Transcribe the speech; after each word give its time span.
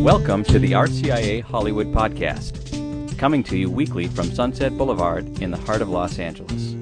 Welcome 0.00 0.44
to 0.44 0.58
the 0.58 0.72
RCIA 0.72 1.42
Hollywood 1.42 1.88
Podcast, 1.88 3.18
coming 3.18 3.42
to 3.42 3.54
you 3.54 3.70
weekly 3.70 4.06
from 4.06 4.32
Sunset 4.32 4.74
Boulevard 4.78 5.42
in 5.42 5.50
the 5.50 5.58
heart 5.58 5.82
of 5.82 5.90
Los 5.90 6.18
Angeles. 6.18 6.72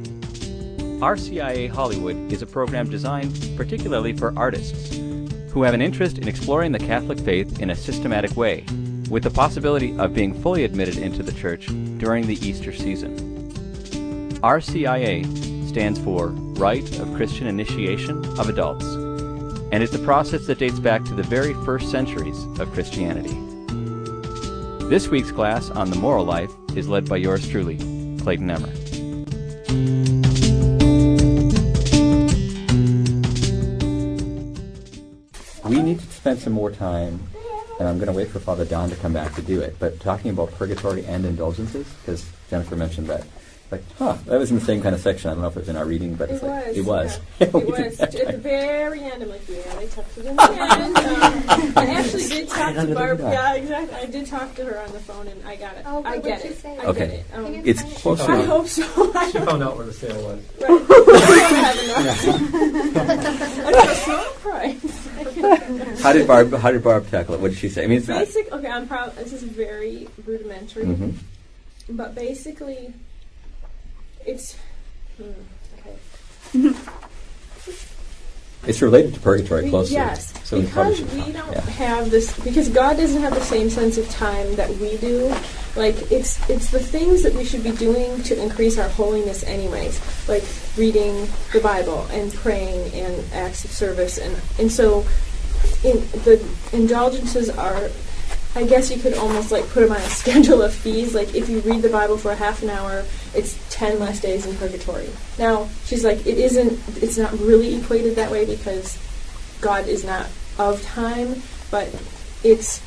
RCIA 1.01 1.69
Hollywood 1.69 2.33
is 2.33 2.43
a 2.43 2.46
program 2.46 2.89
designed 2.89 3.37
particularly 3.57 4.12
for 4.12 4.33
artists 4.39 4.95
who 5.51 5.65
have 5.65 5.75
an 5.75 5.83
interest 5.83 6.19
in 6.19 6.28
exploring 6.28 6.71
the 6.71 6.78
Catholic 6.78 7.19
faith 7.19 7.60
in 7.60 7.71
a 7.71 7.74
systematic 7.74 8.37
way, 8.37 8.65
with 9.10 9.24
the 9.24 9.30
possibility 9.30 9.98
of 9.98 10.14
being 10.14 10.32
fully 10.40 10.62
admitted 10.62 10.98
into 10.98 11.24
the 11.24 11.32
church 11.32 11.66
during 11.98 12.24
the 12.24 12.38
Easter 12.46 12.72
season. 12.72 13.19
RCIA 14.42 15.69
stands 15.69 15.98
for 15.98 16.28
Rite 16.28 17.00
of 17.00 17.12
Christian 17.16 17.48
Initiation 17.48 18.24
of 18.38 18.48
Adults 18.48 18.87
and 19.70 19.82
is 19.82 19.91
the 19.91 19.98
process 19.98 20.46
that 20.46 20.59
dates 20.59 20.78
back 20.78 21.05
to 21.05 21.14
the 21.14 21.23
very 21.23 21.55
first 21.64 21.91
centuries 21.91 22.45
of 22.59 22.72
Christianity. 22.72 23.36
This 24.88 25.09
week's 25.09 25.30
class 25.30 25.70
on 25.70 25.90
the 25.90 25.96
moral 25.96 26.24
life 26.24 26.50
is 26.74 26.88
led 26.88 27.09
by 27.09 27.18
yours 27.18 27.46
truly, 27.46 27.76
Clayton 28.18 28.50
Emmer. 28.50 28.73
We 35.68 35.82
need 35.82 36.00
to 36.00 36.06
spend 36.06 36.38
some 36.38 36.54
more 36.54 36.70
time, 36.70 37.20
and 37.78 37.87
I'm 37.87 37.98
going 37.98 38.06
to 38.06 38.14
wait 38.14 38.28
for 38.28 38.40
Father 38.40 38.64
Don 38.64 38.88
to 38.88 38.96
come 38.96 39.12
back 39.12 39.34
to 39.34 39.42
do 39.42 39.60
it, 39.60 39.76
but 39.78 40.00
talking 40.00 40.30
about 40.30 40.50
purgatory 40.52 41.04
and 41.04 41.26
indulgences, 41.26 41.87
because 42.00 42.24
Jennifer 42.48 42.74
mentioned 42.74 43.06
that 43.09 43.26
like, 43.70 43.82
huh, 43.98 44.16
that 44.27 44.38
was 44.38 44.50
in 44.50 44.58
the 44.58 44.64
same 44.64 44.80
kind 44.80 44.95
of 44.95 45.00
section. 45.00 45.28
I 45.28 45.34
don't 45.34 45.42
know 45.42 45.48
if 45.48 45.56
it 45.56 45.60
was 45.60 45.68
in 45.68 45.76
our 45.76 45.84
reading, 45.84 46.14
but 46.14 46.30
it 46.30 46.42
like, 46.42 46.66
was. 46.68 46.76
it 46.78 46.84
was. 46.86 47.20
Yeah. 47.38 47.46
it 47.48 47.52
was. 47.52 48.00
At 48.00 48.12
the 48.12 48.38
very 48.38 49.02
end, 49.04 49.22
I'm 49.22 49.28
like, 49.28 49.46
yeah, 49.48 49.74
they 49.76 49.86
tucked 49.88 50.16
it 50.16 50.24
in 50.26 50.36
the 50.36 50.42
end. 50.52 50.96
Um, 50.96 51.73
I 51.76 51.86
actually 51.96 52.28
did 52.28 52.48
talk 52.48 52.74
to 52.74 52.95
Barb. 52.95 53.18
Yeah, 53.20 53.54
exactly. 53.54 53.96
I 53.98 54.06
did 54.06 54.26
talk 54.26 54.54
to 54.54 54.65
her 54.65 54.80
on 54.80 54.90
the 54.93 55.01
phone, 55.01 55.28
and 55.28 55.46
I 55.46 55.56
got 55.56 55.76
it. 55.76 55.82
Oh, 55.87 56.02
I 56.04 56.18
get 56.18 56.43
it. 56.45 56.59
I 56.65 56.87
Okay. 56.87 56.98
get 56.98 57.10
it. 57.10 57.26
Um, 57.34 57.46
It's 57.66 57.82
find 58.01 58.18
it? 58.20 58.28
I 58.30 58.45
hope 58.46 58.68
so. 58.68 59.12
I 59.15 59.30
She 59.30 59.38
found 59.38 59.62
out 59.62 59.76
where 59.76 59.84
the 59.87 59.93
sale 59.93 60.23
was. 60.23 60.40
Right. 60.60 60.71
I 62.96 63.00
have 63.74 63.90
a 63.90 63.95
surprise. 63.95 65.09
How 66.03 66.12
did 66.15 66.27
Barb? 66.27 66.55
How 66.55 66.71
did 66.71 66.83
Barb 66.83 67.09
tackle 67.11 67.34
it? 67.34 67.41
What 67.41 67.50
did 67.50 67.59
she 67.59 67.69
say? 67.69 67.84
I 67.84 67.87
mean, 67.87 67.98
it's 67.98 68.09
not. 68.09 68.21
Basic. 68.21 68.50
Okay, 68.50 68.69
I'm 68.69 68.89
proud. 68.89 69.15
This 69.17 69.33
is 69.33 69.43
very 69.43 70.09
rudimentary, 70.25 70.84
Mhm. 70.87 71.15
but 71.91 72.15
basically, 72.15 72.95
it's. 74.29 74.57
Hmm, 75.17 75.33
okay. 76.61 76.75
It's 78.67 78.83
related 78.83 79.15
to 79.15 79.21
purgatory 79.21 79.65
We- 79.65 79.71
closely. 79.71 79.95
Yes, 79.95 80.34
So 80.45 80.57
we 80.59 80.65
because 80.67 80.98
should 80.98 81.11
we 81.15 81.33
don't 81.33 81.53
Yeah. 81.53 81.61
have 81.61 82.11
this. 82.11 82.37
Because 82.41 82.69
God 82.69 82.97
doesn't 82.99 83.23
have 83.23 83.34
the 83.34 83.41
same 83.45 83.71
sense 83.71 83.97
of 83.97 84.06
time 84.11 84.56
that 84.56 84.69
we 84.77 84.97
do. 84.99 85.33
Like 85.77 85.97
it's 86.12 86.37
it's 86.51 86.69
the 86.71 86.81
things 86.81 87.23
that 87.23 87.34
we 87.34 87.45
should 87.45 87.62
be 87.62 87.71
doing 87.71 88.21
to 88.25 88.37
increase 88.43 88.77
our 88.77 88.89
holiness, 88.89 89.43
anyways. 89.45 90.01
Like 90.29 90.45
reading 90.77 91.29
the 91.53 91.61
Bible 91.61 92.06
and 92.11 92.34
praying 92.34 92.93
and 92.93 93.25
acts 93.33 93.65
of 93.65 93.71
service, 93.71 94.19
and 94.19 94.37
and 94.59 94.71
so 94.71 95.06
in 95.84 96.01
the 96.25 96.37
indulgences 96.73 97.49
are. 97.51 97.89
I 98.59 98.67
guess 98.67 98.91
you 98.91 99.01
could 99.01 99.14
almost 99.14 99.53
like 99.53 99.69
put 99.69 99.83
them 99.83 99.92
on 99.92 99.98
a 99.98 100.01
schedule 100.11 100.62
of 100.62 100.75
fees. 100.75 101.14
Like 101.14 101.33
if 101.34 101.48
you 101.48 101.61
read 101.61 101.81
the 101.81 101.89
Bible 101.89 102.19
for 102.19 102.33
a 102.33 102.34
half 102.34 102.61
an 102.65 102.70
hour, 102.70 103.05
it's 103.33 103.56
ten 103.70 104.00
less 104.00 104.20
days 104.20 104.47
in 104.47 104.56
purgatory. 104.56 105.09
Now 105.39 105.69
she's 105.84 106.05
like, 106.05 106.27
it 106.27 106.39
isn't. 106.39 106.73
It's 107.00 107.17
not 107.17 107.39
really 107.39 107.77
equated 107.77 108.17
that 108.17 108.33
way 108.33 108.45
because 108.45 108.98
God 109.61 109.87
is 109.87 110.05
not 110.05 110.27
of 110.59 110.83
time, 110.83 111.41
but 111.70 111.89
it's 112.42 112.83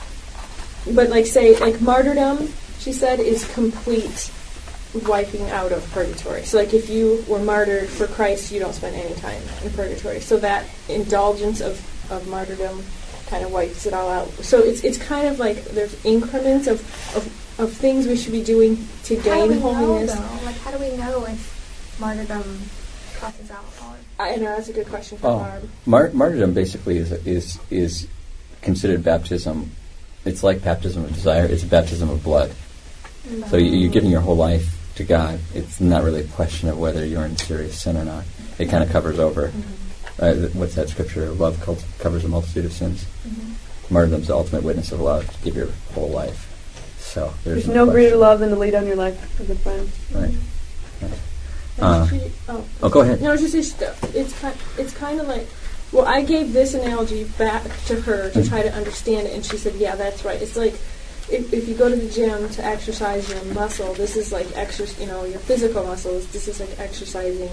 but 0.93 1.09
like 1.09 1.25
say 1.25 1.57
like 1.59 1.79
martyrdom, 1.79 2.49
she 2.79 2.91
said, 2.91 3.21
is 3.21 3.49
complete 3.53 4.29
wiping 5.07 5.49
out 5.51 5.71
of 5.71 5.89
purgatory. 5.91 6.43
So 6.43 6.57
like 6.57 6.73
if 6.73 6.89
you 6.89 7.23
were 7.29 7.39
martyred 7.39 7.87
for 7.87 8.07
Christ, 8.07 8.51
you 8.51 8.59
don't 8.59 8.73
spend 8.73 8.97
any 8.97 9.15
time 9.15 9.41
in 9.63 9.71
purgatory. 9.71 10.19
So 10.19 10.35
that 10.39 10.65
indulgence 10.89 11.61
of, 11.61 11.79
of 12.11 12.27
martyrdom 12.27 12.83
kind 13.31 13.45
of 13.45 13.51
wipes 13.51 13.85
it 13.85 13.93
all 13.93 14.09
out. 14.09 14.27
So 14.43 14.59
it's 14.59 14.83
it's 14.83 14.97
kind 14.97 15.25
of 15.25 15.39
like 15.39 15.63
there's 15.71 15.95
increments 16.05 16.67
of, 16.67 16.81
of, 17.15 17.59
of 17.59 17.71
things 17.71 18.05
we 18.05 18.17
should 18.17 18.33
be 18.33 18.43
doing 18.43 18.75
to 19.05 19.15
How 19.15 19.23
do 19.23 19.29
gain 19.29 19.49
we 19.49 19.55
know, 19.55 19.73
holiness. 19.73 20.43
Like, 20.43 20.57
how 20.57 20.71
do 20.71 20.77
we 20.77 20.97
know 20.97 21.25
if 21.25 21.97
martyrdom 21.99 22.61
crosses 23.17 23.49
out? 23.49 23.63
Or 23.81 23.95
I 24.19 24.35
know 24.35 24.53
that's 24.55 24.67
a 24.67 24.73
good 24.73 24.87
question 24.87 25.17
for 25.17 25.27
Oh, 25.27 25.37
Barb. 25.39 25.69
Mar- 25.85 26.11
martyrdom 26.13 26.53
basically 26.53 26.97
is 26.97 27.11
is 27.25 27.57
is 27.69 28.07
considered 28.61 29.01
baptism. 29.01 29.71
It's 30.25 30.43
like 30.43 30.61
baptism 30.61 31.05
of 31.05 31.13
desire. 31.13 31.45
It's 31.45 31.63
a 31.63 31.67
baptism 31.67 32.09
of 32.09 32.21
blood. 32.23 32.49
Mm-hmm. 32.49 33.49
So 33.49 33.55
you, 33.55 33.71
you're 33.71 33.91
giving 33.91 34.11
your 34.11 34.21
whole 34.21 34.35
life 34.35 34.77
to 34.95 35.05
God. 35.05 35.39
It's 35.55 35.79
not 35.79 36.03
really 36.03 36.21
a 36.21 36.27
question 36.27 36.67
of 36.67 36.77
whether 36.77 37.05
you're 37.05 37.25
in 37.25 37.37
serious 37.37 37.81
sin 37.81 37.95
or 37.95 38.03
not. 38.03 38.25
It 38.59 38.69
kind 38.69 38.83
of 38.83 38.91
covers 38.91 39.19
over. 39.19 39.47
Mm-hmm. 39.47 39.80
Uh, 40.21 40.33
what's 40.53 40.75
that 40.75 40.87
scripture? 40.89 41.29
Love 41.31 41.59
col- 41.61 41.77
covers 41.99 42.23
a 42.23 42.27
multitude 42.27 42.65
of 42.65 42.71
sins. 42.73 43.05
Martyrdom's 43.89 44.27
the 44.27 44.35
ultimate 44.35 44.63
witness 44.63 44.91
of 44.91 45.01
love. 45.01 45.27
To 45.29 45.43
give 45.43 45.55
your 45.55 45.69
whole 45.93 46.09
life. 46.09 46.47
So 46.99 47.33
there's, 47.43 47.65
There's 47.65 47.67
no 47.67 47.85
question. 47.85 47.93
greater 47.93 48.15
love 48.15 48.39
than 48.39 48.49
to 48.49 48.55
lay 48.55 48.71
down 48.71 48.85
your 48.87 48.95
life 48.95 49.19
for 49.35 49.43
good 49.43 49.59
friends. 49.59 49.91
Right. 50.13 50.35
right. 51.01 51.19
Uh, 51.79 52.07
she- 52.07 52.31
oh, 52.47 52.63
oh, 52.83 52.89
go 52.89 53.01
ahead. 53.01 53.21
No, 53.21 53.33
it's 53.33 53.41
just 53.41 53.55
it's, 53.81 53.81
it's 54.15 54.39
kind 54.39 54.55
it's 54.77 54.93
kind 54.93 55.19
of 55.19 55.27
like 55.27 55.47
well, 55.91 56.05
I 56.05 56.21
gave 56.21 56.53
this 56.53 56.73
analogy 56.73 57.25
back 57.37 57.63
to 57.87 57.99
her 58.01 58.29
to 58.29 58.39
Mhm. 58.39 58.47
try 58.47 58.61
to 58.61 58.71
understand 58.73 59.27
it, 59.27 59.33
and 59.33 59.43
she 59.45 59.57
said, 59.57 59.75
"Yeah, 59.75 59.95
that's 59.95 60.23
right." 60.23 60.41
It's 60.41 60.55
like 60.55 60.73
if, 61.29 61.51
if 61.51 61.67
you 61.67 61.75
go 61.75 61.89
to 61.89 61.95
the 61.95 62.09
gym 62.09 62.47
to 62.49 62.63
exercise 62.63 63.27
your 63.29 63.43
muscle, 63.53 63.93
this 63.95 64.15
is 64.15 64.31
like 64.31 64.47
exercise, 64.55 64.99
you 65.01 65.07
know, 65.07 65.25
your 65.25 65.39
physical 65.39 65.83
muscles. 65.83 66.27
This 66.27 66.47
is 66.47 66.59
like 66.61 66.79
exercising 66.79 67.49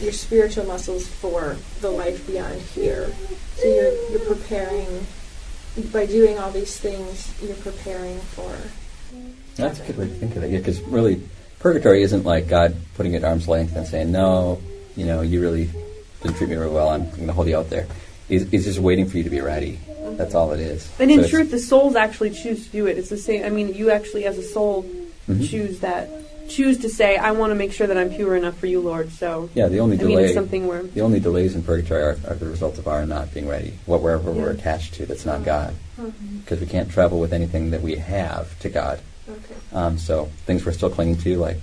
your 0.00 0.12
spiritual 0.12 0.64
muscles 0.64 1.06
for 1.06 1.56
the 1.80 1.90
life 1.90 2.26
beyond 2.26 2.60
here. 2.60 3.12
So 3.56 3.66
you're 3.68 4.10
you're 4.10 4.34
preparing 4.34 5.06
by 5.92 6.06
doing 6.06 6.38
all 6.38 6.50
these 6.50 6.78
things. 6.78 7.32
You're 7.42 7.56
preparing 7.56 8.18
for. 8.20 8.54
That's 9.56 9.80
a 9.80 9.84
good 9.84 9.98
way 9.98 10.06
to 10.06 10.14
think 10.14 10.36
of 10.36 10.44
it. 10.44 10.50
Yeah, 10.50 10.58
because 10.58 10.80
really, 10.82 11.22
purgatory 11.60 12.02
isn't 12.02 12.24
like 12.24 12.48
God 12.48 12.76
putting 12.96 13.14
it 13.14 13.18
at 13.18 13.24
arm's 13.24 13.48
length 13.48 13.76
and 13.76 13.86
saying, 13.86 14.10
"No, 14.10 14.60
you 14.96 15.06
know, 15.06 15.20
you 15.20 15.40
really 15.40 15.70
didn't 16.22 16.36
treat 16.36 16.50
me 16.50 16.56
very 16.56 16.70
well. 16.70 16.88
I'm 16.88 17.08
going 17.10 17.26
to 17.26 17.32
hold 17.32 17.48
you 17.48 17.56
out 17.56 17.70
there." 17.70 17.86
He's, 18.28 18.48
he's 18.50 18.64
just 18.64 18.78
waiting 18.78 19.06
for 19.06 19.18
you 19.18 19.24
to 19.24 19.30
be 19.30 19.42
ready. 19.42 19.78
That's 20.16 20.34
all 20.34 20.52
it 20.52 20.60
is. 20.60 20.90
And 20.98 21.10
in 21.10 21.22
So 21.24 21.28
truth, 21.28 21.50
the 21.50 21.58
souls 21.58 21.94
actually 21.94 22.30
choose 22.30 22.64
to 22.66 22.72
do 22.72 22.86
it. 22.86 22.96
It's 22.96 23.10
the 23.10 23.18
same. 23.18 23.44
I 23.44 23.50
mean, 23.50 23.74
you 23.74 23.90
actually, 23.90 24.24
as 24.24 24.38
a 24.38 24.42
soul, 24.42 24.86
Mhm. 25.28 25.48
choose 25.48 25.80
that. 25.80 26.08
Choose 26.48 26.78
to 26.78 26.88
say, 26.88 27.16
"I 27.16 27.30
want 27.32 27.50
to 27.52 27.54
make 27.54 27.72
sure 27.72 27.86
that 27.86 27.96
I'm 27.96 28.10
pure 28.10 28.36
enough 28.36 28.56
for 28.58 28.66
you, 28.66 28.80
Lord." 28.80 29.10
So, 29.12 29.48
yeah, 29.54 29.68
the 29.68 29.80
only 29.80 29.96
I 29.98 30.02
mean, 30.02 30.10
delay, 30.10 30.24
it's 30.26 30.34
something 30.34 30.66
where 30.66 30.82
the 30.82 31.00
only 31.00 31.18
delays 31.20 31.54
in 31.54 31.62
purgatory 31.62 32.02
are, 32.02 32.16
are 32.28 32.34
the 32.34 32.46
result 32.46 32.78
of 32.78 32.86
our 32.86 33.06
not 33.06 33.32
being 33.32 33.48
ready. 33.48 33.74
What 33.86 34.02
wherever 34.02 34.30
we're 34.30 34.50
attached 34.50 34.94
to, 34.94 35.06
that's 35.06 35.24
not 35.24 35.44
God, 35.44 35.74
Mhm. 35.98 36.40
because 36.44 36.60
we 36.60 36.66
can't 36.66 36.90
travel 36.90 37.18
with 37.18 37.32
anything 37.32 37.70
that 37.70 37.80
we 37.82 37.96
have 37.96 38.58
to 38.60 38.68
God. 38.68 39.00
Okay. 39.28 39.54
Um, 39.72 39.96
so 39.98 40.28
things 40.46 40.66
we're 40.66 40.72
still 40.72 40.90
clinging 40.90 41.16
to, 41.18 41.36
like 41.36 41.56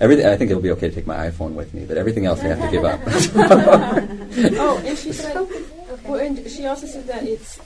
everything. 0.00 0.26
I 0.26 0.36
think 0.36 0.50
it'll 0.50 0.62
be 0.62 0.70
okay 0.72 0.88
to 0.88 0.94
take 0.94 1.06
my 1.06 1.28
iPhone 1.28 1.54
with 1.54 1.74
me, 1.74 1.84
but 1.84 1.96
everything 1.96 2.24
else 2.24 2.40
I 2.40 2.48
have 2.54 2.60
to 2.60 2.70
give 2.70 2.84
up. 2.84 3.00
Oh, 4.58 4.80
and 4.84 4.96
she 4.96 5.12
said. 5.12 5.36
okay. 5.36 5.62
Well, 6.06 6.20
and 6.20 6.48
she 6.50 6.66
also 6.66 6.86
said 6.86 7.06
that 7.08 7.24
it's 7.24 7.58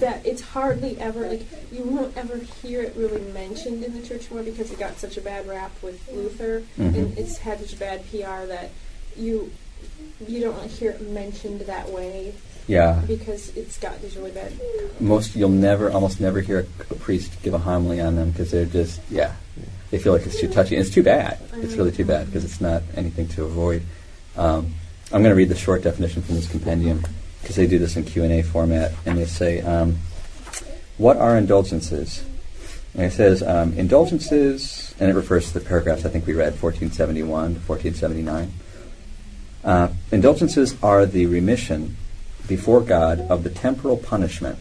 that 0.00 0.24
it's 0.26 0.40
hardly 0.40 0.98
ever 0.98 1.28
like 1.28 1.42
you 1.72 1.82
won't 1.84 2.16
ever 2.16 2.36
hear 2.38 2.82
it 2.82 2.94
really 2.96 3.20
mentioned 3.32 3.82
in 3.84 3.94
the 4.00 4.06
church 4.06 4.30
more 4.30 4.42
because 4.42 4.70
it 4.70 4.78
got 4.78 4.98
such 4.98 5.16
a 5.16 5.20
bad 5.20 5.46
rap 5.46 5.70
with 5.82 6.00
Luther, 6.12 6.62
Mhm. 6.78 6.94
and 6.94 7.18
it's 7.18 7.38
had 7.38 7.60
such 7.60 7.78
bad 7.78 8.02
PR 8.10 8.46
that 8.46 8.70
you 9.16 9.50
you 10.26 10.40
don't 10.40 10.56
really 10.56 10.68
hear 10.68 10.92
it 10.92 11.00
mentioned 11.10 11.60
that 11.62 11.90
way 11.90 12.32
yeah, 12.66 13.02
because 13.06 13.54
it's 13.56 13.78
got 13.78 14.00
these 14.00 14.16
really 14.16 14.30
bad. 14.30 14.50
most 14.98 15.36
you'll 15.36 15.50
never, 15.50 15.90
almost 15.90 16.18
never 16.20 16.40
hear 16.40 16.60
a, 16.60 16.92
a 16.92 16.96
priest 16.96 17.30
give 17.42 17.52
a 17.52 17.58
homily 17.58 18.00
on 18.00 18.16
them 18.16 18.30
because 18.30 18.50
they're 18.50 18.64
just, 18.64 19.00
yeah, 19.10 19.34
they 19.90 19.98
feel 19.98 20.14
like 20.14 20.24
it's 20.24 20.40
too 20.40 20.48
touchy. 20.48 20.74
And 20.74 20.84
it's 20.84 20.94
too 20.94 21.02
bad. 21.02 21.38
It's 21.56 21.74
really 21.74 21.92
too 21.92 22.06
bad 22.06 22.24
because 22.26 22.42
it's 22.42 22.62
not 22.62 22.82
anything 22.96 23.28
to 23.28 23.44
avoid. 23.44 23.82
Um, 24.36 24.72
I'm 25.12 25.20
going 25.22 25.30
to 25.30 25.34
read 25.36 25.50
the 25.50 25.56
short 25.56 25.82
definition 25.82 26.22
from 26.22 26.36
this 26.36 26.48
compendium 26.50 27.04
because 27.44 27.56
they 27.56 27.66
do 27.66 27.78
this 27.78 27.94
in 27.94 28.04
Q 28.04 28.24
and 28.24 28.32
A 28.32 28.42
format, 28.42 28.92
and 29.04 29.18
they 29.18 29.26
say, 29.26 29.60
um, 29.60 29.98
"What 30.96 31.18
are 31.18 31.36
indulgences?" 31.36 32.24
And 32.94 33.04
it 33.04 33.12
says 33.12 33.42
um, 33.42 33.74
indulgences, 33.74 34.94
and 34.98 35.10
it 35.10 35.14
refers 35.14 35.48
to 35.48 35.58
the 35.58 35.64
paragraphs 35.64 36.06
I 36.06 36.08
think 36.08 36.26
we 36.26 36.32
read, 36.32 36.60
1471 36.60 37.54
to 37.54 37.60
1479. 37.60 38.52
Uh, 39.62 39.88
indulgences 40.10 40.74
are 40.82 41.04
the 41.04 41.26
remission 41.26 41.96
before 42.48 42.80
God 42.80 43.20
of 43.20 43.44
the 43.44 43.50
temporal 43.50 43.98
punishment 43.98 44.58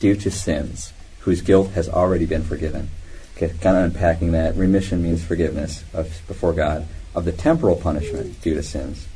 due 0.00 0.16
to 0.16 0.30
sins 0.30 0.92
whose 1.20 1.40
guilt 1.40 1.70
has 1.70 1.88
already 1.88 2.26
been 2.26 2.42
forgiven. 2.42 2.88
Okay, 3.36 3.52
kind 3.60 3.76
of 3.76 3.84
unpacking 3.84 4.32
that. 4.32 4.56
Remission 4.56 5.02
means 5.02 5.24
forgiveness 5.24 5.84
of, 5.92 6.22
before 6.26 6.52
God 6.52 6.86
of 7.14 7.24
the 7.24 7.32
temporal 7.32 7.76
punishment 7.76 8.40
due 8.42 8.54
to 8.54 8.62
sins 8.62 9.06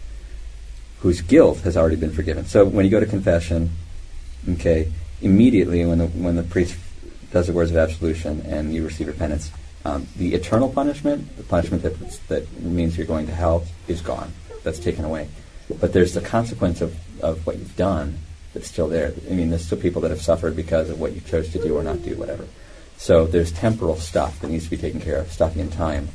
whose 1.00 1.20
guilt 1.20 1.60
has 1.60 1.76
already 1.76 1.96
been 1.96 2.12
forgiven. 2.12 2.44
So 2.44 2.64
when 2.64 2.84
you 2.84 2.90
go 2.90 3.00
to 3.00 3.06
confession, 3.06 3.70
Okay, 4.48 4.90
immediately 5.20 5.84
when 5.84 5.98
the 5.98 6.06
when 6.06 6.36
the 6.36 6.42
priest 6.42 6.76
does 7.30 7.46
the 7.46 7.52
words 7.52 7.70
of 7.70 7.76
absolution 7.76 8.40
and 8.46 8.74
you 8.74 8.84
receive 8.84 9.06
repentance, 9.06 9.50
um, 9.84 10.06
the 10.16 10.34
eternal 10.34 10.68
punishment, 10.68 11.36
the 11.36 11.42
punishment 11.42 11.82
that 11.82 11.98
that 12.28 12.62
means 12.62 12.96
you're 12.96 13.06
going 13.06 13.26
to 13.26 13.34
hell, 13.34 13.64
is 13.86 14.00
gone. 14.00 14.32
That's 14.64 14.78
taken 14.78 15.04
away. 15.04 15.28
But 15.78 15.92
there's 15.92 16.14
the 16.14 16.20
consequence 16.20 16.80
of, 16.80 16.96
of 17.22 17.46
what 17.46 17.58
you've 17.58 17.76
done 17.76 18.18
that's 18.54 18.66
still 18.66 18.88
there. 18.88 19.12
I 19.30 19.34
mean, 19.34 19.50
there's 19.50 19.64
still 19.64 19.78
people 19.78 20.02
that 20.02 20.10
have 20.10 20.22
suffered 20.22 20.56
because 20.56 20.90
of 20.90 20.98
what 20.98 21.12
you 21.12 21.20
chose 21.20 21.50
to 21.52 21.62
do 21.62 21.76
or 21.76 21.84
not 21.84 22.02
do, 22.02 22.16
whatever. 22.16 22.46
So 22.96 23.26
there's 23.26 23.52
temporal 23.52 23.96
stuff 23.96 24.40
that 24.40 24.50
needs 24.50 24.64
to 24.64 24.70
be 24.70 24.76
taken 24.76 25.00
care 25.00 25.18
of, 25.18 25.30
stuff 25.30 25.56
in 25.56 25.70
time. 25.70 26.08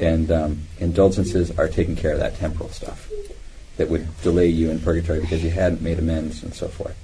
And 0.00 0.32
um, 0.32 0.62
indulgences 0.80 1.56
are 1.56 1.68
taking 1.68 1.94
care 1.94 2.12
of 2.12 2.18
that 2.18 2.36
temporal 2.36 2.70
stuff 2.70 3.08
that 3.76 3.88
would 3.88 4.20
delay 4.22 4.46
you 4.46 4.70
in 4.70 4.80
purgatory 4.80 5.20
because 5.20 5.42
you 5.42 5.50
hadn't 5.50 5.80
made 5.80 5.98
amends 5.98 6.42
and 6.42 6.54
so 6.54 6.68
forth. 6.68 6.96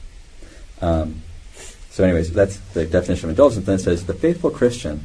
Um, 0.80 1.22
so, 1.90 2.04
anyways, 2.04 2.32
that's 2.32 2.58
the 2.74 2.86
definition 2.86 3.26
of 3.26 3.30
indulgence. 3.30 3.66
Then 3.66 3.76
it 3.76 3.80
says 3.80 4.06
the 4.06 4.14
faithful 4.14 4.50
Christian 4.50 5.04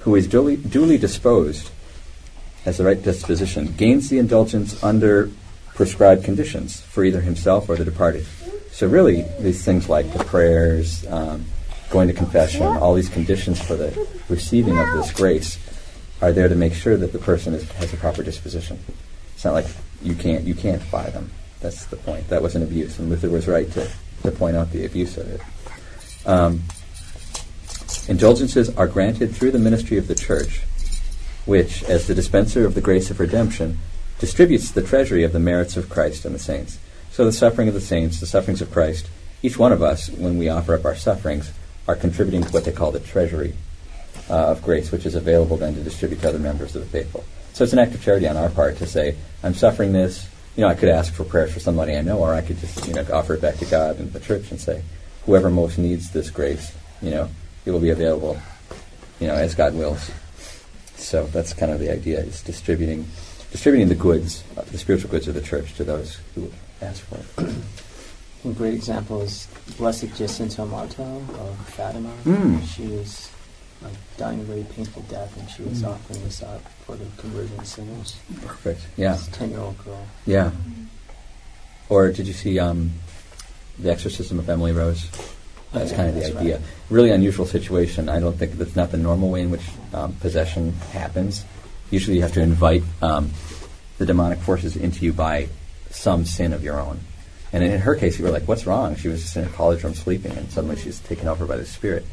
who 0.00 0.14
is 0.14 0.26
duly, 0.26 0.56
duly 0.56 0.98
disposed, 0.98 1.70
has 2.64 2.76
the 2.76 2.84
right 2.84 3.02
disposition, 3.02 3.74
gains 3.76 4.10
the 4.10 4.18
indulgence 4.18 4.82
under 4.82 5.30
prescribed 5.74 6.24
conditions 6.24 6.80
for 6.80 7.04
either 7.04 7.20
himself 7.20 7.68
or 7.68 7.76
the 7.76 7.84
departed. 7.84 8.26
So, 8.72 8.86
really, 8.86 9.22
these 9.40 9.64
things 9.64 9.88
like 9.88 10.12
the 10.12 10.22
prayers, 10.24 11.06
um, 11.06 11.46
going 11.90 12.08
to 12.08 12.14
confession, 12.14 12.62
all 12.62 12.94
these 12.94 13.08
conditions 13.08 13.60
for 13.60 13.74
the 13.74 14.08
receiving 14.28 14.78
of 14.78 14.92
this 14.94 15.10
grace 15.12 15.58
are 16.20 16.32
there 16.32 16.48
to 16.48 16.54
make 16.54 16.74
sure 16.74 16.96
that 16.96 17.12
the 17.12 17.18
person 17.18 17.54
is, 17.54 17.70
has 17.72 17.92
a 17.92 17.96
proper 17.96 18.22
disposition. 18.22 18.78
It's 19.34 19.44
not 19.44 19.54
like 19.54 19.66
you 20.02 20.14
can't 20.14 20.44
you 20.44 20.54
can't 20.54 20.88
buy 20.90 21.10
them. 21.10 21.30
That's 21.60 21.86
the 21.86 21.96
point. 21.96 22.28
That 22.28 22.42
was 22.42 22.54
an 22.54 22.62
abuse, 22.62 22.98
and 22.98 23.10
Luther 23.10 23.30
was 23.30 23.48
right 23.48 23.70
to, 23.72 23.90
to 24.22 24.30
point 24.30 24.56
out 24.56 24.70
the 24.70 24.84
abuse 24.84 25.16
of 25.16 25.28
it. 25.28 25.40
Um, 26.26 26.62
indulgences 28.06 28.74
are 28.76 28.86
granted 28.86 29.34
through 29.34 29.50
the 29.50 29.58
ministry 29.58 29.98
of 29.98 30.06
the 30.06 30.14
Church, 30.14 30.60
which, 31.46 31.82
as 31.84 32.06
the 32.06 32.14
dispenser 32.14 32.64
of 32.64 32.74
the 32.74 32.80
grace 32.80 33.10
of 33.10 33.18
redemption, 33.18 33.78
distributes 34.20 34.70
the 34.70 34.82
treasury 34.82 35.24
of 35.24 35.32
the 35.32 35.40
merits 35.40 35.76
of 35.76 35.88
Christ 35.88 36.24
and 36.24 36.34
the 36.34 36.38
saints. 36.38 36.78
So 37.10 37.24
the 37.24 37.32
suffering 37.32 37.66
of 37.66 37.74
the 37.74 37.80
saints, 37.80 38.20
the 38.20 38.26
sufferings 38.26 38.62
of 38.62 38.70
Christ, 38.70 39.08
each 39.42 39.58
one 39.58 39.72
of 39.72 39.82
us, 39.82 40.08
when 40.08 40.38
we 40.38 40.48
offer 40.48 40.74
up 40.74 40.84
our 40.84 40.96
sufferings, 40.96 41.52
are 41.88 41.96
contributing 41.96 42.42
to 42.42 42.50
what 42.50 42.64
they 42.64 42.72
call 42.72 42.92
the 42.92 43.00
treasury 43.00 43.54
uh, 44.30 44.48
of 44.48 44.62
grace, 44.62 44.92
which 44.92 45.06
is 45.06 45.14
available 45.14 45.56
then 45.56 45.74
to 45.74 45.82
distribute 45.82 46.20
to 46.20 46.28
other 46.28 46.38
members 46.38 46.76
of 46.76 46.82
the 46.82 46.88
faithful. 46.88 47.24
So 47.58 47.64
it's 47.64 47.72
an 47.72 47.80
act 47.80 47.92
of 47.92 48.00
charity 48.00 48.28
on 48.28 48.36
our 48.36 48.50
part 48.50 48.76
to 48.76 48.86
say, 48.86 49.16
I'm 49.42 49.52
suffering 49.52 49.92
this. 49.92 50.28
You 50.54 50.62
know, 50.62 50.68
I 50.68 50.76
could 50.76 50.90
ask 50.90 51.12
for 51.12 51.24
prayers 51.24 51.52
for 51.52 51.58
somebody 51.58 51.96
I 51.96 52.02
know, 52.02 52.20
or 52.20 52.32
I 52.32 52.40
could 52.40 52.56
just, 52.60 52.86
you 52.86 52.94
know, 52.94 53.04
offer 53.12 53.34
it 53.34 53.42
back 53.42 53.56
to 53.56 53.64
God 53.64 53.98
and 53.98 54.12
the 54.12 54.20
church 54.20 54.52
and 54.52 54.60
say, 54.60 54.80
whoever 55.26 55.50
most 55.50 55.76
needs 55.76 56.12
this 56.12 56.30
grace, 56.30 56.72
you 57.02 57.10
know, 57.10 57.28
it 57.66 57.72
will 57.72 57.80
be 57.80 57.90
available, 57.90 58.40
you 59.18 59.26
know, 59.26 59.34
as 59.34 59.56
God 59.56 59.74
wills. 59.74 60.08
So 60.98 61.26
that's 61.26 61.52
kind 61.52 61.72
of 61.72 61.80
the 61.80 61.90
idea: 61.90 62.20
is 62.20 62.42
distributing, 62.42 63.08
distributing 63.50 63.88
the 63.88 63.96
goods, 63.96 64.44
uh, 64.56 64.62
the 64.62 64.78
spiritual 64.78 65.10
goods 65.10 65.26
of 65.26 65.34
the 65.34 65.42
church 65.42 65.74
to 65.78 65.82
those 65.82 66.20
who 66.36 66.52
ask 66.80 67.02
for 67.06 67.16
it. 67.42 67.56
A 68.44 68.52
great 68.52 68.74
example 68.74 69.20
is 69.22 69.48
Blessed 69.76 70.14
Jacinta 70.14 70.64
Marto 70.64 71.02
of 71.02 71.56
Fatima. 71.70 72.12
Mm. 72.24 72.64
She 72.68 72.86
was 72.86 73.32
like 73.82 73.92
dying 74.16 74.40
a 74.40 74.42
very 74.44 74.64
painful 74.64 75.02
death, 75.02 75.36
and 75.38 75.48
she 75.50 75.62
was 75.62 75.82
Mm. 75.82 75.88
offering 75.94 76.24
this 76.24 76.42
up 76.42 76.62
for 76.84 76.96
the 76.96 77.04
conversion 77.16 77.64
sinners. 77.64 78.16
Perfect. 78.44 78.80
Yeah. 78.96 79.16
Ten-year-old 79.32 79.78
girl. 79.84 80.06
Yeah. 80.26 80.50
Or 81.88 82.10
did 82.12 82.26
you 82.26 82.34
see 82.34 82.58
um, 82.58 82.92
the 83.78 83.90
Exorcism 83.90 84.38
of 84.38 84.48
Emily 84.48 84.72
Rose? 84.72 85.06
That's 85.72 85.88
Okay, 85.92 85.96
kind 85.96 86.08
of 86.08 86.14
the 86.14 86.38
idea. 86.38 86.56
right. 86.56 86.64
Really 86.90 87.10
unusual 87.10 87.46
situation. 87.46 88.08
I 88.08 88.20
don't 88.20 88.36
think 88.38 88.52
that's 88.58 88.74
not 88.76 88.90
the 88.90 88.96
normal 88.98 89.30
way 89.30 89.42
in 89.42 89.50
which 89.50 89.62
um, 89.92 90.14
possession 90.14 90.72
happens. 90.92 91.44
Usually, 91.90 92.16
you 92.16 92.22
have 92.22 92.32
to 92.34 92.40
invite 92.42 92.82
um, 93.02 93.30
the 93.98 94.06
demonic 94.06 94.38
forces 94.40 94.76
into 94.76 95.04
you 95.04 95.12
by 95.12 95.48
some 95.90 96.24
sin 96.24 96.52
of 96.52 96.62
your 96.62 96.80
own. 96.80 97.00
And 97.52 97.64
in 97.64 97.80
her 97.80 97.94
case, 97.94 98.18
you 98.18 98.24
were 98.26 98.30
like, 98.30 98.46
"What's 98.46 98.66
wrong?" 98.66 98.94
She 98.96 99.08
was 99.08 99.22
just 99.22 99.36
in 99.36 99.44
a 99.44 99.48
college 99.48 99.82
room 99.82 99.94
sleeping, 99.94 100.32
and 100.32 100.50
suddenly 100.50 100.76
she's 100.76 101.00
taken 101.00 101.28
over 101.28 101.46
by 101.46 101.56
the 101.56 101.64
spirit. 101.64 102.04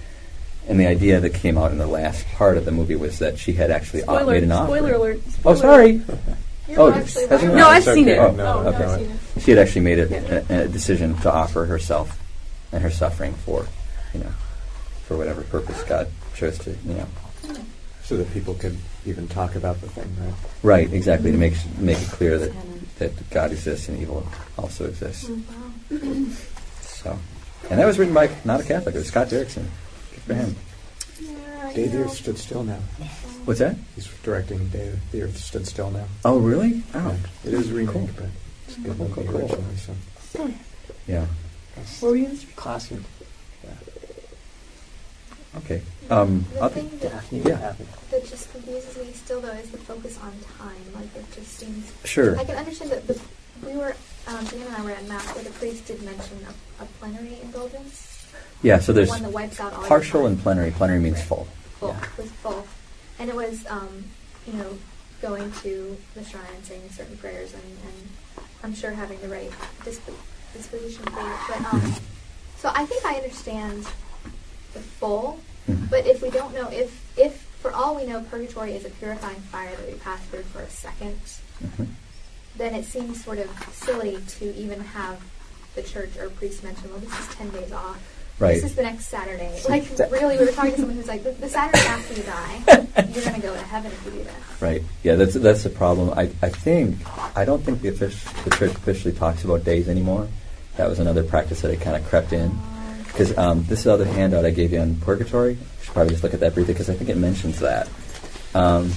And 0.68 0.80
the 0.80 0.88
idea 0.88 1.20
that 1.20 1.34
came 1.36 1.58
out 1.58 1.72
in 1.72 1.78
the 1.78 1.86
last 1.88 2.26
part 2.36 2.58
of 2.58 2.66
the 2.66 2.72
movie 2.72 2.96
was 2.96 3.20
that 3.20 3.38
she 3.38 3.54
had 3.54 3.70
actually 3.70 4.02
Spoiler, 4.02 4.34
made 4.34 4.44
an 4.44 4.52
offer. 4.52 4.66
spoiler 4.78 4.94
alert. 4.96 5.20
Oh, 5.46 5.54
sorry. 5.56 6.02
You're 6.68 6.80
Oh, 6.80 6.92
actually 6.92 7.26
right. 7.28 7.44
No, 7.44 7.68
I've 7.68 7.84
seen 7.84 8.08
it. 8.08 8.18
Oh, 8.18 8.32
No, 8.32 8.46
Oh, 8.58 8.64
no, 8.64 8.70
okay. 8.70 8.84
I've 8.84 9.00
seen 9.00 9.12
it. 9.12 9.42
She 9.44 9.52
had 9.52 9.60
actually 9.60 9.82
made 9.82 10.00
a, 10.00 10.54
a, 10.60 10.64
a 10.64 10.68
decision 10.68 11.16
to 11.20 11.32
offer 11.32 11.66
herself 11.66 12.20
and 12.72 12.82
her 12.82 12.90
suffering 12.90 13.34
for, 13.34 13.68
you 14.16 14.22
know, 14.22 14.32
for 15.08 15.18
whatever 15.18 15.42
purpose 15.44 15.84
God 15.84 16.08
chose 16.36 16.58
to, 16.60 16.72
you 16.72 16.94
know. 16.96 17.08
so 18.04 18.18
that 18.18 18.34
people 18.34 18.56
could 18.56 18.76
even 19.06 19.28
talk 19.28 19.54
about 19.56 19.80
the 19.82 19.88
thing, 19.90 20.12
right? 20.20 20.34
Right, 20.64 20.94
exactly, 20.94 21.32
to 21.32 21.38
make 21.38 21.54
make 21.78 22.02
it 22.02 22.08
clear 22.08 22.40
that, 22.40 22.52
that 22.98 23.30
God 23.30 23.52
exists 23.52 23.88
and 23.88 24.00
evil 24.00 24.28
also 24.58 24.86
exists. 24.86 25.26
Mm-hmm. 25.26 26.32
So, 26.82 27.18
and 27.70 27.80
that 27.80 27.86
was 27.86 28.00
written 28.00 28.16
by 28.16 28.32
not 28.44 28.62
a 28.62 28.64
Catholic. 28.64 28.96
It 28.96 28.98
was 29.00 29.08
Scott 29.10 29.28
Derrickson. 29.28 29.66
Good 30.28 30.36
for 30.38 30.42
him. 30.42 30.56
Yeah, 31.22 31.74
Day 31.74 31.84
you 31.84 31.90
the 31.90 31.98
Earth 32.04 32.14
Stood 32.14 32.38
Still 32.38 32.64
Now. 32.64 32.80
What's 33.46 33.60
that? 33.60 33.76
He's 33.96 34.08
directing 34.24 34.68
Day 34.70 34.92
the 35.12 35.22
Earth 35.24 35.38
Stood 35.38 35.68
Still 35.68 35.92
Now. 35.92 36.06
Oh, 36.24 36.40
really? 36.40 36.84
Oh, 36.94 37.00
Yeah. 37.44 37.50
It 37.50 37.54
is 37.54 37.72
a 37.72 37.74
remake, 37.74 37.94
Cool. 37.94 38.10
but 38.16 38.26
it's 38.68 38.78
good 38.78 38.98
Cool, 38.98 39.08
movie 39.08 39.14
cool, 39.14 39.24
cool. 39.26 39.42
originally. 39.42 39.76
So. 39.78 40.52
yeah. 41.08 41.26
What 42.00 42.10
were 42.12 42.16
you 42.16 42.26
gonna 42.26 42.38
say? 42.38 42.48
Classic. 42.56 42.98
Okay. 45.58 45.82
Um, 46.10 46.46
The 46.54 46.60
I'll 46.60 46.70
thing 46.70 46.90
that, 47.00 47.02
Daphne 47.14 47.40
Yeah. 47.40 47.60
Abbott. 47.70 47.88
that 48.12 48.26
just 48.28 48.52
confuses 48.52 48.98
me 48.98 49.14
still, 49.14 49.40
though, 49.40 49.52
is 49.52 49.70
the 49.72 49.78
focus 49.78 50.18
on 50.22 50.34
time. 50.60 50.76
Like, 50.94 51.16
it 51.16 51.26
just 51.34 51.58
seems. 51.58 51.92
sure. 52.04 52.38
I 52.38 52.44
can 52.44 52.58
understand 52.58 52.92
that 52.92 53.08
the, 53.08 53.18
we 53.66 53.74
were, 53.78 53.96
um, 54.28 54.44
Dan 54.46 54.62
and 54.68 54.76
I 54.76 54.82
were 54.84 54.92
at 54.92 55.08
Mass 55.08 55.34
where 55.34 55.46
the 55.46 55.52
priest 55.52 55.86
did 55.88 56.02
mention 56.04 56.46
a, 56.80 56.84
a 56.84 56.88
plenary 57.00 57.40
indulgence. 57.42 58.15
Yeah. 58.66 58.80
So 58.80 58.94
there's 58.94 59.10
one 59.10 59.32
wipes 59.32 59.60
out 59.60 59.74
all 59.74 59.84
partial 59.84 60.26
and 60.26 60.40
plenary. 60.40 60.72
Plenary 60.72 61.00
means 61.00 61.22
full. 61.22 61.48
full. 61.80 61.90
Yeah. 61.90 62.08
was 62.18 62.32
full, 62.32 62.66
and 63.20 63.30
it 63.30 63.36
was 63.36 63.64
um, 63.70 64.06
you 64.48 64.54
know 64.54 64.78
going 65.22 65.52
to 65.64 65.96
the 66.16 66.24
shrine 66.26 66.44
and 66.56 66.66
saying 66.66 66.90
certain 66.90 67.16
prayers, 67.18 67.54
and, 67.54 67.62
and 67.64 68.10
I'm 68.64 68.74
sure 68.74 68.90
having 68.92 69.22
the 69.22 69.30
right 69.30 69.52
disp- 69.84 70.10
disposition 70.54 71.04
for 71.06 71.20
it. 71.20 71.38
But 71.48 71.58
um, 71.74 71.82
Mhm. 71.82 72.02
so 72.58 72.72
I 72.74 72.86
think 72.88 73.06
I 73.06 73.16
understand 73.18 73.86
the 74.74 74.80
full, 74.80 75.40
Mhm. 75.70 75.90
but 75.92 76.08
if 76.08 76.24
we 76.24 76.32
don't 76.32 76.54
know 76.56 76.68
if 76.70 76.90
if 77.18 77.46
for 77.62 77.72
all 77.72 77.96
we 77.96 78.06
know 78.08 78.22
purgatory 78.22 78.74
is 78.76 78.84
a 78.84 78.90
purifying 78.90 79.42
fire 79.54 79.76
that 79.76 79.86
we 79.88 79.94
pass 80.00 80.22
through 80.32 80.44
for 80.54 80.62
a 80.62 80.70
second, 80.72 81.20
Mhm. 81.64 81.88
then 82.58 82.74
it 82.74 82.86
seems 82.86 83.24
sort 83.24 83.38
of 83.38 83.50
silly 83.74 84.18
to 84.40 84.56
even 84.56 84.80
have 84.82 85.20
the 85.76 85.84
church 85.84 86.18
or 86.18 86.30
priest 86.30 86.64
mention, 86.64 86.90
well, 86.90 87.00
this 87.00 87.12
is 87.20 87.28
ten 87.36 87.50
days 87.52 87.72
off. 87.72 88.00
Right. 88.38 88.56
This 88.56 88.66
is 88.66 88.76
the 88.76 88.84
next 88.84 89.06
Saturday. 89.06 89.60
Like, 89.70 89.86
really, 90.12 90.38
we 90.38 90.46
were 90.46 90.52
talking 90.52 90.72
to 90.72 90.78
someone 90.78 90.96
who's 90.98 91.08
like, 91.08 91.24
the, 91.24 91.32
the 91.32 91.50
Saturday 91.50 91.80
after 91.88 92.14
you 92.14 92.24
die, 92.24 92.64
you're 93.14 93.24
going 93.24 93.36
to 93.36 93.42
go 93.42 93.54
to 93.54 93.62
heaven 93.62 93.92
if 93.92 94.06
you 94.06 94.12
do 94.12 94.24
that. 94.24 94.62
Right. 94.62 94.84
Yeah, 95.04 95.16
that's 95.16 95.34
that's 95.34 95.64
the 95.64 95.70
problem. 95.70 96.12
I, 96.12 96.24
I 96.42 96.50
think 96.50 96.98
I 97.36 97.46
don't 97.46 97.64
think 97.64 97.82
the 97.82 97.92
offic- 97.92 98.44
the 98.44 98.50
church 98.52 98.72
officially 98.72 99.14
talks 99.14 99.44
about 99.44 99.64
days 99.64 99.90
anymore. 99.90 100.28
That 100.78 100.90
was 100.90 101.00
another 101.00 101.24
practice 101.24 101.62
that 101.62 101.72
had 101.72 101.82
kind 101.82 101.96
of 101.96 102.06
crept 102.08 102.34
in. 102.34 102.58
Because 103.08 103.38
um, 103.38 103.64
this 103.64 103.86
other 103.86 104.06
handout 104.06 104.46
I 104.46 104.52
gave 104.52 104.74
you 104.74 104.80
on 104.80 104.98
purgatory, 104.98 105.54
you 105.54 105.60
should 105.82 105.94
probably 105.94 106.12
just 106.12 106.24
look 106.24 106.34
at 106.34 106.42
that 106.42 106.54
briefly 106.54 106.74
because 106.74 106.90
I 106.90 106.96
think 106.96 107.10
it 107.10 107.18
mentions 107.18 107.60
that. 107.60 107.88
Um, 108.54 108.92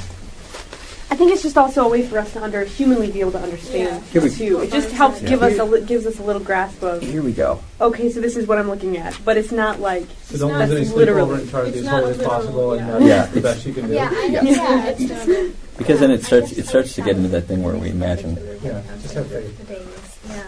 I 1.10 1.16
think 1.16 1.32
it's 1.32 1.42
just 1.42 1.56
also 1.56 1.84
a 1.84 1.88
way 1.88 2.02
for 2.06 2.18
us 2.18 2.32
to 2.34 2.42
under 2.42 2.64
humanly 2.64 3.10
be 3.10 3.20
able 3.20 3.32
to 3.32 3.38
understand 3.40 4.02
Here 4.12 4.20
we- 4.22 4.28
too. 4.30 4.60
It 4.60 4.70
just 4.70 4.90
helps 4.90 5.22
Yeah. 5.22 5.30
give 5.30 5.42
us 5.42 5.58
a 5.58 5.64
li- 5.64 5.80
gives 5.80 6.04
us 6.06 6.18
a 6.18 6.22
little 6.22 6.42
grasp 6.42 6.82
of 6.82 7.00
here 7.02 7.22
we 7.22 7.32
go. 7.32 7.60
okay, 7.80 8.10
so 8.12 8.20
this 8.20 8.36
is 8.36 8.46
what 8.46 8.58
I'm 8.58 8.68
looking 8.68 8.98
at, 8.98 9.16
but 9.24 9.36
it's 9.38 9.50
not 9.50 9.80
like 9.80 10.04
So 10.30 10.36
don't 10.38 10.58
lose 10.58 10.70
any 10.70 10.84
sleep 10.84 10.96
literally- 10.96 11.22
over 11.22 11.34
and 11.36 11.48
try 11.50 11.60
to 11.62 11.66
it's 11.68 11.74
be 11.76 11.78
as 11.80 11.86
not 11.86 12.00
holy 12.00 12.10
as 12.12 12.18
literal, 12.18 12.36
possible, 12.38 12.72
and 12.72 12.80
yeah. 12.80 12.92
that's 12.92 13.04
Yeah, 13.04 13.26
the 13.34 13.40
best 13.40 13.66
you 13.66 13.72
can 13.72 13.88
do. 13.88 13.94
Yeah, 13.94 14.10
I, 14.12 14.26
Yeah. 14.26 14.42
yeah. 14.42 14.84
it's 14.98 15.54
Because 15.78 16.00
then 16.00 16.10
it 16.10 16.24
starts 16.24 16.52
it 16.52 16.66
starts 16.66 16.94
to 16.96 17.02
get 17.02 17.16
into 17.16 17.28
that 17.28 17.46
thing 17.46 17.62
where 17.62 17.74
we 17.76 17.88
imagine 17.88 18.36
it 18.36 18.60
Yeah, 18.62 18.80
just 19.00 19.14
have 19.14 19.26
faith. 19.28 19.54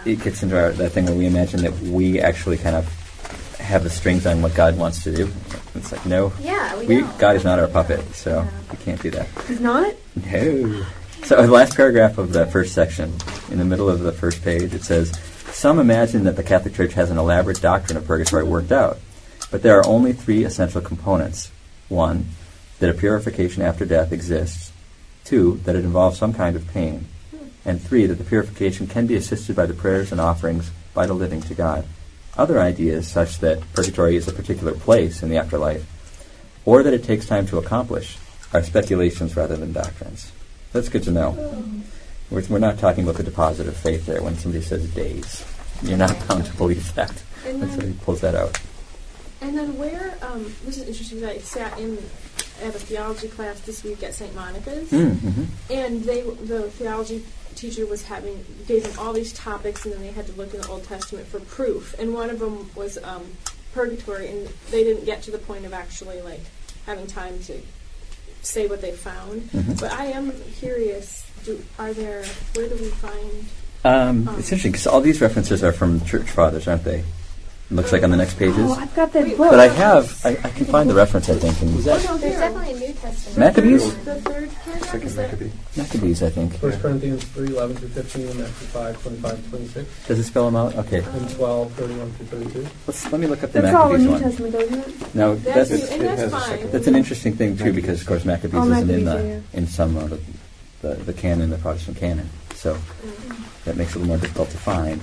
it 0.05 0.21
gets 0.23 0.43
into 0.43 0.59
our, 0.59 0.71
that 0.73 0.91
thing 0.91 1.05
where 1.05 1.15
we 1.15 1.25
imagine 1.25 1.63
that 1.63 1.73
we 1.81 2.19
actually 2.19 2.57
kind 2.57 2.75
of 2.75 2.85
have 3.71 3.83
the 3.83 3.89
strings 3.89 4.25
on 4.25 4.41
what 4.41 4.53
God 4.53 4.77
wants 4.77 5.03
to 5.05 5.15
do. 5.15 5.31
It's 5.75 5.91
like 5.91 6.05
no, 6.05 6.33
Yeah, 6.41 6.77
we, 6.77 6.87
we. 6.87 7.01
God 7.17 7.35
is 7.37 7.43
not 7.43 7.57
our 7.57 7.67
puppet, 7.67 8.01
so 8.13 8.41
Yeah. 8.43 8.49
we 8.71 8.77
can't 8.77 9.01
do 9.01 9.09
that. 9.11 9.27
he's 9.47 9.59
not. 9.61 9.93
No. 10.15 10.85
So 11.23 11.41
the 11.41 11.51
last 11.51 11.75
paragraph 11.75 12.17
of 12.17 12.33
that 12.33 12.51
first 12.51 12.73
section, 12.73 13.13
in 13.49 13.57
the 13.57 13.65
middle 13.65 13.89
of 13.89 13.99
the 14.01 14.11
first 14.11 14.43
page, 14.43 14.73
it 14.73 14.83
says, 14.83 15.11
Some 15.51 15.79
imagine 15.79 16.23
that 16.25 16.35
the 16.35 16.43
Catholic 16.43 16.73
Church 16.73 16.93
has 16.93 17.09
an 17.11 17.17
elaborate 17.17 17.61
doctrine 17.61 17.97
of 17.97 18.05
purgatory 18.05 18.43
worked 18.43 18.71
out, 18.71 18.97
but 19.51 19.61
there 19.61 19.77
are 19.79 19.85
only 19.87 20.13
three 20.13 20.43
essential 20.43 20.81
components. 20.81 21.51
One, 21.89 22.25
that 22.79 22.89
a 22.89 22.93
purification 22.93 23.61
after 23.61 23.85
death 23.85 24.11
exists. 24.11 24.71
Two, 25.23 25.61
that 25.65 25.75
it 25.75 25.85
involves 25.85 26.17
some 26.17 26.33
kind 26.33 26.55
of 26.55 26.67
pain. 26.67 27.05
And 27.63 27.79
three, 27.79 28.07
that 28.07 28.15
the 28.15 28.23
purification 28.23 28.87
can 28.87 29.05
be 29.07 29.15
assisted 29.15 29.55
by 29.55 29.67
the 29.67 29.73
prayers 29.75 30.11
and 30.11 30.19
offerings 30.19 30.71
by 30.95 31.05
the 31.05 31.13
living 31.13 31.41
to 31.43 31.53
God. 31.53 31.85
Other 32.37 32.59
ideas, 32.59 33.07
such 33.07 33.39
that 33.39 33.61
purgatory 33.73 34.15
is 34.15 34.27
a 34.27 34.33
particular 34.33 34.73
place 34.73 35.21
in 35.23 35.29
the 35.29 35.37
afterlife, 35.37 35.85
or 36.65 36.83
that 36.83 36.93
it 36.93 37.03
takes 37.03 37.25
time 37.25 37.45
to 37.47 37.57
accomplish, 37.57 38.17
are 38.53 38.63
speculations 38.63 39.35
rather 39.35 39.55
than 39.57 39.73
doctrines. 39.73 40.31
That's 40.73 40.89
good 40.89 41.03
to 41.03 41.11
know. 41.11 41.31
We're, 42.29 42.43
we're 42.49 42.59
not 42.59 42.79
talking 42.79 43.03
about 43.03 43.15
the 43.17 43.23
deposit 43.23 43.67
of 43.67 43.75
faith 43.75 44.05
there 44.05 44.21
when 44.21 44.37
somebody 44.37 44.63
says 44.63 44.87
days. 44.93 45.43
You're 45.83 45.97
not 45.97 46.15
bound 46.27 46.45
to 46.45 46.53
believe 46.55 46.93
that. 46.95 47.21
And 47.45 47.61
then- 47.63 47.87
he 47.87 47.93
pulls 48.05 48.21
that 48.21 48.35
out. 48.35 48.59
And 49.41 49.57
then 49.57 49.75
where, 49.77 50.15
um, 50.21 50.43
this 50.65 50.77
is 50.77 50.87
interesting, 50.87 51.17
interesting, 51.17 51.21
'cause 51.21 51.59
I 51.59 51.69
sat 51.69 51.79
in 51.79 51.97
at 52.63 52.75
a 52.75 52.79
theology 52.79 53.27
class 53.27 53.59
this 53.61 53.83
week 53.83 54.03
at 54.03 54.13
St. 54.13 54.35
Monica's, 54.35 54.87
Mm-hmm. 54.91 55.43
and 55.71 56.03
they, 56.03 56.21
the 56.21 56.69
theology 56.69 57.23
teacher 57.61 57.85
was 57.85 58.03
having, 58.03 58.43
gave 58.67 58.83
them 58.83 58.97
all 58.99 59.13
these 59.13 59.31
topics, 59.33 59.85
and 59.85 59.93
then 59.93 60.01
they 60.01 60.11
had 60.11 60.25
to 60.25 60.33
look 60.33 60.53
in 60.53 60.61
the 60.61 60.67
Old 60.67 60.83
Testament 60.83 61.27
for 61.27 61.39
proof. 61.39 61.95
And 61.99 62.13
one 62.13 62.29
of 62.29 62.39
them 62.39 62.71
was 62.75 62.97
um, 63.03 63.23
purgatory, 63.73 64.27
and 64.27 64.47
they 64.71 64.83
didn't 64.83 65.05
get 65.05 65.21
to 65.23 65.31
the 65.31 65.37
point 65.37 65.65
of 65.65 65.73
actually 65.73 66.21
like 66.21 66.41
having 66.87 67.07
time 67.07 67.39
to 67.43 67.61
say 68.41 68.67
what 68.67 68.81
they 68.81 68.91
found. 68.91 69.43
Mhm. 69.51 69.79
But 69.79 69.91
I 69.93 70.05
am 70.05 70.33
curious, 70.59 71.23
do, 71.45 71.63
are 71.77 71.93
there, 71.93 72.25
where 72.55 72.67
do 72.67 72.75
we 72.75 72.89
find, 72.89 73.45
Um, 73.83 74.27
Um, 74.27 74.35
it's 74.39 74.51
interesting 74.51 74.71
because 74.71 74.87
all 74.87 75.01
these 75.01 75.21
references 75.21 75.63
are 75.63 75.71
from 75.71 76.01
church 76.05 76.29
fathers, 76.29 76.67
aren't 76.67 76.83
they? 76.83 77.03
It 77.71 77.75
looks 77.75 77.93
like 77.93 78.03
on 78.03 78.11
the 78.11 78.17
next 78.17 78.33
pages. 78.37 78.57
Oh, 78.59 78.73
I've 78.73 78.93
got 78.97 79.13
that 79.13 79.25
book. 79.37 79.49
But 79.49 79.61
I 79.61 79.69
have, 79.69 80.19
I, 80.25 80.31
I 80.31 80.49
can 80.49 80.65
find 80.65 80.89
the 80.89 80.93
reference, 80.93 81.29
I 81.29 81.35
think, 81.35 81.61
in 81.61 81.69
oh 81.69 81.71
no, 81.71 82.17
There's 82.17 82.35
definitely 82.35 82.73
a 82.73 82.87
New 82.87 82.93
Testament. 82.93 83.37
Maccabees? 83.39 83.95
The 84.03 84.15
third 84.15 84.23
paragraph, 84.25 84.83
Second 84.91 85.09
that- 85.11 85.31
Maccabee. 85.31 85.51
Maccabees, 85.77 86.23
I 86.23 86.29
think. 86.31 86.55
First 86.57 86.81
Corinthians 86.81 87.23
3, 87.23 87.47
11 87.47 87.75
through 87.77 87.87
15, 87.87 88.25
Matthew 88.27 88.43
5, 88.67 89.01
25 89.03 89.49
26, 89.51 90.07
Does 90.09 90.19
it 90.19 90.23
spell 90.25 90.45
them 90.51 90.57
out? 90.57 90.75
Okay. 90.75 90.97
and 91.01 91.29
12, 91.29 91.71
31 91.71 92.11
through 92.11 92.25
32. 92.25 92.67
Let's, 92.87 93.09
let 93.09 93.21
me 93.21 93.27
look 93.27 93.41
up 93.43 93.51
the 93.53 93.61
That's 93.61 93.73
all 93.73 93.87
the 93.89 93.97
Maccabees 93.99 94.05
New 94.05 94.11
one. 94.11 94.21
Testament, 94.21 94.53
doesn't 94.53 95.01
it? 95.05 95.15
No, 95.15 95.35
That's, 95.35 95.69
that's, 95.69 95.91
and 95.91 96.01
it 96.01 96.05
that's 96.07 96.21
has 96.23 96.33
a 96.33 96.37
fine. 96.37 96.49
second- 96.49 96.71
that's 96.73 96.87
an 96.87 96.95
interesting 96.97 97.35
thing, 97.37 97.55
too, 97.57 97.71
because, 97.71 98.01
of 98.01 98.07
course, 98.07 98.25
Maccabees 98.25 98.55
Oh, 98.59 98.69
isn't 98.69 98.89
in, 98.89 99.05
the, 99.05 99.15
yeah, 99.23 99.57
in 99.57 99.65
some 99.67 99.95
of 99.95 100.09
the, 100.09 100.19
the, 100.89 100.95
the 101.05 101.13
canon, 101.13 101.49
the 101.49 101.57
Protestant 101.57 101.95
canon. 101.95 102.29
So 102.53 102.73
Mm. 102.75 103.63
that 103.63 103.77
makes 103.77 103.91
it 103.91 103.95
a 103.95 103.99
little 103.99 104.09
more 104.09 104.17
difficult 104.17 104.49
to 104.49 104.57
find. 104.57 104.99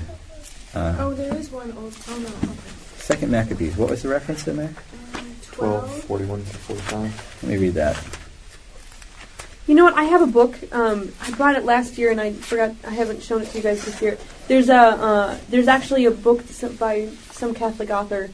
Uh, 0.75 0.97
Oh, 0.99 1.15
there 1.15 1.35
is 1.37 1.51
one 1.51 1.73
old. 1.73 1.97
Oh 2.09 2.19
no. 2.19 2.29
Okay. 2.51 2.59
Second 2.99 3.31
Maccabees. 3.31 3.77
What 3.77 3.91
was 3.91 4.03
the 4.03 4.09
reference 4.09 4.47
in 4.47 4.57
there? 4.57 4.75
Um, 5.15 5.35
12, 5.43 6.05
41 6.05 6.41
to 6.41 6.47
45. 6.47 7.39
Let 7.43 7.51
me 7.51 7.57
read 7.57 7.75
that. 7.75 7.97
You 9.67 9.75
know 9.75 9.85
what? 9.85 9.95
I 9.95 10.05
have 10.05 10.23
a 10.23 10.27
book. 10.27 10.57
Um, 10.73 11.13
I 11.21 11.31
brought 11.33 11.55
it 11.57 11.65
last 11.65 11.99
year, 11.99 12.11
and 12.11 12.21
I 12.21 12.33
forgot. 12.33 12.75
I 12.87 12.91
haven't 12.91 13.23
shown 13.23 13.43
it 13.43 13.51
to 13.51 13.59
you 13.59 13.63
guys 13.63 13.85
this 13.85 14.01
year. 14.01 14.19
There's 14.47 14.69
a 14.71 14.77
uh, 14.77 15.39
there's 15.51 15.69
actually 15.69 16.07
a 16.07 16.11
book 16.11 16.43
by 16.79 17.09
some 17.33 17.55
Catholic 17.55 17.91
author. 17.91 18.31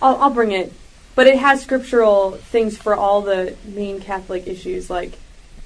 I'll 0.00 0.16
I'll 0.16 0.30
bring 0.30 0.52
it, 0.52 0.72
but 1.16 1.26
it 1.26 1.38
has 1.38 1.62
scriptural 1.62 2.32
things 2.32 2.76
for 2.76 2.94
all 2.94 3.22
the 3.22 3.56
main 3.64 4.00
Catholic 4.00 4.46
issues. 4.46 4.88
Like 4.88 5.18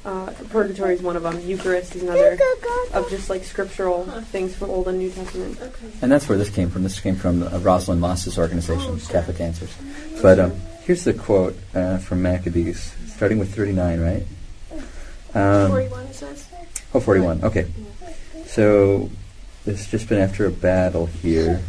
uh, 0.07 0.31
purgatory 0.51 0.95
is 0.95 1.03
one 1.03 1.17
of 1.17 1.23
them. 1.25 1.39
Eucharist 1.41 1.95
is 1.97 2.03
another. 2.03 2.39
Of 2.95 3.11
just 3.11 3.29
like 3.29 3.45
scriptural 3.45 4.05
Huh. 4.07 4.21
things 4.23 4.55
from 4.55 4.71
Old 4.71 4.89
and 4.89 4.99
New 4.99 5.11
Testament. 5.11 5.59
Okay. 5.61 5.87
And 6.01 6.11
that's 6.11 6.29
where 6.29 6.39
this 6.39 6.49
came 6.49 6.71
from. 6.71 6.83
This 6.85 7.01
came 7.01 7.17
from 7.17 7.43
uh, 7.43 7.59
Rosalind 7.59 8.01
Moss's 8.01 8.39
organization, 8.39 8.93
Oh, 8.95 8.99
sure. 8.99 9.13
Catholic 9.13 9.41
Answers. 9.41 9.75
But 10.23 10.39
um, 10.39 10.53
here's 10.85 11.05
the 11.05 11.13
quote 11.13 11.57
uh, 11.75 11.99
from 11.99 12.23
Maccabees, 12.23 12.95
starting 13.09 13.39
with 13.39 13.55
39, 13.55 14.01
right? 14.01 14.27
Um, 15.35 15.71
Forty-one. 15.71 16.13
Says. 16.13 16.47
oh, 16.95 17.01
41. 17.01 17.45
Okay. 17.45 17.67
So 18.47 19.11
it's 19.67 19.91
just 19.91 20.09
been 20.09 20.21
after 20.21 20.47
a 20.47 20.51
battle 20.51 21.07
here. 21.07 21.63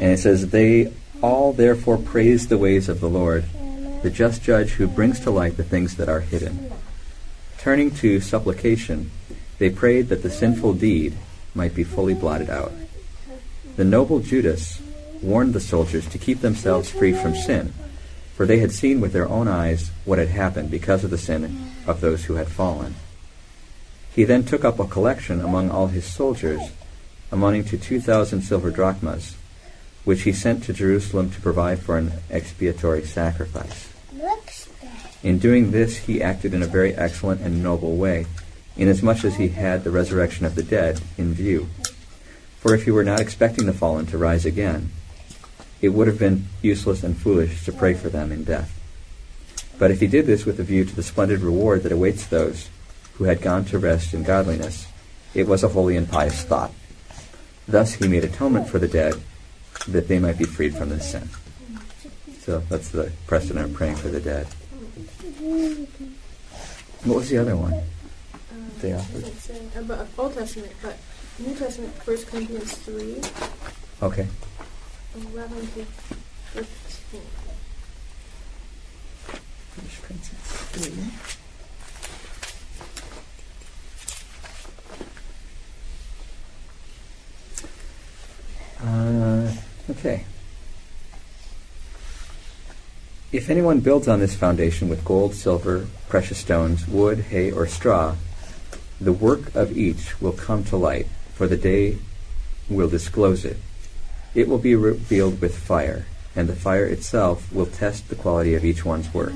And 0.00 0.12
it 0.12 0.18
says, 0.18 0.50
They 0.50 0.92
all 1.22 1.52
therefore 1.52 1.96
praised 1.96 2.50
the 2.50 2.58
ways 2.58 2.88
of 2.88 3.00
the 3.00 3.08
Lord, 3.08 3.44
the 4.02 4.10
just 4.10 4.42
judge 4.42 4.72
who 4.72 4.86
brings 4.86 5.20
to 5.20 5.30
light 5.30 5.56
the 5.56 5.64
things 5.64 5.96
that 5.96 6.08
are 6.08 6.20
hidden. 6.20 6.70
Turning 7.58 7.90
to 7.90 8.20
supplication, 8.20 9.10
they 9.58 9.70
prayed 9.70 10.08
that 10.08 10.22
the 10.22 10.30
sinful 10.30 10.74
deed 10.74 11.16
might 11.54 11.74
be 11.74 11.84
fully 11.84 12.14
blotted 12.14 12.48
out. 12.48 12.72
The 13.76 13.84
noble 13.84 14.20
Judas 14.20 14.80
warned 15.22 15.54
the 15.54 15.60
soldiers 15.60 16.06
to 16.08 16.18
keep 16.18 16.40
themselves 16.40 16.90
free 16.90 17.12
from 17.12 17.34
sin, 17.34 17.72
for 18.34 18.46
they 18.46 18.58
had 18.58 18.70
seen 18.70 19.00
with 19.00 19.12
their 19.12 19.28
own 19.28 19.48
eyes 19.48 19.90
what 20.04 20.18
had 20.18 20.28
happened 20.28 20.70
because 20.70 21.02
of 21.02 21.10
the 21.10 21.18
sin 21.18 21.72
of 21.86 22.00
those 22.00 22.26
who 22.26 22.34
had 22.34 22.48
fallen. 22.48 22.94
He 24.14 24.24
then 24.24 24.44
took 24.44 24.64
up 24.64 24.78
a 24.78 24.86
collection 24.86 25.40
among 25.40 25.70
all 25.70 25.88
his 25.88 26.04
soldiers, 26.04 26.60
amounting 27.32 27.64
to 27.64 27.78
two 27.78 28.00
thousand 28.00 28.42
silver 28.42 28.70
drachmas, 28.70 29.36
which 30.08 30.22
he 30.22 30.32
sent 30.32 30.64
to 30.64 30.72
Jerusalem 30.72 31.30
to 31.30 31.40
provide 31.42 31.80
for 31.80 31.98
an 31.98 32.10
expiatory 32.30 33.04
sacrifice. 33.04 33.92
In 35.22 35.38
doing 35.38 35.70
this, 35.70 35.98
he 35.98 36.22
acted 36.22 36.54
in 36.54 36.62
a 36.62 36.66
very 36.66 36.94
excellent 36.94 37.42
and 37.42 37.62
noble 37.62 37.94
way, 37.94 38.24
inasmuch 38.74 39.22
as 39.22 39.36
he 39.36 39.48
had 39.48 39.84
the 39.84 39.90
resurrection 39.90 40.46
of 40.46 40.54
the 40.54 40.62
dead 40.62 41.02
in 41.18 41.34
view. 41.34 41.68
For 42.58 42.74
if 42.74 42.84
he 42.84 42.90
were 42.90 43.04
not 43.04 43.20
expecting 43.20 43.66
the 43.66 43.74
fallen 43.74 44.06
to 44.06 44.16
rise 44.16 44.46
again, 44.46 44.92
it 45.82 45.90
would 45.90 46.06
have 46.06 46.18
been 46.18 46.46
useless 46.62 47.02
and 47.02 47.14
foolish 47.14 47.66
to 47.66 47.72
pray 47.72 47.92
for 47.92 48.08
them 48.08 48.32
in 48.32 48.44
death. 48.44 48.80
But 49.78 49.90
if 49.90 50.00
he 50.00 50.06
did 50.06 50.24
this 50.24 50.46
with 50.46 50.58
a 50.58 50.64
view 50.64 50.86
to 50.86 50.96
the 50.96 51.02
splendid 51.02 51.40
reward 51.40 51.82
that 51.82 51.92
awaits 51.92 52.24
those 52.24 52.70
who 53.16 53.24
had 53.24 53.42
gone 53.42 53.66
to 53.66 53.78
rest 53.78 54.14
in 54.14 54.22
godliness, 54.22 54.86
it 55.34 55.46
was 55.46 55.62
a 55.62 55.68
holy 55.68 55.98
and 55.98 56.08
pious 56.08 56.44
thought. 56.44 56.72
Thus 57.66 57.96
he 57.96 58.08
made 58.08 58.24
atonement 58.24 58.70
for 58.70 58.78
the 58.78 58.88
dead, 58.88 59.20
that 59.86 60.08
they 60.08 60.18
might 60.18 60.36
be 60.38 60.44
freed 60.44 60.74
from 60.76 60.88
this 60.90 61.10
sin. 61.12 61.28
So 62.40 62.60
that's 62.68 62.88
the 62.90 63.12
precedent 63.26 63.66
of 63.66 63.74
praying 63.74 63.96
for 63.96 64.08
the 64.08 64.20
dead. 64.20 64.46
What 67.04 67.16
was 67.18 67.28
the 67.30 67.38
other 67.38 67.56
one? 67.56 67.74
Um, 67.74 68.70
They 68.80 68.92
offered. 68.92 69.24
It's 69.26 69.50
in, 69.50 69.90
uh, 69.90 70.06
Old 70.18 70.34
Testament, 70.34 70.72
but 70.82 70.98
New 71.38 71.54
Testament, 71.54 71.94
First 72.02 72.26
Corinthians 72.26 72.72
three, 72.74 73.20
Okay. 74.02 74.26
eleven 75.14 75.60
to 75.60 75.84
fifteen. 76.52 77.22
British 79.76 80.02
Princess. 80.02 81.38
Uh, 88.80 89.52
okay. 89.90 90.24
If 93.30 93.50
anyone 93.50 93.80
builds 93.80 94.08
on 94.08 94.20
this 94.20 94.34
foundation 94.34 94.88
with 94.88 95.04
gold, 95.04 95.34
silver, 95.34 95.86
precious 96.08 96.38
stones, 96.38 96.88
wood, 96.88 97.20
hay, 97.30 97.50
or 97.50 97.66
straw, 97.66 98.16
the 99.00 99.12
work 99.12 99.54
of 99.54 99.76
each 99.76 100.20
will 100.20 100.32
come 100.32 100.64
to 100.64 100.76
light, 100.76 101.06
for 101.34 101.46
the 101.46 101.56
day 101.56 101.98
will 102.70 102.88
disclose 102.88 103.44
it. 103.44 103.58
It 104.34 104.48
will 104.48 104.58
be 104.58 104.74
revealed 104.74 105.40
with 105.40 105.58
fire, 105.58 106.06
and 106.34 106.48
the 106.48 106.56
fire 106.56 106.86
itself 106.86 107.52
will 107.52 107.66
test 107.66 108.08
the 108.08 108.14
quality 108.14 108.54
of 108.54 108.64
each 108.64 108.84
one's 108.84 109.12
work. 109.12 109.34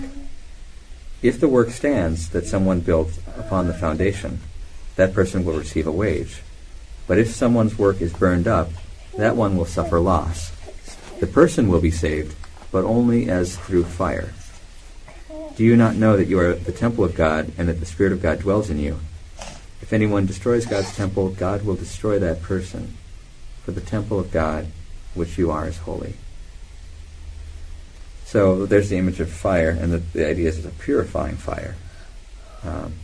If 1.22 1.38
the 1.38 1.48
work 1.48 1.70
stands 1.70 2.30
that 2.30 2.46
someone 2.46 2.80
built 2.80 3.18
upon 3.36 3.68
the 3.68 3.74
foundation, 3.74 4.40
that 4.96 5.14
person 5.14 5.44
will 5.44 5.58
receive 5.58 5.86
a 5.86 5.92
wage. 5.92 6.42
But 7.06 7.18
if 7.18 7.34
someone's 7.34 7.78
work 7.78 8.00
is 8.00 8.12
burned 8.12 8.48
up, 8.48 8.70
that 9.16 9.36
one 9.36 9.56
will 9.56 9.66
suffer 9.66 10.00
loss. 10.00 10.52
The 11.20 11.26
person 11.26 11.68
will 11.68 11.80
be 11.80 11.90
saved, 11.90 12.34
but 12.70 12.84
only 12.84 13.28
as 13.28 13.56
through 13.56 13.84
fire. 13.84 14.32
Do 15.56 15.64
you 15.64 15.76
not 15.76 15.96
know 15.96 16.16
that 16.16 16.28
you 16.28 16.38
are 16.38 16.54
the 16.54 16.72
temple 16.72 17.04
of 17.04 17.14
God 17.14 17.52
and 17.58 17.68
that 17.68 17.78
the 17.78 17.86
Spirit 17.86 18.12
of 18.12 18.22
God 18.22 18.40
dwells 18.40 18.70
in 18.70 18.78
you? 18.78 18.98
If 19.82 19.92
anyone 19.92 20.26
destroys 20.26 20.64
God's 20.64 20.96
temple, 20.96 21.30
God 21.30 21.64
will 21.64 21.74
destroy 21.74 22.18
that 22.18 22.42
person. 22.42 22.96
For 23.64 23.72
the 23.72 23.80
temple 23.80 24.18
of 24.18 24.32
God, 24.32 24.68
which 25.14 25.36
you 25.36 25.50
are, 25.50 25.68
is 25.68 25.78
holy. 25.78 26.14
So 28.24 28.64
there's 28.64 28.88
the 28.88 28.96
image 28.96 29.20
of 29.20 29.30
fire, 29.30 29.70
and 29.70 29.92
the, 29.92 29.98
the 29.98 30.26
idea 30.26 30.48
is 30.48 30.58
it's 30.58 30.66
a 30.66 30.70
purifying 30.70 31.36
fire. 31.36 31.76
Um, 32.64 32.94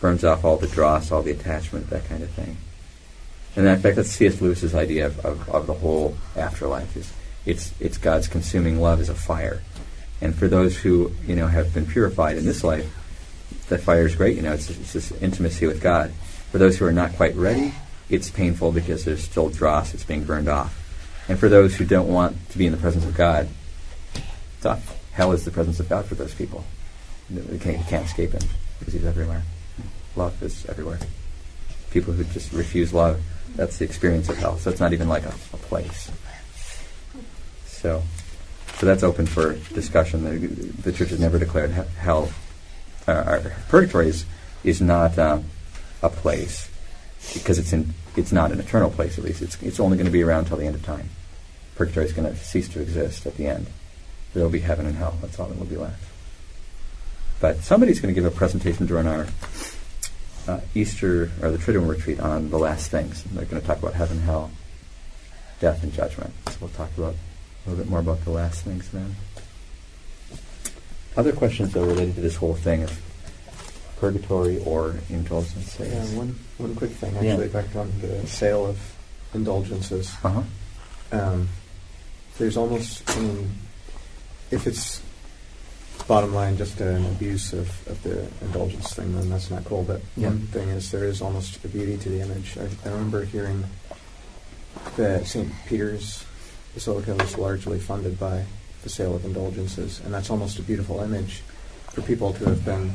burns 0.00 0.24
off 0.24 0.44
all 0.44 0.56
the 0.56 0.68
dross, 0.68 1.10
all 1.10 1.22
the 1.22 1.32
attachment, 1.32 1.90
that 1.90 2.04
kind 2.04 2.22
of 2.22 2.30
thing. 2.30 2.56
And 3.54 3.66
in 3.66 3.78
fact, 3.80 3.96
that's 3.96 4.08
C.S. 4.08 4.40
Lewis's 4.40 4.74
idea 4.74 5.06
of, 5.06 5.24
of, 5.24 5.48
of 5.50 5.66
the 5.66 5.74
whole 5.74 6.16
afterlife. 6.36 6.96
Is 6.96 7.12
it's 7.44 7.72
it's 7.80 7.98
God's 7.98 8.28
consuming 8.28 8.80
love 8.80 9.00
as 9.00 9.08
a 9.08 9.14
fire, 9.14 9.62
and 10.20 10.34
for 10.34 10.48
those 10.48 10.78
who 10.78 11.12
you 11.26 11.36
know 11.36 11.48
have 11.48 11.74
been 11.74 11.86
purified 11.86 12.38
in 12.38 12.46
this 12.46 12.64
life, 12.64 12.90
that 13.68 13.80
fire 13.80 14.06
is 14.06 14.14
great. 14.14 14.36
You 14.36 14.42
know, 14.42 14.52
it's, 14.52 14.70
it's 14.70 14.92
this 14.92 15.12
intimacy 15.12 15.66
with 15.66 15.82
God. 15.82 16.12
For 16.50 16.58
those 16.58 16.78
who 16.78 16.86
are 16.86 16.92
not 16.92 17.12
quite 17.14 17.34
ready, 17.34 17.74
it's 18.08 18.30
painful 18.30 18.72
because 18.72 19.04
there's 19.04 19.22
still 19.22 19.48
dross 19.48 19.92
that's 19.92 20.04
being 20.04 20.24
burned 20.24 20.48
off. 20.48 20.78
And 21.28 21.38
for 21.38 21.48
those 21.48 21.76
who 21.76 21.84
don't 21.84 22.08
want 22.08 22.50
to 22.50 22.58
be 22.58 22.66
in 22.66 22.72
the 22.72 22.78
presence 22.78 23.04
of 23.04 23.14
God, 23.14 23.48
tough. 24.60 24.98
Hell 25.12 25.32
is 25.32 25.44
the 25.44 25.50
presence 25.50 25.78
of 25.78 25.88
God 25.88 26.06
for 26.06 26.14
those 26.14 26.34
people. 26.34 26.64
You 27.30 27.58
can't, 27.58 27.78
you 27.78 27.84
can't 27.84 28.06
escape 28.06 28.32
Him 28.32 28.42
because 28.78 28.94
He's 28.94 29.04
everywhere. 29.04 29.42
Love 30.16 30.42
is 30.42 30.66
everywhere. 30.66 30.98
People 31.90 32.12
who 32.14 32.24
just 32.24 32.52
refuse 32.52 32.92
love 32.92 33.20
That's 33.56 33.78
the 33.78 33.84
experience 33.84 34.28
of 34.28 34.38
hell. 34.38 34.58
So 34.58 34.70
it's 34.70 34.80
not 34.80 34.92
even 34.92 35.08
like 35.08 35.24
a, 35.24 35.34
a 35.52 35.56
place. 35.56 36.10
So, 37.66 38.02
so 38.78 38.86
that's 38.86 39.02
open 39.02 39.26
for 39.26 39.54
discussion. 39.74 40.24
The, 40.24 40.38
the 40.38 40.92
church 40.92 41.10
has 41.10 41.20
never 41.20 41.38
declared 41.38 41.70
hell. 41.70 42.30
Uh, 43.06 43.12
or 43.12 43.56
purgatory 43.68 44.08
is, 44.08 44.24
is 44.62 44.80
not 44.80 45.18
uh, 45.18 45.40
a 46.02 46.08
place 46.08 46.70
because 47.34 47.58
it's 47.58 47.72
in 47.72 47.94
it's 48.16 48.32
not 48.32 48.52
an 48.52 48.60
eternal 48.60 48.90
place. 48.90 49.18
At 49.18 49.24
least 49.24 49.42
it's 49.42 49.60
it's 49.62 49.80
only 49.80 49.96
going 49.96 50.06
to 50.06 50.12
be 50.12 50.22
around 50.22 50.46
till 50.46 50.56
the 50.56 50.66
end 50.66 50.74
of 50.74 50.84
time. 50.84 51.08
Purgatory 51.74 52.06
is 52.06 52.12
going 52.12 52.28
to 52.28 52.36
cease 52.36 52.68
to 52.70 52.80
exist 52.80 53.26
at 53.26 53.36
the 53.36 53.46
end. 53.46 53.66
There 54.34 54.42
will 54.42 54.50
be 54.50 54.60
heaven 54.60 54.86
and 54.86 54.96
hell. 54.96 55.16
That's 55.20 55.38
all 55.38 55.46
that 55.46 55.58
will 55.58 55.66
be 55.66 55.76
left. 55.76 56.02
But 57.40 57.62
somebody's 57.64 58.00
going 58.00 58.14
to 58.14 58.20
give 58.20 58.30
a 58.30 58.34
presentation 58.34 58.86
during 58.86 59.06
our 59.06 59.26
uh, 60.48 60.60
Easter 60.74 61.30
or 61.40 61.50
the 61.50 61.58
Triduum 61.58 61.88
retreat 61.88 62.20
on 62.20 62.50
the 62.50 62.58
last 62.58 62.90
things. 62.90 63.24
And 63.26 63.36
they're 63.36 63.44
going 63.44 63.60
to 63.60 63.66
talk 63.66 63.78
about 63.78 63.94
heaven, 63.94 64.20
hell, 64.20 64.50
death, 65.60 65.82
and 65.82 65.92
judgment. 65.92 66.32
So 66.48 66.56
we'll 66.62 66.70
talk 66.70 66.90
about 66.96 67.14
a 67.66 67.70
little 67.70 67.84
bit 67.84 67.90
more 67.90 68.00
about 68.00 68.24
the 68.24 68.30
last 68.30 68.64
things 68.64 68.88
then. 68.90 69.14
Other 71.16 71.32
questions 71.32 71.72
though 71.72 71.84
related 71.84 72.14
to 72.16 72.20
this 72.22 72.36
whole 72.36 72.54
thing 72.54 72.82
of 72.82 73.00
purgatory 74.00 74.62
or 74.64 74.96
indulgences. 75.10 75.78
Yeah, 75.78 76.04
one, 76.18 76.34
one 76.58 76.74
quick 76.74 76.90
thing, 76.90 77.14
Yeah. 77.14 77.32
actually, 77.32 77.48
back 77.48 77.76
on 77.76 77.92
the 78.00 78.26
sale 78.26 78.66
of 78.66 78.78
indulgences. 79.34 80.10
Uh 80.24 80.28
huh. 80.30 80.42
Um, 81.12 81.48
there's 82.38 82.56
almost, 82.56 83.08
I 83.10 83.20
mean, 83.20 83.52
if 84.50 84.66
it's 84.66 85.02
bottom 86.08 86.34
line 86.34 86.56
just 86.56 86.80
an 86.80 87.04
abuse 87.06 87.52
of, 87.52 87.68
of 87.88 88.02
the 88.02 88.26
indulgence 88.40 88.92
thing, 88.94 89.14
then 89.14 89.30
that's 89.30 89.50
not 89.50 89.64
cool. 89.64 89.82
But 89.84 90.00
Yeah. 90.16 90.28
one 90.28 90.40
thing 90.48 90.68
is 90.68 90.90
there 90.90 91.04
is 91.04 91.22
almost 91.22 91.64
a 91.64 91.68
beauty 91.68 91.96
to 91.98 92.08
the 92.08 92.20
image. 92.20 92.56
I, 92.58 92.68
I 92.88 92.92
remember 92.92 93.24
hearing 93.24 93.64
that 94.96 95.26
St. 95.26 95.50
Peter's 95.66 96.24
Basilica 96.74 97.14
was 97.14 97.36
largely 97.38 97.78
funded 97.78 98.18
by 98.18 98.44
the 98.82 98.88
sale 98.88 99.14
of 99.14 99.24
indulgences, 99.24 100.00
and 100.04 100.12
that's 100.12 100.30
almost 100.30 100.58
a 100.58 100.62
beautiful 100.62 101.00
image 101.00 101.42
for 101.92 102.02
people 102.02 102.32
to 102.34 102.44
have 102.46 102.64
been 102.64 102.92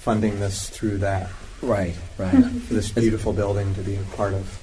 funding 0.00 0.40
this 0.40 0.68
through 0.68 0.98
that, 0.98 1.30
Right. 1.62 1.94
Right. 2.18 2.32
for 2.32 2.74
this 2.74 2.90
beautiful 2.90 3.32
building 3.32 3.74
to 3.76 3.80
be 3.82 3.96
a 3.96 4.02
part 4.16 4.34
of. 4.34 4.59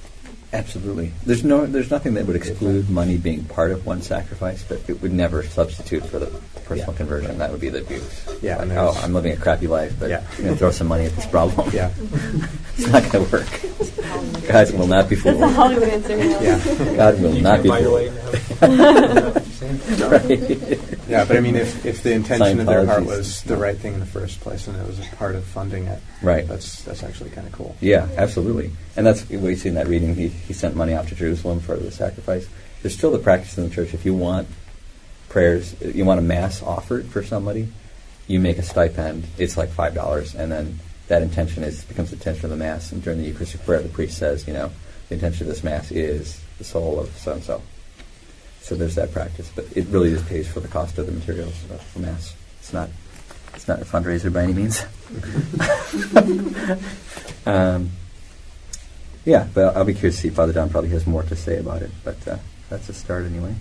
Absolutely. 0.50 1.12
There's 1.26 1.44
no. 1.44 1.66
There's 1.66 1.90
nothing 1.90 2.14
that 2.14 2.24
would 2.26 2.34
exclude 2.36 2.88
money 2.88 3.18
being 3.18 3.44
part 3.44 3.70
of 3.70 3.84
one 3.84 4.00
sacrifice, 4.00 4.62
but 4.66 4.80
it 4.88 5.02
would 5.02 5.12
never 5.12 5.42
substitute 5.42 6.06
for 6.06 6.18
the 6.18 6.26
personal 6.64 6.92
Yeah. 6.92 6.96
conversion. 6.96 7.36
That 7.38 7.50
would 7.50 7.60
be 7.60 7.68
the 7.68 7.80
abuse. 7.80 8.24
Yeah, 8.40 8.56
Like, 8.56 8.70
oh, 8.70 8.98
I'm 9.02 9.12
living 9.12 9.32
a 9.32 9.36
crappy 9.36 9.66
life, 9.66 9.92
but 10.00 10.08
Yeah. 10.08 10.22
I'm 10.38 10.44
going 10.44 10.54
to 10.54 10.58
throw 10.58 10.70
some 10.70 10.86
money 10.86 11.04
at 11.04 11.12
this 11.16 11.26
problem. 11.26 11.70
Yeah. 11.74 11.90
it's 12.78 12.86
not 12.86 13.10
going 13.12 13.26
to 13.26 13.32
work. 13.32 14.48
God 14.48 14.72
will 14.72 14.86
not 14.86 15.08
be 15.10 15.16
fooled. 15.16 15.38
That's 15.38 15.52
the. 15.52 15.56
Hollywood 15.56 15.88
answer. 15.88 16.16
Yeah. 16.16 16.40
Yeah. 16.40 16.96
God 16.96 17.20
will 17.20 17.34
You 17.34 17.42
not 17.42 17.56
can 17.56 17.62
be 17.64 17.68
find 17.68 17.86
a 17.86 17.90
way 17.90 18.08
fooled. 18.08 18.58
to 18.58 18.66
have 18.66 20.10
right. 20.10 20.78
Yeah, 21.08 21.24
but 21.24 21.36
I 21.36 21.40
mean, 21.40 21.56
if, 21.56 21.86
if 21.86 22.02
the 22.02 22.12
intention 22.12 22.60
of 22.60 22.66
their 22.66 22.84
heart 22.86 23.04
was 23.06 23.42
the 23.42 23.56
right 23.56 23.76
thing 23.76 23.94
in 23.94 24.00
the 24.00 24.06
first 24.06 24.40
place 24.40 24.66
and 24.66 24.76
it 24.76 24.86
was 24.86 24.98
a 25.00 25.16
part 25.16 25.34
of 25.34 25.44
funding 25.44 25.86
it, 25.86 26.00
Right. 26.22 26.46
that's 26.46 26.82
that's 26.82 27.02
actually 27.02 27.30
kind 27.30 27.46
of 27.46 27.52
cool. 27.52 27.76
Yeah, 27.80 28.08
absolutely. 28.16 28.72
And 28.96 29.06
that's 29.06 29.22
what 29.28 29.48
you 29.48 29.56
see 29.56 29.68
in 29.70 29.74
that 29.76 29.88
reading. 29.88 30.14
He, 30.14 30.28
he 30.28 30.52
sent 30.52 30.76
money 30.76 30.92
out 30.92 31.08
to 31.08 31.14
Jerusalem 31.14 31.60
for 31.60 31.76
the 31.76 31.90
sacrifice. 31.90 32.46
There's 32.82 32.94
still 32.96 33.10
the 33.10 33.18
practice 33.18 33.56
in 33.58 33.64
the 33.68 33.74
church. 33.74 33.94
If 33.94 34.04
you 34.04 34.14
want 34.14 34.48
prayers, 35.28 35.74
you 35.82 36.04
want 36.04 36.18
a 36.18 36.22
mass 36.22 36.62
offered 36.62 37.06
for 37.06 37.22
somebody, 37.22 37.68
you 38.26 38.40
make 38.40 38.58
a 38.58 38.62
stipend. 38.62 39.24
It's 39.38 39.56
like 39.56 39.70
five 39.70 39.94
dollars, 39.94 40.34
and 40.34 40.52
then 40.52 40.78
that 41.08 41.22
intention 41.22 41.64
is 41.64 41.84
becomes 41.84 42.10
the 42.10 42.16
intention 42.16 42.44
of 42.44 42.50
the 42.50 42.56
mass. 42.56 42.92
And 42.92 43.02
during 43.02 43.18
the 43.20 43.26
Eucharistic 43.26 43.64
prayer, 43.64 43.80
the 43.80 43.88
priest 43.88 44.18
says, 44.18 44.46
you 44.46 44.52
know, 44.52 44.70
the 45.08 45.14
intention 45.14 45.46
of 45.46 45.48
this 45.54 45.64
mass 45.64 45.90
is 45.90 46.40
the 46.58 46.64
soul 46.64 47.00
of 47.00 47.16
so 47.16 47.32
and 47.32 47.42
so. 47.42 47.62
So 48.68 48.74
there's 48.74 48.96
that 48.96 49.12
practice, 49.12 49.50
but 49.56 49.64
it 49.74 49.86
really 49.86 50.10
just 50.10 50.28
pays 50.28 50.46
for 50.46 50.60
the 50.60 50.68
cost 50.68 50.98
of 50.98 51.06
the 51.06 51.12
materials 51.12 51.54
of 51.70 51.90
the 51.94 52.00
mass. 52.00 52.36
It's 52.58 52.70
not. 52.70 52.90
It's 53.54 53.66
not 53.66 53.80
a 53.80 53.84
fundraiser 53.86 54.30
by 54.30 54.42
any 54.42 54.52
means. 54.52 54.84
um, 57.46 57.88
yeah, 59.24 59.46
but 59.54 59.74
I'll 59.74 59.86
be 59.86 59.94
curious 59.94 60.16
to 60.16 60.20
see. 60.20 60.28
Father 60.28 60.52
Don 60.52 60.68
probably 60.68 60.90
has 60.90 61.06
more 61.06 61.22
to 61.22 61.34
say 61.34 61.56
about 61.56 61.80
it, 61.80 61.90
but 62.04 62.28
uh, 62.28 62.36
that's 62.68 62.90
a 62.90 62.92
start 62.92 63.24
anyway. 63.24 63.54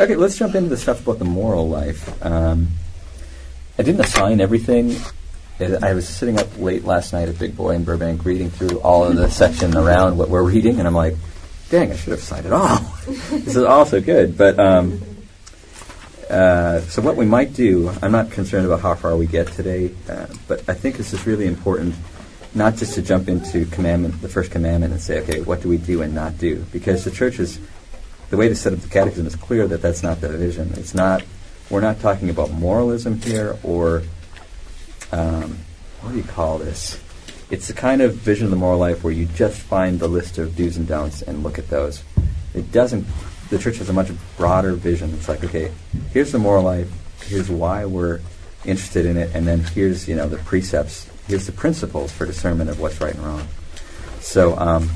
Okay, 0.00 0.16
let's 0.16 0.36
jump 0.36 0.56
into 0.56 0.70
the 0.70 0.76
stuff 0.76 1.02
about 1.02 1.20
the 1.20 1.24
moral 1.24 1.68
life. 1.68 2.10
Um, 2.26 2.70
I 3.78 3.84
didn't 3.84 4.00
assign 4.00 4.40
everything. 4.40 4.96
I 5.60 5.94
was 5.94 6.08
sitting 6.08 6.40
up 6.40 6.58
late 6.58 6.84
last 6.84 7.12
night 7.12 7.28
at 7.28 7.38
Big 7.38 7.56
Boy 7.56 7.76
in 7.76 7.84
Burbank 7.84 8.24
reading 8.24 8.50
through 8.50 8.80
all 8.80 9.04
of 9.04 9.14
the 9.14 9.30
section 9.30 9.76
around 9.76 10.18
what 10.18 10.28
we're 10.28 10.42
reading, 10.42 10.80
and 10.80 10.88
I'm 10.88 10.94
like, 10.94 11.14
dang, 11.70 11.92
I 11.92 11.96
should 11.96 12.12
have 12.12 12.22
signed 12.22 12.46
it 12.46 12.52
all. 12.52 12.78
this 13.06 13.56
is 13.56 13.64
also 13.64 14.00
good. 14.00 14.36
But 14.36 14.58
um, 14.58 15.00
uh, 16.30 16.80
so 16.82 17.00
what 17.02 17.16
we 17.16 17.24
might 17.24 17.54
do, 17.54 17.90
I'm 18.02 18.12
not 18.12 18.30
concerned 18.30 18.66
about 18.66 18.80
how 18.80 18.94
far 18.94 19.16
we 19.16 19.26
get 19.26 19.48
today, 19.48 19.94
uh, 20.08 20.26
but 20.46 20.68
I 20.68 20.74
think 20.74 20.96
this 20.96 21.12
is 21.12 21.26
really 21.26 21.46
important, 21.46 21.94
not 22.54 22.76
just 22.76 22.94
to 22.94 23.02
jump 23.02 23.28
into 23.28 23.66
commandment, 23.66 24.20
the 24.20 24.28
first 24.28 24.50
commandment, 24.50 24.92
and 24.92 25.00
say, 25.00 25.20
okay, 25.20 25.40
what 25.40 25.62
do 25.62 25.68
we 25.68 25.78
do 25.78 26.02
and 26.02 26.14
not 26.14 26.38
do? 26.38 26.64
Because 26.72 27.04
the 27.04 27.10
church 27.10 27.38
is, 27.38 27.58
the 28.30 28.36
way 28.36 28.48
to 28.48 28.54
set 28.54 28.74
up 28.74 28.80
the 28.80 28.88
catechism 28.88 29.26
is 29.26 29.36
clear 29.36 29.66
that 29.68 29.80
that's 29.80 30.02
not 30.02 30.20
the 30.20 30.28
vision. 30.28 30.70
It's 30.74 30.94
not, 30.94 31.22
we're 31.70 31.80
not 31.80 32.00
talking 32.00 32.28
about 32.28 32.50
moralism 32.50 33.20
here 33.20 33.56
or, 33.62 34.02
um, 35.12 35.58
what 36.02 36.12
do 36.12 36.18
you 36.18 36.24
call 36.24 36.58
this? 36.58 37.02
It's 37.50 37.68
the 37.68 37.74
kind 37.74 38.02
of 38.02 38.14
vision 38.14 38.44
of 38.44 38.50
the 38.50 38.56
moral 38.56 38.78
life 38.78 39.02
where 39.02 39.12
you 39.12 39.24
just 39.24 39.60
find 39.60 39.98
the 39.98 40.08
list 40.08 40.36
of 40.36 40.54
do's 40.54 40.76
and 40.76 40.86
don'ts 40.86 41.22
and 41.22 41.42
look 41.42 41.58
at 41.58 41.68
those. 41.68 42.02
It 42.54 42.70
doesn't. 42.72 43.06
The 43.48 43.58
church 43.58 43.78
has 43.78 43.88
a 43.88 43.92
much 43.94 44.10
broader 44.36 44.74
vision. 44.74 45.14
It's 45.14 45.28
like, 45.28 45.42
okay, 45.44 45.72
here's 46.12 46.32
the 46.32 46.38
moral 46.38 46.62
life. 46.62 46.90
Here's 47.22 47.48
why 47.48 47.86
we're 47.86 48.20
interested 48.64 49.06
in 49.06 49.16
it, 49.16 49.34
and 49.34 49.46
then 49.46 49.60
here's 49.60 50.06
you 50.08 50.14
know 50.14 50.28
the 50.28 50.36
precepts. 50.38 51.08
Here's 51.26 51.46
the 51.46 51.52
principles 51.52 52.12
for 52.12 52.26
discernment 52.26 52.70
of 52.70 52.80
what's 52.80 53.00
right 53.00 53.14
and 53.14 53.24
wrong. 53.24 53.46
So 54.20 54.58
um, 54.58 54.90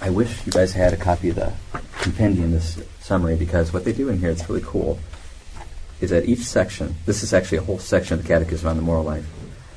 I 0.00 0.10
wish 0.10 0.44
you 0.46 0.52
guys 0.52 0.72
had 0.72 0.92
a 0.92 0.96
copy 0.96 1.30
of 1.30 1.36
the 1.36 1.52
compendium, 2.00 2.52
this 2.52 2.80
summary, 3.00 3.36
because 3.36 3.72
what 3.72 3.84
they 3.84 3.92
do 3.92 4.08
in 4.08 4.18
here, 4.18 4.30
it's 4.30 4.48
really 4.48 4.62
cool, 4.64 4.98
is 6.00 6.10
that 6.10 6.28
each 6.28 6.40
section, 6.40 6.96
this 7.06 7.22
is 7.22 7.32
actually 7.32 7.58
a 7.58 7.62
whole 7.62 7.78
section 7.78 8.14
of 8.14 8.22
the 8.22 8.28
Catechism 8.28 8.68
on 8.68 8.76
the 8.76 8.82
moral 8.82 9.04
life. 9.04 9.26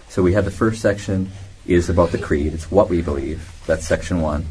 So 0.10 0.22
we 0.24 0.34
have 0.34 0.46
the 0.46 0.52
first 0.52 0.82
section 0.82 1.32
is 1.68 1.90
about 1.90 2.12
the 2.12 2.18
creed. 2.18 2.54
It's 2.54 2.72
what 2.72 2.90
we 2.90 3.02
believe. 3.02 3.52
That's 3.68 3.86
section 3.86 4.22
one. 4.22 4.46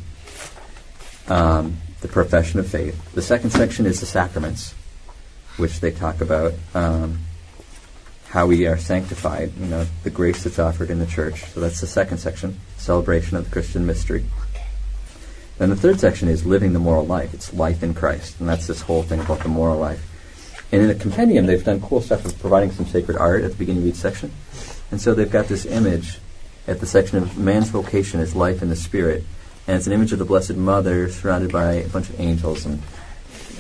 Um, 1.29 1.79
the 2.01 2.09
profession 2.09 2.61
of 2.61 2.69
faith. 2.69 3.13
The 3.15 3.23
second 3.23 3.51
section 3.51 3.87
is 3.87 4.01
the 4.01 4.07
sacraments, 4.07 4.75
which 5.57 5.81
they 5.81 5.91
talk 5.91 6.21
about 6.21 6.55
um, 6.75 7.21
how 8.29 8.47
we 8.47 8.67
are 8.67 8.77
sanctified. 8.77 9.53
You 9.59 9.67
know, 9.67 9.87
the 10.05 10.11
grace 10.11 10.45
that's 10.45 10.59
offered 10.59 10.91
in 10.91 10.99
the 10.99 11.07
church. 11.07 11.45
So 11.47 11.61
that's 11.61 11.81
the 11.81 11.87
second 11.87 12.19
section, 12.19 12.61
celebration 12.77 13.37
of 13.37 13.47
the 13.47 13.51
Christian 13.51 13.87
mystery. 13.87 14.25
Then 15.59 15.71
the 15.71 15.77
third 15.77 15.99
section 15.99 16.29
is 16.29 16.45
living 16.45 16.75
the 16.75 16.79
moral 16.79 17.07
life. 17.07 17.33
It's 17.33 17.55
life 17.55 17.83
in 17.83 17.95
Christ, 17.95 18.39
and 18.41 18.49
that's 18.49 18.67
this 18.67 18.83
whole 18.83 19.03
thing 19.03 19.21
about 19.21 19.41
the 19.41 19.49
moral 19.49 19.79
life. 19.79 20.13
And 20.71 20.83
in 20.83 20.89
the 20.89 20.95
compendium, 20.95 21.47
they've 21.47 21.65
done 21.65 21.81
cool 21.81 22.03
stuff 22.03 22.27
of 22.27 22.39
providing 22.39 22.73
some 22.73 22.87
sacred 22.87 23.17
art 23.17 23.43
at 23.43 23.53
the 23.53 23.57
beginning 23.57 23.83
of 23.83 23.89
each 23.89 23.95
section. 23.95 24.33
And 24.91 25.01
so 25.01 25.15
they've 25.15 25.31
got 25.31 25.47
this 25.47 25.65
image 25.65 26.19
at 26.67 26.81
the 26.81 26.87
section 26.87 27.19
of 27.19 27.39
man's 27.39 27.69
vocation 27.69 28.21
is 28.21 28.35
life 28.35 28.63
in 28.63 28.69
the 28.69 28.77
spirit. 28.77 29.25
And 29.67 29.77
it's 29.77 29.87
an 29.87 29.93
image 29.93 30.13
of 30.13 30.19
the 30.19 30.25
Blessed 30.25 30.57
Mother 30.57 31.09
surrounded 31.09 31.53
by 31.53 31.75
a 31.75 31.89
bunch 31.89 32.09
of 32.09 32.21
angels. 32.21 32.67
And 32.67 32.83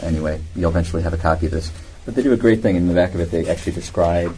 anyway, 0.00 0.40
you'll 0.54 0.70
eventually 0.70 1.02
have 1.02 1.12
a 1.12 1.18
copy 1.18 1.46
of 1.46 1.52
this. 1.52 1.72
But 2.04 2.14
they 2.14 2.22
do 2.22 2.32
a 2.32 2.36
great 2.36 2.62
thing 2.62 2.76
in 2.76 2.86
the 2.86 2.94
back 2.94 3.14
of 3.14 3.20
it. 3.20 3.30
They 3.30 3.48
actually 3.48 3.72
describe. 3.72 4.36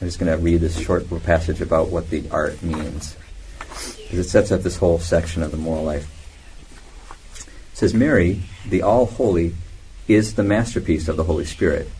I'm 0.00 0.06
just 0.06 0.18
going 0.18 0.30
to 0.30 0.38
read 0.42 0.60
this 0.60 0.78
short 0.78 1.08
passage 1.24 1.60
about 1.60 1.88
what 1.88 2.10
the 2.10 2.28
art 2.30 2.62
means. 2.62 3.16
Because 3.68 4.18
it 4.18 4.28
sets 4.28 4.52
up 4.52 4.62
this 4.62 4.76
whole 4.76 4.98
section 4.98 5.42
of 5.42 5.50
the 5.50 5.56
moral 5.56 5.84
life. 5.84 6.12
It 7.72 7.78
says, 7.78 7.94
Mary, 7.94 8.42
the 8.68 8.82
all 8.82 9.06
holy, 9.06 9.54
is 10.06 10.34
the 10.34 10.44
masterpiece 10.44 11.08
of 11.08 11.16
the 11.16 11.24
Holy 11.24 11.44
Spirit. 11.44 11.90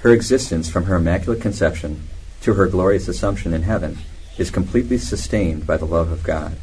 Her 0.00 0.12
existence 0.12 0.70
from 0.70 0.84
her 0.84 0.96
immaculate 0.96 1.42
conception 1.42 2.08
to 2.42 2.54
her 2.54 2.66
glorious 2.68 3.08
assumption 3.08 3.52
in 3.52 3.62
heaven 3.62 3.98
is 4.38 4.50
completely 4.50 4.98
sustained 4.98 5.66
by 5.66 5.76
the 5.76 5.86
love 5.86 6.10
of 6.10 6.22
God. 6.22 6.56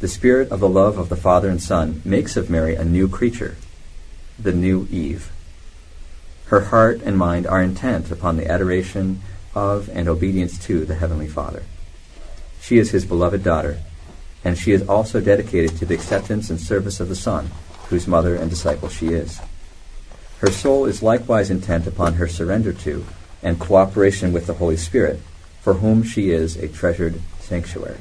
The 0.00 0.08
spirit 0.08 0.50
of 0.50 0.60
the 0.60 0.68
love 0.68 0.98
of 0.98 1.08
the 1.08 1.16
Father 1.16 1.48
and 1.48 1.62
Son 1.62 2.02
makes 2.04 2.36
of 2.36 2.50
Mary 2.50 2.74
a 2.74 2.84
new 2.84 3.08
creature, 3.08 3.56
the 4.38 4.52
new 4.52 4.88
Eve. 4.90 5.30
Her 6.46 6.62
heart 6.62 7.00
and 7.04 7.16
mind 7.16 7.46
are 7.46 7.62
intent 7.62 8.10
upon 8.10 8.36
the 8.36 8.50
adoration 8.50 9.22
of 9.54 9.88
and 9.90 10.08
obedience 10.08 10.58
to 10.66 10.84
the 10.84 10.96
Heavenly 10.96 11.28
Father. 11.28 11.62
She 12.60 12.78
is 12.78 12.90
his 12.90 13.04
beloved 13.04 13.42
daughter, 13.42 13.78
and 14.44 14.58
she 14.58 14.72
is 14.72 14.86
also 14.88 15.20
dedicated 15.20 15.76
to 15.76 15.86
the 15.86 15.94
acceptance 15.94 16.50
and 16.50 16.60
service 16.60 17.00
of 17.00 17.08
the 17.08 17.16
Son, 17.16 17.50
whose 17.88 18.06
mother 18.06 18.34
and 18.34 18.50
disciple 18.50 18.88
she 18.88 19.08
is. 19.08 19.40
Her 20.38 20.50
soul 20.50 20.86
is 20.86 21.02
likewise 21.02 21.50
intent 21.50 21.86
upon 21.86 22.14
her 22.14 22.26
surrender 22.26 22.72
to 22.72 23.04
and 23.42 23.60
cooperation 23.60 24.32
with 24.32 24.46
the 24.46 24.54
Holy 24.54 24.76
Spirit, 24.76 25.20
for 25.62 25.74
whom 25.74 26.02
she 26.02 26.30
is 26.30 26.56
a 26.56 26.68
treasured 26.68 27.20
sanctuary. 27.38 28.00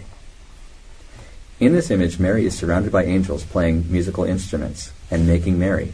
In 1.60 1.74
this 1.74 1.92
image, 1.92 2.20
Mary 2.20 2.48
is 2.48 2.58
surrounded 2.58 2.92
by 2.92 3.04
angels 3.04 3.46
playing 3.46 3.86
musical 3.92 4.24
instruments 4.24 4.92
and 5.12 5.28
making 5.28 5.60
merry, 5.60 5.94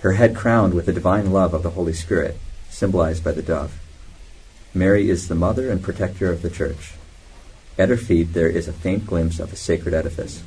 her 0.00 0.12
head 0.12 0.34
crowned 0.34 0.74
with 0.74 0.86
the 0.86 0.92
divine 0.92 1.30
love 1.30 1.54
of 1.54 1.62
the 1.62 1.70
Holy 1.70 1.92
Spirit, 1.92 2.36
symbolized 2.70 3.22
by 3.22 3.30
the 3.30 3.42
dove. 3.42 3.78
Mary 4.74 5.08
is 5.08 5.28
the 5.28 5.34
mother 5.36 5.70
and 5.70 5.80
protector 5.80 6.30
of 6.30 6.42
the 6.42 6.50
church. 6.50 6.94
At 7.78 7.88
her 7.88 7.96
feet, 7.96 8.32
there 8.32 8.48
is 8.48 8.66
a 8.66 8.72
faint 8.72 9.06
glimpse 9.06 9.38
of 9.38 9.52
a 9.52 9.56
sacred 9.56 9.94
edifice. 9.94 10.42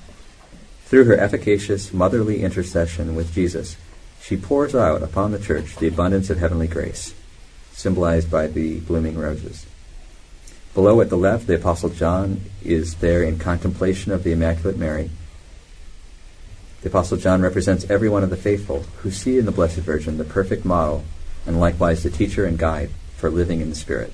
Through 0.85 1.05
her 1.05 1.17
efficacious 1.17 1.93
motherly 1.93 2.43
intercession 2.43 3.15
with 3.15 3.33
Jesus, 3.33 3.77
she 4.21 4.35
pours 4.35 4.75
out 4.75 5.03
upon 5.03 5.31
the 5.31 5.39
church 5.39 5.77
the 5.77 5.87
abundance 5.87 6.29
of 6.29 6.39
heavenly 6.39 6.67
grace, 6.67 7.13
symbolized 7.71 8.29
by 8.29 8.47
the 8.47 8.81
blooming 8.81 9.17
roses. 9.17 9.65
Below 10.73 11.01
at 11.01 11.09
the 11.09 11.17
left, 11.17 11.47
the 11.47 11.55
Apostle 11.55 11.89
John 11.89 12.41
is 12.63 12.95
there 12.95 13.23
in 13.23 13.39
contemplation 13.39 14.11
of 14.11 14.23
the 14.23 14.31
Immaculate 14.31 14.77
Mary. 14.77 15.09
The 16.81 16.89
Apostle 16.89 17.17
John 17.17 17.41
represents 17.41 17.89
every 17.89 18.07
one 18.07 18.23
of 18.23 18.29
the 18.29 18.37
faithful 18.37 18.83
who 19.01 19.11
see 19.11 19.37
in 19.37 19.45
the 19.45 19.51
Blessed 19.51 19.79
Virgin 19.79 20.17
the 20.17 20.23
perfect 20.23 20.63
model 20.63 21.03
and 21.45 21.59
likewise 21.59 22.03
the 22.03 22.09
teacher 22.09 22.45
and 22.45 22.57
guide 22.57 22.91
for 23.17 23.29
living 23.29 23.61
in 23.61 23.69
the 23.69 23.75
Spirit. 23.75 24.13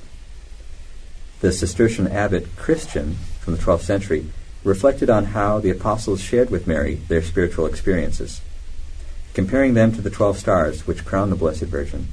The 1.41 1.51
Cistercian 1.51 2.07
abbot 2.07 2.55
Christian 2.55 3.17
from 3.41 3.55
the 3.55 3.61
12th 3.61 3.81
century 3.81 4.27
reflected 4.63 5.09
on 5.09 5.25
how 5.25 5.59
the 5.59 5.69
apostles 5.69 6.21
shared 6.21 6.49
with 6.49 6.65
Mary 6.65 6.95
their 7.07 7.21
spiritual 7.21 7.67
experiences, 7.67 8.41
comparing 9.33 9.73
them 9.73 9.91
to 9.91 10.01
the 10.01 10.09
12 10.09 10.39
stars 10.39 10.87
which 10.87 11.05
crown 11.05 11.29
the 11.29 11.35
Blessed 11.35 11.63
Virgin. 11.63 12.07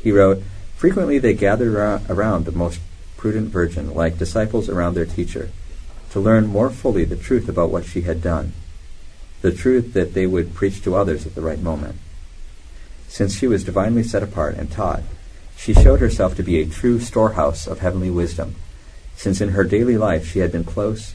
He 0.00 0.12
wrote, 0.12 0.42
Frequently 0.76 1.18
they 1.18 1.34
gathered 1.34 1.74
around 1.74 2.44
the 2.44 2.52
most 2.52 2.80
prudent 3.22 3.50
Virgin, 3.50 3.94
like 3.94 4.18
disciples 4.18 4.68
around 4.68 4.94
their 4.94 5.06
teacher, 5.06 5.48
to 6.10 6.18
learn 6.18 6.44
more 6.44 6.68
fully 6.68 7.04
the 7.04 7.14
truth 7.14 7.48
about 7.48 7.70
what 7.70 7.84
she 7.84 8.00
had 8.00 8.20
done, 8.20 8.52
the 9.42 9.52
truth 9.52 9.92
that 9.92 10.12
they 10.12 10.26
would 10.26 10.56
preach 10.56 10.82
to 10.82 10.96
others 10.96 11.24
at 11.24 11.36
the 11.36 11.40
right 11.40 11.60
moment. 11.60 11.94
Since 13.06 13.36
she 13.36 13.46
was 13.46 13.62
divinely 13.62 14.02
set 14.02 14.24
apart 14.24 14.56
and 14.56 14.72
taught, 14.72 15.04
she 15.56 15.72
showed 15.72 16.00
herself 16.00 16.34
to 16.34 16.42
be 16.42 16.58
a 16.58 16.66
true 16.66 16.98
storehouse 16.98 17.68
of 17.68 17.78
heavenly 17.78 18.10
wisdom, 18.10 18.56
since 19.14 19.40
in 19.40 19.50
her 19.50 19.62
daily 19.62 19.96
life 19.96 20.26
she 20.26 20.40
had 20.40 20.50
been 20.50 20.64
close 20.64 21.14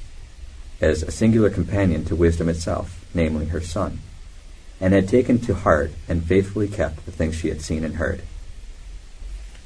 as 0.80 1.04
a 1.04 1.12
singular 1.12 1.50
companion 1.50 2.06
to 2.06 2.15
wisdom 2.15 2.48
itself, 2.48 3.06
namely 3.13 3.48
her 3.48 3.60
Son, 3.60 4.00
and 4.80 4.93
had 4.93 5.10
taken 5.10 5.39
to 5.39 5.54
heart 5.54 5.91
and 6.08 6.24
faithfully 6.24 6.70
kept 6.70 7.06
the 7.06 7.12
things 7.12 7.36
she 7.36 7.50
had 7.50 7.62
seen 7.62 7.84
and 7.84 7.96
heard. 7.96 8.22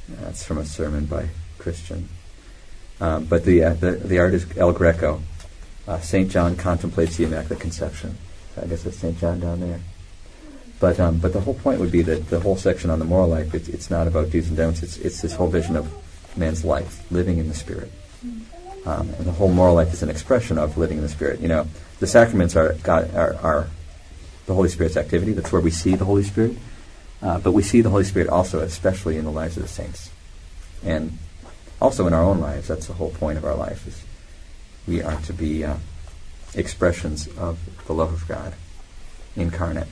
That's 0.10 0.44
from 0.44 0.58
a 0.58 0.66
sermon 0.66 1.06
by 1.06 1.28
Christian. 1.60 2.10
Um, 3.02 3.26
but 3.26 3.44
the, 3.44 3.64
uh, 3.64 3.74
the, 3.74 3.92
the 3.92 4.20
artist 4.20 4.48
El 4.56 4.72
Greco, 4.72 5.22
uh, 5.88 6.00
St. 6.00 6.30
John 6.30 6.56
contemplates 6.56 7.18
the 7.18 7.26
Immaculate 7.26 7.60
Conception. 7.60 8.18
I 8.62 8.68
guess 8.68 8.86
it's 8.86 8.98
St. 8.98 9.18
John 9.18 9.40
down 9.40 9.60
there. 9.60 9.80
But 10.80 11.00
um, 11.00 11.18
but 11.18 11.34
the 11.34 11.42
whole 11.42 11.54
point 11.54 11.80
would 11.80 11.92
be 11.92 12.02
that 12.02 12.30
the 12.30 12.40
whole 12.40 12.58
section 12.58 12.90
on 12.90 12.98
the 12.98 13.06
moral 13.06 13.28
life, 13.28 13.54
it's, 13.54 13.70
it's 13.70 13.92
not 13.92 14.08
about 14.08 14.32
do's 14.32 14.48
and 14.48 14.58
don'ts. 14.58 14.82
It's 14.82 14.98
it's 14.98 15.22
this 15.22 15.36
whole 15.36 15.48
vision 15.48 15.76
of 15.76 15.92
man's 16.36 16.66
life, 16.66 17.06
living 17.12 17.38
in 17.38 17.48
the 17.48 17.54
Spirit. 17.54 17.92
Um, 18.86 19.10
and 19.10 19.26
the 19.26 19.32
whole 19.32 19.50
moral 19.50 19.76
life 19.76 19.94
is 19.94 20.02
an 20.02 20.10
expression 20.10 20.58
of 20.58 20.78
living 20.78 20.98
in 20.98 21.04
the 21.04 21.10
Spirit. 21.10 21.40
You 21.40 21.50
know, 21.50 21.68
the 22.00 22.08
sacraments 22.08 22.56
are, 22.56 22.74
God, 22.82 23.14
are, 23.14 23.36
are 23.36 23.68
the 24.48 24.56
Holy 24.56 24.70
Spirit's 24.70 24.98
activity. 24.98 25.34
That's 25.34 25.52
where 25.52 25.62
we 25.62 25.70
see 25.70 25.96
the 25.96 26.06
Holy 26.06 26.24
Spirit. 26.24 26.58
Uh, 27.22 27.40
but 27.40 27.52
we 27.52 27.62
see 27.62 27.82
the 27.82 27.92
Holy 27.92 28.04
Spirit 28.04 28.28
also, 28.28 28.60
especially 28.60 29.18
in 29.18 29.26
the 29.26 29.32
lives 29.32 29.56
of 29.58 29.62
the 29.62 29.70
saints, 29.70 30.10
and 30.84 31.20
also 31.82 32.08
in 32.08 32.14
our 32.14 32.24
own 32.24 32.40
lives. 32.40 32.68
That's 32.68 32.88
the 32.88 32.94
whole 32.94 33.12
point 33.12 33.38
of 33.38 33.46
our 33.46 33.56
life. 33.56 33.88
Is 33.88 34.04
we 34.88 35.02
are 35.02 35.20
to 35.22 35.34
be 35.34 35.66
uh, 35.66 35.78
expressions 36.56 37.28
of 37.38 37.60
the 37.88 37.94
love 37.94 38.14
of 38.14 38.28
God 38.28 38.54
incarnate. 39.36 39.88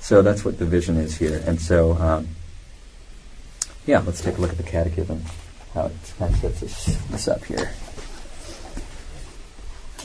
So 0.00 0.22
that's 0.22 0.44
what 0.44 0.58
the 0.58 0.64
vision 0.64 0.96
is 0.96 1.18
here. 1.18 1.42
And 1.46 1.60
so, 1.60 1.92
um, 1.94 2.28
yeah, 3.86 4.00
let's 4.00 4.20
take 4.22 4.38
a 4.38 4.40
look 4.40 4.50
at 4.50 4.56
the 4.56 4.62
catechism, 4.62 5.22
how 5.74 5.86
it 5.86 5.92
kind 6.18 6.32
of 6.32 6.40
sets 6.40 6.86
this, 7.08 7.28
up 7.28 7.44
here. 7.44 7.72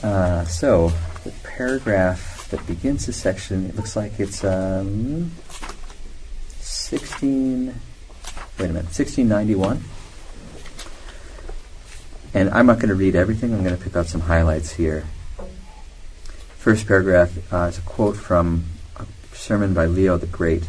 Uh, 0.03 0.43
so, 0.45 0.91
the 1.23 1.31
paragraph 1.43 2.49
that 2.51 2.65
begins 2.67 3.05
this 3.05 3.17
section, 3.17 3.69
it 3.69 3.75
looks 3.75 3.95
like 3.95 4.19
it's 4.19 4.43
um, 4.43 5.31
16, 6.59 7.67
wait 7.67 7.75
a 8.59 8.67
minute, 8.67 8.85
1691. 8.85 9.81
And 12.35 12.49
I'm 12.49 12.65
not 12.65 12.79
going 12.79 12.89
to 12.89 12.95
read 12.95 13.15
everything, 13.15 13.53
I'm 13.53 13.63
going 13.63 13.77
to 13.77 13.81
pick 13.81 13.95
out 13.95 14.07
some 14.07 14.19
highlights 14.19 14.73
here. 14.73 15.05
First 16.57 16.85
paragraph 16.85 17.31
uh, 17.53 17.67
is 17.67 17.77
a 17.77 17.81
quote 17.81 18.17
from 18.17 18.65
a 18.97 19.05
sermon 19.33 19.73
by 19.73 19.85
Leo 19.85 20.17
the 20.17 20.27
Great. 20.27 20.63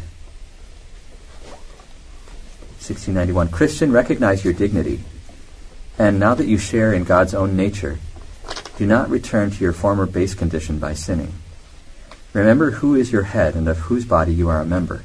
1691. 2.79 3.49
Christian, 3.49 3.91
recognize 3.91 4.45
your 4.45 4.53
dignity. 4.53 5.01
And 5.99 6.21
now 6.21 6.35
that 6.35 6.47
you 6.47 6.57
share 6.57 6.93
in 6.93 7.03
God's 7.03 7.33
own 7.33 7.57
nature, 7.57 7.99
do 8.77 8.85
not 8.85 9.09
return 9.09 9.51
to 9.51 9.61
your 9.61 9.73
former 9.73 10.05
base 10.05 10.33
condition 10.33 10.79
by 10.79 10.93
sinning. 10.93 11.33
Remember 12.31 12.71
who 12.71 12.95
is 12.95 13.11
your 13.11 13.23
head 13.23 13.55
and 13.55 13.67
of 13.67 13.77
whose 13.79 14.05
body 14.05 14.33
you 14.33 14.47
are 14.47 14.61
a 14.61 14.65
member. 14.65 15.03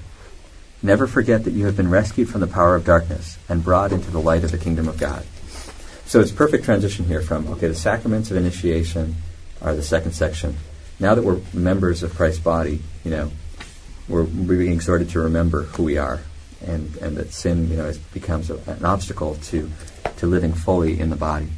Never 0.80 1.08
forget 1.08 1.42
that 1.42 1.54
you 1.54 1.66
have 1.66 1.76
been 1.76 1.90
rescued 1.90 2.28
from 2.28 2.40
the 2.40 2.46
power 2.46 2.76
of 2.76 2.84
darkness 2.84 3.36
and 3.48 3.64
brought 3.64 3.90
into 3.90 4.12
the 4.12 4.20
light 4.20 4.44
of 4.44 4.52
the 4.52 4.58
kingdom 4.58 4.86
of 4.86 5.00
God. 5.00 5.26
So 6.12 6.20
it's 6.20 6.30
perfect 6.30 6.64
transition 6.66 7.06
here 7.06 7.22
from, 7.22 7.48
okay, 7.52 7.68
the 7.68 7.74
sacraments 7.74 8.30
of 8.30 8.36
initiation 8.36 9.14
are 9.62 9.74
the 9.74 9.82
second 9.82 10.12
section. 10.12 10.58
Now 11.00 11.14
that 11.14 11.24
we're 11.24 11.40
members 11.54 12.02
of 12.02 12.14
Christ's 12.14 12.42
body, 12.42 12.82
you 13.02 13.10
know, 13.10 13.30
we're, 14.10 14.24
being 14.24 14.74
exhorted 14.74 15.08
to 15.08 15.20
remember 15.20 15.62
who 15.62 15.84
we 15.84 15.96
are, 15.96 16.20
and, 16.66 16.94
and 16.98 17.16
that 17.16 17.32
sin, 17.32 17.70
you 17.70 17.78
know, 17.78 17.86
is, 17.86 17.96
becomes 17.96 18.50
a, 18.50 18.58
an 18.70 18.84
obstacle 18.84 19.36
to, 19.36 19.70
to 20.18 20.26
living 20.26 20.52
fully 20.52 21.00
in 21.00 21.08
the 21.08 21.16
body. 21.16 21.48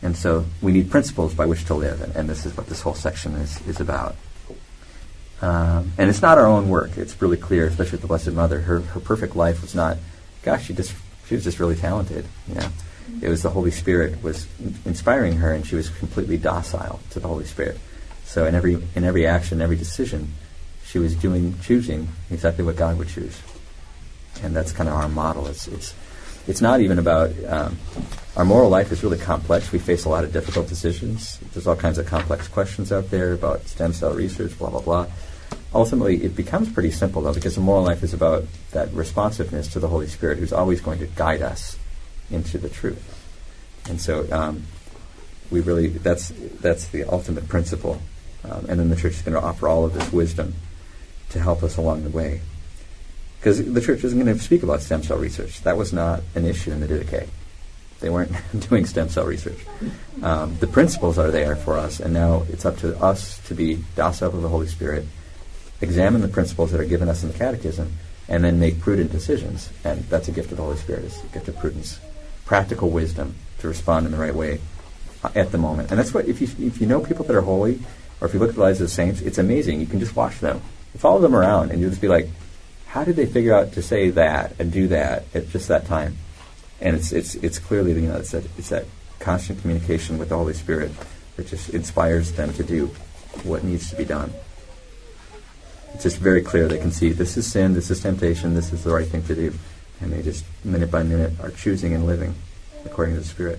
And 0.00 0.16
so 0.16 0.46
we 0.62 0.72
need 0.72 0.90
principles 0.90 1.34
by 1.34 1.44
which 1.44 1.66
to 1.66 1.74
live, 1.74 2.00
and, 2.00 2.16
and 2.16 2.30
this 2.30 2.46
is 2.46 2.56
what 2.56 2.68
this 2.68 2.80
whole 2.80 2.94
section 2.94 3.34
is, 3.34 3.60
is 3.68 3.78
about. 3.78 4.16
Um, 5.42 5.92
and 5.98 6.08
it's 6.08 6.22
not 6.22 6.38
our 6.38 6.46
own 6.46 6.70
work. 6.70 6.96
It's 6.96 7.20
really 7.20 7.36
clear, 7.36 7.66
especially 7.66 7.96
with 7.96 8.00
the 8.00 8.06
Blessed 8.06 8.32
Mother. 8.32 8.60
Her, 8.60 8.80
her 8.80 9.00
perfect 9.00 9.36
life 9.36 9.60
was 9.60 9.74
not, 9.74 9.98
gosh, 10.42 10.64
she 10.64 10.72
just 10.72 10.94
she 11.26 11.34
was 11.34 11.44
just 11.44 11.60
really 11.60 11.76
talented. 11.76 12.24
You 12.48 12.54
know, 12.54 12.68
it 13.20 13.28
was 13.28 13.42
the 13.42 13.50
Holy 13.50 13.70
Spirit 13.70 14.22
was 14.22 14.46
inspiring 14.84 15.36
her, 15.36 15.52
and 15.52 15.66
she 15.66 15.76
was 15.76 15.88
completely 15.88 16.36
docile 16.36 17.00
to 17.10 17.20
the 17.20 17.28
Holy 17.28 17.44
Spirit. 17.44 17.78
So 18.24 18.46
in 18.46 18.54
every 18.54 18.82
in 18.94 19.04
every 19.04 19.26
action, 19.26 19.60
every 19.60 19.76
decision, 19.76 20.32
she 20.92 20.98
was 20.98 21.14
doing, 21.16 21.58
choosing 21.62 22.08
exactly 22.30 22.62
what 22.64 22.76
God 22.76 22.98
would 22.98 23.08
choose. 23.08 23.40
And 24.42 24.54
that's 24.54 24.72
kind 24.72 24.90
of 24.90 24.94
our 24.94 25.08
model. 25.08 25.46
It's, 25.46 25.66
it's, 25.68 25.94
it's 26.46 26.60
not 26.60 26.80
even 26.80 26.98
about, 26.98 27.30
um, 27.46 27.78
our 28.36 28.44
moral 28.44 28.68
life 28.68 28.92
is 28.92 29.02
really 29.02 29.18
complex. 29.18 29.72
We 29.72 29.78
face 29.78 30.04
a 30.04 30.10
lot 30.10 30.24
of 30.24 30.34
difficult 30.34 30.68
decisions. 30.68 31.38
There's 31.54 31.66
all 31.66 31.76
kinds 31.76 31.96
of 31.96 32.06
complex 32.06 32.46
questions 32.46 32.92
out 32.92 33.10
there 33.10 33.32
about 33.32 33.66
stem 33.68 33.94
cell 33.94 34.12
research, 34.12 34.58
blah, 34.58 34.68
blah, 34.68 34.80
blah. 34.80 35.06
Ultimately, 35.74 36.22
it 36.24 36.36
becomes 36.36 36.70
pretty 36.70 36.90
simple, 36.90 37.22
though, 37.22 37.32
because 37.32 37.54
the 37.54 37.62
moral 37.62 37.84
life 37.84 38.02
is 38.02 38.12
about 38.12 38.44
that 38.72 38.92
responsiveness 38.92 39.68
to 39.68 39.80
the 39.80 39.88
Holy 39.88 40.08
Spirit 40.08 40.38
who's 40.38 40.52
always 40.52 40.82
going 40.82 40.98
to 40.98 41.06
guide 41.06 41.40
us 41.40 41.78
into 42.32 42.58
the 42.58 42.68
truth. 42.68 43.18
And 43.88 44.00
so, 44.00 44.30
um, 44.32 44.64
we 45.50 45.60
really, 45.60 45.88
that's, 45.88 46.32
that's 46.60 46.88
the 46.88 47.04
ultimate 47.04 47.48
principle. 47.48 48.00
Um, 48.44 48.66
and 48.68 48.80
then 48.80 48.88
the 48.88 48.96
church 48.96 49.12
is 49.12 49.22
going 49.22 49.40
to 49.40 49.46
offer 49.46 49.68
all 49.68 49.84
of 49.84 49.94
this 49.94 50.12
wisdom 50.12 50.54
to 51.30 51.40
help 51.40 51.62
us 51.62 51.76
along 51.76 52.04
the 52.04 52.10
way. 52.10 52.40
Because 53.38 53.72
the 53.72 53.80
church 53.80 54.04
isn't 54.04 54.18
going 54.18 54.36
to 54.36 54.42
speak 54.42 54.62
about 54.62 54.82
stem 54.82 55.02
cell 55.02 55.18
research. 55.18 55.62
That 55.62 55.76
was 55.76 55.92
not 55.92 56.22
an 56.34 56.46
issue 56.46 56.70
in 56.70 56.80
the 56.80 56.86
Didache. 56.86 57.28
They 58.00 58.10
weren't 58.10 58.32
doing 58.68 58.86
stem 58.86 59.08
cell 59.08 59.24
research. 59.24 59.58
Um, 60.22 60.56
the 60.58 60.66
principles 60.66 61.18
are 61.18 61.30
there 61.30 61.56
for 61.56 61.76
us, 61.78 62.00
and 62.00 62.12
now 62.12 62.44
it's 62.48 62.64
up 62.64 62.78
to 62.78 62.96
us 63.02 63.38
to 63.48 63.54
be 63.54 63.84
docile 63.96 64.30
to 64.30 64.36
the 64.36 64.48
Holy 64.48 64.66
Spirit, 64.66 65.06
examine 65.80 66.20
the 66.20 66.28
principles 66.28 66.72
that 66.72 66.80
are 66.80 66.84
given 66.84 67.08
us 67.08 67.22
in 67.22 67.30
the 67.30 67.38
Catechism, 67.38 67.92
and 68.28 68.44
then 68.44 68.60
make 68.60 68.80
prudent 68.80 69.10
decisions. 69.10 69.70
And 69.84 70.04
that's 70.04 70.28
a 70.28 70.32
gift 70.32 70.50
of 70.52 70.56
the 70.58 70.62
Holy 70.62 70.76
Spirit. 70.76 71.04
It's 71.04 71.22
a 71.22 71.26
gift 71.26 71.48
of 71.48 71.58
prudence, 71.58 72.00
practical 72.52 72.90
wisdom 72.90 73.34
to 73.60 73.66
respond 73.66 74.04
in 74.04 74.12
the 74.12 74.18
right 74.18 74.34
way 74.34 74.60
at 75.34 75.52
the 75.52 75.56
moment. 75.56 75.90
And 75.90 75.98
that's 75.98 76.12
what 76.12 76.26
if 76.26 76.42
you 76.42 76.48
if 76.66 76.82
you 76.82 76.86
know 76.86 77.00
people 77.00 77.24
that 77.24 77.34
are 77.34 77.40
holy, 77.40 77.80
or 78.20 78.26
if 78.26 78.34
you 78.34 78.40
look 78.40 78.50
at 78.50 78.56
the 78.56 78.60
lives 78.60 78.78
of 78.78 78.88
the 78.88 78.92
saints, 78.92 79.22
it's 79.22 79.38
amazing. 79.38 79.80
You 79.80 79.86
can 79.86 80.00
just 80.00 80.14
watch 80.14 80.38
them 80.40 80.60
follow 80.98 81.18
them 81.20 81.34
around 81.34 81.70
and 81.70 81.80
you'll 81.80 81.88
just 81.88 82.02
be 82.02 82.08
like, 82.08 82.28
how 82.88 83.04
did 83.04 83.16
they 83.16 83.24
figure 83.24 83.54
out 83.54 83.72
to 83.72 83.80
say 83.80 84.10
that 84.10 84.54
and 84.58 84.70
do 84.70 84.88
that 84.88 85.24
at 85.32 85.48
just 85.48 85.68
that 85.68 85.86
time? 85.86 86.18
And 86.78 86.94
it's 86.94 87.10
it's 87.10 87.34
it's 87.36 87.58
clearly 87.58 87.94
you 87.94 88.08
know 88.08 88.16
it's 88.16 88.32
that 88.32 88.44
it's 88.58 88.68
that 88.68 88.84
constant 89.18 89.62
communication 89.62 90.18
with 90.18 90.28
the 90.28 90.36
Holy 90.36 90.52
Spirit 90.52 90.90
that 91.36 91.46
just 91.46 91.70
inspires 91.70 92.32
them 92.32 92.52
to 92.52 92.62
do 92.62 92.88
what 93.44 93.64
needs 93.64 93.88
to 93.88 93.96
be 93.96 94.04
done. 94.04 94.30
It's 95.94 96.02
just 96.02 96.18
very 96.18 96.42
clear 96.42 96.68
they 96.68 96.78
can 96.78 96.92
see 96.92 97.12
this 97.12 97.38
is 97.38 97.50
sin, 97.50 97.72
this 97.72 97.90
is 97.90 98.00
temptation, 98.00 98.54
this 98.54 98.74
is 98.74 98.84
the 98.84 98.92
right 98.92 99.08
thing 99.08 99.22
to 99.24 99.34
do, 99.34 99.54
and 100.02 100.12
they 100.12 100.22
just 100.22 100.44
minute 100.64 100.90
by 100.90 101.02
minute 101.02 101.32
are 101.40 101.50
choosing 101.50 101.94
and 101.94 102.06
living 102.06 102.34
according 102.84 103.14
to 103.14 103.20
the 103.20 103.26
Spirit. 103.26 103.58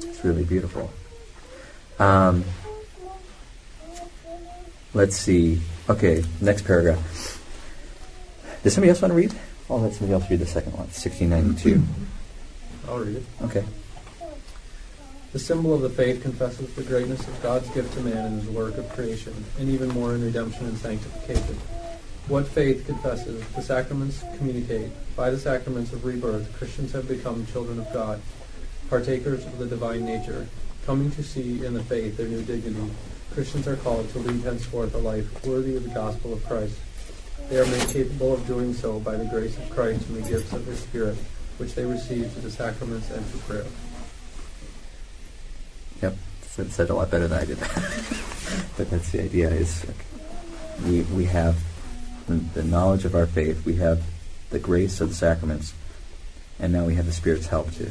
It's 0.00 0.24
really 0.24 0.44
beautiful. 0.44 0.90
Um, 1.98 2.44
let's 4.94 5.16
see. 5.16 5.60
Okay, 5.88 6.24
next 6.40 6.62
paragraph. 6.62 6.98
Does 8.62 8.74
somebody 8.74 8.90
else 8.90 9.00
want 9.00 9.12
to 9.12 9.16
read? 9.16 9.34
I'll 9.70 9.80
let 9.80 9.92
somebody 9.92 10.14
else 10.14 10.30
read 10.30 10.40
the 10.40 10.46
second 10.46 10.72
one. 10.72 10.86
1692. 10.86 11.82
I'll 12.88 12.98
read 12.98 13.16
it. 13.16 13.24
Okay. 13.42 13.64
The 15.32 15.38
symbol 15.38 15.74
of 15.74 15.82
the 15.82 15.90
faith 15.90 16.22
confesses 16.22 16.72
the 16.74 16.82
greatness 16.82 17.20
of 17.28 17.42
God's 17.42 17.68
gift 17.70 17.92
to 17.94 18.00
man 18.00 18.32
in 18.32 18.40
his 18.40 18.48
work 18.48 18.78
of 18.78 18.88
creation, 18.90 19.34
and 19.58 19.68
even 19.68 19.88
more 19.90 20.14
in 20.14 20.24
redemption 20.24 20.66
and 20.66 20.78
sanctification. 20.78 21.58
What 22.28 22.46
faith 22.46 22.84
confesses, 22.84 23.42
the 23.56 23.62
sacraments 23.62 24.22
communicate. 24.36 24.90
By 25.16 25.30
the 25.30 25.38
sacraments 25.38 25.94
of 25.94 26.04
rebirth, 26.04 26.54
Christians 26.58 26.92
have 26.92 27.08
become 27.08 27.46
children 27.46 27.78
of 27.80 27.90
God, 27.90 28.20
partakers 28.90 29.46
of 29.46 29.56
the 29.56 29.64
divine 29.64 30.04
nature. 30.04 30.46
Coming 30.84 31.10
to 31.12 31.22
see 31.22 31.64
in 31.64 31.72
the 31.72 31.82
faith 31.82 32.18
their 32.18 32.28
new 32.28 32.42
dignity, 32.42 32.90
Christians 33.32 33.66
are 33.66 33.76
called 33.76 34.10
to 34.10 34.18
lead 34.18 34.42
henceforth 34.42 34.94
a 34.94 34.98
life 34.98 35.46
worthy 35.46 35.74
of 35.74 35.84
the 35.84 35.88
gospel 35.88 36.34
of 36.34 36.44
Christ. 36.44 36.76
They 37.48 37.58
are 37.60 37.66
made 37.66 37.88
capable 37.88 38.34
of 38.34 38.46
doing 38.46 38.74
so 38.74 39.00
by 39.00 39.16
the 39.16 39.24
grace 39.24 39.56
of 39.56 39.70
Christ 39.70 40.06
and 40.08 40.22
the 40.22 40.28
gifts 40.28 40.52
of 40.52 40.66
His 40.66 40.80
Spirit, 40.80 41.16
which 41.56 41.74
they 41.74 41.86
receive 41.86 42.30
through 42.32 42.42
the 42.42 42.50
sacraments 42.50 43.10
and 43.10 43.24
through 43.24 43.40
prayer. 43.40 43.66
Yep, 46.02 46.16
said, 46.42 46.72
said 46.72 46.90
a 46.90 46.94
lot 46.94 47.10
better 47.10 47.26
than 47.26 47.38
I 47.38 47.46
did. 47.46 47.58
but 48.76 48.90
that's 48.90 49.12
the 49.12 49.22
idea. 49.22 49.48
Is 49.48 49.86
we 50.84 51.02
we 51.02 51.24
have 51.24 51.56
the, 52.28 52.34
the 52.60 52.62
knowledge 52.62 53.04
of 53.04 53.14
our 53.14 53.26
faith, 53.26 53.64
we 53.64 53.76
have 53.76 54.02
the 54.50 54.58
grace 54.58 55.00
of 55.00 55.08
the 55.10 55.14
sacraments, 55.14 55.74
and 56.58 56.72
now 56.72 56.84
we 56.84 56.94
have 56.94 57.06
the 57.06 57.12
Spirit's 57.12 57.46
help 57.46 57.70
to 57.72 57.90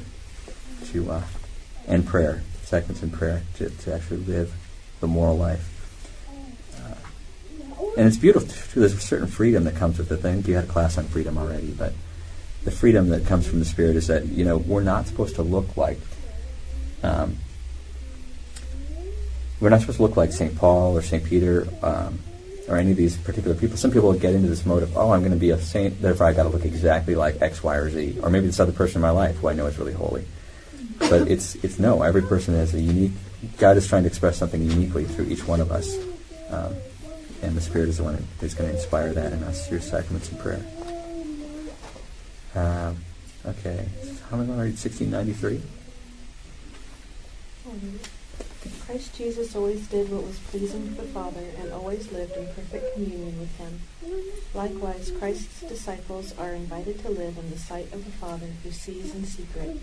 to 0.91 1.11
uh, 1.11 1.23
and 1.87 2.05
prayer, 2.05 2.43
sacraments 2.63 3.01
and 3.01 3.11
prayer 3.11 3.41
to, 3.55 3.69
to 3.69 3.93
actually 3.93 4.17
live 4.17 4.53
the 4.99 5.07
moral 5.07 5.37
life. 5.37 5.73
Uh, 6.77 7.83
and 7.97 8.07
it's 8.07 8.17
beautiful 8.17 8.47
too. 8.47 8.79
There's 8.79 8.93
a 8.93 8.99
certain 8.99 9.27
freedom 9.27 9.63
that 9.63 9.75
comes 9.75 9.97
with 9.97 10.11
it. 10.11 10.19
I 10.19 10.33
think 10.33 10.47
you 10.47 10.55
had 10.55 10.65
a 10.65 10.67
class 10.67 10.97
on 10.97 11.05
freedom 11.05 11.37
already, 11.37 11.71
but 11.71 11.93
the 12.63 12.71
freedom 12.71 13.09
that 13.09 13.25
comes 13.25 13.47
from 13.47 13.59
the 13.59 13.65
Spirit 13.65 13.95
is 13.95 14.07
that 14.07 14.25
you 14.25 14.43
know 14.43 14.57
we're 14.57 14.83
not 14.83 15.07
supposed 15.07 15.35
to 15.35 15.43
look 15.43 15.77
like. 15.77 15.99
Um, 17.03 17.37
we're 19.59 19.69
not 19.69 19.81
supposed 19.81 19.97
to 19.97 20.03
look 20.03 20.17
like 20.17 20.31
St. 20.31 20.55
Paul 20.55 20.95
or 20.95 21.01
St. 21.01 21.23
Peter 21.23 21.67
um, 21.81 22.19
or 22.67 22.77
any 22.77 22.91
of 22.91 22.97
these 22.97 23.17
particular 23.17 23.55
people. 23.55 23.77
Some 23.77 23.91
people 23.91 24.11
get 24.13 24.33
into 24.33 24.49
this 24.49 24.65
mode 24.65 24.83
of, 24.83 24.97
oh, 24.97 25.11
I'm 25.11 25.21
going 25.21 25.31
to 25.31 25.37
be 25.37 25.51
a 25.51 25.59
saint, 25.59 26.01
therefore 26.01 26.27
I 26.27 26.33
got 26.33 26.43
to 26.43 26.49
look 26.49 26.65
exactly 26.65 27.15
like 27.15 27.41
X, 27.41 27.63
Y, 27.63 27.75
or 27.75 27.89
Z, 27.89 28.19
or 28.21 28.29
maybe 28.29 28.47
this 28.47 28.59
other 28.59 28.71
person 28.71 28.97
in 28.97 29.01
my 29.01 29.11
life 29.11 29.37
who 29.37 29.47
I 29.47 29.53
know 29.53 29.67
is 29.67 29.77
really 29.77 29.93
holy. 29.93 30.25
But 30.99 31.29
it's 31.29 31.55
it's 31.55 31.79
no. 31.79 32.01
Every 32.01 32.23
person 32.23 32.55
has 32.55 32.73
a 32.73 32.81
unique. 32.81 33.11
God 33.57 33.77
is 33.77 33.87
trying 33.87 34.03
to 34.03 34.09
express 34.09 34.37
something 34.37 34.61
uniquely 34.61 35.05
through 35.05 35.25
each 35.25 35.47
one 35.47 35.61
of 35.61 35.71
us, 35.71 35.95
um, 36.49 36.75
and 37.43 37.55
the 37.55 37.61
Spirit 37.61 37.89
is 37.89 37.97
the 37.97 38.03
one 38.03 38.27
who's 38.39 38.55
going 38.55 38.69
to 38.69 38.75
inspire 38.75 39.13
that 39.13 39.31
in 39.31 39.43
us 39.43 39.67
through 39.67 39.79
sacraments 39.79 40.29
and 40.29 40.39
prayer. 40.39 40.65
Um, 42.55 42.97
okay, 43.45 43.87
how 44.29 44.37
many 44.37 44.49
want 44.49 44.59
to 44.59 44.65
read 44.65 44.77
1693? 44.77 45.61
Christ 48.85 49.15
Jesus 49.17 49.55
always 49.55 49.87
did 49.87 50.09
what 50.11 50.23
was 50.23 50.39
pleasing 50.39 50.87
to 50.89 51.01
the 51.01 51.07
Father 51.09 51.43
and 51.59 51.71
always 51.71 52.11
lived 52.11 52.33
in 52.37 52.45
perfect 52.47 52.93
communion 52.93 53.39
with 53.39 53.55
him. 53.57 53.81
Likewise, 54.53 55.11
Christ's 55.19 55.61
disciples 55.61 56.33
are 56.37 56.53
invited 56.53 57.01
to 57.03 57.09
live 57.09 57.37
in 57.37 57.49
the 57.49 57.57
sight 57.57 57.91
of 57.93 58.05
the 58.05 58.11
Father 58.11 58.47
who 58.63 58.71
sees 58.71 59.13
in 59.13 59.25
secret, 59.25 59.77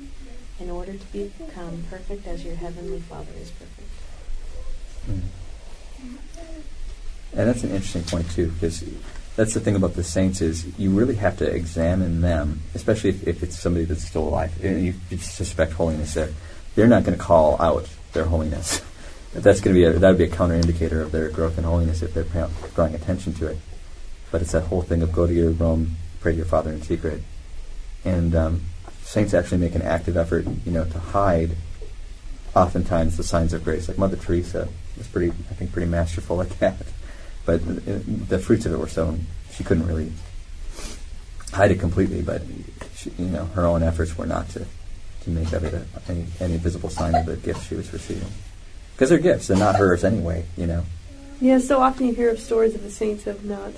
in 0.59 0.71
order 0.71 0.95
to 0.95 1.07
become 1.13 1.85
perfect 1.91 2.27
as 2.27 2.45
your 2.45 2.55
heavenly 2.55 3.01
Father 3.01 3.33
is 3.41 3.51
perfect. 3.51 3.89
Mm. 5.11 5.23
And 7.37 7.49
that's 7.49 7.65
an 7.65 7.71
interesting 7.71 8.05
point 8.05 8.31
too, 8.31 8.51
because 8.53 8.85
that's 9.37 9.55
the 9.55 9.61
thing 9.61 9.75
about 9.75 9.95
the 9.95 10.05
saints 10.05 10.41
is 10.41 10.67
you 10.79 10.91
really 10.91 11.17
have 11.17 11.37
to 11.39 11.45
examine 11.45 12.21
them, 12.21 12.63
especially 12.75 13.11
if, 13.11 13.27
if 13.27 13.43
it's 13.43 13.59
somebody 13.59 13.85
that's 13.85 14.05
still 14.05 14.29
alive. 14.29 14.53
And 14.65 14.85
you, 14.85 14.95
you 15.11 15.19
suspect 15.19 15.73
holiness 15.73 16.15
there. 16.15 16.31
They're 16.77 16.87
not 16.87 17.05
going 17.05 17.19
to 17.19 17.23
call 17.23 17.61
out 17.61 17.89
their 18.15 18.25
holiness. 18.25 18.83
That's 19.35 19.61
going 19.61 19.75
to 19.75 19.93
be 19.93 19.99
that 19.99 20.09
would 20.09 20.19
be 20.19 20.25
a 20.25 20.29
counter 20.29 20.55
indicator 20.55 21.03
of 21.03 21.13
their 21.13 21.29
growth 21.29 21.59
in 21.59 21.65
holiness 21.65 22.03
if 22.03 22.15
they're 22.15 22.49
drawing 22.75 22.95
attention 22.95 23.35
to 23.35 23.49
it. 23.49 23.59
But 24.31 24.43
it's 24.43 24.53
that 24.53 24.65
whole 24.65 24.83
thing 24.83 25.03
of 25.03 25.13
go 25.13 25.27
to 25.27 25.33
your 25.33 25.51
room, 25.51 25.97
pray 26.21 26.33
to 26.33 26.37
your 26.37 26.47
Father 26.47 26.73
in 26.73 26.83
secret, 26.83 27.23
and 28.05 28.35
um, 28.35 28.63
saints 29.03 29.35
actually 29.35 29.59
make 29.59 29.75
an 29.75 29.83
active 29.83 30.17
effort, 30.17 30.47
you 30.65 30.73
know, 30.73 30.85
to 30.85 30.99
hide 30.99 31.57
oftentimes 32.55 33.17
the 33.17 33.25
signs 33.25 33.53
of 33.53 33.65
grace. 33.65 33.89
Like 33.89 33.99
Mother 33.99 34.17
Teresa 34.17 34.69
was 34.97 35.09
pretty, 35.09 35.31
I 35.31 35.55
think, 35.55 35.73
pretty 35.73 35.91
masterful 35.91 36.41
at 36.43 36.51
that. 36.61 36.87
But 37.45 37.61
uh, 37.63 38.01
the 38.07 38.39
fruits 38.39 38.67
of 38.67 38.73
it 38.73 38.79
were 38.79 38.89
sown. 38.89 39.27
She 39.53 39.65
couldn't 39.65 39.87
really 39.87 40.13
hide 41.53 41.71
it 41.71 41.81
completely, 41.81 42.23
but 42.23 42.43
she, 42.95 43.11
you 43.19 43.27
know, 43.27 43.47
her 43.47 43.65
own 43.65 43.83
efforts 43.83 44.17
were 44.17 44.27
not 44.27 44.49
to 44.51 44.67
to 45.25 45.31
make 45.31 45.53
of 45.53 45.65
it 45.65 45.75
a, 45.75 45.85
any, 46.11 46.27
any 46.41 46.57
visible 46.57 46.89
sign 46.89 47.15
of 47.15 47.27
the 47.27 47.37
gifts 47.37 47.67
she 47.67 47.75
was 47.75 47.93
receiving. 47.93 48.29
Because 48.95 49.11
they're 49.11 49.19
gifts, 49.19 49.49
they're 49.49 49.57
not 49.57 49.77
hers 49.77 50.05
anyway, 50.05 50.45
you 50.57 50.67
know. 50.67 50.85
Yeah, 51.41 51.59
so 51.59 51.81
often 51.81 52.07
you 52.07 52.15
hear 52.15 52.31
of 52.31 52.39
stories 52.39 52.75
of 52.75 52.83
the 52.83 52.91
saints 52.91 53.25
have 53.25 53.45
not, 53.45 53.73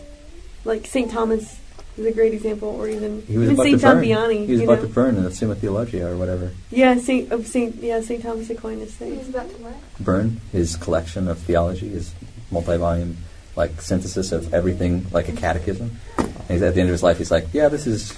like 0.64 0.86
St. 0.86 1.10
Thomas 1.10 1.58
is 1.96 2.06
a 2.06 2.12
great 2.12 2.34
example, 2.34 2.68
or 2.68 2.88
even, 2.88 3.22
he 3.22 3.38
was 3.38 3.50
even 3.50 3.64
St. 3.64 3.80
John 3.80 3.96
Vianney. 3.96 4.46
He 4.46 4.52
was 4.52 4.60
you 4.60 4.64
about 4.64 4.82
know? 4.82 4.88
to 4.88 4.92
burn 4.92 5.16
in 5.16 5.24
the 5.24 5.30
Summa 5.30 5.54
Theologia 5.54 6.06
or 6.06 6.16
whatever. 6.16 6.52
Yeah, 6.70 6.98
Saint 6.98 7.32
of 7.32 7.46
Saint 7.46 7.76
yeah 7.76 8.00
Saint 8.02 8.22
Thomas 8.22 8.50
Aquinas. 8.50 8.98
He 8.98 9.12
was 9.12 9.30
about 9.30 9.48
to 9.48 9.56
what? 9.56 9.74
Burn 9.98 10.40
his 10.52 10.76
collection 10.76 11.28
of 11.28 11.38
theology, 11.38 11.88
his 11.88 12.12
multi-volume 12.50 13.16
like 13.56 13.80
synthesis 13.80 14.32
of 14.32 14.52
everything, 14.52 15.06
like 15.10 15.28
a 15.28 15.32
catechism. 15.32 15.96
And 16.18 16.50
he's 16.50 16.62
at 16.62 16.74
the 16.74 16.80
end 16.80 16.90
of 16.90 16.92
his 16.92 17.02
life, 17.02 17.18
he's 17.18 17.30
like, 17.30 17.46
yeah, 17.52 17.68
this 17.68 17.86
is. 17.86 18.16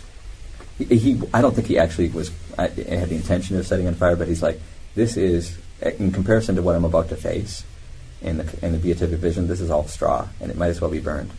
He, 0.79 0.85
he 0.85 1.23
I 1.35 1.43
don't 1.43 1.55
think 1.55 1.67
he 1.67 1.79
actually 1.79 2.09
was 2.09 2.31
I, 2.57 2.69
had 2.69 3.09
the 3.09 3.14
intention 3.14 3.59
of 3.59 3.67
setting 3.67 3.87
on 3.87 3.95
fire, 3.95 4.17
but 4.17 4.29
he's 4.29 4.43
like, 4.43 4.61
this 4.95 5.17
is 5.17 5.59
in 5.81 6.12
comparison 6.12 6.57
to 6.57 6.62
what 6.62 6.75
I'm 6.75 6.85
about 6.85 7.09
to 7.11 7.17
face 7.17 7.64
in 8.23 8.38
the 8.38 8.59
in 8.64 8.73
the 8.73 8.79
beatific 8.79 9.19
vision. 9.19 9.49
This 9.49 9.61
is 9.61 9.71
all 9.71 9.87
straw, 9.87 10.29
and 10.41 10.51
it 10.51 10.57
might 10.57 10.69
as 10.69 10.81
well 10.81 10.91
be 10.91 11.01
burned. 11.01 11.31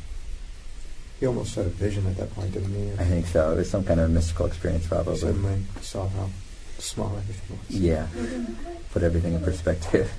He 1.19 1.25
almost 1.25 1.55
had 1.55 1.65
a 1.65 1.69
vision 1.69 2.07
at 2.07 2.15
that 2.17 2.33
point, 2.33 2.53
didn't 2.53 2.73
he? 2.73 2.93
I 2.93 3.05
think 3.05 3.27
so. 3.27 3.51
It 3.51 3.57
was 3.57 3.69
some 3.69 3.83
kind 3.83 3.99
of 3.99 4.09
mystical 4.09 4.45
experience, 4.45 4.87
probably. 4.87 5.15
He 5.15 5.19
suddenly 5.19 5.61
saw 5.81 6.07
how 6.07 6.29
small 6.77 7.17
everything 7.17 7.59
was. 7.67 7.77
Yeah, 7.77 8.07
put 8.91 9.03
everything 9.03 9.33
in 9.33 9.41
perspective. 9.41 10.11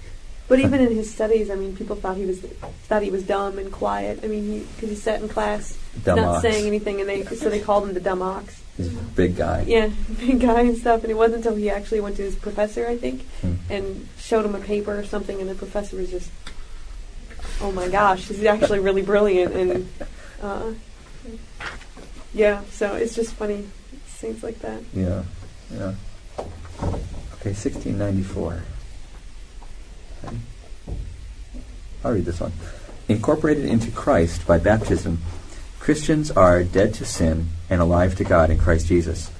But 0.51 0.59
even 0.59 0.81
in 0.81 0.93
his 0.97 1.15
studies, 1.15 1.49
I 1.49 1.55
mean, 1.55 1.77
people 1.77 1.95
thought 1.95 2.17
he 2.17 2.27
was 2.27 2.41
thought 2.41 3.05
he 3.05 3.11
was 3.13 3.23
dumb 3.23 3.57
and 3.61 3.71
quiet. 3.71 4.19
I 4.25 4.27
mean, 4.27 4.67
because 4.75 4.89
he, 4.89 4.97
he, 4.97 5.01
sat 5.01 5.23
in 5.23 5.29
class 5.29 5.79
dumb 6.03 6.17
not 6.17 6.35
ox. 6.37 6.43
saying 6.43 6.67
anything, 6.67 7.01
and 7.01 7.09
they 7.09 7.25
so 7.25 7.49
they 7.49 7.61
called 7.61 7.85
him 7.85 7.95
the 7.95 8.01
dumb 8.01 8.21
ox. 8.21 8.61
He's 8.83 8.93
a 8.95 9.03
big 9.15 9.37
guy. 9.37 9.65
Yeah, 9.67 9.91
big 10.19 10.41
guy 10.41 10.63
and 10.63 10.77
stuff. 10.77 11.03
And 11.03 11.11
it 11.11 11.15
wasn't 11.15 11.45
until 11.45 11.57
he 11.57 11.69
actually 11.71 12.01
went 12.01 12.17
to 12.17 12.23
his 12.23 12.37
professor, 12.37 12.87
I 12.87 12.97
think, 12.97 13.23
Hmm. 13.43 13.55
and 13.69 14.09
showed 14.19 14.45
him 14.45 14.55
a 14.55 14.61
paper 14.61 14.99
or 14.99 15.05
something, 15.05 15.41
and 15.41 15.49
the 15.49 15.55
professor 15.55 15.97
was 15.97 16.11
just, 16.11 16.31
"Oh 17.61 17.73
my 17.73 17.89
gosh, 17.89 18.29
he's 18.29 18.45
actually 18.45 18.79
really 18.81 19.03
brilliant." 19.03 19.55
And 19.55 19.89
uh, 20.43 20.73
yeah, 22.33 22.63
so 22.71 22.95
it's 22.95 23.15
just 23.15 23.35
funny, 23.35 23.67
things 24.07 24.43
like 24.43 24.59
that. 24.61 24.83
Yeah, 24.95 25.23
yeah. 25.73 25.95
Okay, 27.41 27.53
1694. 27.55 28.63
I'll 32.05 32.13
read 32.13 32.25
this 32.25 32.41
one. 32.41 32.53
Incorporated 33.09 33.65
into 33.65 33.91
Christ 33.91 34.47
by 34.47 34.59
baptism, 34.59 35.19
Christians 35.81 36.31
are 36.31 36.63
dead 36.63 36.93
to 36.95 37.07
sin 37.07 37.49
and 37.71 37.81
alive 37.81 38.15
to 38.17 38.23
God 38.23 38.51
in 38.51 38.59
Christ 38.59 38.87
Jesus, 38.87 39.31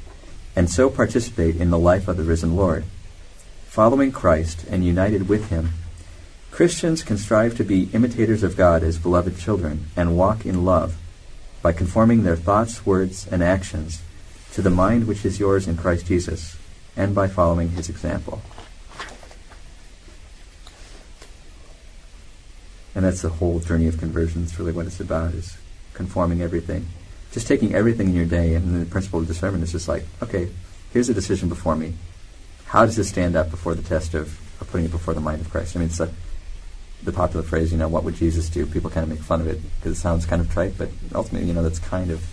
and 0.57 0.71
so 0.71 0.89
participate 0.89 1.57
in 1.57 1.69
the 1.69 1.79
life 1.79 2.09
of 2.09 2.17
the 2.17 2.23
risen 2.23 2.57
Lord. 2.57 2.85
Following 3.67 4.11
Christ 4.11 4.65
and 4.71 4.83
united 4.83 5.29
with 5.29 5.51
Him, 5.51 5.75
Christians 6.51 7.03
can 7.03 7.19
strive 7.19 7.59
to 7.59 7.63
be 7.63 7.91
imitators 7.93 8.43
of 8.43 8.57
God 8.57 8.83
as 8.83 8.99
beloved 8.99 9.39
children 9.39 9.89
and 9.95 10.17
walk 10.17 10.47
in 10.47 10.65
love 10.65 10.97
by 11.61 11.73
conforming 11.73 12.23
their 12.23 12.37
thoughts, 12.37 12.87
words, 12.87 13.29
and 13.31 13.43
actions 13.43 14.01
to 14.53 14.63
the 14.63 14.71
mind 14.71 15.07
which 15.07 15.27
is 15.27 15.39
yours 15.39 15.69
in 15.69 15.77
Christ 15.77 16.07
Jesus, 16.07 16.57
and 16.97 17.15
by 17.15 17.29
following 17.29 17.73
His 17.73 17.91
example. 17.91 18.41
And 22.95 23.05
that's 23.05 23.23
the 23.23 23.29
whole 23.29 23.61
journey 23.61 23.89
of 23.89 23.99
conversion. 23.99 24.43
It's 24.43 24.59
really 24.59 24.73
what 24.73 24.87
it's 24.87 25.01
about, 25.01 25.35
is 25.35 25.59
conforming 26.01 26.41
everything. 26.41 26.87
Just 27.31 27.47
taking 27.47 27.75
everything 27.75 28.09
in 28.09 28.15
your 28.15 28.25
day, 28.25 28.55
and 28.55 28.81
the 28.81 28.87
principle 28.87 29.21
of 29.21 29.27
discernment 29.27 29.63
is 29.63 29.73
just 29.73 29.87
like, 29.87 30.05
okay, 30.23 30.49
here's 30.95 31.11
a 31.11 31.15
decision 31.15 31.51
before 31.51 31.77
me. 31.77 31.93
How 32.65 32.87
does 32.87 32.97
this 32.97 33.11
stand 33.11 33.37
up 33.37 33.51
before 33.51 33.75
the 33.75 33.83
test 33.83 34.15
of, 34.15 34.41
of 34.63 34.71
putting 34.71 34.87
it 34.87 34.91
before 34.91 35.13
the 35.13 35.21
mind 35.21 35.43
of 35.43 35.51
Christ? 35.51 35.77
I 35.77 35.81
mean, 35.81 35.89
it's 35.89 36.01
a, 36.01 36.11
the 37.03 37.13
popular 37.13 37.45
phrase, 37.45 37.71
you 37.71 37.77
know, 37.77 37.89
what 37.89 38.03
would 38.05 38.15
Jesus 38.15 38.49
do? 38.49 38.65
People 38.65 38.89
kind 38.89 39.05
of 39.05 39.11
make 39.11 39.21
fun 39.21 39.43
of 39.43 39.47
it 39.47 39.61
because 39.77 39.99
it 39.99 40.01
sounds 40.01 40.25
kind 40.25 40.41
of 40.41 40.51
trite, 40.51 40.79
but 40.79 40.89
ultimately, 41.15 41.47
you 41.47 41.55
know, 41.55 41.63
that's 41.63 41.79
kind 41.79 42.11
of, 42.11 42.27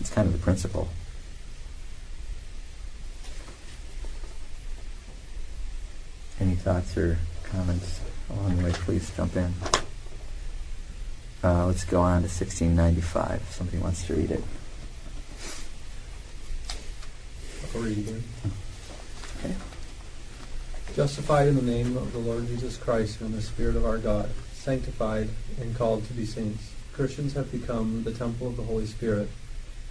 it's 0.00 0.10
kind 0.10 0.26
of 0.26 0.32
the 0.32 0.40
principle. 0.40 0.88
Any 6.40 6.56
thoughts 6.56 6.96
or 6.96 7.18
comments 7.44 8.00
along 8.30 8.56
the 8.56 8.64
way, 8.64 8.72
please 8.72 9.12
jump 9.16 9.36
in. 9.36 9.54
Uh, 11.42 11.66
let's 11.66 11.84
go 11.84 12.00
on 12.00 12.22
to 12.22 12.28
1695. 12.28 13.36
If 13.36 13.52
somebody 13.52 13.78
wants 13.78 14.06
to 14.06 14.14
read 14.14 14.30
it. 14.30 14.44
I'll 17.74 17.80
read 17.80 17.98
again. 17.98 18.22
Okay. 19.38 19.54
Justified 20.94 21.48
in 21.48 21.56
the 21.56 21.62
name 21.62 21.96
of 21.96 22.12
the 22.12 22.18
Lord 22.18 22.46
Jesus 22.46 22.76
Christ 22.76 23.20
and 23.20 23.30
in 23.30 23.36
the 23.36 23.42
Spirit 23.42 23.76
of 23.76 23.86
our 23.86 23.96
God, 23.96 24.28
sanctified 24.52 25.30
and 25.58 25.74
called 25.74 26.06
to 26.08 26.12
be 26.12 26.26
saints. 26.26 26.72
Christians 26.92 27.32
have 27.32 27.50
become 27.50 28.02
the 28.04 28.12
temple 28.12 28.48
of 28.48 28.58
the 28.58 28.64
Holy 28.64 28.84
Spirit. 28.84 29.30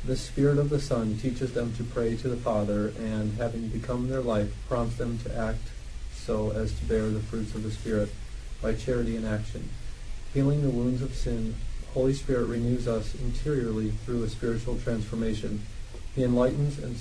The 0.05 0.17
Spirit 0.17 0.59
of 0.59 0.69
the 0.69 0.79
Son 0.79 1.17
teaches 1.17 1.53
them 1.53 1.73
to 1.77 1.83
pray 1.83 2.15
to 2.17 2.29
the 2.29 2.37
Father, 2.37 2.93
and 2.99 3.33
having 3.37 3.69
become 3.69 4.07
their 4.07 4.21
life, 4.21 4.53
prompts 4.67 4.97
them 4.97 5.17
to 5.19 5.35
act 5.35 5.69
so 6.13 6.51
as 6.51 6.73
to 6.73 6.85
bear 6.85 7.09
the 7.09 7.19
fruits 7.21 7.55
of 7.55 7.63
the 7.63 7.71
Spirit 7.71 8.09
by 8.61 8.73
charity 8.73 9.15
and 9.15 9.25
action. 9.25 9.69
Healing 10.33 10.61
the 10.61 10.69
wounds 10.69 11.01
of 11.01 11.15
sin, 11.15 11.55
Holy 11.93 12.13
Spirit 12.13 12.45
renews 12.45 12.87
us 12.87 13.15
interiorly 13.15 13.91
through 14.05 14.23
a 14.23 14.29
spiritual 14.29 14.77
transformation. 14.77 15.63
He 16.15 16.23
enlightens 16.23 16.77
and 16.77 16.95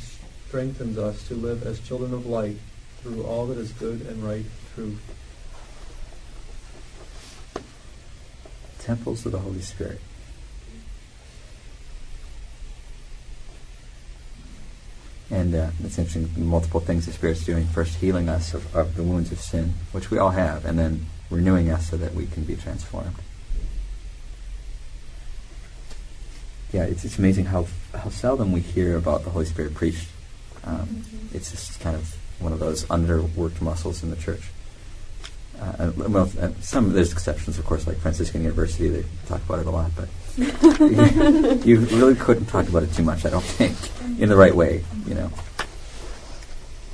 strengthens 0.48 0.96
us 0.96 1.26
to 1.28 1.34
live 1.34 1.62
as 1.66 1.78
children 1.80 2.14
of 2.14 2.26
light 2.26 2.56
through 3.02 3.24
all 3.24 3.46
that 3.46 3.58
is 3.58 3.72
good 3.72 4.00
and 4.02 4.24
right 4.24 4.36
and 4.36 4.74
true. 4.74 4.98
Temples 8.78 9.26
of 9.26 9.32
the 9.32 9.38
Holy 9.38 9.60
Spirit. 9.60 10.00
And 15.30 15.54
uh, 15.54 15.70
it's 15.84 15.98
interesting, 15.98 16.30
multiple 16.48 16.80
things 16.80 17.04
the 17.04 17.12
Spirit's 17.12 17.44
doing. 17.44 17.66
First, 17.66 17.96
healing 17.96 18.30
us 18.30 18.54
of, 18.54 18.74
of 18.74 18.96
the 18.96 19.02
wounds 19.02 19.30
of 19.30 19.40
sin, 19.40 19.74
which 19.92 20.10
we 20.10 20.16
all 20.16 20.30
have, 20.30 20.64
and 20.64 20.78
then 20.78 21.06
renewing 21.30 21.70
us 21.70 21.90
so 21.90 21.96
that 21.96 22.14
we 22.14 22.26
can 22.26 22.44
be 22.44 22.56
transformed. 22.56 23.16
Yeah, 26.72 26.84
it's, 26.84 27.04
it's 27.04 27.18
amazing 27.18 27.46
how 27.46 27.66
how 27.94 28.10
seldom 28.10 28.52
we 28.52 28.60
hear 28.60 28.96
about 28.96 29.24
the 29.24 29.30
Holy 29.30 29.46
Spirit 29.46 29.74
preached. 29.74 30.08
Um, 30.64 31.04
It's 31.32 31.50
just 31.50 31.80
kind 31.80 31.96
of 31.96 32.14
one 32.40 32.52
of 32.52 32.58
those 32.58 32.84
underworked 32.86 33.60
muscles 33.60 34.02
in 34.02 34.10
the 34.10 34.16
church. 34.16 34.42
Uh, 35.60 35.90
well, 35.96 36.30
uh, 36.40 36.50
some 36.60 36.92
there's 36.92 37.12
exceptions, 37.12 37.58
of 37.58 37.64
course, 37.64 37.86
like 37.86 37.96
Franciscan 37.98 38.42
University. 38.42 38.88
They 38.88 39.04
talk 39.26 39.42
about 39.44 39.58
it 39.58 39.66
a 39.66 39.70
lot, 39.70 39.90
but 39.96 40.08
you 41.66 41.80
really 41.80 42.14
couldn't 42.14 42.46
talk 42.46 42.68
about 42.68 42.84
it 42.84 42.92
too 42.92 43.02
much. 43.02 43.24
I 43.24 43.30
don't 43.30 43.42
think 43.44 43.76
in 44.20 44.28
the 44.28 44.36
right 44.36 44.54
way, 44.54 44.84
you 45.06 45.14
know. 45.14 45.30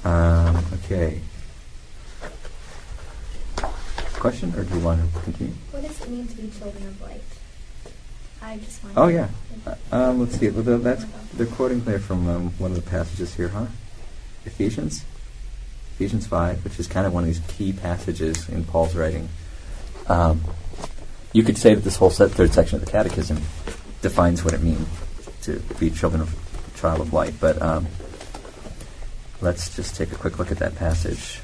Um, 0.05 0.65
okay. 0.75 1.21
Question, 4.25 4.55
or 4.57 4.65
do 4.65 4.75
you 4.75 4.81
want 4.81 5.03
to 5.03 5.21
continue? 5.21 5.53
What 5.71 5.83
does 5.83 6.01
it 6.01 6.09
mean 6.09 6.27
to 6.27 6.35
be 6.35 6.49
children 6.59 6.87
of 6.87 6.99
light? 7.03 7.21
I 8.41 8.57
just 8.57 8.83
want. 8.83 8.97
Oh 8.97 9.09
yeah. 9.09 9.29
Uh, 9.67 9.75
um, 9.93 10.21
let's 10.21 10.39
see. 10.39 10.49
Well, 10.49 10.79
that's 10.79 11.05
they're 11.35 11.45
quoting 11.45 11.85
there 11.85 11.99
from 11.99 12.27
um, 12.27 12.49
one 12.57 12.71
of 12.71 12.83
the 12.83 12.91
passages 12.91 13.35
here, 13.35 13.49
huh? 13.49 13.67
Ephesians, 14.47 15.05
Ephesians 15.97 16.27
five, 16.27 16.65
which 16.65 16.81
is 16.81 16.87
kind 16.87 17.07
of 17.07 17.13
one 17.13 17.25
of 17.25 17.27
these 17.27 17.43
key 17.49 17.75
passages 17.75 18.49
in 18.49 18.65
Paul's 18.65 18.97
writing. 18.97 19.29
Um, 20.09 20.41
you 21.35 21.43
could 21.43 21.59
say 21.59 21.75
that 21.75 21.85
this 21.85 21.97
whole 21.97 22.09
set, 22.09 22.31
third 22.31 22.55
section 22.55 22.77
of 22.77 22.85
the 22.87 22.91
Catechism 22.91 23.43
defines 24.01 24.43
what 24.43 24.55
it 24.55 24.63
means 24.63 24.89
to 25.43 25.61
be 25.79 25.91
children 25.91 26.23
of 26.23 26.35
child 26.77 27.03
of 27.03 27.13
light. 27.13 27.35
But 27.39 27.61
um, 27.61 27.89
let's 29.43 29.77
just 29.77 29.97
take 29.97 30.13
a 30.13 30.17
quick 30.17 30.39
look 30.39 30.51
at 30.51 30.61
that 30.61 30.77
passage. 30.77 31.41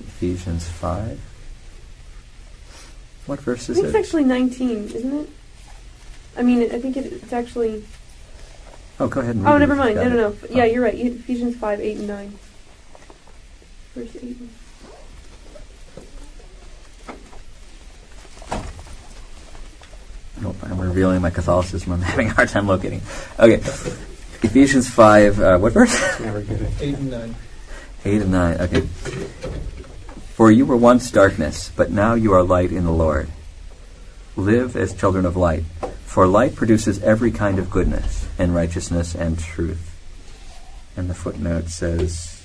Ephesians 0.00 0.66
five. 0.66 1.20
What 3.26 3.40
verse 3.40 3.68
is 3.68 3.78
I 3.78 3.80
is 3.80 3.92
think 3.92 3.94
it's 3.96 4.06
actually 4.08 4.24
19, 4.24 4.68
isn't 4.90 5.20
it? 5.20 5.28
I 6.36 6.42
mean, 6.42 6.62
I 6.72 6.78
think 6.78 6.96
it, 6.96 7.06
it's 7.12 7.32
actually. 7.32 7.84
Oh, 9.00 9.08
go 9.08 9.20
ahead 9.20 9.34
and 9.36 9.44
read 9.44 9.52
Oh, 9.54 9.58
never 9.58 9.74
mind. 9.74 9.94
got 9.96 10.08
No, 10.08 10.14
no, 10.16 10.28
it. 10.28 10.50
no. 10.50 10.56
Yeah, 10.56 10.62
Oh. 10.64 10.66
you're 10.66 10.82
right. 10.82 10.94
Ephesians 10.94 11.56
5, 11.56 11.80
8, 11.80 11.96
and 11.98 12.08
9. 12.08 12.38
Verse 13.94 14.16
8. 14.16 14.22
and- 14.22 14.50
Nope, 20.40 20.56
I'm 20.64 20.80
revealing 20.80 21.22
my 21.22 21.30
Catholicism. 21.30 21.92
I'm 21.92 22.02
having 22.02 22.28
a 22.28 22.32
hard 22.34 22.48
time 22.48 22.66
locating. 22.66 23.00
Okay, 23.38 23.54
Ephesians 24.42 24.88
five. 24.88 25.40
Uh, 25.40 25.58
what 25.58 25.72
verse? 25.72 25.92
Never 26.20 26.42
get. 26.42 26.60
Eight 26.80 26.94
and 26.96 27.10
nine. 27.10 27.34
Eight 28.04 28.22
and 28.22 28.32
nine. 28.32 28.60
Okay. 28.60 28.82
For 30.34 30.50
you 30.50 30.66
were 30.66 30.76
once 30.76 31.12
darkness, 31.12 31.70
but 31.76 31.92
now 31.92 32.14
you 32.14 32.32
are 32.32 32.42
light 32.42 32.72
in 32.72 32.82
the 32.82 32.90
Lord. 32.90 33.28
Live 34.34 34.74
as 34.74 34.92
children 34.92 35.24
of 35.24 35.36
light, 35.36 35.62
for 36.04 36.26
light 36.26 36.56
produces 36.56 37.00
every 37.04 37.30
kind 37.30 37.56
of 37.56 37.70
goodness 37.70 38.26
and 38.36 38.52
righteousness 38.52 39.14
and 39.14 39.38
truth. 39.38 39.96
And 40.96 41.08
the 41.08 41.14
footnote 41.14 41.68
says, 41.68 42.42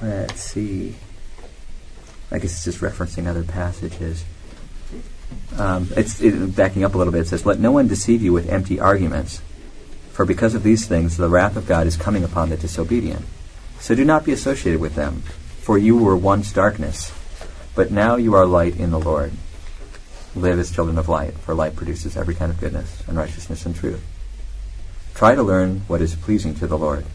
let's 0.00 0.40
see. 0.40 0.94
I 2.30 2.38
guess 2.38 2.52
it's 2.52 2.64
just 2.64 2.80
referencing 2.80 3.26
other 3.26 3.42
passages. 3.42 4.24
Um, 5.58 5.88
it's 5.96 6.20
it, 6.20 6.54
backing 6.54 6.84
up 6.84 6.94
a 6.94 6.98
little 6.98 7.12
bit. 7.12 7.22
It 7.22 7.28
says, 7.28 7.44
"Let 7.44 7.58
no 7.58 7.72
one 7.72 7.88
deceive 7.88 8.22
you 8.22 8.32
with 8.32 8.48
empty 8.48 8.78
arguments, 8.78 9.42
for 10.12 10.24
because 10.24 10.54
of 10.54 10.62
these 10.62 10.86
things 10.86 11.16
the 11.16 11.28
wrath 11.28 11.56
of 11.56 11.66
God 11.66 11.88
is 11.88 11.96
coming 11.96 12.22
upon 12.22 12.50
the 12.50 12.56
disobedient. 12.56 13.24
So 13.80 13.94
do 13.94 14.04
not 14.04 14.24
be 14.24 14.32
associated 14.32 14.80
with 14.80 14.94
them, 14.94 15.22
for 15.60 15.78
you 15.78 15.96
were 15.96 16.16
once 16.16 16.52
darkness, 16.52 17.12
but 17.74 17.90
now 17.90 18.16
you 18.16 18.34
are 18.34 18.46
light 18.46 18.76
in 18.76 18.90
the 18.90 19.00
Lord. 19.00 19.32
Live 20.34 20.58
as 20.58 20.70
children 20.70 20.98
of 20.98 21.08
light, 21.08 21.34
for 21.34 21.54
light 21.54 21.76
produces 21.76 22.16
every 22.16 22.34
kind 22.34 22.50
of 22.50 22.60
goodness 22.60 23.02
and 23.06 23.16
righteousness 23.16 23.64
and 23.64 23.74
truth. 23.74 24.04
Try 25.14 25.34
to 25.34 25.42
learn 25.42 25.82
what 25.86 26.02
is 26.02 26.14
pleasing 26.14 26.54
to 26.56 26.66
the 26.66 26.78
Lord. 26.78 27.06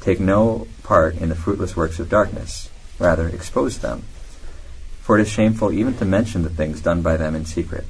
Take 0.00 0.20
no 0.20 0.66
part 0.82 1.16
in 1.16 1.28
the 1.28 1.34
fruitless 1.34 1.76
works 1.76 1.98
of 1.98 2.08
darkness; 2.08 2.70
rather, 2.98 3.28
expose 3.28 3.78
them." 3.78 4.04
for 5.02 5.18
it 5.18 5.22
is 5.22 5.28
shameful 5.28 5.72
even 5.72 5.92
to 5.94 6.04
mention 6.04 6.42
the 6.42 6.48
things 6.48 6.80
done 6.80 7.02
by 7.02 7.16
them 7.16 7.34
in 7.34 7.44
secret. 7.44 7.84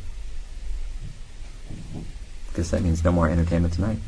Because 2.49 2.71
that 2.71 2.83
means 2.83 3.05
no 3.05 3.13
more 3.13 3.29
entertainment 3.29 3.75
tonight. 3.75 3.99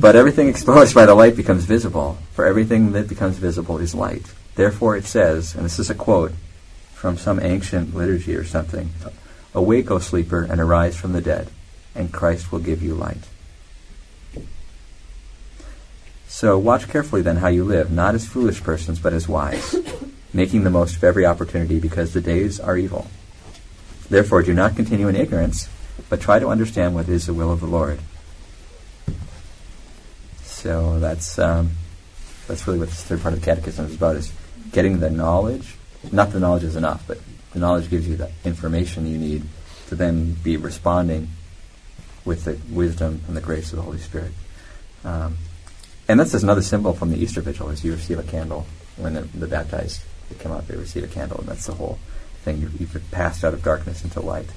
But 0.00 0.14
everything 0.14 0.48
exposed 0.48 0.94
by 0.94 1.06
the 1.06 1.14
light 1.14 1.34
becomes 1.34 1.64
visible, 1.64 2.18
for 2.32 2.46
everything 2.46 2.92
that 2.92 3.08
becomes 3.08 3.36
visible 3.36 3.78
is 3.78 3.96
light. 3.96 4.32
Therefore 4.54 4.96
it 4.96 5.04
says, 5.04 5.56
and 5.56 5.64
this 5.64 5.80
is 5.80 5.90
a 5.90 5.94
quote 5.94 6.32
from 6.94 7.18
some 7.18 7.40
ancient 7.40 7.94
liturgy 7.94 8.36
or 8.36 8.44
something 8.44 8.90
Awake, 9.54 9.90
O 9.90 9.98
sleeper, 9.98 10.42
and 10.44 10.60
arise 10.60 10.96
from 10.96 11.14
the 11.14 11.20
dead, 11.20 11.48
and 11.94 12.12
Christ 12.12 12.52
will 12.52 12.60
give 12.60 12.80
you 12.80 12.94
light. 12.94 13.26
So 16.28 16.58
watch 16.58 16.88
carefully 16.88 17.22
then 17.22 17.38
how 17.38 17.48
you 17.48 17.64
live, 17.64 17.90
not 17.90 18.14
as 18.14 18.26
foolish 18.26 18.62
persons, 18.62 19.00
but 19.00 19.12
as 19.12 19.26
wise 19.26 19.74
making 20.32 20.62
the 20.62 20.70
most 20.70 20.96
of 20.96 21.02
every 21.02 21.26
opportunity 21.26 21.80
because 21.80 22.12
the 22.12 22.20
days 22.20 22.60
are 22.60 22.76
evil. 22.76 23.08
Therefore, 24.08 24.42
do 24.42 24.54
not 24.54 24.76
continue 24.76 25.08
in 25.08 25.16
ignorance, 25.16 25.68
but 26.08 26.20
try 26.20 26.38
to 26.38 26.48
understand 26.48 26.94
what 26.94 27.08
is 27.08 27.26
the 27.26 27.34
will 27.34 27.50
of 27.50 27.60
the 27.60 27.66
Lord. 27.66 27.98
So 30.58 30.98
that's 30.98 31.38
um, 31.38 31.70
that's 32.48 32.66
really 32.66 32.80
what 32.80 32.88
this 32.88 33.04
third 33.04 33.22
part 33.22 33.32
of 33.32 33.40
the 33.40 33.46
catechism 33.46 33.86
is 33.86 33.94
about: 33.94 34.16
is 34.16 34.32
getting 34.72 34.98
the 34.98 35.08
knowledge. 35.08 35.76
Not 36.10 36.32
the 36.32 36.40
knowledge 36.40 36.64
is 36.64 36.74
enough, 36.74 37.04
but 37.06 37.18
the 37.52 37.60
knowledge 37.60 37.88
gives 37.88 38.08
you 38.08 38.16
the 38.16 38.32
information 38.44 39.06
you 39.06 39.18
need 39.18 39.44
to 39.86 39.94
then 39.94 40.32
be 40.32 40.56
responding 40.56 41.28
with 42.24 42.44
the 42.44 42.58
wisdom 42.74 43.22
and 43.28 43.36
the 43.36 43.40
grace 43.40 43.70
of 43.70 43.76
the 43.76 43.82
Holy 43.82 43.98
Spirit. 43.98 44.32
Um, 45.04 45.36
and 46.08 46.18
that's 46.18 46.32
just 46.32 46.42
another 46.42 46.62
symbol 46.62 46.92
from 46.92 47.12
the 47.12 47.18
Easter 47.18 47.40
Vigil: 47.40 47.68
is 47.68 47.84
you 47.84 47.92
receive 47.92 48.18
a 48.18 48.24
candle 48.24 48.66
when 48.96 49.14
the, 49.14 49.20
the 49.20 49.46
baptized 49.46 50.00
they 50.28 50.34
come 50.34 50.50
out, 50.50 50.66
they 50.66 50.76
receive 50.76 51.04
a 51.04 51.08
candle, 51.08 51.38
and 51.38 51.46
that's 51.46 51.66
the 51.66 51.74
whole 51.74 52.00
thing. 52.42 52.60
You, 52.62 52.70
you've 52.80 53.00
passed 53.12 53.44
out 53.44 53.54
of 53.54 53.62
darkness 53.62 54.02
into 54.02 54.20
light. 54.20 54.50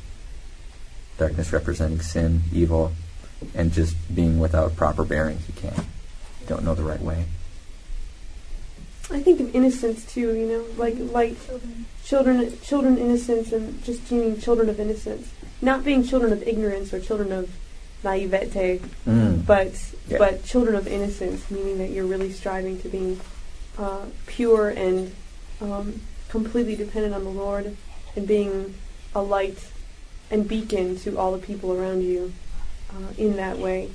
Darkness 1.20 1.54
representing 1.54 2.02
sin, 2.02 2.42
evil, 2.52 2.92
and 3.56 3.72
just 3.74 3.96
being 4.14 4.40
without 4.40 4.76
proper 4.76 5.04
bearings. 5.04 5.42
You 5.48 5.54
can't, 5.70 5.86
don't 6.48 6.64
know 6.64 6.76
the 6.76 6.84
right 6.84 7.02
way. 7.02 7.26
I 9.12 9.20
think 9.20 9.40
of 9.42 9.54
innocence 9.54 10.06
too, 10.06 10.34
you 10.36 10.48
know, 10.48 10.66
like 10.78 10.96
like 10.98 11.36
Children. 11.46 11.86
children, 12.04 12.60
children 12.62 12.98
innocence, 12.98 13.52
and 13.52 13.84
just 13.84 14.08
being 14.10 14.40
children 14.40 14.70
of 14.70 14.80
innocence, 14.80 15.30
not 15.62 15.84
being 15.84 16.04
children 16.04 16.32
of 16.32 16.42
ignorance 16.48 16.94
or 16.94 17.00
children 17.00 17.32
of 17.32 17.50
naivete, 18.04 18.80
Mm. 19.06 19.46
but 19.46 19.74
Yeah. 20.08 20.18
but 20.18 20.46
children 20.46 20.76
of 20.76 20.88
innocence, 20.88 21.50
meaning 21.52 21.78
that 21.80 21.90
you're 21.90 22.06
really 22.06 22.32
striving 22.32 22.80
to 22.82 22.88
be 22.90 23.20
uh, 23.78 24.06
pure 24.28 24.70
and 24.70 25.14
um, 25.62 26.02
completely 26.30 26.76
dependent 26.76 27.14
on 27.14 27.24
the 27.24 27.30
Lord, 27.30 27.76
and 28.16 28.28
being 28.28 28.76
a 29.14 29.22
light 29.22 29.58
and 30.30 30.48
beacon 30.48 30.98
to 31.00 31.18
all 31.18 31.32
the 31.34 31.38
people 31.38 31.74
around 31.74 32.02
you 32.04 32.32
uh, 32.96 33.14
in 33.18 33.36
that 33.38 33.58
way. 33.58 33.90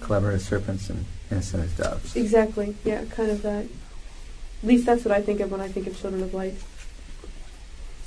Clever 0.00 0.32
as 0.32 0.44
serpents 0.44 0.90
and 0.90 1.04
innocent 1.30 1.64
as 1.64 1.72
doves. 1.76 2.16
Exactly. 2.16 2.76
Yeah, 2.84 3.04
kind 3.04 3.30
of 3.30 3.42
that. 3.42 3.64
At 3.64 4.68
least 4.68 4.86
that's 4.86 5.04
what 5.04 5.12
I 5.12 5.22
think 5.22 5.40
of 5.40 5.50
when 5.50 5.60
I 5.60 5.68
think 5.68 5.86
of 5.86 5.98
children 5.98 6.22
of 6.22 6.34
light. 6.34 6.54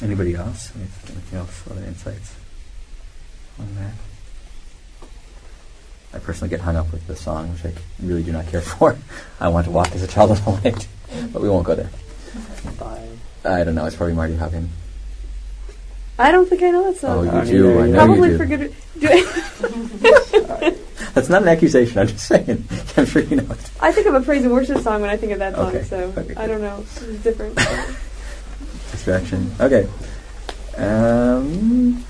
Anybody 0.01 0.36
else? 0.36 0.72
Anything 0.76 1.39
else? 1.39 1.64
Other 1.70 1.84
insights 1.84 2.36
on 3.59 3.74
that? 3.76 3.93
I 6.14 6.20
personally 6.20 6.49
get 6.49 6.61
hung 6.61 6.76
up 6.76 6.91
with 6.91 7.07
the 7.07 7.16
song, 7.16 7.51
which 7.53 7.66
I 7.66 7.74
really 8.01 8.24
do 8.24 8.32
not 8.32 8.47
care 8.47 8.61
for. 8.61 8.97
I 9.39 9.47
want 9.47 9.66
to 9.66 9.72
walk 9.72 9.93
as 9.93 10.03
a 10.03 10.07
child 10.07 10.32
of 10.32 10.43
the 10.43 10.51
light, 10.51 10.88
but 11.32 11.41
we 11.41 11.49
won't 11.49 11.66
go 11.66 11.76
there. 11.76 11.89
By 12.78 13.07
I 13.45 13.64
don't 13.64 13.76
know. 13.76 13.86
It's 13.86 13.95
probably 13.95 14.14
Marty 14.14 14.36
Haugen. 14.36 14.68
I 16.20 16.32
don't 16.32 16.47
think 16.47 16.61
I 16.61 16.70
know 16.72 16.91
that 16.91 16.99
song. 16.99 17.28
Oh, 17.28 17.32
song. 17.32 17.36
you 17.36 17.41
I 17.41 17.45
do. 17.45 17.68
mean, 17.70 17.82
I 17.82 17.88
know 17.88 18.05
Probably 18.05 18.30
you 18.30 18.38
do. 18.38 18.39
forget 18.43 18.61
it. 18.61 18.74
Do 18.99 19.07
That's 21.14 21.30
not 21.30 21.41
an 21.43 21.47
accusation. 21.47 21.99
I'm 21.99 22.07
just 22.07 22.26
saying. 22.28 22.66
I'm 22.97 23.05
sure 23.05 23.22
you 23.24 23.36
know 23.38 23.51
it. 23.51 23.72
I 23.82 23.91
think 23.91 24.07
of 24.07 24.14
a 24.16 24.22
praise 24.22 24.43
and 24.43 24.51
worship 24.53 24.80
song 24.80 25.01
when 25.01 25.09
I 25.09 25.18
think 25.18 25.32
of 25.32 25.39
that 25.39 25.55
song, 25.55 25.70
Okay. 25.76 25.84
so 25.84 26.14
Okay, 26.18 26.36
I 26.36 26.45
don't 26.47 26.61
know. 26.61 26.80
It's 26.82 27.24
different. 27.24 27.55
Distraction. 28.91 29.51
Okay. 29.59 29.88
Um, 30.78 32.03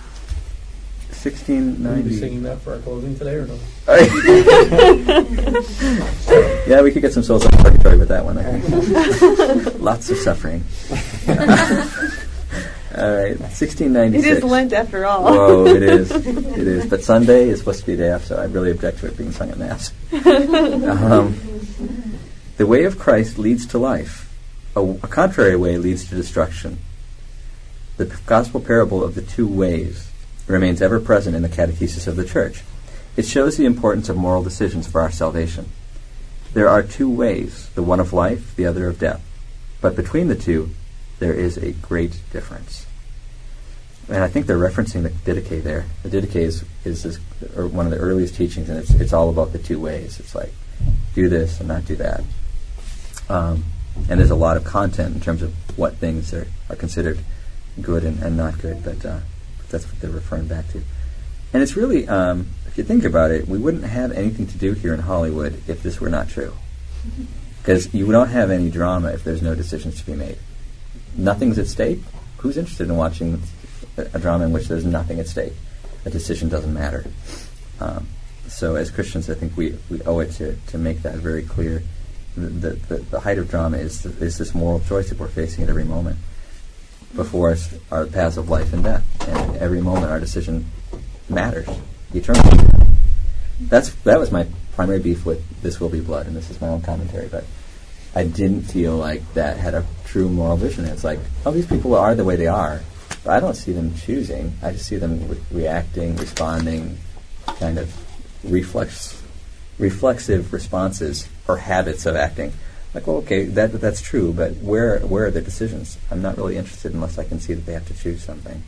Will 1.23 1.31
you 1.31 2.03
be 2.03 2.11
1690. 2.11 2.19
singing 2.19 2.43
that 2.43 2.59
for 2.61 2.73
our 2.73 2.79
closing 2.79 3.17
today 3.17 3.35
or 3.35 3.47
no? 3.47 3.57
yeah, 6.67 6.81
we 6.81 6.91
could 6.91 7.01
get 7.01 7.13
some 7.13 7.23
souls 7.23 7.45
out 7.45 7.53
of 7.53 7.59
purgatory 7.61 7.97
with 7.97 8.09
that 8.09 8.25
one. 8.25 8.37
I 8.37 8.43
think. 8.59 9.79
Lots 9.79 10.09
of 10.09 10.17
suffering. 10.17 10.65
All 12.95 13.15
right, 13.15 13.39
1696. 13.39 14.25
it 14.25 14.37
is 14.37 14.43
Lent 14.43 14.71
after 14.71 15.05
all. 15.05 15.23
Whoa, 15.23 15.65
it 15.65 15.81
is. 15.81 16.11
It 16.53 16.67
is. 16.67 16.85
But 16.85 17.03
Sunday 17.03 17.49
is 17.49 17.59
supposed 17.59 17.79
to 17.79 17.85
be 17.87 17.93
a 17.93 17.97
day 17.97 18.11
off, 18.11 18.25
so 18.25 18.37
I 18.37 18.45
really 18.45 18.69
object 18.69 18.99
to 18.99 19.07
it 19.07 19.17
being 19.17 19.31
sung 19.31 19.49
at 19.49 19.57
Mass. 19.57 19.91
um, 20.13 21.35
the 22.57 22.67
way 22.67 22.83
of 22.83 22.99
Christ 22.99 23.39
leads 23.39 23.65
to 23.67 23.79
life. 23.79 24.31
A, 24.75 24.81
a 24.81 25.07
contrary 25.07 25.55
way 25.55 25.77
leads 25.77 26.07
to 26.09 26.15
destruction. 26.15 26.77
The 27.97 28.05
gospel 28.27 28.59
parable 28.59 29.03
of 29.03 29.15
the 29.15 29.23
two 29.23 29.47
ways 29.47 30.11
remains 30.45 30.81
ever 30.81 30.99
present 30.99 31.35
in 31.35 31.41
the 31.41 31.49
catechesis 31.49 32.07
of 32.07 32.15
the 32.15 32.25
Church. 32.25 32.63
It 33.17 33.25
shows 33.25 33.57
the 33.57 33.65
importance 33.65 34.09
of 34.09 34.17
moral 34.17 34.43
decisions 34.43 34.87
for 34.87 35.01
our 35.01 35.11
salvation. 35.11 35.69
There 36.53 36.69
are 36.69 36.83
two 36.83 37.09
ways, 37.09 37.69
the 37.73 37.83
one 37.83 37.99
of 37.99 38.13
life, 38.13 38.55
the 38.55 38.65
other 38.67 38.87
of 38.87 38.99
death. 38.99 39.23
But 39.81 39.95
between 39.95 40.27
the 40.27 40.35
two, 40.35 40.69
there 41.19 41.33
is 41.33 41.57
a 41.57 41.71
great 41.71 42.21
difference. 42.31 42.82
And 44.09 44.23
I 44.23 44.27
think 44.27 44.47
they're 44.47 44.57
referencing 44.57 45.03
the 45.03 45.09
Didache 45.09 45.63
there. 45.63 45.85
The 46.03 46.09
Didache 46.09 46.35
is, 46.35 46.65
is, 46.83 47.05
is 47.05 47.19
or 47.55 47.67
one 47.67 47.85
of 47.85 47.91
the 47.91 47.97
earliest 47.97 48.35
teachings, 48.35 48.69
and 48.69 48.77
it's, 48.77 48.91
it's 48.91 49.13
all 49.13 49.29
about 49.29 49.53
the 49.53 49.59
two 49.59 49.79
ways. 49.79 50.19
It's 50.19 50.35
like, 50.35 50.51
do 51.15 51.29
this 51.29 51.59
and 51.59 51.69
not 51.69 51.85
do 51.85 51.95
that. 51.95 52.21
Um, 53.29 53.63
and 54.09 54.19
there's 54.19 54.31
a 54.31 54.35
lot 54.35 54.57
of 54.57 54.63
content 54.63 55.15
in 55.15 55.21
terms 55.21 55.41
of 55.41 55.53
what 55.77 55.95
things 55.95 56.33
are, 56.33 56.47
are 56.69 56.75
considered 56.75 57.19
good 57.81 58.03
and, 58.03 58.21
and 58.21 58.35
not 58.35 58.59
good, 58.59 58.83
but 58.83 59.05
uh, 59.05 59.19
that's 59.69 59.85
what 59.85 59.99
they're 60.01 60.11
referring 60.11 60.47
back 60.47 60.67
to. 60.69 60.81
And 61.53 61.63
it's 61.63 61.75
really, 61.75 62.07
um, 62.07 62.47
if 62.67 62.77
you 62.77 62.83
think 62.83 63.03
about 63.03 63.31
it, 63.31 63.47
we 63.47 63.57
wouldn't 63.57 63.83
have 63.83 64.11
anything 64.11 64.47
to 64.47 64.57
do 64.57 64.73
here 64.73 64.93
in 64.93 65.01
Hollywood 65.01 65.61
if 65.67 65.83
this 65.83 66.01
were 66.01 66.09
not 66.09 66.27
true. 66.27 66.53
Because 67.61 67.93
you 67.93 68.11
don't 68.11 68.29
have 68.29 68.51
any 68.51 68.69
drama 68.69 69.09
if 69.09 69.23
there's 69.23 69.41
no 69.41 69.55
decisions 69.55 69.99
to 69.99 70.05
be 70.05 70.15
made. 70.15 70.37
Nothing's 71.15 71.59
at 71.59 71.67
stake. 71.67 71.99
Who's 72.37 72.57
interested 72.57 72.89
in 72.89 72.97
watching 72.97 73.41
a, 73.97 74.19
drama 74.19 74.45
in 74.45 74.53
which 74.53 74.67
there's 74.67 74.85
nothing 74.85 75.19
at 75.19 75.27
stake? 75.27 75.53
A 76.05 76.09
decision 76.09 76.49
doesn't 76.49 76.73
matter. 76.73 77.05
Um, 77.79 78.07
so, 78.47 78.75
as 78.75 78.91
Christians, 78.91 79.29
I 79.29 79.35
think 79.35 79.55
we, 79.55 79.77
we 79.89 80.01
owe 80.03 80.19
it 80.19 80.31
to, 80.33 80.55
to 80.67 80.77
make 80.77 81.01
that 81.03 81.15
very 81.15 81.43
clear. 81.43 81.83
The, 82.35 82.71
the, 82.71 82.95
the 82.97 83.19
height 83.19 83.37
of 83.37 83.49
drama 83.49 83.77
is, 83.77 84.05
is 84.05 84.37
this 84.37 84.55
moral 84.55 84.79
choice 84.79 85.09
that 85.09 85.19
we're 85.19 85.27
facing 85.27 85.63
at 85.63 85.69
every 85.69 85.83
moment. 85.83 86.17
Before 87.15 87.51
us 87.51 87.73
are 87.91 88.05
the 88.05 88.11
paths 88.11 88.37
of 88.37 88.49
life 88.49 88.73
and 88.73 88.83
death, 88.83 89.05
and 89.27 89.57
every 89.57 89.81
moment 89.81 90.07
our 90.07 90.19
decision 90.19 90.65
matters 91.29 91.69
eternally. 92.13 92.57
That's 93.61 93.93
that 94.03 94.19
was 94.19 94.31
my 94.31 94.47
primary 94.75 94.99
beef 94.99 95.25
with 95.25 95.61
"This 95.61 95.79
Will 95.79 95.89
Be 95.89 95.99
Blood," 95.99 96.25
and 96.25 96.35
this 96.35 96.49
is 96.49 96.59
my 96.59 96.67
own 96.67 96.81
commentary. 96.81 97.27
But 97.27 97.45
I 98.15 98.23
didn't 98.23 98.63
feel 98.63 98.95
like 98.97 99.33
that 99.33 99.57
had 99.57 99.73
a 99.73 99.85
true 100.05 100.29
moral 100.29 100.57
vision. 100.57 100.85
It's 100.85 101.03
like, 101.03 101.19
oh, 101.45 101.51
these 101.51 101.65
people 101.65 101.95
are 101.95 102.13
the 102.15 102.23
way 102.23 102.35
they 102.35 102.47
are, 102.47 102.81
but 103.23 103.31
I 103.31 103.39
don't 103.39 103.55
see 103.55 103.71
them 103.71 103.95
choosing. 103.95 104.53
I 104.61 104.71
just 104.71 104.85
see 104.85 104.97
them 104.97 105.27
re- 105.27 105.41
reacting, 105.51 106.15
responding, 106.17 106.97
kind 107.45 107.77
of 107.77 107.93
reflex, 108.43 109.21
reflexive 109.79 110.51
responses 110.51 111.27
or 111.47 111.57
habits 111.57 112.05
of 112.05 112.15
acting. 112.15 112.53
Like, 112.93 113.07
well, 113.07 113.17
okay, 113.17 113.45
that 113.45 113.71
that's 113.81 114.01
true, 114.01 114.33
but 114.33 114.57
where 114.57 114.99
where 114.99 115.25
are 115.25 115.31
the 115.31 115.41
decisions? 115.41 115.97
I'm 116.11 116.21
not 116.21 116.37
really 116.37 116.57
interested 116.57 116.93
unless 116.93 117.17
I 117.17 117.23
can 117.23 117.39
see 117.39 117.53
that 117.53 117.65
they 117.65 117.73
have 117.73 117.87
to 117.87 117.93
choose 117.93 118.23
something. 118.23 118.63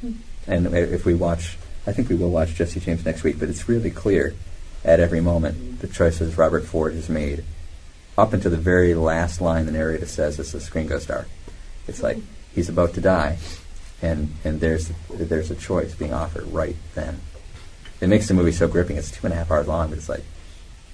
Hmm. 0.00 0.12
And 0.46 0.74
if 0.74 1.06
we 1.06 1.14
watch, 1.14 1.56
I 1.86 1.92
think 1.92 2.08
we 2.08 2.16
will 2.16 2.30
watch 2.30 2.54
Jesse 2.54 2.80
James 2.80 3.04
next 3.04 3.22
week, 3.22 3.38
but 3.38 3.48
it's 3.48 3.68
really 3.68 3.90
clear 3.90 4.34
at 4.84 5.00
every 5.00 5.20
moment 5.20 5.80
the 5.80 5.88
choices 5.88 6.36
Robert 6.36 6.64
Ford 6.64 6.94
has 6.94 7.08
made, 7.08 7.44
up 8.18 8.32
until 8.32 8.50
the 8.50 8.56
very 8.56 8.94
last 8.94 9.40
line 9.40 9.66
the 9.66 9.72
narrator 9.72 10.06
says 10.06 10.38
as 10.38 10.52
the 10.52 10.60
screen 10.60 10.86
goes 10.86 11.06
dark. 11.06 11.28
It's 11.86 12.02
like 12.02 12.18
he's 12.54 12.68
about 12.68 12.94
to 12.94 13.00
die, 13.00 13.38
and 14.02 14.34
and 14.44 14.60
there's 14.60 14.90
there's 15.10 15.50
a 15.50 15.56
choice 15.56 15.94
being 15.94 16.12
offered 16.12 16.46
right 16.52 16.76
then. 16.94 17.20
It 18.00 18.08
makes 18.08 18.28
the 18.28 18.34
movie 18.34 18.52
so 18.52 18.66
gripping. 18.66 18.96
It's 18.96 19.10
two 19.10 19.26
and 19.26 19.34
a 19.34 19.36
half 19.36 19.50
hours 19.50 19.68
long, 19.68 19.92
it's 19.92 20.08
like 20.08 20.24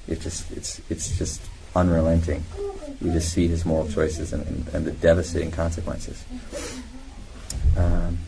it 0.09 0.21
just 0.21 0.51
it's 0.53 0.81
it's 0.91 1.17
just 1.19 1.43
unrelenting. 1.75 2.45
You 3.01 3.13
just 3.13 3.33
see 3.33 3.47
his 3.47 3.65
moral 3.65 3.89
choices 3.89 4.33
and, 4.33 4.47
and, 4.47 4.69
and 4.69 4.87
the 4.87 4.93
devastating 4.93 5.51
consequences. 5.51 6.25
Um, 7.77 8.19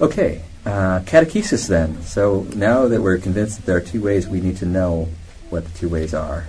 okay, 0.00 0.42
uh, 0.64 1.00
catechesis 1.00 1.66
then. 1.68 2.02
So 2.02 2.46
now 2.54 2.86
that 2.86 3.02
we're 3.02 3.18
convinced 3.18 3.56
that 3.56 3.66
there 3.66 3.76
are 3.76 3.80
two 3.80 4.00
ways, 4.00 4.28
we 4.28 4.40
need 4.40 4.58
to 4.58 4.66
know 4.66 5.08
what 5.50 5.64
the 5.64 5.78
two 5.78 5.88
ways 5.88 6.14
are. 6.14 6.46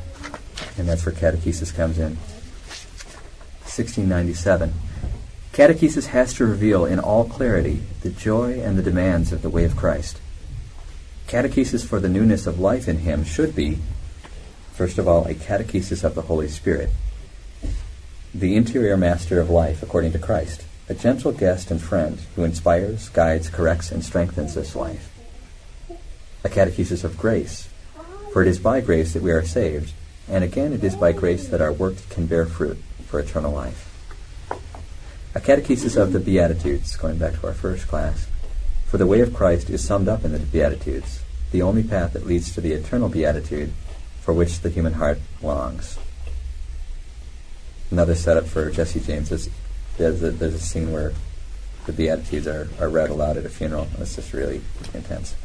And 0.77 0.87
that's 0.87 1.05
where 1.05 1.13
catechesis 1.13 1.73
comes 1.73 1.97
in. 1.97 2.17
1697. 3.65 4.71
Catechesis 5.53 6.07
has 6.07 6.33
to 6.33 6.47
reveal 6.47 6.83
in 6.83 6.99
all 6.99 7.25
clarity 7.25 7.83
the 8.01 8.09
joy 8.09 8.59
and 8.59 8.75
the 8.75 8.81
demands 8.81 9.31
of 9.31 9.43
the 9.43 9.51
way 9.51 9.65
of 9.65 9.77
Christ. 9.77 10.19
Catechesis 11.27 11.85
for 11.85 11.99
the 11.99 12.09
newness 12.09 12.47
of 12.47 12.59
life 12.59 12.87
in 12.87 12.99
Him 12.99 13.23
should 13.23 13.55
be, 13.55 13.77
first 14.71 14.97
of 14.97 15.07
all, 15.07 15.25
a 15.25 15.35
catechesis 15.35 16.03
of 16.03 16.15
the 16.15 16.23
Holy 16.23 16.47
Spirit, 16.47 16.89
the 18.33 18.55
interior 18.55 18.97
master 18.97 19.39
of 19.39 19.51
life 19.51 19.83
according 19.83 20.11
to 20.13 20.17
Christ, 20.17 20.65
a 20.89 20.95
gentle 20.95 21.31
guest 21.31 21.69
and 21.69 21.79
friend 21.79 22.19
who 22.35 22.43
inspires, 22.43 23.09
guides, 23.09 23.47
corrects, 23.47 23.91
and 23.91 24.03
strengthens 24.03 24.55
this 24.55 24.75
life. 24.75 25.11
A 26.43 26.49
catechesis 26.49 27.03
of 27.03 27.15
grace, 27.15 27.69
for 28.31 28.41
it 28.41 28.47
is 28.47 28.57
by 28.57 28.81
grace 28.81 29.13
that 29.13 29.21
we 29.21 29.29
are 29.29 29.45
saved, 29.45 29.93
and 30.27 30.43
again 30.43 30.73
it 30.73 30.83
is 30.83 30.95
by 30.95 31.11
grace 31.11 31.47
that 31.49 31.61
our 31.61 31.71
works 31.71 32.03
can 32.07 32.25
bear 32.25 32.47
fruit 32.47 32.79
for 33.05 33.19
eternal 33.19 33.51
life. 33.51 33.92
A 35.35 35.39
catechesis 35.39 35.97
of 35.97 36.13
the 36.13 36.19
Beatitudes, 36.19 36.95
going 36.95 37.17
back 37.17 37.33
to 37.39 37.47
our 37.47 37.55
first 37.55 37.87
class, 37.87 38.27
for 38.85 38.99
the 38.99 39.07
way 39.07 39.19
of 39.19 39.33
Christ 39.33 39.67
is 39.71 39.83
summed 39.83 40.07
up 40.07 40.23
in 40.23 40.31
the 40.31 40.37
Beatitudes, 40.37 41.21
the 41.51 41.63
only 41.63 41.81
path 41.81 42.13
that 42.13 42.27
leads 42.27 42.53
to 42.53 42.61
the 42.61 42.73
eternal 42.73 43.09
beatitude 43.09 43.73
for 44.21 44.31
which 44.31 44.59
the 44.59 44.69
human 44.69 44.93
heart 44.93 45.17
longs. 45.41 45.97
Another 47.89 48.13
setup 48.13 48.45
for 48.45 48.69
Jesse 48.69 48.99
James 48.99 49.31
is 49.31 49.49
there's 49.97 50.21
a, 50.21 50.29
there's 50.29 50.53
a 50.53 50.59
scene 50.59 50.91
where 50.91 51.13
the 51.87 51.93
Beatitudes 51.93 52.45
are, 52.45 52.69
are 52.79 52.89
read 52.89 53.09
aloud 53.09 53.35
at 53.35 53.45
a 53.45 53.49
funeral. 53.49 53.87
and 53.91 54.01
It's 54.01 54.15
just 54.15 54.33
really 54.33 54.61
intense. 54.93 55.35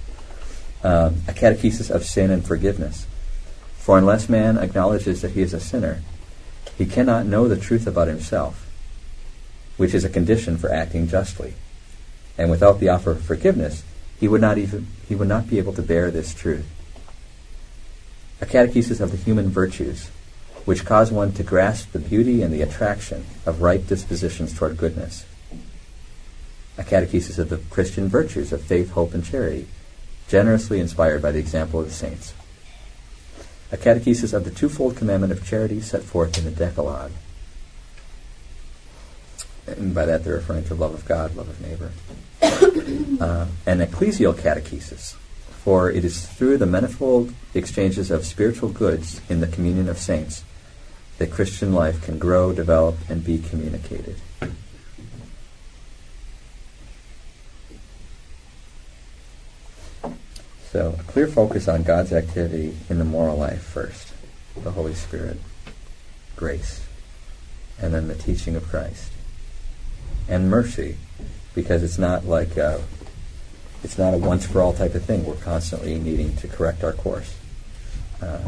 Um, 0.84 1.22
a 1.26 1.32
catechesis 1.32 1.90
of 1.90 2.04
sin 2.04 2.30
and 2.30 2.44
forgiveness. 2.44 3.06
For 3.78 3.96
unless 3.96 4.28
man 4.28 4.58
acknowledges 4.58 5.22
that 5.22 5.30
he 5.30 5.40
is 5.40 5.54
a 5.54 5.60
sinner, 5.60 6.02
he 6.76 6.84
cannot 6.84 7.24
know 7.24 7.48
the 7.48 7.56
truth 7.56 7.86
about 7.86 8.08
himself, 8.08 8.67
which 9.78 9.94
is 9.94 10.04
a 10.04 10.10
condition 10.10 10.58
for 10.58 10.70
acting 10.70 11.08
justly. 11.08 11.54
And 12.36 12.50
without 12.50 12.78
the 12.80 12.90
offer 12.90 13.12
of 13.12 13.22
forgiveness, 13.22 13.82
he 14.20 14.28
would 14.28 14.42
not 14.42 14.58
even 14.58 14.88
he 15.08 15.14
would 15.14 15.28
not 15.28 15.48
be 15.48 15.56
able 15.58 15.72
to 15.72 15.82
bear 15.82 16.10
this 16.10 16.34
truth. 16.34 16.66
A 18.42 18.46
catechesis 18.46 19.00
of 19.00 19.10
the 19.10 19.16
human 19.16 19.48
virtues, 19.48 20.10
which 20.64 20.84
cause 20.84 21.10
one 21.10 21.32
to 21.32 21.42
grasp 21.42 21.92
the 21.92 21.98
beauty 21.98 22.42
and 22.42 22.52
the 22.52 22.62
attraction 22.62 23.24
of 23.46 23.62
right 23.62 23.84
dispositions 23.86 24.56
toward 24.56 24.76
goodness. 24.76 25.24
A 26.76 26.84
catechesis 26.84 27.38
of 27.38 27.48
the 27.48 27.56
Christian 27.70 28.08
virtues 28.08 28.52
of 28.52 28.62
faith, 28.62 28.90
hope, 28.90 29.14
and 29.14 29.24
charity, 29.24 29.66
generously 30.28 30.78
inspired 30.78 31.22
by 31.22 31.32
the 31.32 31.40
example 31.40 31.80
of 31.80 31.86
the 31.86 31.92
saints. 31.92 32.34
A 33.72 33.76
catechesis 33.76 34.32
of 34.32 34.44
the 34.44 34.50
twofold 34.50 34.96
commandment 34.96 35.32
of 35.32 35.44
charity 35.44 35.80
set 35.80 36.02
forth 36.02 36.38
in 36.38 36.44
the 36.44 36.50
Decalogue 36.50 37.12
and 39.76 39.94
by 39.94 40.06
that 40.06 40.24
they're 40.24 40.34
referring 40.34 40.64
to 40.64 40.74
love 40.74 40.94
of 40.94 41.04
God, 41.04 41.36
love 41.36 41.48
of 41.48 41.60
neighbor, 41.60 41.92
uh, 42.42 43.46
and 43.66 43.80
ecclesial 43.80 44.34
catechesis. 44.34 45.14
For 45.64 45.90
it 45.90 46.04
is 46.04 46.26
through 46.26 46.58
the 46.58 46.66
manifold 46.66 47.34
exchanges 47.52 48.10
of 48.10 48.24
spiritual 48.24 48.70
goods 48.70 49.20
in 49.28 49.40
the 49.40 49.46
communion 49.46 49.88
of 49.88 49.98
saints 49.98 50.44
that 51.18 51.30
Christian 51.30 51.74
life 51.74 52.02
can 52.02 52.18
grow, 52.18 52.52
develop, 52.52 52.96
and 53.08 53.24
be 53.24 53.38
communicated. 53.38 54.16
So, 60.72 60.96
a 60.98 61.02
clear 61.04 61.26
focus 61.26 61.66
on 61.66 61.82
God's 61.82 62.12
activity 62.12 62.76
in 62.88 62.98
the 62.98 63.04
moral 63.04 63.36
life 63.36 63.62
first, 63.62 64.12
the 64.62 64.70
Holy 64.70 64.94
Spirit, 64.94 65.38
grace, 66.36 66.86
and 67.80 67.94
then 67.94 68.06
the 68.06 68.14
teaching 68.14 68.54
of 68.54 68.68
Christ 68.68 69.10
and 70.28 70.50
mercy, 70.50 70.96
because 71.54 71.82
it's 71.82 71.98
not 71.98 72.24
like 72.26 72.56
a, 72.56 72.82
it's 73.82 73.98
not 73.98 74.14
a 74.14 74.18
once 74.18 74.46
for 74.46 74.60
all 74.60 74.72
type 74.72 74.94
of 74.94 75.04
thing. 75.04 75.24
We're 75.24 75.36
constantly 75.36 75.98
needing 75.98 76.36
to 76.36 76.48
correct 76.48 76.84
our 76.84 76.92
course. 76.92 77.36
Uh, 78.20 78.38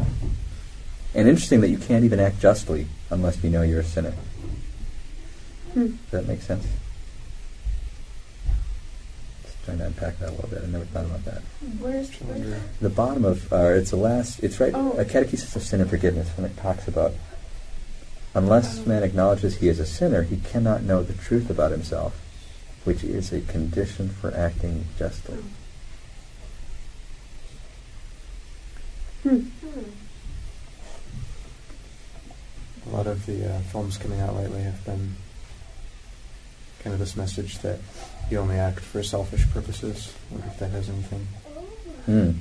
and 1.13 1.27
interesting 1.27 1.61
that 1.61 1.69
you 1.69 1.77
can't 1.77 2.03
even 2.05 2.19
act 2.19 2.39
justly 2.39 2.87
unless 3.09 3.43
you 3.43 3.49
know 3.49 3.61
you're 3.61 3.81
a 3.81 3.83
sinner. 3.83 4.13
Hmm. 5.73 5.87
Does 5.87 5.97
that 6.11 6.27
make 6.27 6.41
sense? 6.41 6.65
Just 9.43 9.63
trying 9.65 9.77
to 9.79 9.85
unpack 9.85 10.19
that 10.19 10.29
a 10.29 10.31
little 10.31 10.49
bit. 10.49 10.61
I 10.63 10.67
never 10.67 10.85
thought 10.85 11.05
about 11.05 11.25
that. 11.25 11.41
Where's 11.79 12.09
The 12.81 12.89
bottom 12.89 13.25
of, 13.25 13.51
uh, 13.51 13.71
it's 13.73 13.91
the 13.91 13.95
last, 13.97 14.43
it's 14.43 14.59
right, 14.59 14.73
Oh. 14.75 14.91
a 14.93 15.05
catechesis 15.05 15.55
of 15.55 15.63
sin 15.63 15.81
and 15.81 15.89
forgiveness 15.89 16.29
when 16.37 16.45
it 16.45 16.57
talks 16.57 16.87
about, 16.87 17.13
unless 18.33 18.85
man 18.85 19.03
acknowledges 19.03 19.57
he 19.57 19.67
is 19.67 19.79
a 19.79 19.85
sinner, 19.85 20.23
he 20.23 20.37
cannot 20.37 20.83
know 20.83 21.03
the 21.03 21.13
truth 21.13 21.49
about 21.49 21.71
himself, 21.71 22.19
which 22.83 23.03
is 23.03 23.31
a 23.33 23.41
condition 23.41 24.09
for 24.09 24.33
acting 24.35 24.85
justly. 24.97 25.37
Hmm. 29.23 29.41
A 32.87 32.89
lot 32.95 33.07
of 33.07 33.25
the 33.25 33.53
uh, 33.53 33.59
films 33.71 33.97
coming 33.97 34.19
out 34.19 34.35
lately 34.35 34.63
have 34.63 34.83
been 34.85 35.15
kind 36.83 36.93
of 36.93 36.99
this 36.99 37.15
message 37.15 37.59
that 37.59 37.77
you 38.31 38.39
only 38.39 38.55
act 38.55 38.79
for 38.79 39.03
selfish 39.03 39.47
purposes. 39.51 40.11
I 40.31 40.33
wonder 40.33 40.47
if 40.47 40.59
that 40.59 40.71
has 40.71 40.89
anything 40.89 41.27
Hmm. 42.05 42.31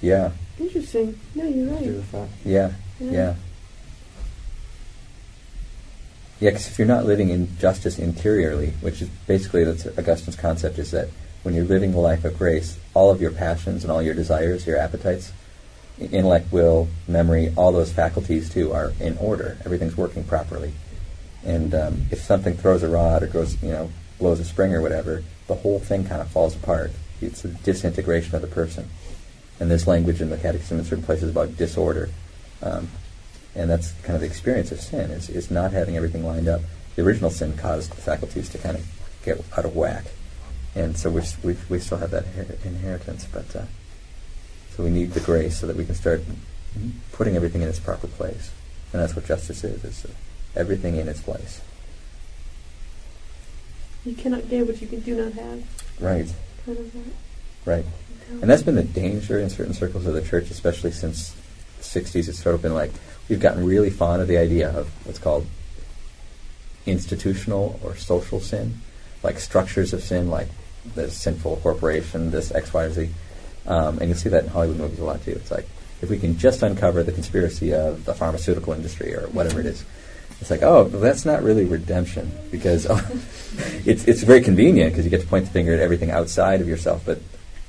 Yeah, 0.00 0.30
Interesting. 0.60 1.18
No, 1.34 1.44
you're 1.48 1.66
right. 1.66 2.28
yeah, 2.44 2.72
Yeah. 3.00 3.10
yeah. 3.10 3.34
Yeah, 6.40 6.50
because 6.50 6.68
if 6.68 6.78
you're 6.78 6.88
not 6.88 7.04
living 7.04 7.28
in 7.28 7.56
justice 7.58 7.98
interiorly, 7.98 8.72
which 8.80 9.02
is 9.02 9.08
basically 9.26 9.64
that's 9.64 9.86
Augustine's 9.86 10.36
concept, 10.36 10.78
is 10.78 10.90
that 10.90 11.08
when 11.42 11.54
you're 11.54 11.64
living 11.64 11.92
the 11.92 11.98
life 11.98 12.24
of 12.24 12.38
grace, 12.38 12.78
all 12.94 13.10
of 13.10 13.20
your 13.20 13.30
passions 13.30 13.84
and 13.84 13.92
all 13.92 14.02
your 14.02 14.14
desires, 14.14 14.66
your 14.66 14.78
appetites, 14.78 15.32
intellect, 15.98 16.50
will, 16.50 16.88
memory, 17.06 17.52
all 17.56 17.72
those 17.72 17.92
faculties 17.92 18.48
too 18.48 18.72
are 18.72 18.92
in 19.00 19.18
order. 19.18 19.58
Everything's 19.64 19.96
working 19.96 20.24
properly. 20.24 20.72
And 21.44 21.74
um, 21.74 22.06
if 22.10 22.20
something 22.22 22.56
throws 22.56 22.82
a 22.82 22.88
rod 22.88 23.22
or 23.22 23.26
goes, 23.26 23.62
you 23.62 23.70
know, 23.70 23.90
blows 24.18 24.40
a 24.40 24.44
spring 24.44 24.74
or 24.74 24.80
whatever, 24.80 25.22
the 25.46 25.54
whole 25.54 25.78
thing 25.78 26.04
kind 26.04 26.20
of 26.22 26.28
falls 26.28 26.56
apart. 26.56 26.92
It's 27.20 27.44
a 27.44 27.48
disintegration 27.48 28.34
of 28.34 28.40
the 28.40 28.48
person. 28.48 28.88
And 29.58 29.70
there's 29.70 29.86
language 29.86 30.22
in 30.22 30.30
the 30.30 30.38
Catechism 30.38 30.78
in 30.78 30.84
certain 30.84 31.04
places 31.04 31.30
about 31.30 31.56
disorder. 31.56 32.08
Um, 32.62 32.88
and 33.54 33.68
that's 33.70 33.92
kind 34.02 34.14
of 34.14 34.20
the 34.20 34.26
experience 34.26 34.70
of 34.72 34.80
sin, 34.80 35.10
is, 35.10 35.28
is 35.28 35.50
not 35.50 35.72
having 35.72 35.96
everything 35.96 36.24
lined 36.24 36.48
up. 36.48 36.60
The 36.96 37.02
original 37.02 37.30
sin 37.30 37.56
caused 37.56 37.90
the 37.92 38.00
faculties 38.00 38.48
to 38.50 38.58
kind 38.58 38.76
of 38.76 38.86
get 39.24 39.42
out 39.56 39.64
of 39.64 39.74
whack. 39.76 40.04
And 40.74 40.96
so 40.96 41.10
we're, 41.10 41.20
s- 41.20 41.36
we 41.42 41.56
we 41.68 41.78
still 41.80 41.98
have 41.98 42.10
that 42.12 42.26
inheritance, 42.64 43.26
but 43.32 43.54
uh, 43.56 43.62
so 44.76 44.84
we 44.84 44.90
need 44.90 45.12
the 45.12 45.20
grace 45.20 45.58
so 45.58 45.66
that 45.66 45.76
we 45.76 45.84
can 45.84 45.94
start 45.96 46.22
putting 47.12 47.34
everything 47.34 47.62
in 47.62 47.68
its 47.68 47.80
proper 47.80 48.06
place. 48.06 48.50
And 48.92 49.02
that's 49.02 49.16
what 49.16 49.24
justice 49.26 49.64
is, 49.64 49.82
is 49.84 50.04
uh, 50.04 50.08
everything 50.54 50.96
in 50.96 51.08
its 51.08 51.20
place. 51.20 51.60
You 54.04 54.14
cannot 54.14 54.48
give 54.48 54.66
what 54.68 54.80
you 54.80 54.86
can 54.86 55.00
do 55.00 55.16
not 55.22 55.32
have. 55.34 55.62
Right, 56.00 56.32
Kind 56.64 56.78
of 56.78 56.92
that. 56.92 57.00
right. 57.66 57.84
And 58.30 58.42
that's 58.48 58.62
been 58.62 58.76
the 58.76 58.82
danger 58.84 59.38
in 59.38 59.50
certain 59.50 59.74
circles 59.74 60.06
of 60.06 60.14
the 60.14 60.22
church, 60.22 60.50
especially 60.50 60.92
since 60.92 61.34
60s. 61.80 62.28
It's 62.28 62.42
sort 62.42 62.54
of 62.54 62.62
been 62.62 62.74
like 62.74 62.92
we've 63.28 63.40
gotten 63.40 63.64
really 63.64 63.90
fond 63.90 64.22
of 64.22 64.28
the 64.28 64.38
idea 64.38 64.70
of 64.70 64.88
what's 65.06 65.18
called 65.18 65.46
institutional 66.86 67.78
or 67.82 67.96
social 67.96 68.40
sin, 68.40 68.80
like 69.22 69.38
structures 69.38 69.92
of 69.92 70.02
sin, 70.02 70.28
like 70.30 70.48
this 70.94 71.16
sinful 71.16 71.56
corporation, 71.56 72.30
this 72.30 72.52
X, 72.52 72.72
Y, 72.72 72.88
Z. 72.90 73.10
Um, 73.66 73.98
and 73.98 74.08
you'll 74.08 74.18
see 74.18 74.30
that 74.30 74.44
in 74.44 74.50
Hollywood 74.50 74.78
movies 74.78 74.98
a 74.98 75.04
lot 75.04 75.22
too. 75.22 75.32
It's 75.32 75.50
like 75.50 75.66
if 76.02 76.10
we 76.10 76.18
can 76.18 76.38
just 76.38 76.62
uncover 76.62 77.02
the 77.02 77.12
conspiracy 77.12 77.74
of 77.74 78.04
the 78.04 78.14
pharmaceutical 78.14 78.72
industry 78.72 79.14
or 79.14 79.28
whatever 79.28 79.60
it 79.60 79.66
is, 79.66 79.84
it's 80.40 80.50
like, 80.50 80.62
oh, 80.62 80.84
well, 80.84 81.00
that's 81.00 81.26
not 81.26 81.42
really 81.42 81.64
redemption 81.64 82.32
because 82.50 82.86
it's 83.86 84.04
it's 84.04 84.22
very 84.22 84.40
convenient 84.40 84.92
because 84.92 85.04
you 85.04 85.10
get 85.10 85.20
to 85.20 85.26
point 85.26 85.44
the 85.44 85.50
finger 85.50 85.74
at 85.74 85.80
everything 85.80 86.10
outside 86.10 86.60
of 86.60 86.68
yourself. 86.68 87.02
But 87.04 87.20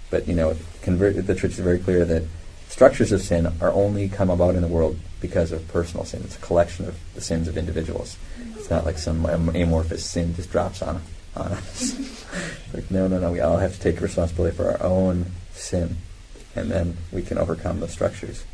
but 0.09 0.28
you 0.28 0.36
know, 0.36 0.55
convert, 0.82 1.28
the 1.28 1.36
church 1.36 1.51
is 1.51 1.59
very 1.59 1.80
clear 1.80 2.05
that 2.05 2.24
structures 2.72 3.11
of 3.11 3.22
sin 3.22 3.51
are 3.59 3.72
only 3.74 4.07
come 4.07 4.30
about 4.30 4.55
in 4.55 4.61
the 4.61 4.67
world 4.67 4.97
because 5.19 5.51
of 5.51 5.67
personal 5.67 6.05
sin. 6.05 6.22
It's 6.24 6.38
a 6.38 6.39
collection 6.39 6.88
of 6.88 6.97
the 7.13 7.22
sins 7.22 7.49
of 7.49 7.57
individuals. 7.57 8.17
It's 8.55 8.69
not 8.69 8.86
like 8.86 8.97
some 8.97 9.26
amorphous 9.26 10.05
sin 10.05 10.34
just 10.34 10.51
drops 10.51 10.82
on 10.82 11.01
on 11.36 11.51
us. 11.51 11.93
like 12.74 12.89
no, 12.89 13.07
no, 13.07 13.19
no. 13.19 13.32
We 13.32 13.41
all 13.41 13.57
have 13.57 13.74
to 13.74 13.80
take 13.80 13.99
responsibility 13.99 14.55
for 14.55 14.72
our 14.72 14.82
own 14.82 15.26
sin, 15.53 15.97
and 16.55 16.72
then 16.72 16.97
we 17.11 17.22
can 17.22 17.38
overcome 17.38 17.82
the 17.82 17.89
structures. 17.89 18.45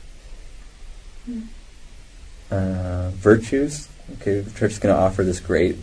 Uh, 2.49 3.11
virtues. 3.11 3.87
Okay, 4.13 4.39
the 4.39 4.51
church 4.57 4.71
is 4.71 4.79
going 4.79 4.95
to 4.95 4.99
offer 4.99 5.23
this 5.23 5.39
great 5.39 5.77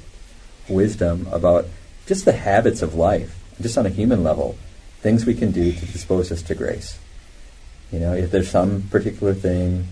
wisdom 0.69 1.29
about 1.31 1.67
just 2.07 2.25
the 2.25 2.33
habits 2.33 2.83
of 2.83 2.95
life, 2.95 3.39
just 3.61 3.79
on 3.79 3.87
a 3.87 3.91
human 3.91 4.25
level, 4.25 4.57
things 5.01 5.25
we 5.25 5.35
can 5.35 5.53
do 5.53 5.73
to 5.73 5.87
dispose 5.87 6.33
us 6.33 6.43
to 6.43 6.55
grace. 6.55 6.99
You 7.95 8.01
know, 8.01 8.13
if 8.13 8.33
there's 8.33 8.51
some 8.51 8.83
particular 8.91 9.35
thing, 9.35 9.87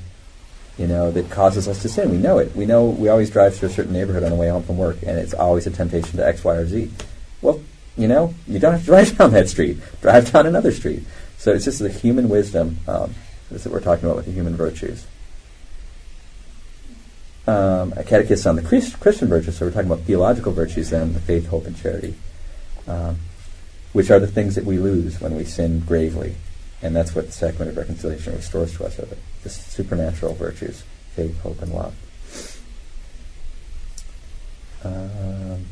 you 0.76 0.88
know, 0.88 1.12
that 1.12 1.30
causes 1.30 1.68
us 1.68 1.82
to 1.82 1.88
sin, 1.88 2.10
we 2.10 2.16
know 2.16 2.38
it. 2.38 2.56
We 2.56 2.66
know 2.66 2.86
we 2.86 3.08
always 3.08 3.30
drive 3.30 3.54
through 3.54 3.68
a 3.68 3.72
certain 3.72 3.92
neighborhood 3.92 4.24
on 4.24 4.30
the 4.30 4.36
way 4.36 4.48
home 4.48 4.64
from 4.64 4.76
work, 4.76 4.96
and 5.06 5.18
it's 5.18 5.34
always 5.34 5.68
a 5.68 5.70
temptation 5.70 6.16
to 6.16 6.26
X, 6.26 6.42
Y, 6.42 6.52
or 6.52 6.66
Z. 6.66 6.90
Well, 7.42 7.60
you 7.96 8.08
know, 8.08 8.34
you 8.48 8.58
don't 8.58 8.72
have 8.72 8.80
to 8.80 8.86
drive 8.94 9.16
down 9.16 9.30
that 9.30 9.48
street. 9.48 9.78
Drive 10.00 10.32
down 10.32 10.48
another 10.48 10.72
street. 10.72 11.04
So 11.38 11.52
it's 11.52 11.64
just 11.64 11.78
the 11.78 11.90
human 11.90 12.28
wisdom 12.28 12.78
um, 12.88 13.14
what 13.50 13.66
we're 13.66 13.80
talking 13.80 14.06
about 14.06 14.16
with 14.16 14.26
the 14.26 14.32
human 14.32 14.56
virtues. 14.56 15.06
Um, 17.46 17.92
a 17.96 18.02
catechism 18.02 18.50
on 18.50 18.56
the 18.56 18.68
Christ- 18.68 18.98
Christian 18.98 19.28
virtues, 19.28 19.58
so 19.58 19.66
we're 19.66 19.72
talking 19.72 19.90
about 19.90 20.06
theological 20.06 20.50
virtues 20.50 20.90
then, 20.90 21.12
the 21.12 21.20
faith, 21.20 21.46
hope, 21.46 21.66
and 21.66 21.76
charity, 21.76 22.14
um, 22.88 23.18
which 23.92 24.10
are 24.10 24.18
the 24.18 24.26
things 24.26 24.56
that 24.56 24.64
we 24.64 24.78
lose 24.78 25.20
when 25.20 25.36
we 25.36 25.44
sin 25.44 25.80
gravely. 25.80 26.34
And 26.82 26.96
that's 26.96 27.14
what 27.14 27.26
the 27.26 27.32
sacrament 27.32 27.70
of 27.70 27.76
reconciliation 27.76 28.34
restores 28.34 28.76
to 28.76 28.84
us, 28.84 28.98
are 28.98 29.06
the, 29.06 29.16
the 29.44 29.48
supernatural 29.48 30.34
virtues, 30.34 30.82
faith, 31.14 31.40
hope, 31.40 31.62
and 31.62 31.72
love. 31.72 31.94
Um, 34.84 35.66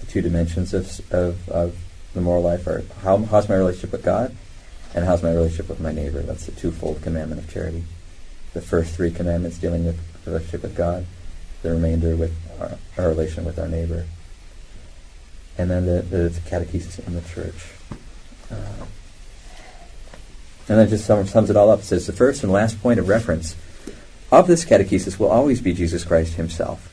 the 0.00 0.06
two 0.06 0.20
dimensions 0.20 0.74
of, 0.74 1.00
of, 1.12 1.48
of 1.48 1.76
the 2.12 2.20
moral 2.20 2.42
life 2.42 2.66
are 2.66 2.84
how, 3.02 3.16
how's 3.16 3.48
my 3.48 3.54
relationship 3.54 3.92
with 3.92 4.04
God 4.04 4.36
and 4.94 5.06
how's 5.06 5.22
my 5.22 5.32
relationship 5.32 5.70
with 5.70 5.80
my 5.80 5.92
neighbor. 5.92 6.20
That's 6.20 6.44
the 6.44 6.52
twofold 6.52 7.00
commandment 7.00 7.40
of 7.40 7.50
charity. 7.50 7.84
The 8.52 8.60
first 8.60 8.94
three 8.94 9.10
commandments 9.10 9.56
dealing 9.56 9.86
with 9.86 9.98
the 10.24 10.32
relationship 10.32 10.62
with 10.62 10.76
God, 10.76 11.06
the 11.62 11.70
remainder 11.70 12.16
with 12.16 12.36
our, 12.60 12.76
our 12.98 13.08
relation 13.08 13.46
with 13.46 13.58
our 13.58 13.68
neighbor. 13.68 14.04
And 15.56 15.70
then 15.70 15.86
the, 15.86 16.02
the 16.02 16.28
catechesis 16.40 17.06
in 17.06 17.14
the 17.14 17.22
church. 17.22 17.70
Uh, 18.50 18.84
and 20.72 20.80
then 20.80 20.88
just 20.88 21.04
sum, 21.04 21.26
sums 21.26 21.50
it 21.50 21.56
all 21.56 21.70
up. 21.70 21.80
It 21.80 21.84
says 21.84 22.06
the 22.06 22.14
first 22.14 22.42
and 22.42 22.50
last 22.50 22.80
point 22.80 22.98
of 22.98 23.06
reference 23.06 23.54
of 24.30 24.46
this 24.46 24.64
catechesis 24.64 25.18
will 25.18 25.28
always 25.28 25.60
be 25.60 25.74
Jesus 25.74 26.02
Christ 26.02 26.36
himself. 26.36 26.90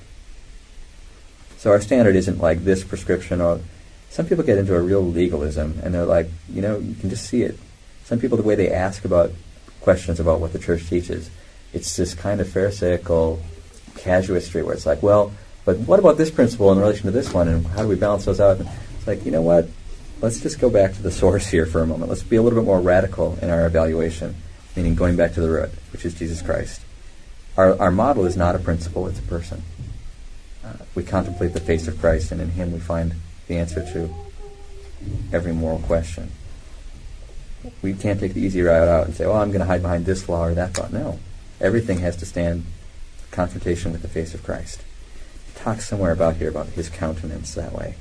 So 1.56 1.72
our 1.72 1.80
standard 1.80 2.18
isn't 2.18 2.42
like 2.42 2.66
this 2.66 2.84
prescription 2.84 3.40
or 3.40 3.62
some 4.10 4.26
people 4.26 4.44
get 4.44 4.58
into 4.58 4.76
a 4.76 4.82
real 4.82 5.02
legalism 5.02 5.80
and 5.82 5.94
they're 5.94 6.04
like, 6.04 6.28
you 6.50 6.62
know, 6.62 6.78
you 6.78 6.94
can 6.94 7.10
just 7.10 7.26
see 7.26 7.44
it. 7.44 7.58
Some 8.04 8.20
people 8.20 8.36
the 8.36 8.44
way 8.44 8.56
they 8.56 8.70
ask 8.70 9.06
about 9.06 9.32
questions 9.80 10.20
about 10.20 10.42
what 10.42 10.52
the 10.52 10.60
church 10.60 10.90
teaches, 10.90 11.30
it's 11.72 11.96
this 11.96 12.14
kind 12.14 12.42
of 12.42 12.50
pharisaical 12.50 13.40
casuistry 13.96 14.62
where 14.62 14.74
it's 14.74 14.86
like, 14.86 15.02
well, 15.02 15.32
but 15.64 15.78
what 15.78 16.00
about 16.00 16.18
this 16.18 16.32
principle 16.32 16.70
in 16.74 16.80
relation 16.80 17.06
to 17.06 17.12
this 17.12 17.32
one 17.32 17.48
and 17.48 17.66
how 17.68 17.84
do 17.84 17.88
we 17.88 17.96
balance 17.96 18.26
those 18.26 18.42
out? 18.42 18.60
And 18.60 18.68
it's 18.98 19.08
like, 19.08 19.24
you 19.24 19.32
know 19.32 19.42
what? 19.42 19.70
Let's 20.22 20.42
just 20.42 20.60
go 20.60 20.70
back 20.70 20.94
to 20.96 21.02
the 21.02 21.12
source 21.12 21.48
here 21.48 21.66
for 21.66 21.82
a 21.82 21.88
moment. 21.88 22.10
Let's 22.10 22.24
be 22.24 22.36
a 22.36 22.42
little 22.42 22.60
bit 22.60 22.66
more 22.66 22.82
radical 22.82 23.40
in 23.42 23.50
our 23.50 23.66
evaluation, 23.66 24.36
meaning 24.76 24.94
going 24.94 25.16
back 25.16 25.34
to 25.36 25.42
the 25.42 25.50
root, 25.50 25.70
which 25.94 26.04
is 26.04 26.14
Jesus 26.14 26.42
Christ. 26.42 26.82
Our, 27.56 27.80
our 27.80 27.92
model 27.92 28.26
is 28.26 28.36
not 28.36 28.54
a 28.54 28.60
principle, 28.60 29.08
it's 29.08 29.20
a 29.20 29.24
person. 29.24 29.64
Uh, 30.64 30.74
we 30.94 31.04
contemplate 31.04 31.54
the 31.54 31.62
face 31.62 31.88
of 31.88 32.00
Christ, 32.02 32.34
and 32.34 32.42
in 32.42 32.52
Him 32.52 32.74
we 32.74 32.80
find 32.80 33.16
the 33.48 33.58
answer 33.58 33.82
to 33.94 34.14
every 35.32 35.54
moral 35.54 35.80
question. 35.80 36.32
We 37.82 37.94
can't 37.94 38.20
take 38.20 38.34
the 38.34 38.42
easy 38.42 38.62
route 38.62 38.90
out 38.90 39.06
and 39.06 39.16
say, 39.16 39.26
"Well, 39.26 39.38
I'm 39.38 39.50
going 39.50 39.60
to 39.60 39.66
hide 39.66 39.82
behind 39.82 40.06
this 40.06 40.28
law 40.28 40.46
or 40.46 40.54
that 40.54 40.78
law." 40.78 40.90
No, 40.92 41.20
everything 41.62 42.00
has 42.00 42.18
to 42.18 42.26
stand 42.26 42.66
confrontation 43.32 43.94
with 43.94 44.02
the 44.02 44.10
face 44.10 44.34
of 44.34 44.44
Christ. 44.44 44.82
He 45.48 45.60
talks 45.60 45.88
somewhere 45.88 46.12
about 46.12 46.36
here 46.36 46.50
about 46.50 46.68
His 46.68 46.90
countenance 46.90 47.54
that 47.56 47.74
way. 47.74 47.96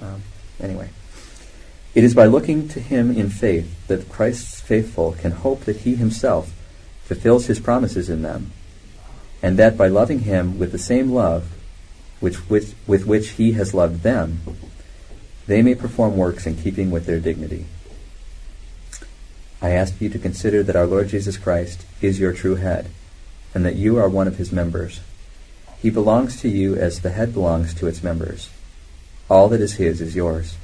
Um, 0.00 0.22
anyway, 0.60 0.90
It 1.94 2.02
is 2.02 2.14
by 2.14 2.26
looking 2.26 2.68
to 2.70 2.80
him 2.80 3.16
in 3.16 3.30
faith 3.30 3.86
that 3.86 4.08
Christ's 4.08 4.60
faithful 4.60 5.12
can 5.12 5.30
hope 5.30 5.60
that 5.64 5.78
he 5.78 5.94
himself 5.94 6.52
fulfills 7.04 7.46
his 7.46 7.60
promises 7.60 8.10
in 8.10 8.22
them, 8.22 8.50
and 9.40 9.56
that 9.58 9.76
by 9.76 9.86
loving 9.86 10.20
him 10.20 10.58
with 10.58 10.72
the 10.72 10.78
same 10.78 11.12
love 11.12 11.52
which, 12.18 12.36
which, 12.50 12.72
with 12.86 13.06
which 13.06 13.30
he 13.30 13.52
has 13.52 13.74
loved 13.74 14.02
them, 14.02 14.40
they 15.46 15.62
may 15.62 15.74
perform 15.74 16.16
works 16.16 16.46
in 16.46 16.56
keeping 16.56 16.90
with 16.90 17.06
their 17.06 17.20
dignity. 17.20 17.66
I 19.62 19.70
ask 19.70 20.00
you 20.00 20.08
to 20.08 20.18
consider 20.18 20.64
that 20.64 20.76
our 20.76 20.86
Lord 20.86 21.08
Jesus 21.08 21.36
Christ 21.36 21.84
is 22.00 22.18
your 22.18 22.32
true 22.32 22.56
head, 22.56 22.90
and 23.54 23.64
that 23.64 23.76
you 23.76 23.98
are 23.98 24.08
one 24.08 24.26
of 24.26 24.38
his 24.38 24.50
members. 24.50 25.00
He 25.80 25.90
belongs 25.90 26.40
to 26.40 26.48
you 26.48 26.74
as 26.74 27.00
the 27.00 27.10
head 27.10 27.32
belongs 27.32 27.72
to 27.74 27.86
its 27.86 28.02
members. 28.02 28.50
All 29.30 29.48
that 29.50 29.60
is 29.60 29.74
his 29.74 30.00
is 30.00 30.16
yours 30.16 30.56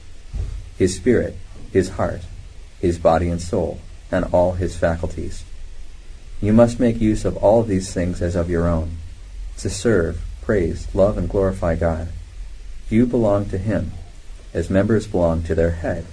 his 0.80 0.96
spirit, 0.96 1.36
his 1.74 1.90
heart, 1.90 2.22
his 2.80 2.98
body 2.98 3.28
and 3.28 3.42
soul, 3.42 3.78
and 4.10 4.24
all 4.32 4.52
his 4.52 4.74
faculties. 4.74 5.44
You 6.40 6.54
must 6.54 6.80
make 6.80 6.98
use 6.98 7.26
of 7.26 7.36
all 7.36 7.62
these 7.62 7.92
things 7.92 8.22
as 8.22 8.34
of 8.34 8.48
your 8.48 8.66
own, 8.66 8.96
to 9.58 9.68
serve, 9.68 10.22
praise, 10.40 10.88
love, 10.94 11.18
and 11.18 11.28
glorify 11.28 11.76
God. 11.76 12.08
You 12.88 13.04
belong 13.04 13.50
to 13.50 13.58
him, 13.58 13.92
as 14.54 14.70
members 14.70 15.06
belong 15.06 15.42
to 15.42 15.54
their 15.54 15.72
head. 15.72 16.06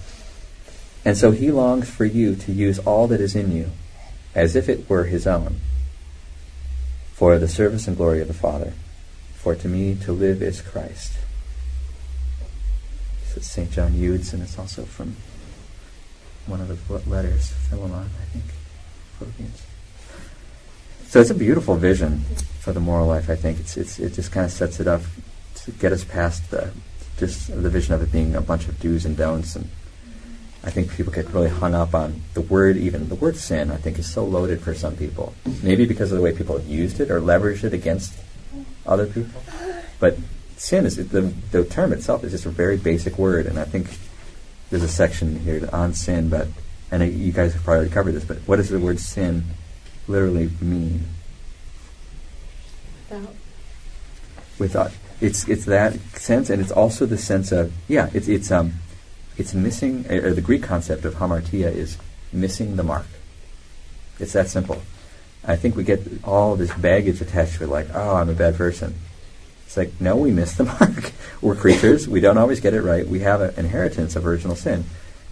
And 1.05 1.15
so 1.15 1.31
he 1.31 1.49
longs 1.49 1.89
for 1.89 2.03
you 2.03 2.35
to 2.35 2.51
use 2.51 2.77
all 2.79 3.07
that 3.07 3.21
is 3.21 3.37
in 3.37 3.53
you, 3.53 3.71
as 4.35 4.53
if 4.53 4.67
it 4.67 4.89
were 4.89 5.05
his 5.05 5.25
own, 5.25 5.61
for 7.13 7.37
the 7.37 7.47
service 7.47 7.87
and 7.87 7.95
glory 7.95 8.19
of 8.19 8.27
the 8.27 8.33
Father. 8.33 8.73
For 9.35 9.55
to 9.55 9.69
me 9.69 9.95
to 10.03 10.11
live 10.11 10.41
is 10.41 10.59
Christ. 10.59 11.13
Is 13.37 13.45
St. 13.45 13.69
John 13.69 13.91
Eudes, 13.91 14.33
and 14.33 14.41
it's 14.41 14.57
also 14.57 14.83
from 14.83 15.15
one 16.47 16.59
of 16.59 16.67
the 16.67 17.09
letters, 17.09 17.51
Philemon, 17.69 18.09
I 18.19 18.25
think, 18.33 18.45
Philippians. 19.19 19.61
So 21.05 21.21
it's 21.21 21.29
a 21.29 21.35
beautiful 21.35 21.75
vision 21.75 22.21
for 22.59 22.73
the 22.73 22.79
moral 22.79 23.05
life. 23.05 23.29
I 23.29 23.35
think 23.35 23.59
it's, 23.59 23.77
it's 23.77 23.99
it 23.99 24.13
just 24.13 24.31
kind 24.31 24.43
of 24.43 24.51
sets 24.51 24.79
it 24.79 24.87
up 24.87 25.01
to 25.57 25.71
get 25.71 25.91
us 25.91 26.03
past 26.03 26.49
the 26.49 26.71
just 27.19 27.47
the 27.49 27.69
vision 27.69 27.93
of 27.93 28.01
it 28.01 28.11
being 28.11 28.33
a 28.33 28.41
bunch 28.41 28.67
of 28.67 28.79
do's 28.79 29.05
and 29.05 29.15
don'ts, 29.15 29.55
and 29.55 29.69
I 30.63 30.71
think 30.71 30.91
people 30.91 31.13
get 31.13 31.29
really 31.29 31.49
hung 31.49 31.75
up 31.75 31.93
on 31.93 32.23
the 32.33 32.41
word. 32.41 32.75
Even 32.75 33.07
the 33.07 33.15
word 33.15 33.37
sin, 33.37 33.69
I 33.69 33.77
think, 33.77 33.99
is 33.99 34.11
so 34.11 34.25
loaded 34.25 34.61
for 34.61 34.73
some 34.73 34.95
people. 34.95 35.35
Maybe 35.61 35.85
because 35.85 36.11
of 36.11 36.17
the 36.17 36.23
way 36.23 36.33
people 36.33 36.57
have 36.57 36.67
used 36.67 36.99
it 36.99 37.11
or 37.11 37.21
leveraged 37.21 37.65
it 37.65 37.73
against 37.73 38.15
other 38.87 39.05
people, 39.05 39.43
but 39.99 40.17
sin 40.57 40.85
is 40.85 40.97
the 40.97 41.21
the 41.21 41.63
term 41.63 41.93
itself 41.93 42.23
is 42.23 42.31
just 42.31 42.45
a 42.45 42.49
very 42.49 42.77
basic 42.77 43.17
word, 43.17 43.45
and 43.45 43.57
I 43.57 43.63
think 43.63 43.87
there's 44.69 44.83
a 44.83 44.89
section 44.89 45.39
here 45.39 45.69
on 45.71 45.93
sin, 45.93 46.29
but 46.29 46.47
and 46.91 47.01
you 47.13 47.31
guys 47.31 47.53
have 47.53 47.63
probably 47.63 47.89
covered 47.89 48.13
this, 48.13 48.25
but 48.25 48.37
what 48.45 48.57
does 48.57 48.69
the 48.69 48.79
word 48.79 48.99
sin 48.99 49.43
literally 50.07 50.49
mean? 50.61 51.05
Without. 53.09 53.35
Without 54.59 54.91
it's 55.19 55.47
it's 55.47 55.65
that 55.65 55.99
sense, 56.13 56.49
and 56.49 56.61
it's 56.61 56.71
also 56.71 57.05
the 57.05 57.17
sense 57.17 57.51
of 57.51 57.73
yeah, 57.87 58.09
it's 58.13 58.27
it's 58.27 58.51
um 58.51 58.73
it's 59.37 59.53
missing. 59.53 60.05
Or 60.11 60.33
the 60.33 60.41
Greek 60.41 60.63
concept 60.63 61.05
of 61.05 61.15
hamartia 61.15 61.73
is 61.73 61.97
missing 62.31 62.75
the 62.75 62.83
mark. 62.83 63.07
It's 64.19 64.33
that 64.33 64.47
simple. 64.49 64.81
I 65.43 65.55
think 65.55 65.75
we 65.75 65.83
get 65.83 66.01
all 66.23 66.55
this 66.55 66.73
baggage 66.73 67.21
attached 67.21 67.57
to 67.57 67.63
it, 67.63 67.69
like 67.69 67.87
oh, 67.93 68.15
I'm 68.15 68.29
a 68.29 68.33
bad 68.33 68.55
person. 68.55 68.95
It's 69.67 69.75
like, 69.75 69.91
no, 69.99 70.15
we 70.15 70.31
miss 70.31 70.55
the 70.55 70.63
mark. 70.63 71.11
We're 71.41 71.53
creatures. 71.55 72.07
We 72.07 72.21
don't 72.21 72.37
always 72.37 72.61
get 72.61 72.73
it 72.73 72.81
right. 72.81 73.05
We 73.05 73.19
have 73.19 73.41
an 73.41 73.53
inheritance 73.57 74.15
of 74.15 74.25
original 74.25 74.55
sin. 74.55 74.85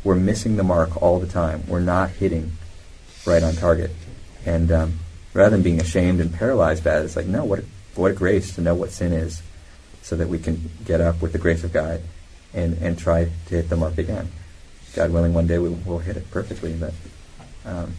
We're 0.04 0.16
missing 0.16 0.58
the 0.58 0.64
mark 0.64 1.02
all 1.02 1.20
the 1.22 1.28
time. 1.28 1.64
We're 1.68 1.80
not 1.80 2.10
hitting 2.12 2.52
right 3.26 3.42
on 3.42 3.56
target. 3.56 3.92
And 4.46 4.72
um, 4.74 5.00
rather 5.34 5.52
than 5.52 5.64
being 5.64 5.80
ashamed 5.80 6.20
and 6.20 6.34
paralyzed 6.34 6.84
by 6.84 7.00
it, 7.00 7.06
it's 7.06 7.16
like, 7.16 7.28
no, 7.28 7.46
what 7.46 7.60
a, 7.60 7.64
what 7.96 8.12
a 8.12 8.14
grace 8.14 8.54
to 8.56 8.62
know 8.62 8.76
what 8.76 8.92
sin 8.92 9.14
is 9.14 9.42
so 10.02 10.18
that 10.18 10.28
we 10.28 10.38
can 10.38 10.70
get 10.84 11.00
up 11.00 11.22
with 11.22 11.32
the 11.32 11.40
grace 11.40 11.64
of 11.64 11.72
God 11.72 12.02
and, 12.54 12.78
and 12.80 13.00
try 13.00 13.30
to 13.48 13.56
hit 13.56 13.70
the 13.70 13.78
mark 13.78 13.98
again. 13.98 14.30
God 14.94 15.12
willing, 15.12 15.34
one 15.34 15.48
day 15.48 15.60
we 15.60 15.70
will 15.70 16.00
hit 16.00 16.18
it 16.18 16.30
perfectly. 16.30 16.74
But 16.74 16.94
um, 17.66 17.94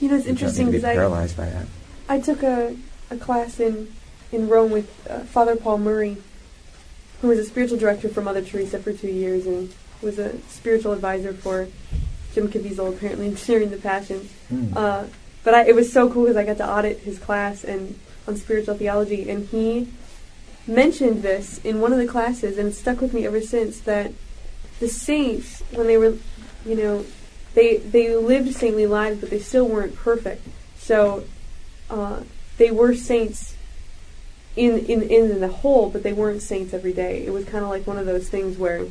You 0.00 0.08
know, 0.08 0.16
it's 0.16 0.26
we 0.26 0.26
don't 0.26 0.26
need 0.26 0.28
interesting 0.28 0.66
because 0.66 0.84
I, 0.84 0.94
paralyzed 0.94 1.36
by 1.36 1.46
that. 1.48 1.66
I 2.08 2.20
took 2.20 2.42
a, 2.42 2.76
a 3.10 3.16
class 3.16 3.60
in, 3.60 3.92
in 4.32 4.48
Rome 4.48 4.70
with 4.70 4.88
uh, 5.08 5.20
Father 5.20 5.56
Paul 5.56 5.78
Murray, 5.78 6.16
who 7.20 7.28
was 7.28 7.38
a 7.38 7.44
spiritual 7.44 7.78
director 7.78 8.08
for 8.08 8.20
Mother 8.20 8.42
Teresa 8.42 8.78
for 8.78 8.92
two 8.92 9.08
years 9.08 9.46
and 9.46 9.72
was 10.02 10.18
a 10.18 10.38
spiritual 10.42 10.92
advisor 10.92 11.32
for 11.32 11.68
Jim 12.34 12.48
Caviezel, 12.48 12.94
apparently, 12.94 13.30
during 13.46 13.70
the 13.70 13.76
Passion. 13.76 14.28
Hmm. 14.48 14.76
Uh, 14.76 15.04
but 15.44 15.54
I, 15.54 15.68
it 15.68 15.74
was 15.74 15.92
so 15.92 16.10
cool 16.10 16.24
because 16.24 16.36
I 16.36 16.44
got 16.44 16.58
to 16.58 16.68
audit 16.68 16.98
his 17.00 17.18
class 17.18 17.64
and 17.64 17.98
on 18.26 18.36
spiritual 18.36 18.74
theology, 18.74 19.28
and 19.30 19.46
he 19.46 19.88
mentioned 20.66 21.22
this 21.22 21.58
in 21.64 21.80
one 21.80 21.92
of 21.92 21.98
the 21.98 22.06
classes, 22.06 22.58
and 22.58 22.74
stuck 22.74 23.00
with 23.00 23.14
me 23.14 23.24
ever 23.26 23.40
since. 23.40 23.80
That 23.80 24.12
the 24.80 24.88
saints, 24.88 25.62
when 25.72 25.86
they 25.86 25.96
were, 25.96 26.16
you 26.66 26.76
know, 26.76 27.06
they 27.54 27.78
they 27.78 28.14
lived 28.14 28.54
saintly 28.54 28.86
lives, 28.86 29.20
but 29.20 29.30
they 29.30 29.38
still 29.38 29.66
weren't 29.66 29.96
perfect. 29.96 30.46
So 30.76 31.24
uh, 31.88 32.20
they 32.58 32.70
were 32.70 32.94
saints 32.94 33.56
in, 34.58 34.84
in 34.86 35.02
in 35.02 35.40
the 35.40 35.48
whole, 35.48 35.88
but 35.88 36.02
they 36.02 36.12
weren't 36.12 36.42
saints 36.42 36.74
every 36.74 36.92
day. 36.92 37.24
It 37.24 37.32
was 37.32 37.44
kind 37.44 37.62
of 37.64 37.70
like 37.70 37.86
one 37.86 37.98
of 37.98 38.06
those 38.06 38.28
things 38.28 38.58
where 38.58 38.86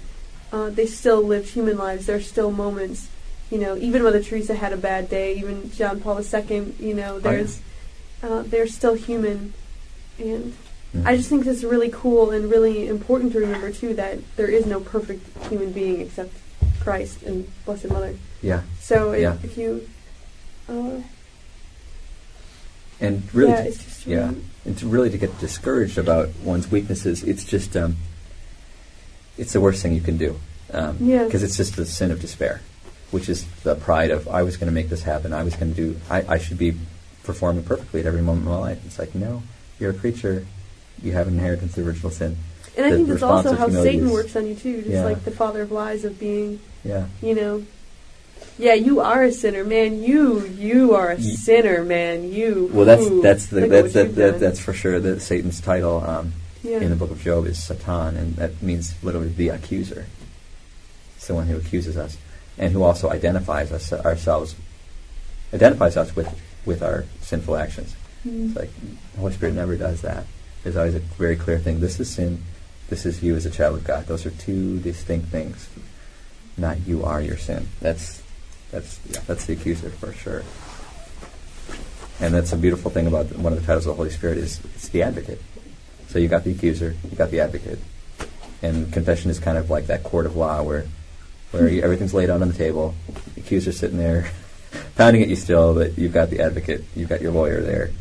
uh, 0.51 0.69
they 0.69 0.85
still 0.85 1.21
lived 1.21 1.49
human 1.49 1.77
lives. 1.77 2.05
There 2.05 2.15
are 2.15 2.21
still 2.21 2.51
moments, 2.51 3.09
you 3.51 3.59
know. 3.59 3.75
Even 3.77 4.01
Mother 4.03 4.23
Teresa 4.23 4.55
had 4.55 4.71
a 4.73 4.77
bad 4.77 5.09
day. 5.09 5.37
Even 5.37 5.69
John 5.71 5.99
Paul 5.99 6.21
II, 6.21 6.73
you 6.79 6.93
know. 6.93 7.19
There's 7.19 7.59
uh, 8.23 8.43
they're 8.43 8.67
still 8.67 8.93
human, 8.95 9.53
and 10.17 10.53
Mhm. 10.95 11.05
I 11.05 11.17
just 11.17 11.27
think 11.29 11.43
that's 11.43 11.65
really 11.65 11.89
cool 11.91 12.31
and 12.31 12.49
really 12.49 12.87
important 12.87 13.33
to 13.33 13.39
remember 13.39 13.71
too 13.71 13.93
that 13.95 14.19
there 14.37 14.47
is 14.47 14.65
no 14.65 14.79
perfect 14.79 15.21
human 15.49 15.73
being 15.73 15.99
except 15.99 16.31
Christ 16.79 17.23
and 17.23 17.45
Blessed 17.65 17.89
Mother. 17.89 18.15
yeah. 18.41 18.61
So 18.79 19.11
if, 19.11 19.21
Yeah. 19.21 19.35
if 19.43 19.57
you, 19.57 19.85
uh, 20.69 21.01
And 23.01 23.21
really, 23.33 23.51
yeah, 23.51 23.59
it's 23.63 24.07
yeah, 24.07 24.27
really, 24.29 24.41
and 24.67 24.77
to 24.77 24.87
really 24.87 25.09
to 25.09 25.17
get 25.17 25.39
discouraged 25.39 25.97
about 25.97 26.29
one's 26.43 26.69
weaknesses, 26.69 27.23
it's 27.23 27.43
just 27.45 27.75
um, 27.77 27.95
it's 29.37 29.53
the 29.53 29.61
worst 29.61 29.81
thing 29.81 29.93
you 29.93 30.01
can 30.01 30.17
do. 30.17 30.39
Um, 30.73 30.97
Yeah. 30.99 31.23
Because 31.23 31.41
it's 31.41 31.55
just 31.57 31.75
the 31.77 31.85
sin 31.85 32.11
of 32.11 32.19
despair, 32.19 32.61
which 33.11 33.29
is 33.29 33.45
the 33.63 33.75
pride 33.75 34.11
of 34.11 34.27
I 34.27 34.43
was 34.43 34.57
going 34.57 34.67
to 34.67 34.73
make 34.73 34.89
this 34.89 35.03
happen. 35.03 35.31
I 35.33 35.43
was 35.43 35.55
going 35.55 35.73
to 35.73 35.75
do. 35.93 35.99
I, 36.09 36.35
I 36.35 36.37
should 36.37 36.57
be 36.57 36.75
performing 37.23 37.63
perfectly 37.63 38.01
at 38.01 38.05
every 38.05 38.21
moment 38.21 38.45
of 38.47 38.51
my 38.53 38.59
life. 38.59 38.79
It's 38.85 38.99
like 38.99 39.15
no, 39.15 39.41
you're 39.79 39.91
a 39.91 39.93
creature. 39.93 40.45
You 41.01 41.13
have 41.13 41.27
an 41.27 41.35
inheritance 41.35 41.77
of 41.77 41.87
original 41.87 42.11
sin. 42.11 42.37
and 42.75 42.85
I 42.85 42.91
think 42.91 43.07
that's 43.07 43.23
also 43.23 43.55
how 43.55 43.69
Satan 43.69 44.07
is- 44.07 44.11
works 44.11 44.35
on 44.35 44.45
you 44.47 44.55
too, 44.55 44.77
just 44.81 44.89
Yeah. 44.89 45.03
like 45.05 45.23
the 45.23 45.31
father 45.31 45.61
of 45.61 45.71
lies 45.71 46.03
of 46.03 46.19
being, 46.19 46.59
Yeah. 46.83 47.05
you 47.21 47.35
know, 47.35 47.63
yeah, 48.57 48.73
you 48.73 48.99
are 49.01 49.23
a 49.23 49.31
sinner, 49.31 49.63
man. 49.63 50.01
You, 50.01 50.45
you 50.47 50.95
are 50.95 51.11
a 51.11 51.21
sinner, 51.21 51.83
man. 51.83 52.31
You. 52.31 52.69
Well, 52.73 52.85
that's 52.85 53.07
that's 53.21 53.45
the 53.47 53.67
that's 53.67 53.93
that, 53.93 54.15
that, 54.15 54.39
that's 54.39 54.59
for 54.59 54.73
sure. 54.73 54.99
That 54.99 55.21
Satan's 55.21 55.61
title 55.61 56.03
um, 56.03 56.33
yeah. 56.63 56.79
in 56.79 56.89
the 56.89 56.95
book 56.95 57.11
of 57.11 57.21
Job 57.21 57.45
is 57.45 57.63
Satan, 57.63 58.17
and 58.17 58.35
that 58.37 58.61
means 58.61 58.95
literally 59.03 59.29
the 59.29 59.49
accuser. 59.49 60.07
It's 61.15 61.27
the 61.27 61.35
one 61.35 61.47
who 61.47 61.57
accuses 61.57 61.97
us, 61.97 62.17
and 62.57 62.73
who 62.73 62.83
also 62.83 63.09
identifies 63.09 63.71
us 63.71 63.93
ourselves, 63.93 64.55
identifies 65.53 65.95
us 65.95 66.15
with 66.15 66.39
with 66.65 66.81
our 66.81 67.05
sinful 67.21 67.57
actions. 67.57 67.95
Mm. 68.25 68.47
It's 68.47 68.55
like 68.55 68.69
the 69.13 69.19
Holy 69.19 69.33
Spirit 69.33 69.55
never 69.55 69.75
does 69.75 70.01
that. 70.01 70.25
There's 70.63 70.75
always 70.75 70.95
a 70.95 70.99
very 70.99 71.35
clear 71.35 71.59
thing. 71.59 71.79
This 71.79 71.99
is 71.99 72.09
sin. 72.09 72.43
This 72.89 73.05
is 73.05 73.21
you 73.21 73.35
as 73.35 73.45
a 73.45 73.51
child 73.51 73.77
of 73.77 73.83
God. 73.83 74.07
Those 74.07 74.25
are 74.25 74.31
two 74.31 74.79
distinct 74.79 75.27
things. 75.27 75.69
Not 76.57 76.87
you 76.87 77.03
are 77.03 77.21
your 77.21 77.37
sin. 77.37 77.67
That's 77.81 78.23
that's 78.71 78.99
yeah, 79.09 79.21
that's 79.27 79.45
the 79.45 79.53
accuser 79.53 79.89
for 79.89 80.13
sure. 80.13 80.43
And 82.19 82.33
that's 82.33 82.51
a 82.51 82.57
beautiful 82.57 82.89
thing 82.89 83.07
about 83.07 83.27
one 83.37 83.53
of 83.53 83.59
the 83.59 83.65
titles 83.65 83.85
of 83.85 83.91
the 83.91 83.97
Holy 83.97 84.09
Spirit 84.09 84.39
is 84.39 84.59
it's 84.75 84.89
the 84.89 85.03
advocate. 85.03 85.41
So 86.07 86.19
you 86.19 86.27
got 86.27 86.43
the 86.43 86.51
accuser, 86.51 86.95
you 87.09 87.17
got 87.17 87.31
the 87.31 87.41
advocate, 87.41 87.79
and 88.61 88.91
confession 88.91 89.29
is 89.29 89.39
kind 89.39 89.57
of 89.57 89.69
like 89.69 89.87
that 89.87 90.03
court 90.03 90.25
of 90.25 90.35
law 90.35 90.63
where 90.63 90.85
where 91.51 91.67
you, 91.67 91.81
everything's 91.81 92.13
laid 92.13 92.29
out 92.29 92.41
on 92.41 92.47
the 92.47 92.53
table. 92.53 92.95
The 93.35 93.41
accuser's 93.41 93.77
sitting 93.77 93.97
there 93.97 94.31
pounding 94.95 95.21
at 95.21 95.29
you 95.29 95.35
still, 95.35 95.73
but 95.73 95.97
you've 95.97 96.13
got 96.13 96.29
the 96.29 96.41
advocate, 96.41 96.83
you've 96.95 97.09
got 97.09 97.21
your 97.21 97.31
lawyer 97.31 97.61
there. 97.61 97.91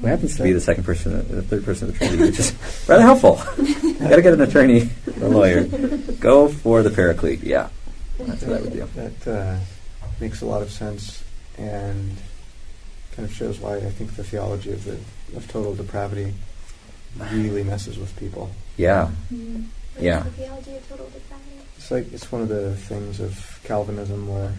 Who 0.00 0.08
happens 0.08 0.36
to 0.36 0.42
be 0.42 0.52
the 0.52 0.60
second 0.60 0.84
person, 0.84 1.12
the 1.28 1.40
third 1.40 1.64
person 1.64 1.88
of 1.88 1.94
the 1.94 1.98
Trinity, 1.98 2.24
which 2.24 2.38
is 2.38 2.54
rather 2.88 3.02
helpful. 3.02 3.40
you 3.56 3.94
got 3.94 4.16
to 4.16 4.22
get 4.22 4.34
an 4.34 4.42
attorney, 4.42 4.90
a 5.22 5.28
lawyer. 5.28 5.64
Go 6.20 6.48
for 6.48 6.82
the 6.82 6.90
paraclete. 6.90 7.42
Yeah, 7.42 7.70
that's 8.18 8.42
what 8.42 8.58
I 8.58 8.60
would 8.60 8.72
do. 8.72 8.88
That 8.94 9.28
uh, 9.28 9.58
makes 10.20 10.40
a 10.42 10.46
lot 10.46 10.62
of 10.62 10.70
sense 10.70 11.22
and 11.58 12.16
kind 13.14 13.28
of 13.28 13.34
shows 13.34 13.58
why 13.58 13.76
I 13.76 13.90
think 13.90 14.14
the 14.16 14.24
theology 14.24 14.72
of 14.72 14.84
the 14.84 14.98
of 15.36 15.48
total 15.48 15.74
depravity 15.74 16.32
really 17.32 17.64
messes 17.64 17.98
with 17.98 18.14
people. 18.16 18.50
Yeah, 18.76 19.10
Mm. 19.32 19.64
What 19.94 20.00
is 20.00 20.02
Yeah. 20.04 20.22
the 20.22 20.30
theology 20.30 20.76
of 20.76 20.88
total 20.88 21.06
depravity? 21.06 21.60
It's 21.78 21.90
like 21.90 22.12
it's 22.12 22.30
one 22.30 22.42
of 22.42 22.48
the 22.48 22.76
things 22.76 23.18
of 23.20 23.60
Calvinism 23.64 24.28
where 24.28 24.52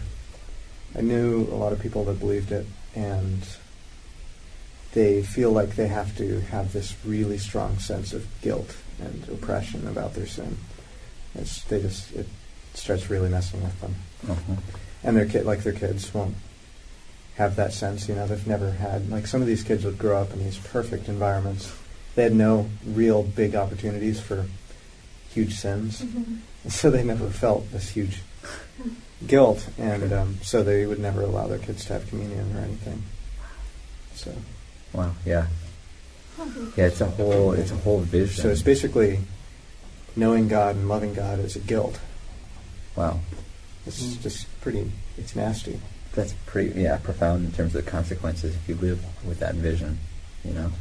I 0.96 1.00
knew 1.02 1.46
a 1.52 1.54
lot 1.54 1.72
of 1.72 1.78
people 1.80 2.04
that 2.06 2.18
believed 2.18 2.50
it, 2.50 2.66
and 2.96 3.42
they 4.92 5.22
feel 5.22 5.52
like 5.52 5.76
they 5.76 5.86
have 5.88 6.16
to 6.16 6.40
have 6.40 6.72
this 6.72 6.94
really 7.04 7.38
strong 7.38 7.78
sense 7.78 8.12
of 8.12 8.26
guilt 8.42 8.74
and 9.00 9.28
oppression 9.28 9.86
about 9.86 10.14
their 10.14 10.26
sin. 10.26 10.56
It's, 11.34 11.62
they 11.64 11.80
just 11.80 12.10
it 12.12 12.26
starts 12.74 13.08
really 13.10 13.28
messing 13.28 13.62
with 13.62 13.78
them, 13.80 13.94
Uh-huh. 14.28 14.54
And 15.04 15.16
their 15.16 15.26
kid 15.26 15.44
like 15.46 15.62
their 15.62 15.72
kids 15.72 16.12
won't 16.12 16.34
have 17.36 17.56
that 17.56 17.72
sense. 17.72 18.08
You 18.08 18.14
know, 18.16 18.26
they've 18.26 18.46
never 18.46 18.70
had 18.72 19.10
like 19.10 19.26
some 19.26 19.40
of 19.40 19.46
these 19.46 19.62
kids 19.62 19.84
would 19.84 19.98
grow 19.98 20.20
up 20.20 20.32
in 20.32 20.38
these 20.42 20.58
perfect 20.58 21.08
environments. 21.08 21.72
They 22.14 22.24
had 22.24 22.34
no 22.34 22.68
real 22.84 23.22
big 23.22 23.54
opportunities 23.54 24.20
for 24.20 24.46
huge 25.30 25.54
sins, 25.54 26.00
and 26.00 26.42
so 26.72 26.90
they 26.90 27.04
never 27.04 27.28
felt 27.30 27.70
this 27.70 27.90
huge 27.90 28.22
guilt, 29.26 29.68
and 29.78 30.12
um, 30.12 30.38
so 30.42 30.62
they 30.62 30.84
would 30.86 30.98
never 30.98 31.22
allow 31.22 31.46
their 31.46 31.58
kids 31.58 31.84
to 31.86 31.92
have 31.94 32.08
communion 32.08 32.56
or 32.56 32.60
anything. 32.60 33.02
So, 34.14 34.32
Wow. 34.92 35.12
Yeah. 35.24 35.46
Yeah. 36.76 36.86
It's 36.86 37.00
a 37.00 37.06
whole. 37.06 37.52
It's 37.52 37.70
a 37.70 37.76
whole 37.76 38.00
vision. 38.00 38.42
so 38.42 38.48
it's 38.48 38.62
basically 38.62 39.20
knowing 40.16 40.48
God 40.48 40.74
and 40.74 40.88
loving 40.88 41.14
God 41.14 41.38
is 41.38 41.54
a 41.54 41.60
guilt. 41.60 42.00
wow. 42.96 43.20
It's 43.86 44.02
Mm. 44.02 44.22
just 44.22 44.46
pretty. 44.60 44.90
It's 45.16 45.34
nasty. 45.36 45.80
That's 46.14 46.32
pretty. 46.46 46.80
Yeah. 46.80 46.98
Profound 46.98 47.44
in 47.46 47.52
terms 47.52 47.74
of 47.74 47.84
the 47.84 47.90
consequences 47.90 48.54
if 48.54 48.68
you 48.68 48.74
live 48.76 49.04
with 49.26 49.40
that 49.40 49.54
vision. 49.54 49.98
You 50.44 50.52
know. 50.52 50.72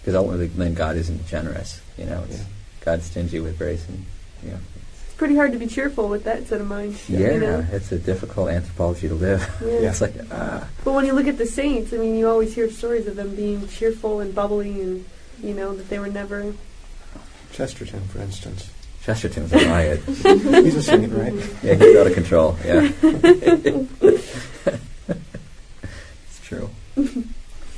Because 0.00 0.14
ultimately, 0.14 0.48
then 0.48 0.74
God 0.74 0.96
isn't 0.96 1.26
generous. 1.26 1.80
You 1.96 2.06
know. 2.06 2.24
It's 2.28 2.38
Yeah. 2.38 2.44
God's 2.84 3.04
stingy 3.06 3.38
with 3.38 3.58
grace, 3.58 3.86
and 3.88 4.04
you 4.42 4.50
know. 4.50 4.58
It's 5.04 5.14
pretty 5.14 5.36
hard 5.36 5.52
to 5.52 5.58
be 5.58 5.68
cheerful 5.68 6.08
with 6.08 6.24
that 6.24 6.48
set 6.48 6.60
of 6.60 6.66
mind. 6.66 6.98
Yeah. 7.08 7.32
You 7.34 7.40
know? 7.40 7.66
It's 7.70 7.92
a 7.92 7.98
difficult 7.98 8.48
anthropology 8.50 9.08
to 9.08 9.14
live. 9.14 9.48
Yeah. 9.64 9.90
it's 9.90 10.00
like 10.00 10.14
ah. 10.32 10.68
But 10.84 10.92
when 10.92 11.06
you 11.06 11.12
look 11.12 11.28
at 11.28 11.38
the 11.38 11.46
saints, 11.46 11.92
I 11.92 11.96
mean, 11.98 12.16
you 12.16 12.28
always 12.28 12.54
hear 12.54 12.68
stories 12.70 13.06
of 13.06 13.16
them 13.16 13.36
being 13.36 13.68
cheerful 13.68 14.20
and 14.20 14.34
bubbly, 14.34 14.80
and 14.80 15.04
you 15.42 15.54
know 15.54 15.74
that 15.76 15.88
they 15.88 15.98
were 15.98 16.08
never. 16.08 16.54
Chesterton, 17.52 18.00
for 18.08 18.18
instance. 18.20 18.70
Chesterton's 19.04 19.52
a 19.54 19.56
riot. 19.68 20.00
He's 20.04 20.76
a 20.76 20.82
saint, 20.82 21.12
right? 21.12 21.32
Yeah, 21.62 21.74
he's 21.74 21.96
out 21.96 22.06
of 22.06 22.14
control. 22.14 22.56
Yeah. 22.64 22.90
it's 26.24 26.40
true. 26.42 26.70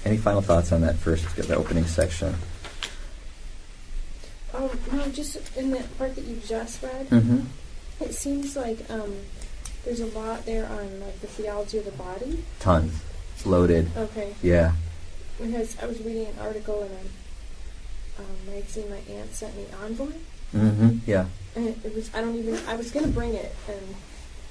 Any 0.04 0.16
final 0.18 0.42
thoughts 0.42 0.70
on 0.72 0.82
that 0.82 0.96
first, 0.96 1.24
the 1.36 1.56
opening 1.56 1.86
section? 1.86 2.34
Um, 4.52 4.70
no, 4.92 5.06
just 5.08 5.36
in 5.56 5.70
the 5.70 5.82
part 5.98 6.14
that 6.14 6.24
you 6.24 6.36
just 6.46 6.82
read, 6.82 7.08
Mm-hmm. 7.08 7.40
it 8.00 8.14
seems 8.14 8.54
like 8.56 8.78
um, 8.90 9.14
there's 9.84 10.00
a 10.00 10.06
lot 10.06 10.44
there 10.46 10.66
on 10.66 11.00
like 11.00 11.20
the 11.20 11.26
theology 11.26 11.78
of 11.78 11.86
the 11.86 11.90
body. 11.92 12.44
Tons. 12.60 12.92
It's 13.34 13.46
loaded. 13.46 13.90
Okay, 13.96 14.34
Yeah. 14.42 14.72
because 15.40 15.76
I 15.82 15.86
was 15.86 15.98
reading 16.02 16.26
an 16.26 16.38
article 16.40 16.82
in 16.82 16.90
a 16.92 17.00
um, 18.22 18.26
magazine 18.54 18.88
my 18.90 19.00
aunt 19.12 19.34
sent 19.34 19.56
me, 19.56 19.64
Envoy, 19.82 20.12
Mm-hmm. 20.54 20.98
Yeah. 21.06 21.26
and 21.56 21.68
it, 21.68 21.78
it 21.84 21.94
was 21.94 22.10
I 22.14 22.20
don't 22.20 22.36
even 22.36 22.58
I 22.68 22.76
was 22.76 22.90
gonna 22.90 23.08
bring 23.08 23.34
it 23.34 23.54
and 23.68 23.94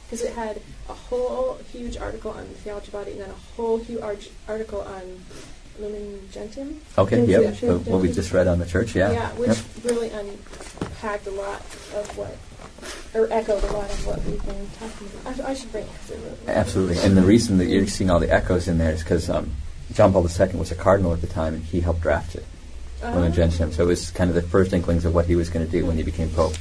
because 0.05 0.21
it 0.21 0.33
had 0.33 0.61
a 0.89 0.93
whole 0.93 1.57
huge 1.71 1.97
article 1.97 2.31
on 2.31 2.47
the 2.47 2.53
theology 2.55 2.91
body 2.91 3.11
and 3.11 3.21
then 3.21 3.29
a 3.29 3.55
whole 3.55 3.77
huge 3.77 4.29
article 4.47 4.81
on 4.81 5.23
lumen 5.79 6.19
gentium. 6.31 6.79
Okay. 6.97 7.25
Yeah, 7.25 7.39
Yep. 7.39 7.55
sure, 7.55 7.69
So 7.69 7.91
what 7.91 8.01
we 8.01 8.11
just 8.11 8.31
read 8.31 8.47
on 8.47 8.59
the 8.59 8.65
church. 8.65 8.95
Yeah. 8.95 9.11
Yeah, 9.11 9.29
which 9.31 9.47
Yep. 9.49 9.57
really 9.85 10.09
unpacked 10.09 11.25
a 11.25 11.31
lot 11.31 11.61
of 11.95 12.15
what, 12.15 12.37
or 13.15 13.27
echoed 13.33 13.63
a 13.63 13.73
lot 13.73 13.89
of 13.89 14.05
what 14.05 14.23
we've 14.25 14.45
been 14.45 14.69
talking 14.79 15.07
about. 15.21 15.39
I, 15.47 15.51
I 15.51 15.53
should 15.55 15.71
bring 15.71 15.85
it. 15.85 16.47
Absolutely. 16.47 16.99
And 16.99 17.17
the 17.17 17.23
reason 17.23 17.57
that 17.57 17.65
you're 17.65 17.87
seeing 17.87 18.11
all 18.11 18.19
the 18.19 18.31
echoes 18.31 18.67
in 18.67 18.77
there 18.77 18.91
is 18.91 19.01
because 19.01 19.29
um, 19.31 19.51
John 19.93 20.11
Paul 20.13 20.27
II 20.29 20.59
was 20.59 20.71
a 20.71 20.75
cardinal 20.75 21.11
at 21.13 21.21
the 21.21 21.27
time, 21.27 21.55
and 21.55 21.63
he 21.63 21.81
helped 21.81 22.01
draft 22.01 22.35
it. 22.35 22.45
Uh, 23.03 23.15
Lumen 23.15 23.33
Gentium. 23.33 23.71
So 23.71 23.83
it 23.83 23.87
was 23.87 24.09
kind 24.11 24.29
of 24.29 24.35
the 24.35 24.41
first 24.41 24.73
inklings 24.73 25.05
of 25.05 25.13
what 25.13 25.25
he 25.25 25.35
was 25.35 25.49
going 25.49 25.65
to 25.65 25.71
do 25.71 25.85
when 25.85 25.97
he 25.97 26.03
became 26.03 26.29
pope. 26.29 26.53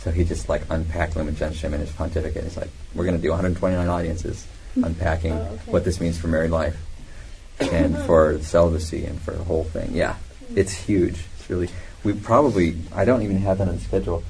So 0.00 0.10
he 0.10 0.24
just 0.24 0.48
like 0.48 0.62
unpacked 0.70 1.16
Lumen 1.16 1.34
Gentium 1.36 1.74
in 1.74 1.80
his 1.80 1.90
pontificate. 1.90 2.44
He's 2.44 2.56
like, 2.56 2.68
we're 2.94 3.04
going 3.04 3.16
to 3.16 3.22
do 3.22 3.30
129 3.30 3.88
audiences 3.88 4.46
unpacking 4.76 5.32
Oh, 5.32 5.36
okay. 5.42 5.70
what 5.70 5.84
this 5.84 6.00
means 6.00 6.18
for 6.18 6.28
married 6.28 6.50
life 6.50 6.76
and 7.60 7.96
for 8.06 8.38
celibacy 8.40 9.04
and 9.04 9.20
for 9.20 9.30
the 9.32 9.44
whole 9.44 9.64
thing. 9.64 9.90
Yeah, 9.94 10.16
it's 10.54 10.72
huge. 10.72 11.24
It's 11.38 11.48
really. 11.50 11.68
We 12.02 12.12
probably. 12.12 12.76
I 12.94 13.04
don't 13.04 13.22
even 13.22 13.38
have 13.38 13.58
that 13.58 13.68
on 13.68 13.76
the 13.76 13.80
schedule. 13.80 14.22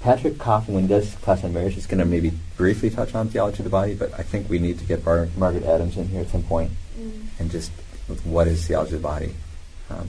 Patrick 0.00 0.38
Coffin, 0.38 0.74
when 0.74 0.84
he 0.84 0.88
does 0.88 1.14
class 1.16 1.42
on 1.42 1.52
marriage, 1.52 1.76
is 1.76 1.86
going 1.86 1.98
to 1.98 2.04
maybe 2.04 2.32
briefly 2.56 2.90
touch 2.90 3.14
on 3.14 3.28
theology 3.28 3.58
of 3.58 3.64
the 3.64 3.70
body, 3.70 3.94
but 3.94 4.12
I 4.18 4.22
think 4.22 4.48
we 4.48 4.58
need 4.60 4.78
to 4.78 4.84
get 4.84 5.04
Bar- 5.04 5.28
Margaret 5.36 5.64
Adams 5.64 5.96
in 5.96 6.08
here 6.08 6.20
at 6.20 6.28
some 6.28 6.42
point 6.42 6.70
Mm. 6.98 7.26
and 7.40 7.50
just 7.50 7.70
with 8.08 8.24
what 8.24 8.46
is 8.48 8.66
theology 8.66 8.94
of 8.94 9.02
the 9.02 9.08
body. 9.08 9.34
Um, 9.90 10.08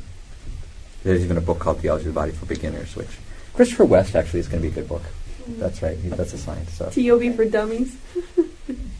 there's 1.04 1.24
even 1.24 1.38
a 1.38 1.42
book 1.42 1.60
called 1.60 1.80
Theology 1.80 2.08
of 2.08 2.14
the 2.14 2.20
Body 2.20 2.32
for 2.32 2.46
Beginners, 2.46 2.96
which 2.96 3.10
Christopher 3.54 3.86
West 3.86 4.16
actually 4.16 4.40
is 4.42 4.48
going 4.48 4.62
to 4.62 4.70
be 4.70 4.72
a 4.72 4.76
good 4.76 4.88
book. 4.90 5.04
Mm. 5.50 5.60
That's 5.60 5.82
right. 5.82 5.98
He, 5.98 6.10
that's 6.10 6.34
a 6.34 6.38
science. 6.38 6.74
So 6.74 6.90
T.O.B. 6.90 7.32
for 7.34 7.46
dummies. 7.46 7.96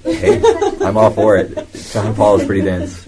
hey, 0.04 0.42
I'm 0.82 0.98
all 0.98 1.12
for 1.12 1.38
it. 1.38 1.68
John 1.92 2.16
Paul 2.16 2.40
is 2.40 2.46
pretty 2.46 2.62
dense. 2.62 3.08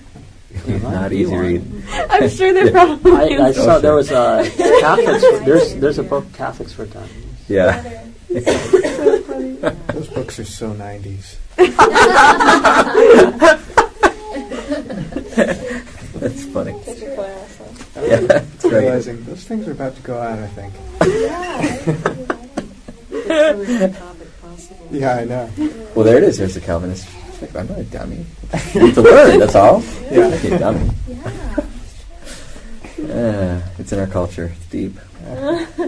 Not 0.67 1.13
easy 1.13 1.25
to 1.25 1.31
one. 1.31 1.39
read. 1.39 1.83
I'm 2.09 2.29
sure 2.29 2.51
they're 2.53 2.71
probably. 2.71 3.11
I, 3.37 3.47
I 3.47 3.51
saw 3.51 3.79
there 3.79 3.93
was 3.95 4.11
a 4.11 4.43
Catholics. 4.81 5.21
There's 5.45 5.75
there's 5.75 5.97
a 5.99 6.03
book 6.03 6.31
Catholics 6.33 6.73
for 6.73 6.85
Dummies. 6.85 7.11
Yeah. 7.47 7.81
so. 8.27 9.19
Those 9.93 10.07
books 10.09 10.39
are 10.39 10.45
so 10.45 10.71
90s. 10.73 11.35
That's 16.19 16.45
funny. 16.45 16.79
Take 16.83 17.01
your 17.01 17.15
class. 17.15 17.57
huh? 17.57 18.01
Yeah, 18.01 18.19
that's 18.21 18.27
right. 18.29 18.45
Realizing 18.72 19.24
those 19.26 19.43
things 19.43 19.67
are 19.67 19.72
about 19.72 19.95
to 19.95 20.01
go 20.01 20.17
out, 20.17 20.39
I 20.39 20.47
think. 20.47 20.74
topic 23.95 24.41
possible. 24.41 24.88
Yeah, 24.91 25.15
I 25.15 25.26
know. 25.26 25.49
Well, 25.95 26.05
there 26.05 26.17
it 26.17 26.24
is. 26.24 26.38
There's 26.38 26.55
the 26.55 26.61
Calvinist. 26.61 27.07
Like, 27.41 27.55
I'm 27.55 27.67
not 27.67 27.80
a 27.80 27.84
dummy. 27.84 28.26
You 28.74 28.82
need 28.82 28.95
to 28.95 29.01
learn. 29.01 29.39
That's 29.39 29.55
all. 29.55 29.82
Yeah. 30.11 30.30
Not 30.30 30.43
a 30.43 30.59
dummy. 30.59 30.89
Yeah. 31.07 31.55
Uh, 32.99 33.61
it's 33.78 33.91
in 33.91 33.99
our 33.99 34.07
culture. 34.07 34.51
It's 34.55 34.65
deep. 34.67 34.97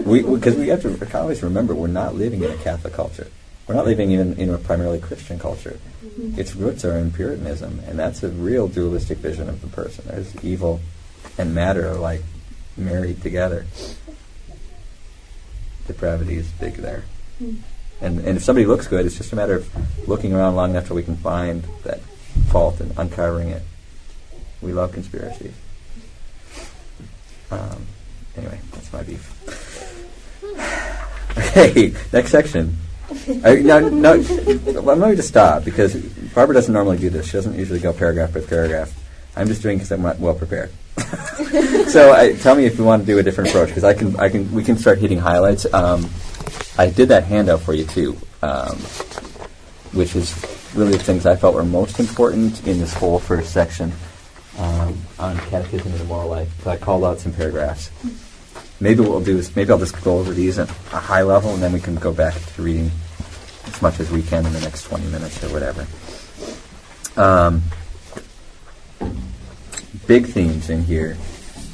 we 0.06 0.22
because 0.22 0.56
we, 0.56 0.68
have 0.68 0.82
to 0.82 1.18
always 1.20 1.42
remember 1.42 1.74
we're 1.74 1.88
not 1.88 2.14
living 2.14 2.42
in 2.42 2.50
a 2.50 2.56
Catholic 2.56 2.94
culture. 2.94 3.28
We're 3.66 3.74
not 3.74 3.84
living 3.84 4.10
in, 4.12 4.34
in 4.34 4.50
a 4.50 4.58
primarily 4.58 4.98
Christian 4.98 5.38
culture. 5.38 5.78
Its 6.36 6.54
roots 6.56 6.84
are 6.84 6.96
in 6.98 7.10
Puritanism, 7.10 7.80
and 7.86 7.98
that's 7.98 8.22
a 8.22 8.28
real 8.28 8.66
dualistic 8.66 9.18
vision 9.18 9.48
of 9.48 9.60
the 9.60 9.68
person. 9.68 10.04
There's 10.08 10.44
evil 10.44 10.80
and 11.38 11.54
matter 11.54 11.88
are 11.88 11.94
like 11.94 12.22
married 12.76 13.22
together. 13.22 13.66
Depravity 15.86 16.36
is 16.36 16.48
big 16.48 16.74
there. 16.74 17.04
And, 18.00 18.18
and 18.20 18.36
if 18.36 18.42
somebody 18.42 18.66
looks 18.66 18.86
good, 18.88 19.06
it's 19.06 19.16
just 19.16 19.32
a 19.32 19.36
matter 19.36 19.54
of 19.54 20.08
looking 20.08 20.32
around 20.32 20.56
long 20.56 20.70
enough 20.70 20.86
till 20.86 20.96
we 20.96 21.02
can 21.02 21.16
find 21.16 21.64
that 21.84 22.00
fault 22.48 22.80
and 22.80 22.92
uncovering 22.96 23.48
it. 23.48 23.62
We 24.60 24.72
love 24.72 24.92
conspiracies. 24.92 25.54
Um, 27.50 27.86
anyway, 28.36 28.60
that's 28.72 28.92
my 28.92 29.02
beef. 29.02 29.38
Okay, 31.34 31.94
next 32.12 32.30
section. 32.30 32.76
I, 33.42 33.56
no, 33.56 33.88
no, 33.88 34.12
I'm 34.12 35.00
going 35.00 35.16
to 35.16 35.22
stop 35.22 35.64
because 35.64 35.94
Barbara 36.34 36.54
doesn't 36.54 36.72
normally 36.72 36.98
do 36.98 37.08
this. 37.08 37.26
She 37.26 37.32
doesn't 37.32 37.58
usually 37.58 37.78
go 37.80 37.92
paragraph 37.92 38.34
by 38.34 38.40
paragraph. 38.40 38.92
I'm 39.34 39.46
just 39.46 39.62
doing 39.62 39.78
because 39.78 39.92
I'm 39.92 40.02
well 40.02 40.34
prepared. 40.34 40.70
so 41.88 42.12
I, 42.12 42.34
tell 42.40 42.54
me 42.54 42.64
if 42.64 42.78
you 42.78 42.84
want 42.84 43.02
to 43.02 43.06
do 43.06 43.18
a 43.18 43.22
different 43.22 43.50
approach 43.50 43.68
because 43.68 43.84
I 43.84 43.94
can, 43.94 44.16
I 44.16 44.28
can, 44.28 44.50
we 44.52 44.64
can 44.64 44.76
start 44.76 44.98
hitting 44.98 45.18
highlights. 45.18 45.72
Um, 45.72 46.08
I 46.78 46.88
did 46.88 47.08
that 47.08 47.24
handout 47.24 47.60
for 47.60 47.74
you 47.74 47.84
too, 47.84 48.16
um, 48.40 48.76
which 49.92 50.16
is 50.16 50.34
really 50.74 50.92
the 50.92 51.02
things 51.02 51.26
I 51.26 51.36
felt 51.36 51.54
were 51.54 51.64
most 51.64 52.00
important 52.00 52.66
in 52.66 52.78
this 52.78 52.94
whole 52.94 53.18
first 53.18 53.52
section 53.52 53.92
um, 54.58 54.98
on 55.18 55.36
catechism 55.48 55.92
and 55.92 56.00
the 56.00 56.04
moral 56.04 56.28
life. 56.28 56.48
So 56.62 56.70
I 56.70 56.76
called 56.76 57.04
out 57.04 57.20
some 57.20 57.32
paragraphs. 57.32 57.90
Maybe 58.80 59.00
what 59.00 59.10
we'll 59.10 59.20
do 59.20 59.38
is 59.38 59.54
maybe 59.54 59.70
I'll 59.70 59.78
just 59.78 60.02
go 60.02 60.18
over 60.18 60.32
these 60.32 60.58
at 60.58 60.68
a 60.68 60.96
high 60.96 61.22
level, 61.22 61.54
and 61.54 61.62
then 61.62 61.72
we 61.72 61.80
can 61.80 61.94
go 61.94 62.12
back 62.12 62.34
to 62.34 62.62
reading 62.62 62.90
as 63.66 63.80
much 63.80 64.00
as 64.00 64.10
we 64.10 64.22
can 64.22 64.44
in 64.44 64.52
the 64.52 64.60
next 64.60 64.84
20 64.84 65.06
minutes 65.06 65.42
or 65.44 65.48
whatever. 65.52 65.86
Um, 67.16 67.62
big 70.06 70.26
themes 70.26 70.70
in 70.70 70.82
here. 70.84 71.16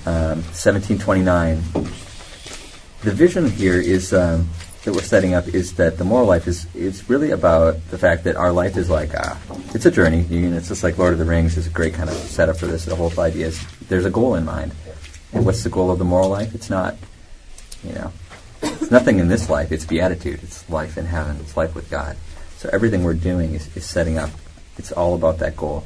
Um, 0.06 0.42
1729. 0.54 1.62
The 3.02 3.12
vision 3.12 3.50
here 3.50 3.80
is 3.80 4.12
um, 4.12 4.48
that 4.84 4.92
we're 4.92 5.02
setting 5.02 5.34
up 5.34 5.48
is 5.48 5.74
that 5.74 5.98
the 5.98 6.04
moral 6.04 6.26
life 6.26 6.46
is 6.46 6.66
is 6.74 7.08
really 7.08 7.30
about 7.30 7.76
the 7.90 7.98
fact 7.98 8.24
that 8.24 8.36
our 8.36 8.52
life 8.52 8.76
is 8.76 8.88
like 8.88 9.14
uh, 9.14 9.36
it's 9.74 9.86
a 9.86 9.90
journey. 9.90 10.22
You 10.22 10.50
know, 10.50 10.56
it's 10.56 10.68
just 10.68 10.82
like 10.82 10.98
Lord 10.98 11.12
of 11.12 11.18
the 11.18 11.24
Rings 11.24 11.56
is 11.56 11.66
a 11.66 11.70
great 11.70 11.94
kind 11.94 12.08
of 12.08 12.16
setup 12.16 12.56
for 12.56 12.66
this. 12.66 12.84
The 12.84 12.96
whole 12.96 13.12
idea 13.20 13.46
is 13.46 13.64
there's 13.88 14.04
a 14.04 14.10
goal 14.10 14.34
in 14.34 14.44
mind, 14.44 14.72
and 15.32 15.44
what's 15.44 15.62
the 15.62 15.70
goal 15.70 15.90
of 15.90 15.98
the 15.98 16.04
moral 16.04 16.28
life? 16.28 16.54
It's 16.54 16.70
not, 16.70 16.96
you 17.84 17.92
know, 17.92 18.12
It's 18.62 18.90
nothing 18.90 19.18
in 19.18 19.28
this 19.28 19.48
life. 19.50 19.72
It's 19.72 19.84
beatitude. 19.84 20.42
It's 20.42 20.68
life 20.70 20.96
in 20.96 21.06
heaven. 21.06 21.36
It's 21.40 21.56
life 21.56 21.74
with 21.74 21.90
God. 21.90 22.16
So 22.56 22.68
everything 22.72 23.04
we're 23.04 23.14
doing 23.14 23.54
is, 23.54 23.74
is 23.76 23.84
setting 23.84 24.18
up. 24.18 24.30
It's 24.76 24.90
all 24.92 25.14
about 25.14 25.38
that 25.38 25.56
goal. 25.56 25.84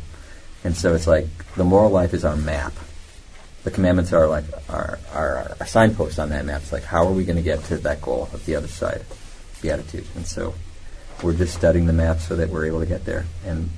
And 0.65 0.77
so 0.77 0.95
it's 0.95 1.07
like 1.07 1.27
the 1.55 1.65
moral 1.65 1.91
life 1.91 2.15
is 2.15 2.25
our 2.25 2.37
map. 2.37 2.73
The 3.65 3.71
commandments 3.71 4.13
are 4.13 4.27
like 4.27 4.45
our, 4.69 4.99
our, 5.13 5.57
our 5.59 5.67
signpost 5.67 6.19
on 6.19 6.31
that 6.31 6.45
map. 6.45 6.63
It's 6.63 6.73
like 6.73 6.85
how 6.85 7.07
are 7.07 7.13
we 7.13 7.25
going 7.25 7.37
to 7.37 7.43
get 7.43 7.63
to 7.65 7.79
that 7.79 8.01
goal 8.01 8.29
of 8.33 8.45
the 8.47 8.57
other 8.57 8.69
side, 8.69 9.05
beatitude. 9.61 10.07
And 10.17 10.27
so 10.27 10.55
we're 11.23 11.35
just 11.35 11.55
studying 11.55 11.87
the 11.87 11.93
map 11.93 12.19
so 12.19 12.37
that 12.37 12.49
we're 12.49 12.67
able 12.67 12.81
to 12.81 12.87
get 12.87 13.05
there. 13.05 13.25
And 13.45 13.71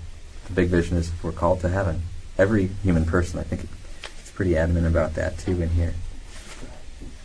the 0.47 0.53
big 0.53 0.68
vision 0.68 0.97
is 0.97 1.11
we're 1.22 1.32
called 1.32 1.61
to 1.61 1.68
heaven. 1.68 2.03
Every 2.39 2.66
human 2.82 3.05
person, 3.05 3.39
I 3.39 3.43
think 3.43 3.66
it's 4.20 4.30
pretty 4.30 4.57
adamant 4.57 4.87
about 4.87 5.14
that 5.14 5.39
too 5.39 5.61
in 5.62 5.70
here. 5.70 5.95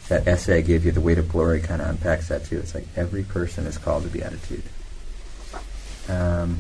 That 0.10 0.28
essay 0.28 0.57
I 0.57 0.62
gave 0.62 0.86
you, 0.86 0.91
The 0.91 1.01
Weight 1.01 1.20
of 1.20 1.30
Glory, 1.30 1.62
kind 1.62 1.82
of 1.82 1.88
unpacks 1.88 2.30
that 2.30 2.45
too. 2.45 2.57
It's 2.57 2.74
like 2.74 2.88
every 2.95 3.24
person 3.24 3.66
is 3.66 3.78
called 3.78 4.03
to 4.03 4.10
beatitude. 4.10 4.64
Um, 6.07 6.60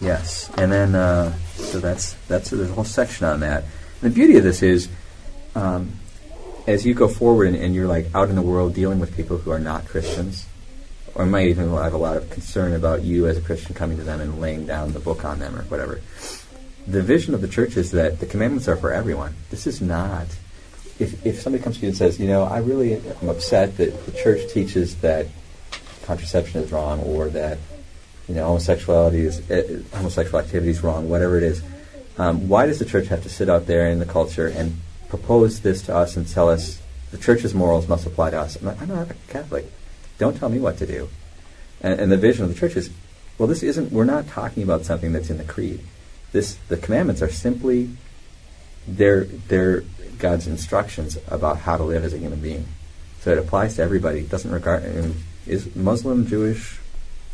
yes, 0.00 0.50
and 0.56 0.70
then 0.70 0.94
uh, 0.94 1.36
so 1.54 1.80
that's 1.80 2.14
that's 2.28 2.50
there's 2.50 2.70
a 2.70 2.74
whole 2.74 2.84
section 2.84 3.26
on 3.26 3.40
that. 3.40 3.64
And 4.00 4.10
the 4.10 4.14
beauty 4.14 4.36
of 4.36 4.44
this 4.44 4.62
is, 4.62 4.88
um, 5.54 5.92
as 6.66 6.84
you 6.84 6.94
go 6.94 7.08
forward 7.08 7.48
and, 7.48 7.56
and 7.56 7.74
you're 7.74 7.86
like 7.86 8.06
out 8.14 8.28
in 8.28 8.36
the 8.36 8.42
world 8.42 8.74
dealing 8.74 9.00
with 9.00 9.16
people 9.16 9.38
who 9.38 9.50
are 9.50 9.58
not 9.58 9.86
Christians, 9.86 10.46
or 11.14 11.26
might 11.26 11.48
even 11.48 11.70
have 11.70 11.94
a 11.94 11.98
lot 11.98 12.16
of 12.16 12.30
concern 12.30 12.72
about 12.72 13.02
you 13.02 13.26
as 13.26 13.38
a 13.38 13.40
Christian 13.40 13.74
coming 13.74 13.96
to 13.96 14.02
them 14.02 14.20
and 14.20 14.40
laying 14.40 14.66
down 14.66 14.92
the 14.92 15.00
book 15.00 15.24
on 15.24 15.38
them 15.38 15.56
or 15.56 15.62
whatever. 15.64 16.00
The 16.86 17.02
vision 17.02 17.34
of 17.34 17.40
the 17.40 17.48
church 17.48 17.76
is 17.76 17.92
that 17.92 18.20
the 18.20 18.26
commandments 18.26 18.68
are 18.68 18.76
for 18.76 18.92
everyone. 18.92 19.34
This 19.50 19.66
is 19.66 19.80
not. 19.80 20.26
If, 20.98 21.24
if 21.24 21.40
somebody 21.40 21.64
comes 21.64 21.76
to 21.76 21.82
you 21.82 21.88
and 21.88 21.96
says, 21.96 22.20
you 22.20 22.28
know, 22.28 22.44
I 22.44 22.58
really 22.58 22.94
am 22.94 23.28
upset 23.28 23.78
that 23.78 24.04
the 24.06 24.12
church 24.12 24.52
teaches 24.52 24.96
that 24.96 25.26
contraception 26.02 26.62
is 26.62 26.70
wrong 26.70 27.00
or 27.00 27.28
that, 27.30 27.58
you 28.28 28.34
know, 28.34 28.46
homosexuality 28.46 29.24
is, 29.24 29.50
uh, 29.50 29.82
homosexual 29.94 30.38
activity 30.38 30.70
is 30.70 30.82
wrong, 30.82 31.08
whatever 31.08 31.36
it 31.36 31.42
is, 31.42 31.62
um, 32.16 32.48
why 32.48 32.66
does 32.66 32.78
the 32.78 32.84
church 32.84 33.08
have 33.08 33.22
to 33.22 33.28
sit 33.28 33.48
out 33.48 33.66
there 33.66 33.88
in 33.88 33.98
the 33.98 34.06
culture 34.06 34.46
and 34.46 34.80
propose 35.08 35.60
this 35.60 35.82
to 35.82 35.94
us 35.94 36.16
and 36.16 36.28
tell 36.28 36.48
us 36.48 36.80
the 37.10 37.18
church's 37.18 37.54
morals 37.54 37.88
must 37.88 38.06
apply 38.06 38.30
to 38.30 38.40
us? 38.40 38.56
I'm, 38.56 38.66
not, 38.66 38.80
I'm 38.80 38.88
not 38.88 39.10
a 39.10 39.14
Catholic. 39.28 39.70
Don't 40.18 40.36
tell 40.36 40.48
me 40.48 40.58
what 40.58 40.78
to 40.78 40.86
do. 40.86 41.08
And, 41.80 42.00
and 42.00 42.12
the 42.12 42.16
vision 42.16 42.44
of 42.44 42.52
the 42.52 42.58
church 42.58 42.76
is, 42.76 42.90
well, 43.36 43.48
this 43.48 43.62
isn't. 43.62 43.90
We're 43.90 44.04
not 44.04 44.28
talking 44.28 44.62
about 44.62 44.84
something 44.84 45.12
that's 45.12 45.28
in 45.28 45.38
the 45.38 45.44
creed. 45.44 45.80
This 46.30 46.56
the 46.68 46.76
commandments 46.76 47.20
are 47.20 47.30
simply 47.30 47.90
they're 48.86 49.24
they're 49.24 49.82
God's 50.18 50.46
instructions 50.46 51.18
about 51.28 51.58
how 51.58 51.76
to 51.76 51.82
live 51.82 52.04
as 52.04 52.12
a 52.12 52.18
human 52.18 52.40
being. 52.40 52.66
So 53.20 53.32
it 53.32 53.38
applies 53.38 53.76
to 53.76 53.82
everybody. 53.82 54.20
It 54.20 54.30
doesn't 54.30 54.50
regard 54.50 54.84
is 55.46 55.74
Muslim, 55.74 56.26
Jewish, 56.26 56.78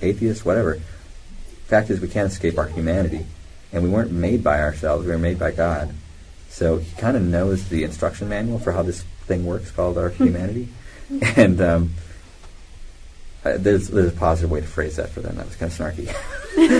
atheist, 0.02 0.44
whatever. 0.44 0.80
Fact 1.66 1.90
is, 1.90 2.00
we 2.00 2.08
can't 2.08 2.30
escape 2.30 2.58
our 2.58 2.66
humanity, 2.66 3.26
and 3.72 3.82
we 3.82 3.88
weren't 3.88 4.12
made 4.12 4.42
by 4.42 4.60
ourselves. 4.60 5.06
We 5.06 5.12
were 5.12 5.18
made 5.18 5.38
by 5.38 5.52
God. 5.52 5.94
So 6.48 6.78
He 6.78 6.94
kind 6.96 7.16
of 7.16 7.22
knows 7.22 7.68
the 7.68 7.84
instruction 7.84 8.28
manual 8.28 8.58
for 8.58 8.72
how 8.72 8.82
this 8.82 9.02
thing 9.26 9.46
works, 9.46 9.70
called 9.70 9.98
our 9.98 10.08
humanity, 10.10 10.68
and 11.36 11.60
um, 11.60 11.94
uh, 13.44 13.56
there's, 13.56 13.88
there's 13.88 14.12
a 14.12 14.16
positive 14.16 14.50
way 14.50 14.60
to 14.60 14.66
phrase 14.66 14.96
that 14.96 15.08
for 15.08 15.20
them. 15.20 15.36
That 15.36 15.46
was 15.46 15.56
kind 15.56 15.72
of 15.72 15.78
snarky. 15.78 16.06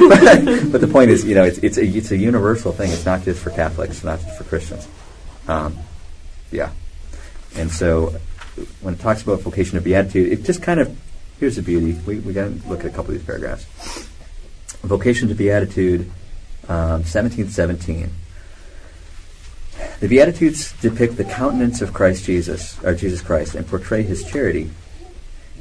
but, 0.09 0.73
but, 0.73 0.81
the 0.81 0.89
point 0.89 1.11
is, 1.11 1.25
you 1.25 1.35
know, 1.35 1.45
it's, 1.45 1.59
it's, 1.59 1.79
a, 1.79 1.85
it's 1.85 2.11
a 2.11 2.17
universal 2.17 2.73
thing. 2.73 2.91
It's 2.91 3.07
not 3.07 3.23
just 3.23 3.43
for 3.43 3.51
Catholics, 3.51 3.97
it's 3.97 4.05
not 4.05 4.21
just 4.21 4.37
for 4.37 4.45
Christians. 4.45 4.87
Um, 5.49 5.79
yeah. 6.51 6.71
And 7.57 7.71
so 7.71 8.15
when 8.83 8.95
it 8.95 9.01
talks 9.01 9.23
about 9.23 9.41
vocation 9.41 9.79
of 9.79 9.85
beatitude, 9.85 10.33
it 10.33 10.45
just 10.45 10.63
kind 10.63 10.81
of, 10.81 10.99
here's 11.41 11.57
the 11.57 11.63
beauty. 11.63 11.99
We, 12.07 12.21
we 12.21 12.33
got 12.33 12.45
to 12.45 12.69
look 12.69 12.81
at 12.81 12.87
a 12.87 12.91
couple 12.91 13.13
of 13.13 13.19
these 13.19 13.25
paragraphs. 13.25 13.65
Vocation 14.83 15.29
to 15.29 15.35
beatitude, 15.35 16.03
um, 16.69 17.03
1717. 17.03 18.11
The 19.99 20.09
Beatitudes 20.09 20.73
depict 20.81 21.17
the 21.17 21.25
countenance 21.25 21.83
of 21.83 21.93
Christ 21.93 22.25
Jesus, 22.25 22.83
or 22.85 22.95
Jesus 22.95 23.21
Christ, 23.21 23.55
and 23.55 23.67
portray 23.67 24.03
his 24.03 24.25
charity 24.25 24.71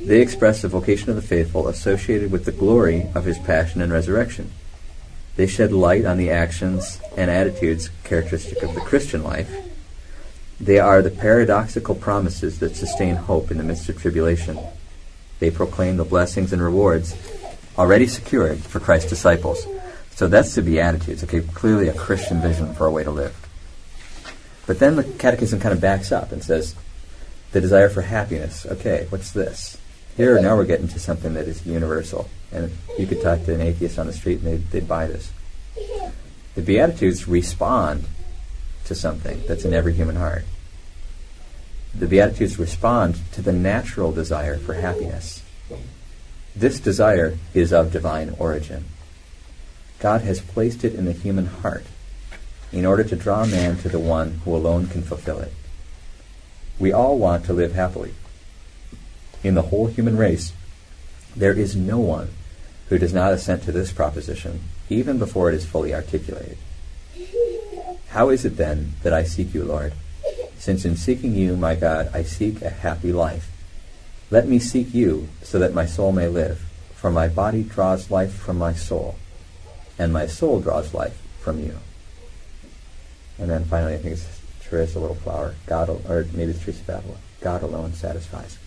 they 0.02 0.22
express 0.22 0.62
the 0.62 0.70
vocation 0.70 1.10
of 1.10 1.18
the 1.18 1.22
faithful 1.22 1.68
associated 1.68 2.32
with 2.32 2.46
the 2.46 2.54
glory 2.54 3.08
of 3.14 3.26
his 3.26 3.38
passion 3.38 3.82
and 3.82 3.92
resurrection. 3.92 4.52
They 5.36 5.46
shed 5.46 5.74
light 5.74 6.06
on 6.06 6.18
the 6.18 6.32
actions 6.32 7.02
and 7.18 7.30
attitudes 7.30 7.90
characteristic 8.04 8.64
of 8.64 8.74
the 8.76 8.82
Christian 8.82 9.24
life. 9.24 9.54
They 10.60 10.80
are 10.80 11.02
the 11.02 11.12
paradoxical 11.12 11.96
promises 11.96 12.60
that 12.60 12.76
sustain 12.76 13.16
hope 13.16 13.52
in 13.52 13.58
the 13.58 13.64
midst 13.64 13.90
of 13.90 14.02
tribulation. 14.02 14.58
They 15.40 15.52
proclaim 15.52 15.98
the 15.98 16.06
blessings 16.06 16.54
and 16.54 16.62
rewards 16.62 17.16
already 17.78 18.08
secured 18.08 18.60
for 18.60 18.80
Christ's 18.80 19.10
disciples. 19.10 19.66
So 20.12 20.28
that's 20.28 20.54
the 20.54 20.62
Beatitudes. 20.62 21.24
Okay, 21.24 21.42
clearly 21.42 21.88
a 21.88 21.94
Christian 21.94 22.42
vision 22.42 22.74
for 22.74 22.86
a 22.86 22.92
way 22.92 23.04
to 23.04 23.12
live. 23.12 23.36
But 24.68 24.80
then 24.80 24.98
the 24.98 25.04
Catechism 25.04 25.60
kind 25.60 25.74
of 25.74 25.82
backs 25.82 26.12
up 26.12 26.32
and 26.32 26.44
says, 26.44 26.76
the 27.52 27.62
desire 27.62 27.90
for 27.90 28.02
happiness. 28.02 28.66
Okay, 28.66 29.08
what's 29.10 29.32
this? 29.32 29.78
Here, 30.18 30.40
now 30.42 30.56
we're 30.56 30.66
getting 30.66 30.90
to 30.90 31.00
something 31.00 31.34
that 31.36 31.48
is 31.48 31.66
universal. 31.66 32.30
And 32.52 32.72
you 32.98 33.08
could 33.08 33.22
talk 33.22 33.46
to 33.46 33.54
an 33.54 33.62
atheist 33.62 33.98
on 33.98 34.08
the 34.08 34.14
street 34.14 34.40
and 34.40 34.48
they'd, 34.48 34.72
they'd 34.72 34.88
buy 34.88 35.08
this. 35.08 35.32
The 36.56 36.62
Beatitudes 36.62 37.28
respond 37.28 38.06
to 38.86 38.96
something 38.96 39.42
that's 39.48 39.66
in 39.66 39.74
every 39.74 39.94
human 39.94 40.18
heart. 40.18 40.44
The 41.94 42.08
Beatitudes 42.08 42.60
respond 42.60 43.20
to 43.34 43.42
the 43.42 43.52
natural 43.52 44.12
desire 44.12 44.58
for 44.58 44.76
happiness. 44.76 45.44
This 46.56 46.80
desire 46.80 47.38
is 47.54 47.72
of 47.74 47.92
divine 47.92 48.36
origin. 48.38 48.86
God 50.00 50.22
has 50.22 50.42
placed 50.42 50.84
it 50.84 50.96
in 50.96 51.06
the 51.06 51.12
human 51.12 51.48
heart 51.48 51.86
in 52.72 52.86
order 52.86 53.04
to 53.04 53.16
draw 53.16 53.46
man 53.46 53.78
to 53.78 53.90
the 53.90 54.00
one 54.00 54.42
who 54.46 54.56
alone 54.56 54.88
can 54.88 55.02
fulfill 55.02 55.40
it. 55.40 55.54
We 56.78 56.94
all 56.94 57.18
want 57.18 57.46
to 57.46 57.54
live 57.54 57.74
happily 57.74 58.14
in 59.44 59.56
the 59.56 59.64
whole 59.64 59.88
human 59.88 60.18
race, 60.18 60.54
there 61.36 61.54
is 61.54 61.76
no 61.76 62.00
one 62.00 62.30
who 62.90 62.98
does 62.98 63.14
not 63.14 63.34
assent 63.34 63.64
to 63.64 63.72
this 63.72 63.92
proposition, 63.92 64.62
even 64.90 65.18
before 65.18 65.50
it 65.50 65.56
is 65.56 65.66
fully 65.66 65.94
articulated. 65.94 66.58
How 68.10 68.30
is 68.30 68.44
it 68.44 68.58
then 68.58 68.94
that 69.04 69.14
I 69.14 69.24
seek 69.24 69.54
you, 69.54 69.64
Lord? 69.64 69.94
Since 70.60 70.84
in 70.84 70.98
seeking 70.98 71.34
you, 71.34 71.56
my 71.56 71.74
God, 71.74 72.12
I 72.14 72.24
seek 72.24 72.62
a 72.62 72.70
happy 72.70 73.14
life. 73.14 73.50
Let 74.30 74.48
me 74.48 74.60
seek 74.60 74.94
you 74.94 75.30
so 75.42 75.58
that 75.58 75.74
my 75.74 75.86
soul 75.86 76.12
may 76.12 76.28
live, 76.28 76.60
for 76.94 77.10
my 77.10 77.30
body 77.30 77.64
draws 77.64 78.12
life 78.12 78.34
from 78.34 78.58
my 78.58 78.74
soul, 78.74 79.16
and 79.98 80.14
my 80.14 80.28
soul 80.28 80.60
draws 80.60 80.94
life 80.94 81.20
from 81.40 81.60
you. 81.60 81.78
And 83.40 83.50
then 83.50 83.64
finally, 83.64 83.94
I 83.94 83.98
think 83.98 84.14
it's 84.16 84.42
Teresa 84.62 85.00
Little 85.00 85.16
Flower, 85.16 85.56
God, 85.66 85.90
or 85.90 86.28
maybe 86.34 86.52
it's 86.52 86.64
Teresa 86.64 86.82
of 86.82 86.90
Avila. 86.90 87.18
God 87.40 87.64
alone 87.64 87.94
satisfies. 87.94 88.60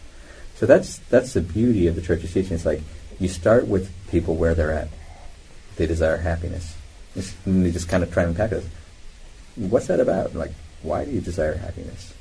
So 0.54 0.64
that's 0.64 0.98
that's 1.10 1.34
the 1.34 1.42
beauty 1.42 1.86
of 1.88 1.94
the 1.94 2.00
Church 2.00 2.20
church's 2.20 2.32
teaching. 2.32 2.54
It's 2.54 2.64
like 2.64 2.80
you 3.20 3.28
start 3.28 3.68
with 3.68 3.92
people 4.08 4.36
where 4.36 4.54
they're 4.54 4.72
at. 4.72 4.88
They 5.76 5.86
desire 5.86 6.16
happiness. 6.16 6.74
And 7.44 7.66
they 7.66 7.70
just 7.70 7.88
kind 7.88 8.02
of 8.02 8.12
try 8.12 8.22
and 8.22 8.30
unpack 8.30 8.52
it. 8.52 8.64
What's 9.56 9.88
that 9.88 10.00
about? 10.00 10.34
Like, 10.34 10.52
why 10.82 11.04
do 11.04 11.10
you 11.10 11.20
desire 11.20 11.54
happiness? 11.54 12.14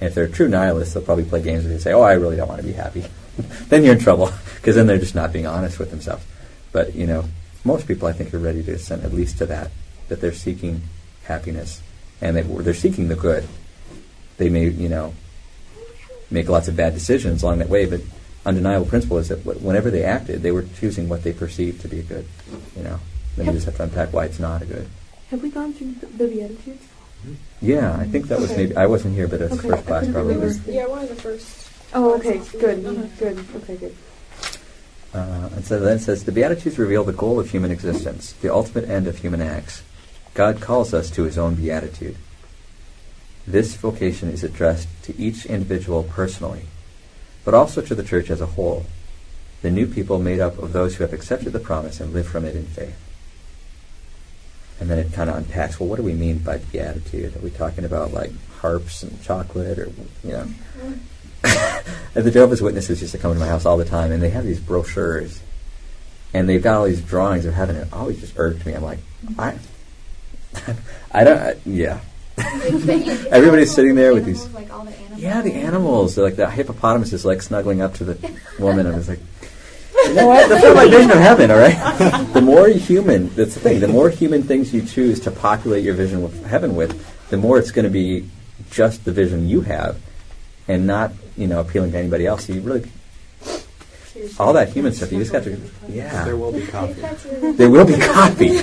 And 0.00 0.08
if 0.08 0.14
they're 0.14 0.28
true 0.28 0.48
nihilists, 0.48 0.94
they'll 0.94 1.02
probably 1.02 1.24
play 1.24 1.42
games 1.42 1.62
with 1.62 1.70
you 1.70 1.74
and 1.74 1.82
say, 1.82 1.92
"Oh, 1.92 2.02
I 2.02 2.14
really 2.14 2.36
don't 2.36 2.48
want 2.48 2.60
to 2.60 2.66
be 2.66 2.72
happy." 2.72 3.04
then 3.68 3.84
you're 3.84 3.94
in 3.94 4.00
trouble 4.00 4.30
because 4.56 4.76
then 4.76 4.86
they're 4.86 4.98
just 4.98 5.14
not 5.14 5.32
being 5.32 5.46
honest 5.46 5.78
with 5.78 5.90
themselves. 5.90 6.24
But 6.72 6.94
you 6.94 7.06
know, 7.06 7.24
most 7.64 7.86
people 7.86 8.08
I 8.08 8.12
think 8.12 8.34
are 8.34 8.38
ready 8.38 8.62
to 8.64 8.72
assent 8.72 9.04
at 9.04 9.12
least 9.12 9.38
to 9.38 9.46
that 9.46 9.70
that 10.08 10.20
they're 10.20 10.32
seeking 10.32 10.82
happiness 11.24 11.82
and 12.20 12.36
they, 12.36 12.42
they're 12.42 12.74
seeking 12.74 13.08
the 13.08 13.16
good. 13.16 13.46
They 14.36 14.48
may, 14.48 14.68
you 14.68 14.88
know, 14.88 15.14
make 16.30 16.48
lots 16.48 16.68
of 16.68 16.76
bad 16.76 16.94
decisions 16.94 17.42
along 17.42 17.58
that 17.58 17.68
way, 17.68 17.86
but 17.86 18.00
undeniable 18.44 18.86
principle 18.86 19.18
is 19.18 19.28
that 19.28 19.44
whenever 19.44 19.90
they 19.90 20.04
acted, 20.04 20.42
they 20.42 20.50
were 20.50 20.64
choosing 20.78 21.08
what 21.08 21.22
they 21.22 21.32
perceived 21.32 21.80
to 21.82 21.88
be 21.88 22.00
a 22.00 22.02
good. 22.02 22.26
You 22.76 22.82
know, 22.82 23.00
then 23.36 23.46
you 23.46 23.52
just 23.52 23.66
have 23.66 23.76
to 23.76 23.84
unpack 23.84 24.12
why 24.12 24.26
it's 24.26 24.38
not 24.38 24.62
a 24.62 24.66
good. 24.66 24.88
Have 25.30 25.42
we 25.42 25.50
gone 25.50 25.72
through 25.72 25.94
the 26.16 26.28
Beatitudes? 26.28 26.84
Yeah, 27.60 27.96
I 27.98 28.04
think 28.06 28.28
that 28.28 28.38
was 28.40 28.50
Okay. 28.52 28.62
maybe 28.64 28.76
I 28.76 28.86
wasn't 28.86 29.14
here, 29.14 29.26
but 29.28 29.40
it 29.40 29.50
was 29.50 29.58
Okay, 29.58 29.68
the 29.68 29.74
first 29.76 29.86
class 29.86 30.00
couldn't 30.00 30.14
probably. 30.14 30.34
remember. 30.36 30.70
Yeah, 30.70 30.86
one 30.86 31.02
of 31.02 31.08
the 31.08 31.14
first. 31.16 31.68
Oh, 31.94 32.14
okay, 32.16 32.40
good, 32.58 32.84
Uh-huh. 32.84 33.02
good. 33.18 33.38
Okay, 33.56 33.76
good. 33.76 33.94
Uh, 35.14 35.48
and 35.54 35.64
so 35.64 35.78
then 35.78 35.96
it 35.98 36.00
says 36.00 36.24
the 36.24 36.32
Beatitudes 36.32 36.78
reveal 36.78 37.04
the 37.04 37.12
goal 37.12 37.38
of 37.38 37.50
human 37.50 37.70
existence, 37.70 38.34
the 38.42 38.52
ultimate 38.52 38.88
end 38.90 39.06
of 39.06 39.18
human 39.18 39.40
acts. 39.40 39.82
God 40.34 40.60
calls 40.60 40.92
us 40.92 41.08
to 41.12 41.22
His 41.22 41.38
own 41.38 41.54
beatitude. 41.54 42.16
This 43.46 43.74
vocation 43.76 44.28
is 44.30 44.42
addressed 44.42 44.88
to 45.04 45.16
each 45.16 45.46
individual 45.46 46.02
personally, 46.02 46.62
but 47.44 47.54
also 47.54 47.80
to 47.82 47.94
the 47.94 48.02
church 48.02 48.28
as 48.30 48.40
a 48.40 48.46
whole, 48.46 48.86
the 49.62 49.70
new 49.70 49.86
people 49.86 50.18
made 50.18 50.40
up 50.40 50.58
of 50.58 50.72
those 50.72 50.96
who 50.96 51.04
have 51.04 51.12
accepted 51.12 51.52
the 51.52 51.60
promise 51.60 52.00
and 52.00 52.12
live 52.12 52.26
from 52.26 52.44
it 52.44 52.56
in 52.56 52.64
faith. 52.66 52.96
And 54.80 54.90
then 54.90 54.98
it 54.98 55.12
kind 55.12 55.30
of 55.30 55.36
unpacks, 55.36 55.78
well, 55.78 55.88
what 55.88 55.96
do 55.96 56.02
we 56.02 56.14
mean 56.14 56.38
by 56.38 56.58
beatitude? 56.58 57.36
Are 57.36 57.40
we 57.40 57.50
talking 57.50 57.84
about 57.84 58.12
like 58.12 58.32
harps 58.58 59.02
and 59.02 59.22
chocolate 59.22 59.78
or, 59.78 59.90
you 60.24 60.32
know? 60.32 60.48
and 61.44 61.64
the 62.24 62.30
Jehovah's 62.30 62.62
Witnesses 62.62 63.00
used 63.00 63.12
to 63.12 63.18
come 63.18 63.32
to 63.32 63.38
my 63.38 63.46
house 63.46 63.66
all 63.66 63.76
the 63.76 63.84
time, 63.84 64.12
and 64.12 64.22
they 64.22 64.30
have 64.30 64.44
these 64.44 64.60
brochures, 64.60 65.40
and 66.32 66.48
they've 66.48 66.62
got 66.62 66.76
all 66.76 66.84
these 66.84 67.02
drawings 67.02 67.46
of 67.46 67.54
heaven. 67.54 67.76
It 67.76 67.88
always 67.92 68.20
just 68.20 68.34
irked 68.36 68.64
me. 68.66 68.72
I'm 68.72 68.82
like, 68.82 68.98
I, 69.38 69.58
I 71.12 71.24
don't, 71.24 71.38
I, 71.38 71.56
yeah. 71.64 72.00
Everybody's 72.38 73.72
sitting 73.72 73.94
there 73.94 74.12
with 74.12 74.24
these. 74.24 74.46
Like 74.48 74.72
all 74.72 74.84
the 74.84 74.90
animals. 74.92 75.20
Yeah, 75.20 75.42
the 75.42 75.52
animals. 75.52 76.14
They're 76.14 76.24
like 76.24 76.36
the 76.36 76.50
hippopotamus 76.50 77.12
is 77.12 77.24
like 77.24 77.42
snuggling 77.42 77.80
up 77.80 77.94
to 77.94 78.04
the 78.04 78.40
woman. 78.58 78.86
I 78.86 78.96
was 78.96 79.08
like, 79.08 79.20
you 80.14 80.20
know 80.20 80.28
what? 80.28 80.48
That's 80.48 80.62
not 80.62 80.76
my 80.76 80.88
vision 80.88 81.10
of 81.10 81.18
heaven. 81.18 81.50
All 81.50 81.58
right. 81.58 81.76
the 82.32 82.40
more 82.40 82.68
human, 82.68 83.34
that's 83.34 83.54
the 83.54 83.60
thing. 83.60 83.80
The 83.80 83.88
more 83.88 84.10
human 84.10 84.42
things 84.44 84.72
you 84.72 84.82
choose 84.82 85.18
to 85.20 85.30
populate 85.30 85.82
your 85.82 85.94
vision 85.94 86.22
with 86.22 86.46
heaven 86.46 86.76
with, 86.76 87.28
the 87.30 87.36
more 87.36 87.58
it's 87.58 87.72
going 87.72 87.84
to 87.84 87.90
be 87.90 88.28
just 88.70 89.04
the 89.04 89.12
vision 89.12 89.48
you 89.48 89.62
have, 89.62 90.00
and 90.68 90.86
not 90.86 91.12
you 91.36 91.48
know 91.48 91.60
appealing 91.60 91.92
to 91.92 91.98
anybody 91.98 92.26
else. 92.26 92.46
So 92.46 92.52
you 92.52 92.60
really 92.60 92.88
all 94.38 94.52
that 94.52 94.68
human 94.68 94.92
stuff. 94.92 95.10
You 95.10 95.18
just 95.18 95.32
got 95.32 95.42
to 95.44 95.60
yeah. 95.88 96.24
There 96.24 96.36
will 96.36 96.52
be 96.52 96.64
coffee. 96.64 97.02
There 97.52 97.70
will 97.70 97.84
be 97.84 97.98
coffee. 97.98 98.56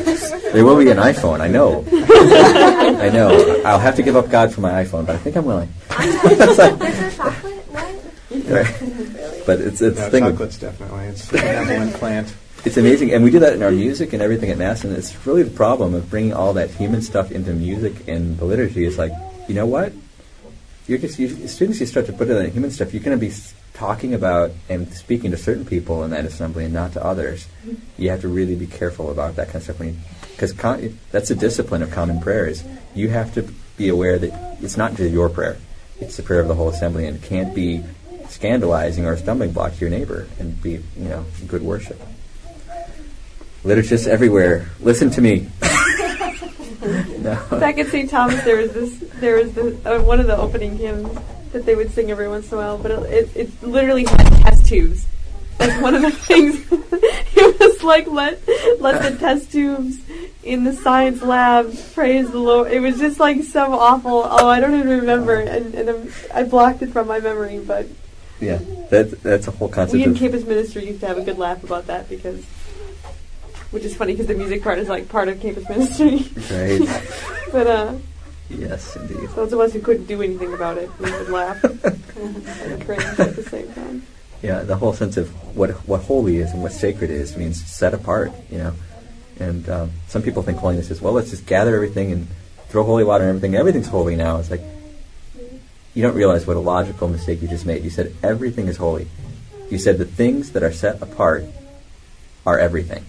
There 0.53 0.63
will 0.63 0.77
be 0.77 0.89
an 0.89 0.97
iPhone. 0.97 1.41
I 1.41 1.49
know. 1.49 1.85
I 1.91 3.09
know. 3.09 3.61
I'll 3.65 3.79
have 3.79 3.95
to 3.97 4.03
give 4.03 4.15
up 4.15 4.29
God 4.29 4.53
for 4.53 4.61
my 4.61 4.83
iPhone, 4.83 5.05
but 5.05 5.15
I 5.15 5.19
think 5.19 5.35
I'm 5.35 5.45
willing. 5.45 5.69
Is 5.99 6.57
there 6.57 7.11
chocolate? 7.11 7.55
What? 7.67 9.30
Right. 9.47 9.57
But 9.57 9.61
it's 9.61 9.81
it's 9.81 9.97
No, 9.97 10.05
the 10.05 10.11
thing. 10.11 10.23
with- 10.25 10.33
chocolate's 10.33 10.57
definitely 10.57 11.05
it's 11.05 11.29
a 11.29 11.31
benevolent 11.33 11.93
plant. 12.01 12.33
It's 12.63 12.77
amazing, 12.77 13.11
and 13.11 13.23
we 13.23 13.31
do 13.31 13.39
that 13.39 13.53
in 13.53 13.63
our 13.63 13.71
music 13.71 14.13
and 14.13 14.21
everything 14.21 14.51
at 14.51 14.57
Mass, 14.59 14.83
and 14.83 14.95
it's 14.95 15.25
really 15.25 15.41
the 15.41 15.49
problem 15.49 15.95
of 15.95 16.11
bringing 16.11 16.33
all 16.33 16.53
that 16.53 16.69
human 16.69 17.01
stuff 17.01 17.31
into 17.31 17.51
music 17.53 18.07
and 18.07 18.37
the 18.37 18.45
liturgy. 18.45 18.85
Is 18.85 18.99
like, 18.99 19.11
you 19.47 19.55
know 19.55 19.65
what? 19.65 19.93
You're 20.87 20.99
just 20.99 21.17
you, 21.17 21.27
as 21.43 21.55
soon 21.55 21.71
as 21.71 21.79
you 21.79 21.85
start 21.87 22.05
to 22.07 22.13
put 22.13 22.29
in 22.29 22.35
that 22.35 22.49
human 22.49 22.69
stuff, 22.69 22.93
you're 22.93 23.01
going 23.01 23.17
to 23.19 23.25
be 23.25 23.33
talking 23.73 24.13
about 24.13 24.51
and 24.69 24.93
speaking 24.93 25.31
to 25.31 25.37
certain 25.37 25.65
people 25.65 26.03
in 26.03 26.11
that 26.11 26.23
assembly 26.25 26.65
and 26.65 26.73
not 26.73 26.93
to 26.93 27.03
others. 27.03 27.47
You 27.97 28.11
have 28.11 28.21
to 28.21 28.27
really 28.27 28.55
be 28.55 28.67
careful 28.67 29.09
about 29.09 29.37
that 29.37 29.47
kind 29.47 29.55
of 29.57 29.63
stuff 29.63 29.79
when 29.79 29.99
because 30.33 30.53
con- 30.53 30.99
that's 31.11 31.31
a 31.31 31.35
discipline 31.35 31.81
of 31.81 31.89
common 31.89 32.19
prayers. 32.21 32.63
You 32.93 33.09
have 33.09 33.33
to 33.33 33.43
be 33.75 33.89
aware 33.89 34.19
that 34.19 34.57
it's 34.61 34.77
not 34.77 34.93
just 34.95 35.11
your 35.11 35.29
prayer; 35.29 35.57
it's 35.99 36.15
the 36.17 36.21
prayer 36.23 36.41
of 36.41 36.47
the 36.47 36.53
whole 36.55 36.69
assembly, 36.69 37.07
and 37.07 37.17
it 37.17 37.23
can't 37.23 37.55
be 37.55 37.83
scandalizing 38.31 39.05
or 39.05 39.13
a 39.13 39.17
stumbling 39.17 39.51
block 39.51 39.73
to 39.75 39.81
your 39.81 39.89
neighbor, 39.89 40.27
and 40.39 40.61
be 40.61 40.71
you 40.97 41.09
know 41.09 41.25
good 41.47 41.61
worship. 41.61 41.99
Liturgists 43.63 44.07
everywhere, 44.07 44.69
listen 44.79 45.11
to 45.11 45.21
me. 45.21 45.47
no. 46.81 47.39
Back 47.51 47.77
at 47.77 47.87
St. 47.87 48.09
Thomas, 48.09 48.43
there 48.43 48.57
was 48.57 48.73
this, 48.73 48.97
there 49.19 49.35
was 49.35 49.53
the, 49.53 49.77
uh, 49.85 50.01
one 50.01 50.19
of 50.19 50.25
the 50.25 50.35
opening 50.35 50.77
hymns 50.77 51.15
that 51.51 51.65
they 51.65 51.75
would 51.75 51.91
sing 51.91 52.09
every 52.09 52.27
once 52.27 52.51
in 52.51 52.57
a 52.57 52.61
while, 52.61 52.77
but 52.77 52.91
it, 52.91 52.99
it, 53.03 53.35
it 53.35 53.63
literally 53.63 54.05
had 54.05 54.25
test 54.41 54.65
tubes. 54.65 55.05
Like 55.59 55.79
one 55.79 55.93
of 55.93 56.01
the 56.01 56.11
things, 56.11 56.55
it 56.71 57.59
was 57.59 57.83
like 57.83 58.07
let 58.07 58.41
let 58.79 59.03
the 59.03 59.17
test 59.19 59.51
tubes 59.51 59.99
in 60.43 60.63
the 60.63 60.73
science 60.73 61.21
lab 61.21 61.71
praise 61.93 62.31
the 62.31 62.39
Lord. 62.39 62.71
It 62.71 62.79
was 62.79 62.97
just 62.97 63.19
like 63.19 63.43
so 63.43 63.73
awful. 63.73 64.23
Oh, 64.25 64.47
I 64.47 64.59
don't 64.59 64.73
even 64.73 64.89
remember, 64.89 65.35
and, 65.35 65.75
and 65.75 66.11
I 66.33 66.43
blocked 66.43 66.81
it 66.81 66.89
from 66.89 67.07
my 67.07 67.19
memory. 67.19 67.59
But 67.59 67.87
Yeah, 68.41 68.59
that, 68.89 69.21
that's 69.21 69.47
a 69.47 69.51
whole 69.51 69.69
concept 69.69 69.93
we 69.93 70.03
in 70.03 70.15
campus 70.15 70.43
ministry 70.45 70.87
used 70.87 70.99
to 71.01 71.07
have 71.07 71.17
a 71.17 71.21
good 71.21 71.37
laugh 71.37 71.63
about 71.63 71.85
that 71.87 72.09
because, 72.09 72.43
which 73.69 73.83
is 73.83 73.95
funny 73.95 74.13
because 74.13 74.27
the 74.27 74.33
music 74.33 74.63
part 74.63 74.79
is 74.79 74.89
like 74.89 75.07
part 75.09 75.29
of 75.29 75.39
campus 75.39 75.69
ministry. 75.69 76.27
right. 76.49 77.03
but 77.51 77.67
uh, 77.67 77.93
yes, 78.49 78.95
indeed. 78.95 79.29
those 79.29 79.53
of 79.53 79.59
us 79.59 79.73
who 79.73 79.79
couldn't 79.79 80.05
do 80.05 80.23
anything 80.23 80.53
about 80.53 80.79
it, 80.79 80.89
we 80.99 81.11
would 81.11 81.29
laugh 81.29 81.63
and 82.15 82.85
cringe 82.85 83.03
at 83.19 83.35
the 83.35 83.43
same 83.43 83.71
time. 83.73 84.03
Yeah, 84.41 84.63
the 84.63 84.75
whole 84.75 84.93
sense 84.93 85.17
of 85.17 85.29
what 85.55 85.69
what 85.87 86.01
holy 86.01 86.37
is 86.37 86.51
and 86.51 86.63
what 86.63 86.71
sacred 86.71 87.11
is 87.11 87.37
means 87.37 87.63
set 87.63 87.93
apart. 87.93 88.31
You 88.49 88.57
know, 88.57 88.73
and 89.39 89.69
um, 89.69 89.91
some 90.07 90.23
people 90.23 90.41
think 90.41 90.57
holiness 90.57 90.89
is 90.89 90.99
well, 90.99 91.13
let's 91.13 91.29
just 91.29 91.45
gather 91.45 91.75
everything 91.75 92.11
and 92.11 92.27
throw 92.69 92.83
holy 92.83 93.03
water 93.03 93.23
and 93.23 93.29
everything. 93.29 93.55
Everything's 93.55 93.87
holy 93.87 94.15
now. 94.15 94.37
It's 94.37 94.49
like 94.49 94.63
you 95.93 96.01
don't 96.01 96.15
realize 96.15 96.47
what 96.47 96.57
a 96.57 96.61
logical 96.61 97.07
mistake 97.07 97.41
you 97.41 97.47
just 97.47 97.65
made. 97.65 97.83
You 97.83 97.89
said 97.89 98.15
everything 98.23 98.67
is 98.67 98.77
holy. 98.77 99.07
You 99.69 99.77
said 99.77 99.97
the 99.97 100.05
things 100.05 100.51
that 100.51 100.63
are 100.63 100.71
set 100.71 101.01
apart 101.01 101.45
are 102.45 102.57
everything. 102.57 103.05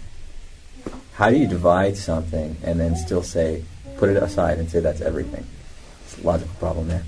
How 1.13 1.29
do 1.29 1.37
you 1.37 1.47
divide 1.47 1.97
something 1.97 2.57
and 2.63 2.79
then 2.79 2.95
still 2.95 3.23
say, 3.23 3.63
put 3.97 4.09
it 4.09 4.17
aside 4.17 4.59
and 4.59 4.69
say 4.69 4.79
that's 4.79 5.01
everything? 5.01 5.45
It's 6.05 6.19
a 6.19 6.25
logical 6.25 6.55
problem 6.55 6.87
there. 6.87 7.03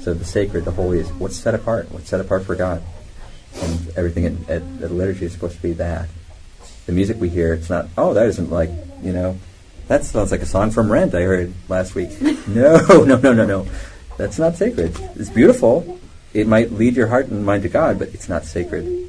So 0.00 0.14
the 0.14 0.24
sacred, 0.24 0.64
the 0.64 0.70
holy 0.70 1.00
is 1.00 1.12
what's 1.12 1.36
set 1.36 1.54
apart, 1.54 1.90
what's 1.90 2.08
set 2.08 2.20
apart 2.20 2.44
for 2.44 2.54
God. 2.54 2.82
And 3.60 3.88
everything 3.96 4.26
at, 4.26 4.50
at 4.50 4.80
the 4.80 4.88
liturgy 4.88 5.26
is 5.26 5.32
supposed 5.32 5.56
to 5.56 5.62
be 5.62 5.72
that. 5.74 6.08
The 6.86 6.92
music 6.92 7.20
we 7.20 7.28
hear, 7.28 7.52
it's 7.52 7.68
not, 7.68 7.88
oh, 7.98 8.14
that 8.14 8.26
isn't 8.26 8.50
like, 8.50 8.70
you 9.02 9.12
know, 9.12 9.38
that 9.88 10.04
sounds 10.04 10.30
like 10.30 10.40
a 10.40 10.46
song 10.46 10.70
from 10.70 10.90
Rent 10.90 11.14
I 11.14 11.22
heard 11.22 11.52
last 11.68 11.94
week. 11.94 12.20
no, 12.48 13.04
no, 13.04 13.16
no, 13.16 13.32
no, 13.32 13.44
no. 13.44 13.66
That's 14.20 14.38
not 14.38 14.54
sacred. 14.54 14.94
It's 15.16 15.30
beautiful. 15.30 15.98
It 16.34 16.46
might 16.46 16.72
lead 16.72 16.94
your 16.94 17.06
heart 17.06 17.28
and 17.28 17.42
mind 17.42 17.62
to 17.62 17.70
God, 17.70 17.98
but 17.98 18.08
it's 18.08 18.28
not 18.28 18.44
sacred. 18.44 19.08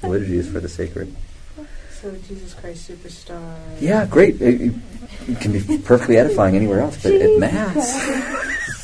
The 0.00 0.08
liturgy 0.08 0.38
is 0.38 0.48
for 0.48 0.60
the 0.60 0.68
sacred. 0.68 1.12
So 1.90 2.14
Jesus 2.28 2.54
Christ 2.54 2.88
Superstar. 2.88 3.58
Yeah, 3.80 4.06
great. 4.06 4.40
It, 4.40 4.74
it 5.26 5.40
can 5.40 5.50
be 5.50 5.78
perfectly 5.78 6.18
edifying 6.18 6.54
anywhere 6.54 6.78
else, 6.78 7.02
but 7.02 7.14
at 7.14 7.40
Mass. 7.40 7.98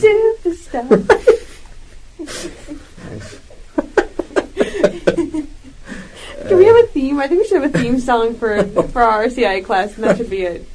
Superstar. 0.01 0.89
Can 6.49 6.59
we 6.59 6.67
have 6.67 6.77
a 6.77 6.87
theme? 6.89 7.21
I 7.21 7.29
think 7.29 7.43
we 7.43 7.47
should 7.47 7.63
have 7.63 7.75
a 7.75 7.79
theme 7.79 8.01
song 8.01 8.35
for 8.35 8.65
for 8.65 9.03
our 9.03 9.27
RCIA 9.27 9.65
class, 9.65 9.95
and 9.95 10.03
that 10.03 10.17
should 10.17 10.31
be 10.31 10.43
it. 10.43 10.69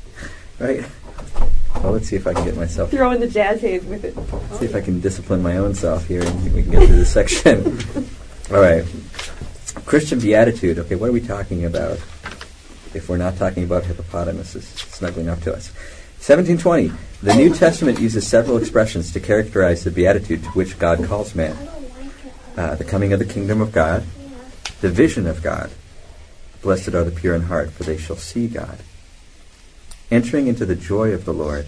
Right? 0.57 0.85
Well, 1.83 1.93
let's 1.93 2.09
see 2.09 2.17
if 2.17 2.27
I 2.27 2.33
can 2.33 2.43
get 2.43 2.57
myself 2.57 2.91
Throw 2.91 3.11
in 3.11 3.21
the 3.21 3.27
jazz 3.27 3.61
hands 3.61 3.85
with 3.85 4.03
it. 4.03 4.13
See 4.59 4.65
if 4.65 4.75
I 4.75 4.81
can 4.81 4.99
discipline 4.99 5.41
my 5.41 5.57
own 5.57 5.73
self 5.73 6.05
here 6.07 6.21
and 6.21 6.53
we 6.53 6.61
can 6.61 6.71
get 6.71 6.87
through 6.87 6.97
this 6.97 7.11
section. 7.11 7.79
All 8.51 8.59
right. 8.59 8.85
Christian 9.85 10.19
beatitude. 10.19 10.77
Okay, 10.79 10.95
what 10.95 11.09
are 11.09 11.13
we 11.13 11.21
talking 11.21 11.65
about 11.65 11.97
if 12.93 13.07
we're 13.07 13.17
not 13.17 13.37
talking 13.37 13.63
about 13.63 13.85
hippopotamuses 13.85 14.67
snuggling 14.67 15.29
up 15.29 15.39
to 15.41 15.53
us? 15.53 15.71
1720. 16.19 16.91
The 17.23 17.35
New 17.35 17.53
Testament 17.53 17.99
uses 17.99 18.27
several 18.27 18.57
expressions 18.57 19.13
to 19.13 19.21
characterize 19.21 19.85
the 19.85 19.91
beatitude 19.91 20.43
to 20.43 20.49
which 20.49 20.77
God 20.77 21.03
calls 21.05 21.33
man. 21.33 21.55
Uh, 22.57 22.75
the 22.75 22.83
coming 22.83 23.13
of 23.13 23.19
the 23.19 23.25
kingdom 23.25 23.61
of 23.61 23.71
God, 23.71 24.03
the 24.81 24.89
vision 24.89 25.27
of 25.27 25.41
God. 25.41 25.71
Blessed 26.61 26.89
are 26.89 27.05
the 27.05 27.11
pure 27.11 27.35
in 27.35 27.43
heart, 27.43 27.71
for 27.71 27.83
they 27.83 27.97
shall 27.97 28.17
see 28.17 28.47
God. 28.47 28.79
Entering 30.11 30.47
into 30.47 30.65
the 30.65 30.75
joy 30.75 31.11
of 31.11 31.25
the 31.25 31.33
Lord, 31.33 31.67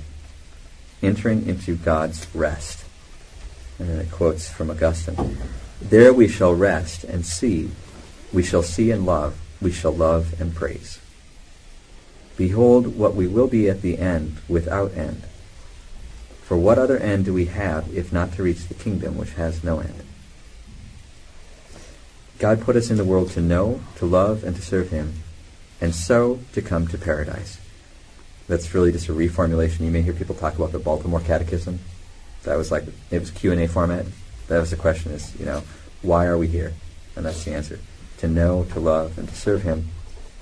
entering 1.03 1.47
into 1.47 1.75
God's 1.75 2.27
rest. 2.33 2.85
And 3.77 3.89
then 3.89 3.99
it 3.99 4.11
quotes 4.11 4.49
from 4.49 4.69
Augustine 4.69 5.37
There 5.81 6.13
we 6.13 6.27
shall 6.27 6.53
rest 6.53 7.03
and 7.03 7.25
see, 7.25 7.71
we 8.33 8.43
shall 8.43 8.63
see 8.63 8.91
and 8.91 9.05
love, 9.05 9.39
we 9.61 9.71
shall 9.71 9.93
love 9.93 10.39
and 10.39 10.55
praise. 10.55 10.99
Behold 12.37 12.97
what 12.97 13.15
we 13.15 13.27
will 13.27 13.47
be 13.47 13.69
at 13.69 13.81
the 13.81 13.99
end 13.99 14.37
without 14.49 14.95
end. 14.95 15.23
For 16.41 16.57
what 16.57 16.79
other 16.79 16.97
end 16.97 17.25
do 17.25 17.33
we 17.33 17.45
have 17.45 17.95
if 17.95 18.11
not 18.11 18.33
to 18.33 18.43
reach 18.43 18.67
the 18.67 18.73
kingdom 18.73 19.17
which 19.17 19.33
has 19.33 19.63
no 19.63 19.79
end? 19.79 20.03
God 22.39 22.59
put 22.59 22.75
us 22.75 22.89
in 22.89 22.97
the 22.97 23.05
world 23.05 23.29
to 23.31 23.39
know, 23.39 23.81
to 23.97 24.05
love, 24.05 24.43
and 24.43 24.55
to 24.55 24.61
serve 24.61 24.89
Him, 24.89 25.21
and 25.79 25.93
so 25.93 26.39
to 26.53 26.61
come 26.61 26.87
to 26.87 26.97
paradise. 26.97 27.60
That's 28.47 28.73
really 28.73 28.91
just 28.91 29.09
a 29.09 29.13
reformulation. 29.13 29.81
You 29.81 29.91
may 29.91 30.01
hear 30.01 30.13
people 30.13 30.35
talk 30.35 30.55
about 30.55 30.71
the 30.71 30.79
Baltimore 30.79 31.21
Catechism. 31.21 31.79
That 32.43 32.57
was 32.57 32.71
like 32.71 32.83
it 33.09 33.19
was 33.19 33.31
Q 33.31 33.51
and 33.51 33.61
A 33.61 33.67
format. 33.67 34.05
That 34.47 34.59
was 34.59 34.71
the 34.71 34.77
question: 34.77 35.11
is 35.11 35.37
you 35.39 35.45
know 35.45 35.63
why 36.01 36.25
are 36.25 36.37
we 36.37 36.47
here? 36.47 36.73
And 37.15 37.25
that's 37.25 37.43
the 37.43 37.53
answer: 37.53 37.79
to 38.17 38.27
know, 38.27 38.65
to 38.71 38.79
love, 38.79 39.17
and 39.17 39.29
to 39.29 39.35
serve 39.35 39.63
Him, 39.63 39.89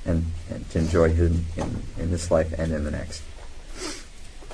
and, 0.05 0.25
and 0.49 0.69
to 0.71 0.79
enjoy 0.79 1.09
Him 1.09 1.45
in, 1.55 1.83
in 1.97 2.11
this 2.11 2.31
life 2.31 2.53
and 2.57 2.71
in 2.71 2.83
the 2.83 2.91
next. 2.91 3.21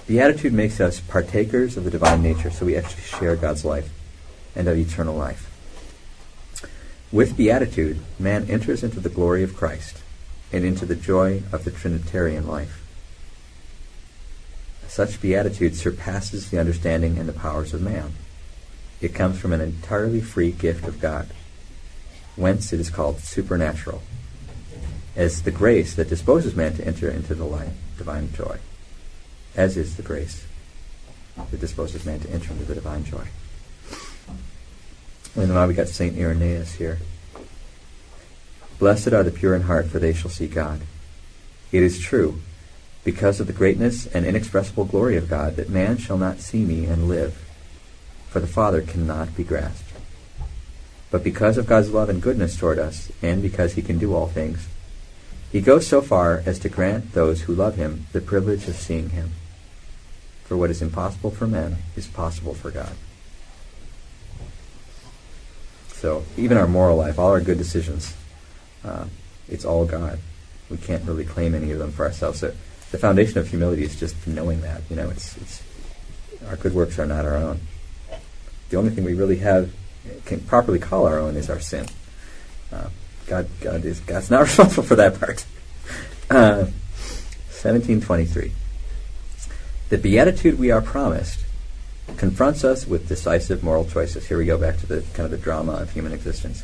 Beatitude 0.08 0.54
makes 0.54 0.80
us 0.80 1.00
partakers 1.00 1.78
of 1.78 1.84
the 1.84 1.92
divine 1.92 2.22
nature, 2.22 2.52
so 2.52 2.66
we 2.66 2.76
actually 2.76 3.04
share 3.04 3.36
God's 3.36 3.66
life 3.66 3.90
and 4.56 4.68
of 4.68 4.78
eternal 4.78 5.16
life. 5.16 5.52
With 7.12 7.38
beatitude, 7.38 8.00
man 8.20 8.50
enters 8.50 8.84
into 8.84 9.00
the 9.00 9.10
glory 9.10 9.42
of 9.44 9.56
Christ 9.56 10.02
and 10.52 10.64
into 10.64 10.86
the 10.86 10.96
joy 10.96 11.42
of 11.52 11.64
the 11.64 11.72
Trinitarian 11.72 12.48
life. 12.48 12.85
Such 14.96 15.20
beatitude 15.20 15.76
surpasses 15.76 16.50
the 16.50 16.58
understanding 16.58 17.18
and 17.18 17.28
the 17.28 17.34
powers 17.34 17.74
of 17.74 17.82
man. 17.82 18.14
It 19.02 19.14
comes 19.14 19.38
from 19.38 19.52
an 19.52 19.60
entirely 19.60 20.22
free 20.22 20.54
gift 20.54 20.88
of 20.88 21.02
God, 21.02 21.28
whence 22.38 22.72
it 22.72 22.80
is 22.80 22.90
called 22.90 23.20
supernatural, 23.20 24.02
as 25.14 25.42
the 25.42 25.52
grace 25.52 25.94
that 25.96 26.08
disposes 26.08 26.56
man 26.56 26.78
to 26.78 26.88
enter 26.88 27.10
into 27.10 27.36
the 27.36 27.44
light, 27.44 27.74
divine 27.98 28.32
joy. 28.32 28.60
as 29.54 29.76
is 29.76 29.98
the 29.98 30.02
grace 30.02 30.46
that 31.52 31.60
disposes 31.60 32.06
man 32.06 32.22
to 32.22 32.30
enter 32.30 32.54
into 32.54 32.64
the 32.64 32.76
divine 32.76 33.04
joy. 33.04 33.28
And 35.36 35.50
now 35.50 35.68
we 35.68 35.74
got 35.74 35.90
St. 35.90 36.18
Irenaeus 36.18 36.76
here. 36.76 37.00
Blessed 38.80 39.12
are 39.12 39.24
the 39.24 39.32
pure 39.32 39.56
in 39.56 39.64
heart, 39.64 39.88
for 39.88 40.00
they 40.00 40.14
shall 40.14 40.32
see 40.32 40.48
God. 40.48 40.80
It 41.74 41.84
is 41.84 42.00
true, 42.00 42.40
because 43.06 43.40
of 43.40 43.48
the 43.48 43.54
greatness 43.54 44.08
and 44.08 44.26
inexpressible 44.26 44.84
glory 44.84 45.16
of 45.16 45.30
God, 45.30 45.56
that 45.56 45.70
man 45.70 45.98
shall 45.98 46.18
not 46.18 46.40
see 46.40 46.66
me 46.66 46.86
and 46.86 47.08
live, 47.08 47.36
for 48.28 48.40
the 48.42 48.48
Father 48.48 48.82
cannot 48.82 49.38
be 49.38 49.44
grasped. 49.44 49.94
But 51.12 51.24
because 51.24 51.58
of 51.58 51.68
God's 51.68 51.92
love 51.92 52.10
and 52.10 52.22
goodness 52.22 52.58
toward 52.58 52.80
us, 52.80 53.12
and 53.22 53.42
because 53.42 53.74
he 53.74 53.84
can 53.84 54.00
do 54.00 54.14
all 54.16 54.28
things, 54.28 54.68
he 55.52 55.62
goes 55.62 55.88
so 55.88 56.02
far 56.02 56.42
as 56.46 56.58
to 56.60 56.68
grant 56.68 57.14
those 57.14 57.44
who 57.44 57.54
love 57.54 57.76
him 57.76 58.08
the 58.12 58.20
privilege 58.20 58.68
of 58.68 58.76
seeing 58.76 59.12
him. 59.12 59.32
For 60.46 60.58
what 60.58 60.72
is 60.72 60.82
impossible 60.82 61.32
for 61.32 61.48
men 61.48 61.78
is 61.96 62.08
possible 62.08 62.56
for 62.56 62.72
God. 62.72 62.96
So 65.90 66.26
even 66.38 66.58
our 66.58 66.68
moral 66.68 66.98
life, 66.98 67.18
all 67.18 67.30
our 67.30 67.40
good 67.40 67.58
decisions, 67.58 68.16
uh, 68.84 69.06
it's 69.48 69.64
all 69.64 69.86
God. 69.86 70.20
We 70.70 70.78
can't 70.78 71.06
really 71.06 71.24
claim 71.24 71.54
any 71.54 71.72
of 71.72 71.80
them 71.80 71.92
for 71.92 72.06
ourselves. 72.06 72.40
So 72.40 72.54
the 72.96 73.02
foundation 73.02 73.38
of 73.40 73.50
humility 73.50 73.84
is 73.84 74.00
just 74.00 74.26
knowing 74.26 74.62
that. 74.62 74.82
You 74.90 74.96
know, 74.96 75.10
it's, 75.10 75.36
it's 75.36 75.62
our 76.48 76.56
good 76.56 76.74
works 76.74 76.98
are 76.98 77.06
not 77.06 77.26
our 77.26 77.36
own. 77.36 77.60
The 78.70 78.78
only 78.78 78.92
thing 78.92 79.04
we 79.04 79.14
really 79.14 79.38
have 79.38 79.70
can 80.24 80.40
properly 80.40 80.80
call 80.80 81.06
our 81.06 81.20
own 81.20 81.36
is 81.36 81.50
our 81.50 81.60
sin. 81.60 81.88
Uh, 82.72 82.88
God, 83.28 83.50
God 83.60 83.84
is 83.84 84.00
God's 84.00 84.32
not 84.32 84.42
responsible 84.44 84.84
for 84.84 84.96
that 84.96 85.20
part. 85.20 85.46
Uh, 86.30 86.72
1723. 87.52 88.54
The 89.90 89.98
beatitude 89.98 90.58
we 90.58 90.72
are 90.72 90.82
promised 90.82 91.44
confronts 92.16 92.64
us 92.64 92.88
with 92.88 93.10
decisive 93.10 93.62
moral 93.62 93.86
choices. 93.86 94.28
Here 94.28 94.38
we 94.38 94.46
go 94.46 94.58
back 94.58 94.78
to 94.78 94.86
the 94.86 95.02
kind 95.14 95.26
of 95.26 95.32
the 95.32 95.38
drama 95.38 95.74
of 95.74 95.92
human 95.92 96.14
existence. 96.14 96.64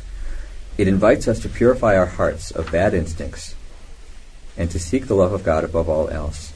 It 0.78 0.88
invites 0.88 1.28
us 1.28 1.40
to 1.40 1.50
purify 1.50 1.94
our 1.94 2.06
hearts 2.06 2.50
of 2.50 2.72
bad 2.72 2.94
instincts 2.94 3.54
and 4.56 4.70
to 4.70 4.78
seek 4.78 5.06
the 5.06 5.14
love 5.14 5.32
of 5.32 5.44
God 5.44 5.64
above 5.64 5.88
all 5.88 6.08
else. 6.08 6.52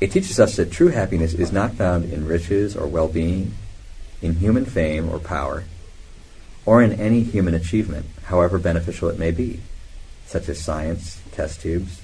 It 0.00 0.10
teaches 0.12 0.40
us 0.40 0.56
that 0.56 0.72
true 0.72 0.88
happiness 0.88 1.34
is 1.34 1.52
not 1.52 1.74
found 1.74 2.12
in 2.12 2.26
riches 2.26 2.76
or 2.76 2.86
well-being, 2.86 3.54
in 4.20 4.34
human 4.34 4.64
fame 4.64 5.08
or 5.08 5.18
power, 5.18 5.64
or 6.66 6.82
in 6.82 6.92
any 6.92 7.22
human 7.22 7.54
achievement, 7.54 8.06
however 8.24 8.58
beneficial 8.58 9.08
it 9.08 9.18
may 9.18 9.30
be, 9.30 9.60
such 10.26 10.48
as 10.48 10.60
science, 10.60 11.20
test 11.32 11.60
tubes, 11.60 12.00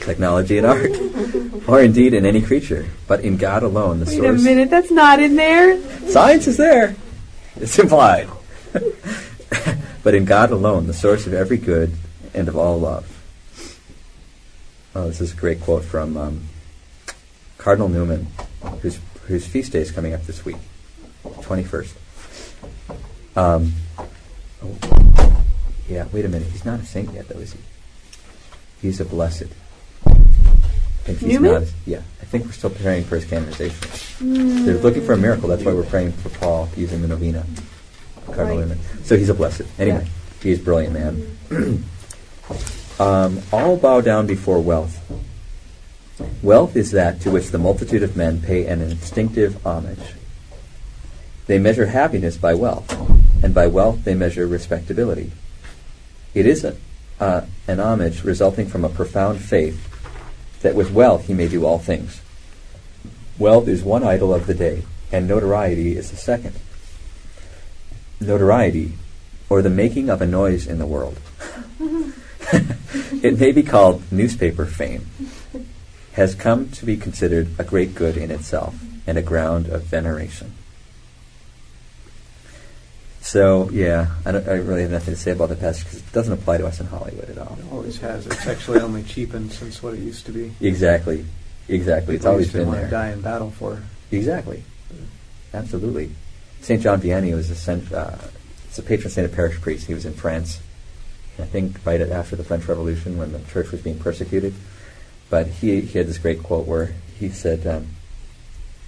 technology, 0.00 0.58
and 0.58 0.66
art, 0.66 0.90
or 1.68 1.80
indeed 1.80 2.14
in 2.14 2.26
any 2.26 2.42
creature, 2.42 2.86
but 3.06 3.20
in 3.20 3.36
God 3.36 3.62
alone, 3.62 4.00
the 4.00 4.06
Wait 4.06 4.16
source. 4.16 4.40
a 4.40 4.44
minute, 4.44 4.70
that's 4.70 4.90
not 4.90 5.20
in 5.20 5.36
there. 5.36 5.80
Science 6.08 6.46
is 6.46 6.56
there. 6.56 6.94
It's 7.56 7.78
implied. 7.78 8.28
but 10.02 10.14
in 10.14 10.24
God 10.24 10.50
alone, 10.50 10.86
the 10.86 10.94
source 10.94 11.26
of 11.26 11.34
every 11.34 11.58
good 11.58 11.92
and 12.34 12.48
of 12.48 12.56
all 12.56 12.78
love. 12.78 13.19
Oh, 14.94 15.06
this 15.06 15.20
is 15.20 15.32
a 15.32 15.36
great 15.36 15.60
quote 15.60 15.84
from 15.84 16.16
um, 16.16 16.40
Cardinal 17.58 17.88
Newman, 17.88 18.26
whose, 18.82 18.98
whose 19.26 19.46
feast 19.46 19.72
day 19.72 19.80
is 19.80 19.92
coming 19.92 20.12
up 20.12 20.22
this 20.24 20.44
week, 20.44 20.56
21st. 21.24 21.92
Um, 23.36 23.72
oh, 24.62 25.44
yeah, 25.88 26.06
wait 26.12 26.24
a 26.24 26.28
minute. 26.28 26.48
He's 26.48 26.64
not 26.64 26.80
a 26.80 26.84
saint 26.84 27.12
yet, 27.14 27.28
though, 27.28 27.38
is 27.38 27.52
he? 27.52 27.58
He's 28.82 29.00
a 29.00 29.04
blessed. 29.04 29.44
I 30.06 30.12
think 31.04 31.18
he's 31.20 31.34
Newman? 31.40 31.62
not. 31.62 31.72
Yeah, 31.86 32.02
I 32.20 32.24
think 32.24 32.46
we're 32.46 32.52
still 32.52 32.70
preparing 32.70 33.04
for 33.04 33.14
his 33.14 33.24
canonization. 33.26 34.64
They're 34.66 34.78
looking 34.78 35.04
for 35.06 35.12
a 35.12 35.16
miracle. 35.16 35.48
That's 35.48 35.64
why 35.64 35.72
we're 35.72 35.84
praying 35.84 36.12
for 36.12 36.30
Paul 36.30 36.68
using 36.76 37.00
the 37.02 37.08
novena. 37.08 37.46
Cardinal 38.26 38.46
Right. 38.58 38.58
Newman. 38.68 38.78
So 39.04 39.16
he's 39.16 39.28
a 39.28 39.34
blessed. 39.34 39.62
Anyway, 39.78 40.06
he's 40.42 40.60
a 40.60 40.62
brilliant 40.62 40.94
man. 40.94 41.84
um, 43.00 43.40
all 43.50 43.78
bow 43.78 44.02
down 44.02 44.26
before 44.26 44.60
wealth. 44.60 45.00
Wealth 46.42 46.76
is 46.76 46.90
that 46.90 47.22
to 47.22 47.30
which 47.30 47.48
the 47.48 47.58
multitude 47.58 48.02
of 48.02 48.14
men 48.14 48.42
pay 48.42 48.66
an 48.66 48.82
instinctive 48.82 49.64
homage. 49.64 50.14
They 51.46 51.58
measure 51.58 51.86
happiness 51.86 52.36
by 52.36 52.52
wealth, 52.52 52.92
and 53.42 53.54
by 53.54 53.68
wealth 53.68 54.04
they 54.04 54.14
measure 54.14 54.46
respectability. 54.46 55.32
It 56.34 56.44
is 56.44 56.62
a, 56.62 56.76
uh, 57.18 57.46
an 57.66 57.80
homage 57.80 58.22
resulting 58.22 58.68
from 58.68 58.84
a 58.84 58.90
profound 58.90 59.40
faith 59.40 59.80
that 60.60 60.74
with 60.74 60.92
wealth 60.92 61.26
he 61.26 61.32
may 61.32 61.48
do 61.48 61.64
all 61.64 61.78
things. 61.78 62.20
Wealth 63.38 63.66
is 63.66 63.82
one 63.82 64.04
idol 64.04 64.34
of 64.34 64.46
the 64.46 64.54
day, 64.54 64.84
and 65.10 65.26
notoriety 65.26 65.96
is 65.96 66.10
the 66.10 66.18
second. 66.18 66.54
Notoriety, 68.20 68.92
or 69.48 69.62
the 69.62 69.70
making 69.70 70.10
of 70.10 70.20
a 70.20 70.26
noise 70.26 70.66
in 70.66 70.78
the 70.78 70.86
world. 70.86 71.18
it 73.22 73.38
may 73.38 73.52
be 73.52 73.62
called 73.62 74.02
newspaper 74.12 74.66
fame, 74.66 75.06
has 76.12 76.34
come 76.34 76.70
to 76.70 76.84
be 76.84 76.96
considered 76.96 77.48
a 77.58 77.64
great 77.64 77.94
good 77.94 78.16
in 78.16 78.30
itself 78.30 78.74
and 79.06 79.16
a 79.16 79.22
ground 79.22 79.68
of 79.68 79.84
veneration. 79.84 80.52
So, 83.20 83.68
yeah, 83.70 84.08
I, 84.24 84.32
don't, 84.32 84.48
I 84.48 84.54
really 84.54 84.82
have 84.82 84.90
nothing 84.90 85.14
to 85.14 85.20
say 85.20 85.30
about 85.30 85.50
the 85.50 85.56
passage 85.56 85.84
because 85.84 85.98
it 85.98 86.12
doesn't 86.12 86.32
apply 86.32 86.58
to 86.58 86.66
us 86.66 86.80
in 86.80 86.86
Hollywood 86.86 87.28
at 87.28 87.38
all. 87.38 87.58
It 87.60 87.72
always 87.72 87.98
has. 87.98 88.26
It's 88.26 88.46
actually 88.46 88.80
only 88.80 89.02
cheapened 89.02 89.52
since 89.52 89.82
what 89.82 89.94
it 89.94 90.00
used 90.00 90.26
to 90.26 90.32
be. 90.32 90.52
Exactly. 90.60 91.24
Exactly. 91.68 92.16
It's 92.16 92.26
always 92.26 92.52
been 92.52 92.70
there. 92.70 92.88
die 92.88 93.10
in 93.10 93.20
battle 93.20 93.50
for. 93.50 93.82
Exactly. 94.10 94.64
Absolutely. 95.52 96.10
St. 96.62 96.82
John 96.82 97.00
Vianney 97.00 97.34
was 97.34 97.68
a, 97.68 97.72
uh, 97.96 98.18
it's 98.66 98.78
a 98.78 98.82
patron 98.82 99.10
saint 99.10 99.26
of 99.26 99.32
parish 99.32 99.60
priests. 99.60 99.86
He 99.86 99.94
was 99.94 100.06
in 100.06 100.14
France, 100.14 100.58
I 101.40 101.46
think, 101.46 101.84
right 101.84 102.00
after 102.00 102.36
the 102.36 102.44
French 102.44 102.66
Revolution 102.66 103.18
when 103.18 103.32
the 103.32 103.40
church 103.40 103.70
was 103.70 103.80
being 103.80 103.98
persecuted. 103.98 104.54
But 105.28 105.46
he, 105.46 105.80
he 105.80 105.98
had 105.98 106.06
this 106.06 106.18
great 106.18 106.42
quote 106.42 106.66
where 106.66 106.94
he 107.18 107.28
said, 107.28 107.66
um, 107.66 107.88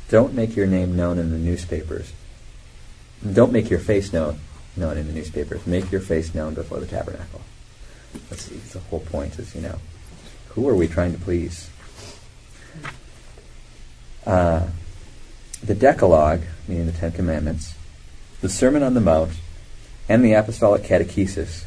Don't 0.08 0.34
make 0.34 0.56
your 0.56 0.66
name 0.66 0.96
known 0.96 1.18
in 1.18 1.30
the 1.30 1.38
newspapers. 1.38 2.12
Don't 3.32 3.52
make 3.52 3.70
your 3.70 3.78
face 3.78 4.12
known, 4.12 4.40
known 4.76 4.96
in 4.96 5.06
the 5.06 5.12
newspapers. 5.12 5.66
Make 5.66 5.92
your 5.92 6.00
face 6.00 6.34
known 6.34 6.54
before 6.54 6.80
the 6.80 6.86
tabernacle. 6.86 7.42
That's 8.28 8.46
the, 8.46 8.56
the 8.56 8.80
whole 8.80 9.00
point 9.00 9.38
is, 9.38 9.54
you 9.54 9.60
know, 9.60 9.78
who 10.50 10.68
are 10.68 10.74
we 10.74 10.88
trying 10.88 11.12
to 11.12 11.18
please? 11.18 11.70
Uh, 14.26 14.66
the 15.62 15.74
Decalogue, 15.74 16.42
meaning 16.66 16.86
the 16.86 16.92
Ten 16.92 17.12
Commandments, 17.12 17.74
the 18.40 18.48
Sermon 18.48 18.82
on 18.82 18.94
the 18.94 19.00
Mount, 19.00 19.32
and 20.08 20.24
the 20.24 20.32
Apostolic 20.32 20.82
Catechesis. 20.82 21.64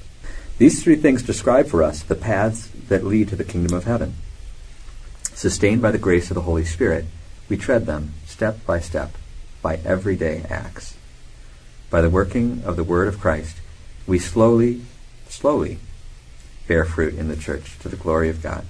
These 0.58 0.84
three 0.84 0.96
things 0.96 1.22
describe 1.22 1.68
for 1.68 1.84
us 1.84 2.02
the 2.02 2.16
paths 2.16 2.70
that 2.88 3.04
lead 3.04 3.28
to 3.30 3.36
the 3.36 3.44
kingdom 3.44 3.76
of 3.76 3.84
heaven. 3.84 4.16
Sustained 5.34 5.82
by 5.82 5.92
the 5.92 5.98
grace 5.98 6.32
of 6.32 6.36
the 6.36 6.42
Holy 6.42 6.64
Spirit, 6.64 7.06
we 7.50 7.58
tread 7.58 7.86
them 7.86 8.14
step 8.26 8.66
by 8.66 8.80
step 8.80 9.18
by 9.62 9.80
everyday 9.84 10.44
acts. 10.50 10.96
By 11.90 12.02
the 12.02 12.10
working 12.10 12.64
of 12.64 12.78
the 12.78 12.86
Word 12.86 13.10
of 13.10 13.20
Christ, 13.20 13.58
we 14.08 14.18
slowly, 14.18 14.82
slowly 15.28 15.80
bear 16.68 16.86
fruit 16.86 17.16
in 17.16 17.28
the 17.28 17.36
church 17.36 17.78
to 17.80 17.90
the 17.90 17.98
glory 17.98 18.30
of 18.30 18.42
God. 18.42 18.66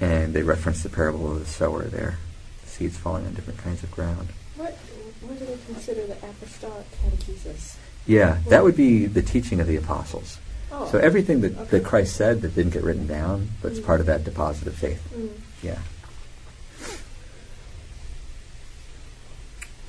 And 0.00 0.32
they 0.32 0.42
reference 0.42 0.82
the 0.82 0.90
parable 0.90 1.32
of 1.32 1.40
the 1.40 1.46
sower 1.46 1.84
there, 1.84 2.18
the 2.62 2.68
seeds 2.68 2.98
falling 2.98 3.26
on 3.26 3.34
different 3.34 3.58
kinds 3.58 3.82
of 3.82 3.90
ground. 3.90 4.28
What, 4.56 4.74
what 5.22 5.38
do 5.38 5.44
they 5.44 5.58
consider 5.66 6.06
the 6.06 6.16
apostolic 6.18 6.86
catechesis? 7.02 7.76
Yeah, 8.06 8.38
that 8.48 8.62
would 8.62 8.76
be 8.76 9.06
the 9.06 9.22
teaching 9.22 9.60
of 9.60 9.66
the 9.66 9.76
apostles. 9.76 10.38
Oh. 10.70 10.88
So 10.92 10.98
everything 10.98 11.40
that, 11.40 11.56
Okay. 11.58 11.64
that 11.78 11.84
Christ 11.84 12.14
said 12.16 12.42
that 12.42 12.54
didn't 12.54 12.72
get 12.72 12.84
written 12.84 13.06
down, 13.06 13.50
that's 13.62 13.78
Mm. 13.78 13.84
part 13.86 14.00
of 14.00 14.06
that 14.06 14.24
deposit 14.24 14.68
of 14.68 14.74
faith. 14.74 15.02
Mm. 15.14 15.30
Yeah. 15.62 15.78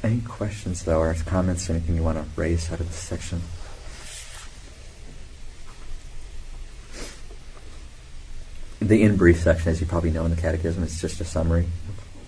Any 0.03 0.21
questions, 0.21 0.83
though, 0.83 0.99
or 0.99 1.13
comments, 1.25 1.69
or 1.69 1.73
anything 1.73 1.95
you 1.95 2.03
want 2.03 2.17
to 2.17 2.25
raise 2.39 2.71
out 2.71 2.79
of 2.79 2.87
this 2.87 2.97
section? 2.97 3.41
The 8.79 9.01
in 9.01 9.17
brief 9.17 9.41
section, 9.41 9.71
as 9.71 9.81
you 9.81 9.87
probably 9.87 10.11
know 10.11 10.23
in 10.25 10.31
the 10.33 10.39
Catechism, 10.39 10.83
is 10.83 11.01
just 11.01 11.19
a 11.19 11.25
summary 11.25 11.67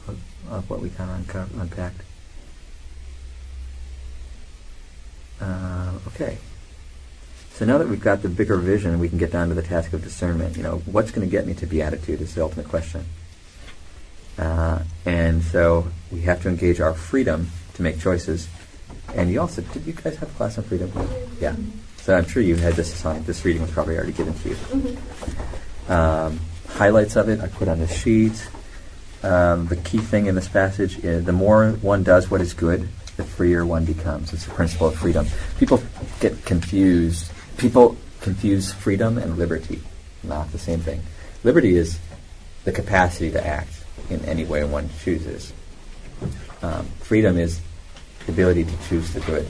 of, 0.07 0.19
of 0.49 0.69
what 0.69 0.81
we 0.81 0.89
kind 0.89 1.09
of 1.11 1.17
unco- 1.17 1.61
unpacked. 1.61 2.01
Uh, 5.41 5.93
okay. 6.07 6.37
So 7.53 7.65
now 7.65 7.77
that 7.77 7.89
we've 7.89 7.99
got 7.99 8.21
the 8.21 8.29
bigger 8.29 8.57
vision, 8.57 8.99
we 8.99 9.09
can 9.09 9.17
get 9.17 9.31
down 9.31 9.49
to 9.49 9.53
the 9.53 9.61
task 9.61 9.91
of 9.93 10.01
discernment. 10.01 10.55
You 10.55 10.63
know, 10.63 10.77
what's 10.85 11.11
going 11.11 11.27
to 11.27 11.31
get 11.31 11.45
me 11.45 11.53
to 11.55 11.65
beatitude 11.65 12.21
is 12.21 12.33
the 12.35 12.41
ultimate 12.41 12.69
question. 12.69 13.05
Uh, 14.37 14.83
and 15.05 15.43
so 15.43 15.87
we 16.11 16.21
have 16.21 16.41
to 16.43 16.49
engage 16.49 16.79
our 16.79 16.93
freedom 16.93 17.49
to 17.73 17.81
make 17.81 17.99
choices. 17.99 18.47
And 19.13 19.29
you 19.29 19.41
also, 19.41 19.61
did 19.61 19.85
you 19.85 19.93
guys 19.93 20.15
have 20.17 20.29
a 20.29 20.33
class 20.35 20.57
on 20.57 20.63
freedom? 20.63 20.91
Yeah. 21.41 21.55
So 21.97 22.15
I'm 22.15 22.25
sure 22.25 22.41
you 22.41 22.55
had 22.55 22.75
this 22.75 22.93
assigned. 22.93 23.25
This 23.25 23.43
reading 23.43 23.61
was 23.61 23.71
probably 23.71 23.97
already 23.97 24.13
given 24.13 24.33
to 24.33 24.49
you. 24.49 24.55
Mm-hmm. 24.55 25.91
Um, 25.91 26.39
highlights 26.69 27.17
of 27.17 27.27
it 27.27 27.41
I 27.41 27.47
put 27.47 27.67
on 27.67 27.79
the 27.79 27.87
sheet. 27.87 28.49
Um, 29.21 29.67
the 29.67 29.75
key 29.75 29.97
thing 29.97 30.27
in 30.27 30.35
this 30.35 30.47
passage 30.47 31.03
is 31.03 31.25
the 31.25 31.33
more 31.33 31.71
one 31.81 32.03
does 32.03 32.31
what 32.31 32.39
is 32.39 32.53
good, 32.53 32.87
the 33.19 33.25
freer 33.25 33.65
one 33.65 33.83
becomes. 33.83 34.31
It's 34.31 34.45
the 34.45 34.53
principle 34.53 34.87
of 34.87 34.95
freedom. 34.95 35.27
People 35.57 35.83
get 36.21 36.45
confused. 36.45 37.29
People 37.57 37.97
confuse 38.21 38.71
freedom 38.71 39.17
and 39.17 39.37
liberty. 39.37 39.81
Not 40.23 40.53
the 40.53 40.57
same 40.57 40.79
thing. 40.79 41.01
Liberty 41.43 41.75
is 41.75 41.99
the 42.63 42.71
capacity 42.71 43.29
to 43.31 43.45
act 43.45 43.83
in 44.09 44.23
any 44.23 44.45
way 44.45 44.63
one 44.63 44.89
chooses. 45.03 45.51
Um, 46.61 46.85
freedom 47.01 47.37
is 47.37 47.59
the 48.25 48.31
ability 48.31 48.63
to 48.63 48.77
choose 48.87 49.11
the 49.11 49.19
good. 49.19 49.45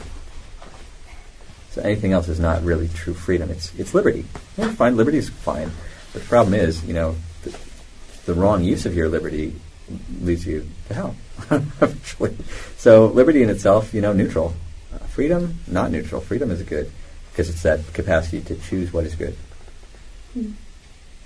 So 1.69 1.83
anything 1.83 2.11
else 2.11 2.27
is 2.27 2.39
not 2.39 2.63
really 2.63 2.87
true 2.87 3.13
freedom. 3.13 3.51
It's 3.51 3.71
it's 3.77 3.93
liberty. 3.93 4.25
Yeah, 4.57 4.73
fine, 4.73 4.97
liberty 4.97 5.19
is 5.19 5.29
fine. 5.29 5.69
But 6.11 6.23
the 6.23 6.27
problem 6.27 6.55
is, 6.55 6.83
you 6.85 6.93
know, 6.93 7.15
the, 7.43 7.55
the 8.25 8.33
wrong 8.33 8.63
use 8.63 8.87
of 8.87 8.95
your 8.95 9.09
liberty 9.09 9.53
leads 10.21 10.47
you 10.47 10.67
to 10.87 10.93
hell. 10.95 11.15
eventually. 11.51 12.35
so 12.77 13.07
liberty 13.07 13.43
in 13.43 13.49
itself, 13.49 13.93
you 13.93 14.01
know, 14.01 14.13
neutral. 14.13 14.53
Uh, 14.93 14.97
freedom, 14.99 15.59
not 15.67 15.91
neutral. 15.91 16.21
Freedom 16.21 16.51
is 16.51 16.61
good 16.63 16.91
because 17.31 17.49
it's 17.49 17.63
that 17.63 17.93
capacity 17.93 18.41
to 18.41 18.55
choose 18.55 18.91
what 18.91 19.05
is 19.05 19.15
good. 19.15 19.35
Hmm. 20.33 20.51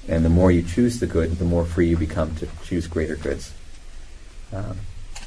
And 0.07 0.25
the 0.25 0.29
more 0.29 0.51
you 0.51 0.63
choose 0.63 0.99
the 0.99 1.07
good, 1.07 1.37
the 1.37 1.45
more 1.45 1.65
free 1.65 1.87
you 1.87 1.97
become 1.97 2.35
to 2.35 2.47
choose 2.65 2.87
greater 2.87 3.15
goods. 3.15 3.53
Um, 4.51 4.77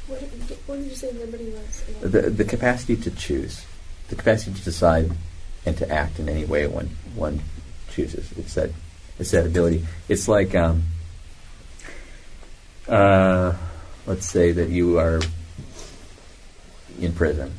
What 0.07 0.19
did, 0.19 0.57
what 0.67 0.75
did 0.77 0.85
you 0.85 0.95
say 0.95 1.11
liberty 1.11 1.49
was? 1.51 1.83
the 2.01 2.29
the 2.29 2.45
capacity 2.45 2.95
to 2.95 3.11
choose, 3.11 3.65
the 4.09 4.15
capacity 4.15 4.53
to 4.53 4.63
decide 4.63 5.11
and 5.65 5.77
to 5.77 5.89
act 5.91 6.19
in 6.19 6.29
any 6.29 6.45
way 6.45 6.67
one 6.67 6.89
one 7.15 7.41
chooses. 7.89 8.31
It's 8.37 8.53
that 8.53 8.69
it's 9.19 9.31
that 9.31 9.45
ability. 9.45 9.85
It's 10.07 10.27
like 10.27 10.55
um, 10.55 10.83
uh, 12.87 13.53
let's 14.07 14.25
say 14.25 14.51
that 14.53 14.69
you 14.69 14.97
are 14.97 15.19
in 16.99 17.13
prison. 17.13 17.53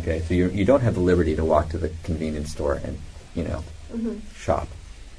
Okay, 0.00 0.20
so 0.20 0.34
you 0.34 0.48
you 0.50 0.64
don't 0.64 0.82
have 0.82 0.94
the 0.94 1.00
liberty 1.00 1.34
to 1.36 1.44
walk 1.44 1.70
to 1.70 1.78
the 1.78 1.90
convenience 2.04 2.52
store 2.52 2.74
and 2.74 2.98
you 3.34 3.44
know 3.44 3.64
hmm 3.90 4.18
shop. 4.36 4.68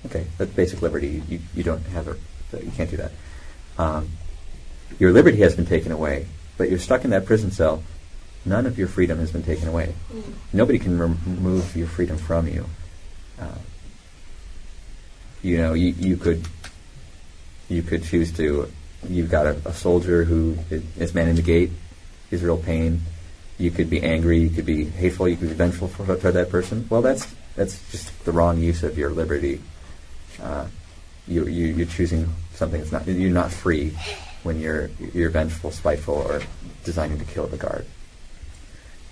Okay, 0.06 0.26
that's 0.38 0.52
basic 0.52 0.82
liberty. 0.82 1.22
You, 1.28 1.40
you 1.56 1.64
don't 1.64 1.84
have 1.88 2.08
a, 2.08 2.16
you 2.64 2.72
can't 2.72 2.90
do 2.90 2.98
that. 2.98 3.12
Um, 3.78 4.10
your 5.00 5.12
liberty 5.12 5.38
has 5.38 5.56
been 5.56 5.66
taken 5.66 5.92
away, 5.92 6.28
but 6.58 6.70
you're 6.70 6.80
stuck 6.80 7.04
in 7.04 7.10
that 7.10 7.26
prison 7.26 7.52
cell. 7.52 7.84
None 8.46 8.68
of 8.68 8.78
your 8.78 8.88
freedom 8.88 9.18
has 9.18 9.32
been 9.32 9.42
taken 9.42 9.68
away. 9.68 9.96
Mm. 10.14 10.34
Nobody 10.54 10.78
can 10.78 11.00
rem- 11.00 11.20
remove 11.26 11.76
your 11.76 11.88
freedom 11.88 12.18
from 12.18 12.48
you. 12.48 12.66
Uh, 13.40 13.58
you 15.42 15.58
know, 15.58 15.74
you, 15.74 15.88
you 15.98 16.18
could 16.18 16.48
you 17.68 17.82
could 17.82 18.04
choose 18.04 18.32
to. 18.34 18.72
You've 19.10 19.30
got 19.30 19.46
a, 19.48 19.62
a 19.66 19.74
soldier 19.74 20.24
who 20.24 20.58
is 20.98 21.14
manning 21.14 21.36
the 21.36 21.42
gate. 21.42 21.72
Is 22.32 22.42
real 22.44 22.58
pain. 22.58 23.02
You 23.58 23.72
could 23.72 23.90
be 23.90 24.02
angry. 24.02 24.40
You 24.40 24.50
could 24.50 24.66
be 24.66 24.86
hateful. 24.86 25.28
You 25.28 25.38
could 25.38 25.50
be 25.50 25.54
vengeful 25.54 25.88
for, 25.88 26.16
for 26.18 26.32
that 26.32 26.50
person. 26.50 26.88
Well, 26.90 27.02
that's 27.02 27.28
that's 27.56 27.80
just 27.92 28.26
the 28.26 28.32
wrong 28.32 28.60
use 28.60 28.84
of 28.84 28.98
your 28.98 29.12
liberty. 29.12 29.62
Uh, 30.42 30.68
you, 31.28 31.46
you 31.48 31.68
you're 31.68 31.86
choosing 31.88 32.28
something 32.54 32.82
that's 32.82 32.92
not. 32.92 33.08
You're 33.08 33.32
not 33.32 33.52
free 33.52 33.94
when 34.44 34.60
you're 34.60 34.90
you're 35.14 35.30
vengeful, 35.30 35.72
spiteful, 35.72 36.16
or 36.16 36.42
designing 36.84 37.20
to 37.20 37.26
kill 37.26 37.48
the 37.48 37.58
guard. 37.58 37.86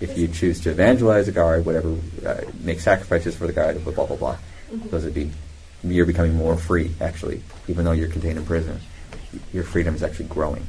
If 0.00 0.18
you 0.18 0.28
choose 0.28 0.60
to 0.62 0.70
evangelize 0.70 1.28
a 1.28 1.32
guard, 1.32 1.64
whatever, 1.64 1.96
uh, 2.26 2.40
make 2.60 2.80
sacrifices 2.80 3.36
for 3.36 3.46
the 3.46 3.52
guard, 3.52 3.82
blah 3.84 3.94
blah 3.94 4.06
blah 4.06 4.16
blah, 4.16 4.36
Mhm. 4.72 4.90
those 4.90 5.04
would 5.04 5.14
be. 5.14 5.30
You're 5.84 6.06
becoming 6.06 6.34
more 6.34 6.56
free, 6.56 6.94
actually, 7.00 7.42
even 7.68 7.84
though 7.84 7.92
you're 7.92 8.08
contained 8.08 8.38
in 8.38 8.44
prison. 8.46 8.80
Your 9.52 9.64
freedom 9.64 9.94
is 9.94 10.02
actually 10.02 10.26
growing. 10.26 10.66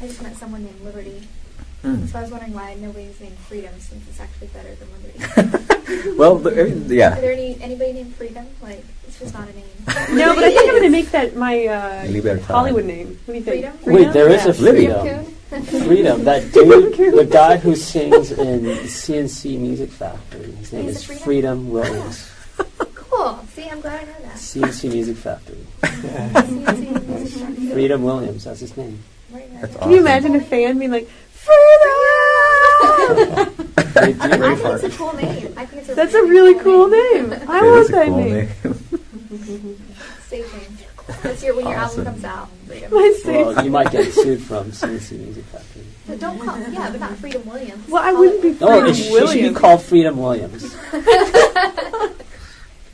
I 0.00 0.06
just 0.06 0.22
met 0.22 0.36
someone 0.36 0.64
named 0.64 0.80
Liberty. 0.82 1.26
Mm. 1.84 2.08
So 2.08 2.18
I 2.18 2.22
was 2.22 2.30
wondering 2.30 2.52
why 2.52 2.74
nobody's 2.74 3.18
named 3.20 3.38
Freedom 3.38 3.72
since 3.78 4.06
it's 4.08 4.20
actually 4.20 4.48
better 4.48 4.74
than 4.74 4.88
Liberty. 4.92 6.10
well, 6.18 6.36
the, 6.36 6.50
I 6.50 6.64
mean, 6.64 6.82
Are 7.02 7.20
there 7.20 7.32
any 7.32 7.60
anybody 7.62 7.94
named 7.94 8.14
Freedom? 8.16 8.46
Like 8.60 8.84
it's 9.08 9.18
just 9.18 9.32
not 9.32 9.48
a 9.48 9.52
name. 9.52 9.64
No, 10.18 10.34
but 10.34 10.44
I 10.44 10.50
think 10.50 10.60
I'm 10.68 10.74
going 10.76 10.82
to 10.82 10.90
make 10.90 11.10
that 11.10 11.36
my 11.36 11.66
uh, 11.66 12.38
Hollywood 12.42 12.84
name. 12.84 13.18
What 13.24 13.32
do 13.32 13.38
you 13.38 13.44
think? 13.44 13.80
Freedom? 13.80 13.94
Wait, 13.94 14.12
there 14.12 14.28
is 14.28 14.44
Yeah. 14.44 14.50
a 14.50 14.54
freedom. 14.54 15.00
Freedom 15.06 15.36
Freedom. 15.86 16.24
That 16.24 16.52
dude, 16.52 17.14
the 17.16 17.24
guy 17.24 17.56
who 17.56 17.74
sings 17.74 18.30
in 18.30 18.86
C+C 18.86 19.56
Music 19.56 19.90
Factory, 19.90 20.52
his 20.52 20.72
name 20.72 20.84
He's 20.84 20.96
is 20.96 21.04
Freedom? 21.04 21.24
Freedom 21.24 21.70
Williams. 21.70 22.30
Cool. 23.20 23.38
See, 23.54 23.68
I'm 23.68 23.80
glad 23.82 24.00
I 24.02 24.04
know 24.06 24.18
that. 24.28 24.38
C+C 24.38 24.88
Music 24.88 25.16
Factory. 25.16 25.58
Freedom. 25.82 27.70
Freedom 27.72 28.02
Williams, 28.02 28.44
that's 28.44 28.60
his 28.60 28.74
name. 28.78 29.02
That's 29.60 29.76
Can 29.76 29.90
you 29.90 29.98
imagine 30.00 30.34
a 30.36 30.40
fan 30.40 30.78
being 30.78 30.90
like, 30.90 31.06
Freedom! 31.32 31.90
They. 33.76 34.14
I 34.20 34.54
think 34.54 34.84
it's 34.84 34.94
a 34.94 34.98
cool 34.98 35.12
name. 35.14 35.52
I 35.56 35.66
think 35.66 35.80
it's 35.82 35.88
a 35.90 35.94
That's 35.94 36.14
a 36.14 36.22
really 36.22 36.54
cool 36.60 36.88
name. 36.88 37.32
I 37.48 37.60
want 37.62 37.88
that 37.90 38.06
cool 38.06 38.16
name. 38.18 38.34
name. 38.34 38.48
Stage 40.26 40.46
name. 40.52 40.78
That's 41.22 41.42
your 41.42 41.56
when 41.56 41.66
your 41.66 41.76
Awesome. 41.76 42.06
album 42.06 42.22
comes 42.22 42.24
out. 42.24 42.48
Freedom. 42.66 42.90
My. 42.92 43.14
Well, 43.26 43.64
you 43.64 43.70
might 43.70 43.90
get 43.90 44.12
sued 44.12 44.42
from 44.42 44.72
C+C 44.72 45.16
Music 45.18 45.44
Factory. 45.46 45.84
But 46.06 46.20
don't 46.20 46.38
call 46.38 46.58
yeah, 46.58 46.90
but 46.90 47.00
not 47.00 47.16
Freedom 47.16 47.44
Williams. 47.46 47.86
Well, 47.88 48.02
I 48.02 48.10
Call 48.12 48.20
wouldn't 48.20 48.44
it- 48.44 48.58
be 48.58 48.64
No, 48.64 48.70
Freedom 48.80 48.90
it, 48.90 48.94
sh- 48.94 49.00
it 49.00 49.02
should 49.04 49.14
be 49.14 49.20
Williams. 49.24 49.58
called 49.58 49.82
Freedom 49.82 50.16
Williams. 50.18 50.76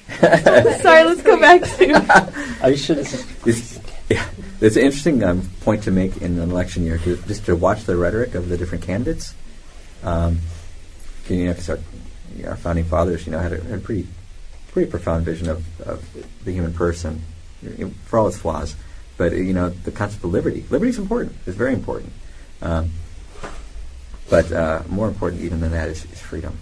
Sorry, 0.21 1.05
let's 1.05 1.23
go 1.23 1.41
back 1.41 1.63
to. 1.63 2.33
This 2.67 3.27
It's, 3.47 3.81
yeah, 4.09 4.25
it's 4.61 4.77
an 4.77 4.83
interesting 4.83 5.23
um, 5.25 5.49
point 5.61 5.83
to 5.85 5.91
make 5.91 6.17
in 6.19 6.39
an 6.39 6.51
election 6.51 6.85
year, 6.85 6.99
to, 6.99 7.17
just 7.27 7.47
to 7.47 7.57
watch 7.57 7.85
the 7.85 7.97
rhetoric 7.97 8.35
of 8.35 8.49
the 8.49 8.57
different 8.57 8.85
candidates. 8.85 9.35
Um, 10.03 10.39
you 11.29 11.47
know, 11.47 11.57
our, 11.69 11.79
our 12.51 12.57
founding 12.57 12.85
fathers, 12.85 13.27
you 13.27 13.33
know, 13.33 13.39
had 13.39 13.53
a, 13.53 13.61
had 13.61 13.79
a 13.79 13.83
pretty, 13.83 14.07
pretty 14.73 14.91
profound 14.91 15.25
vision 15.25 15.49
of, 15.49 15.81
of 15.81 16.05
the 16.45 16.53
human 16.53 16.73
person, 16.73 17.23
for 18.05 18.19
all 18.19 18.29
its 18.29 18.39
flaws. 18.39 18.77
But 19.17 19.33
you 19.33 19.53
know, 19.53 19.71
the 19.71 19.91
concept 19.91 20.23
of 20.25 20.31
liberty, 20.31 20.65
liberty 20.71 20.91
is 20.91 20.99
important. 20.99 21.35
It's 21.47 21.57
very 21.57 21.73
important. 21.73 22.13
Um, 22.63 22.91
but 24.29 24.51
uh, 24.53 24.83
more 24.89 25.09
important 25.09 25.43
even 25.43 25.61
than 25.61 25.73
that 25.73 25.89
is, 25.89 26.05
is 26.13 26.21
freedom. 26.21 26.59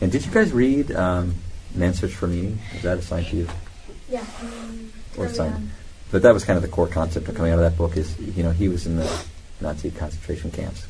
And 0.00 0.12
did 0.12 0.24
you 0.24 0.30
guys 0.32 0.52
read 0.52 0.92
um, 0.92 1.34
*Man's 1.74 2.00
Search 2.00 2.12
for 2.12 2.26
Meaning*? 2.26 2.58
Is 2.74 2.82
that 2.82 2.98
assigned 2.98 3.26
to 3.26 3.36
you? 3.36 3.48
Yeah. 4.08 4.24
Um, 4.42 4.92
Or 5.16 5.26
on. 5.40 5.70
But 6.10 6.22
that 6.22 6.32
was 6.32 6.44
kind 6.44 6.56
of 6.56 6.62
the 6.62 6.68
core 6.68 6.88
concept 6.88 7.28
of 7.28 7.34
coming 7.34 7.52
out 7.52 7.58
of 7.58 7.70
that 7.70 7.76
book 7.76 7.96
is, 7.96 8.18
you 8.18 8.42
know, 8.42 8.50
he 8.50 8.68
was 8.68 8.86
in 8.86 8.96
the 8.96 9.24
Nazi 9.60 9.90
concentration 9.90 10.50
camps. 10.50 10.86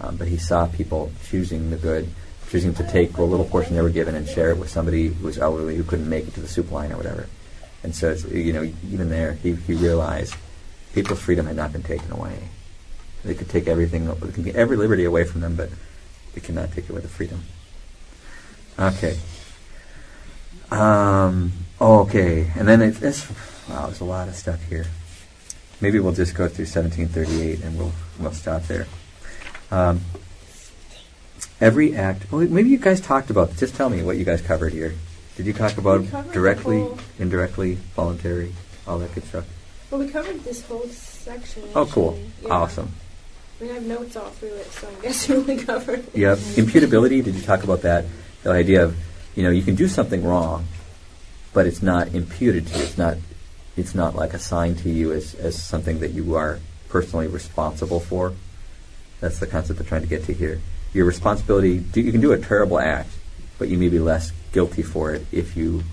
Um, 0.00 0.16
but 0.16 0.28
he 0.28 0.38
saw 0.38 0.66
people 0.66 1.12
choosing 1.24 1.70
the 1.70 1.76
good, 1.76 2.08
choosing 2.48 2.72
to 2.74 2.88
take 2.88 3.12
the 3.12 3.22
little 3.22 3.44
portion 3.44 3.74
they 3.74 3.82
were 3.82 3.90
given 3.90 4.14
and 4.14 4.26
share 4.26 4.50
it 4.50 4.58
with 4.58 4.70
somebody 4.70 5.08
who 5.08 5.26
was 5.26 5.38
elderly 5.38 5.76
who 5.76 5.84
couldn't 5.84 6.08
make 6.08 6.26
it 6.28 6.34
to 6.34 6.40
the 6.40 6.48
soup 6.48 6.70
line 6.70 6.92
or 6.92 6.96
whatever. 6.96 7.26
And 7.82 7.94
so, 7.94 8.10
it's, 8.10 8.24
you 8.24 8.52
know, 8.52 8.62
even 8.90 9.10
there, 9.10 9.34
he, 9.34 9.54
he 9.54 9.74
realized 9.74 10.34
people's 10.94 11.20
freedom 11.20 11.46
had 11.46 11.56
not 11.56 11.72
been 11.72 11.82
taken 11.82 12.10
away. 12.12 12.48
They 13.24 13.34
could 13.34 13.50
take 13.50 13.66
everything, 13.66 14.06
they 14.06 14.32
could 14.32 14.44
get 14.44 14.56
every 14.56 14.76
liberty 14.76 15.04
away 15.04 15.24
from 15.24 15.42
them, 15.42 15.56
but 15.56 15.70
they 16.34 16.40
could 16.40 16.54
not 16.54 16.72
take 16.72 16.88
away 16.88 17.00
the 17.00 17.08
freedom. 17.08 17.42
Okay. 18.78 19.18
Um, 20.70 21.52
okay, 21.80 22.50
and 22.56 22.68
then 22.68 22.82
it's, 22.82 23.00
it's 23.02 23.28
wow, 23.68 23.86
there's 23.86 24.00
a 24.00 24.04
lot 24.04 24.28
of 24.28 24.34
stuff 24.34 24.62
here. 24.68 24.86
Maybe 25.80 25.98
we'll 26.00 26.12
just 26.12 26.34
go 26.34 26.48
through 26.48 26.66
1738 26.66 27.62
and 27.64 27.78
we'll 27.78 27.92
we'll 28.18 28.32
stop 28.32 28.64
there. 28.64 28.86
Um, 29.70 30.00
every 31.60 31.96
act. 31.96 32.30
Well, 32.30 32.42
maybe 32.46 32.68
you 32.70 32.78
guys 32.78 33.00
talked 33.00 33.30
about. 33.30 33.56
Just 33.56 33.74
tell 33.74 33.88
me 33.88 34.02
what 34.02 34.16
you 34.16 34.24
guys 34.24 34.42
covered 34.42 34.72
here. 34.72 34.94
Did 35.36 35.46
you 35.46 35.52
talk 35.52 35.78
about 35.78 36.00
We 36.00 36.08
covered 36.08 36.28
the 36.30 36.34
directly, 36.34 36.86
indirectly, 37.18 37.74
voluntary, 37.94 38.52
all 38.86 38.98
that 38.98 39.14
good 39.14 39.24
stuff? 39.24 39.46
Well, 39.90 40.00
we 40.00 40.08
covered 40.08 40.42
this 40.42 40.62
whole 40.66 40.86
section. 40.88 41.62
Oh, 41.74 41.86
cool. 41.86 42.18
Yeah. 42.42 42.48
awesome. 42.50 42.90
I 43.60 43.64
mean, 43.64 43.70
I 43.70 43.74
have 43.74 43.86
notes 43.86 44.16
all 44.16 44.30
through 44.30 44.54
it, 44.54 44.66
so 44.72 44.88
I 44.88 44.90
guess 45.02 45.26
guessing 45.26 45.46
we 45.56 45.56
covered. 45.56 46.00
it. 46.00 46.16
Yep. 46.16 46.38
Imputability. 46.38 47.22
Did 47.22 47.34
you 47.36 47.42
talk 47.42 47.64
about 47.64 47.82
that? 47.82 48.04
The 48.42 48.50
idea 48.50 48.84
of, 48.84 48.96
you 49.38 49.44
know, 49.44 49.50
you 49.50 49.62
can 49.62 49.76
do 49.76 49.86
something 49.86 50.24
wrong, 50.24 50.66
but 51.52 51.64
it's 51.64 51.80
not 51.80 52.08
imputed 52.08 52.66
to 52.66 52.76
you. 52.76 52.82
It's 52.82 52.98
not. 52.98 53.18
It's 53.76 53.94
not 53.94 54.16
like 54.16 54.34
assigned 54.34 54.78
to 54.78 54.90
you 54.90 55.12
as, 55.12 55.36
as 55.36 55.62
something 55.62 56.00
that 56.00 56.10
you 56.10 56.34
are 56.34 56.58
personally 56.88 57.28
responsible 57.28 58.00
for. 58.00 58.32
That's 59.20 59.38
the 59.38 59.46
concept 59.46 59.78
they're 59.78 59.88
trying 59.88 60.02
to 60.02 60.08
get 60.08 60.24
to 60.24 60.34
here. 60.34 60.60
Your 60.92 61.06
responsibility. 61.06 61.78
Do, 61.78 62.00
you 62.00 62.10
can 62.10 62.20
do 62.20 62.32
a 62.32 62.38
terrible 62.38 62.80
act, 62.80 63.10
but 63.60 63.68
you 63.68 63.78
may 63.78 63.88
be 63.88 64.00
less 64.00 64.32
guilty 64.50 64.82
for 64.82 65.14
it 65.14 65.24
if 65.30 65.56
you. 65.56 65.84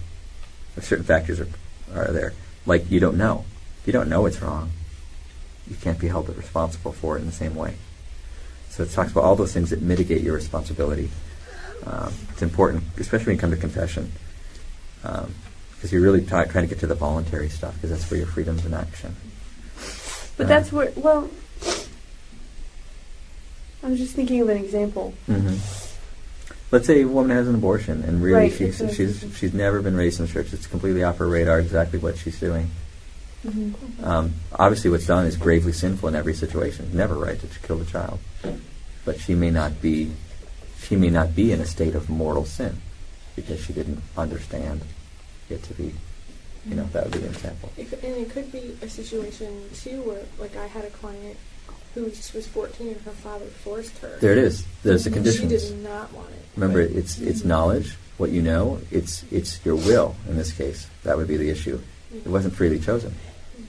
If 0.76 0.86
certain 0.86 1.06
factors 1.06 1.40
are 1.40 1.48
are 1.94 2.12
there, 2.12 2.34
like 2.66 2.90
you 2.90 3.00
don't 3.00 3.16
know. 3.16 3.46
If 3.82 3.86
you 3.86 3.94
don't 3.94 4.10
know 4.10 4.26
it's 4.26 4.42
wrong, 4.42 4.72
you 5.70 5.76
can't 5.76 6.00
be 6.00 6.08
held 6.08 6.36
responsible 6.36 6.94
for 6.94 7.16
it 7.16 7.20
in 7.20 7.28
the 7.28 7.32
same 7.32 7.54
way. 7.54 7.76
So 8.72 8.82
it 8.82 8.90
talks 8.90 9.12
about 9.12 9.24
all 9.24 9.36
those 9.36 9.54
things 9.54 9.70
that 9.70 9.84
mitigate 9.84 10.24
your 10.24 10.34
responsibility. 10.34 11.12
Um, 11.86 12.14
it's 12.32 12.42
important, 12.42 12.84
especially 12.98 13.28
when 13.28 13.36
you 13.36 13.42
come 13.42 13.52
to 13.52 13.58
confession. 13.58 14.12
Um, 15.04 15.34
because 15.76 15.92
you're 15.92 16.02
really 16.02 16.26
try, 16.26 16.46
trying 16.46 16.64
to 16.64 16.70
get 16.70 16.80
to 16.80 16.88
the 16.88 16.96
voluntary 16.96 17.50
stuff 17.50 17.76
because 17.76 17.92
that's 17.92 18.10
where 18.10 18.18
your 18.18 18.28
freedom's 18.28 18.66
in 18.66 18.74
action. 18.74 19.16
But 20.38 20.46
Uh, 20.46 20.50
that's 20.50 20.72
where, 20.72 20.92
well, 20.96 21.30
I 23.84 23.90
was 23.90 24.00
just 24.00 24.16
thinking 24.16 24.42
of 24.42 24.50
an 24.50 24.58
example. 24.58 25.14
hmm 25.28 25.56
Let's 26.72 26.88
say 26.88 27.04
a 27.04 27.08
woman 27.08 27.38
has 27.38 27.48
an 27.48 27.54
abortion, 27.54 28.04
and 28.04 28.22
really 28.22 28.50
Right, 28.50 28.54
she's 28.54 28.82
she's 28.96 29.24
she's 29.38 29.54
never 29.54 29.82
been 29.82 29.96
raised 29.96 30.20
in 30.20 30.26
the 30.26 30.32
church. 30.32 30.52
It's 30.52 30.66
completely 30.66 31.04
off 31.04 31.20
her 31.20 31.28
radar 31.28 31.60
exactly 31.60 32.00
what 32.00 32.18
she's 32.18 32.40
doing. 32.40 32.72
Mm-hmm. 33.46 34.04
Um, 34.04 34.34
obviously, 34.52 34.90
what's 34.90 35.06
done 35.06 35.28
is 35.28 35.38
gravely 35.38 35.72
sinful 35.72 36.10
in 36.10 36.16
every 36.16 36.34
situation. 36.34 36.90
Never 36.92 37.14
right 37.14 37.40
to 37.40 37.48
kill 37.60 37.78
the 37.78 37.86
child, 37.86 38.20
but 39.06 39.20
she 39.20 39.36
may 39.36 39.52
not 39.52 39.80
be 39.80 40.12
she 40.80 40.96
may 40.96 41.10
not 41.10 41.36
be 41.36 41.52
in 41.52 41.62
a 41.62 41.66
state 41.66 41.96
of 41.96 42.10
mortal 42.10 42.46
sin 42.46 42.82
because 43.36 43.60
she 43.64 43.74
didn't 43.74 44.02
understand 44.18 44.82
it 45.50 45.64
to 45.64 45.74
be. 45.74 45.94
You 46.68 46.76
know, 46.76 46.86
that 46.94 47.04
would 47.04 47.14
be 47.14 47.20
an 47.20 47.26
example. 47.26 47.72
It 47.78 47.94
and 48.04 48.16
it 48.16 48.30
could 48.32 48.52
be 48.52 48.76
a 48.82 48.90
situation 48.90 49.70
too 49.74 50.02
where, 50.02 50.24
like, 50.40 50.56
I 50.56 50.66
had 50.66 50.84
a 50.84 50.90
client 50.90 51.38
who 51.94 52.10
just 52.10 52.34
was 52.34 52.48
14 52.48 52.88
and 52.88 53.02
her 53.02 53.12
father 53.12 53.46
forced 53.46 53.98
her. 54.00 54.18
There 54.20 54.32
it 54.32 54.40
is. 54.40 54.66
There's 54.84 55.04
the 55.04 55.12
conditions. 55.12 55.52
She 55.52 55.70
did 55.70 55.84
not 55.84 56.12
want 56.12 56.30
it. 56.30 56.44
Remember, 56.56 56.82
it's 56.82 57.20
it's 57.20 57.40
mm-hmm. 57.40 57.50
knowledge, 57.50 57.96
what 58.18 58.32
you 58.32 58.42
know. 58.42 58.80
It's 58.92 59.24
it's 59.32 59.64
your 59.64 59.76
will 59.76 60.16
in 60.28 60.38
this 60.38 60.52
case. 60.52 60.88
That 61.04 61.18
would 61.18 61.28
be 61.28 61.38
the 61.38 61.50
issue. 61.50 61.80
It 62.14 62.28
wasn't 62.28 62.56
freely 62.56 62.80
chosen, 62.80 63.12
mm-hmm. 63.12 63.64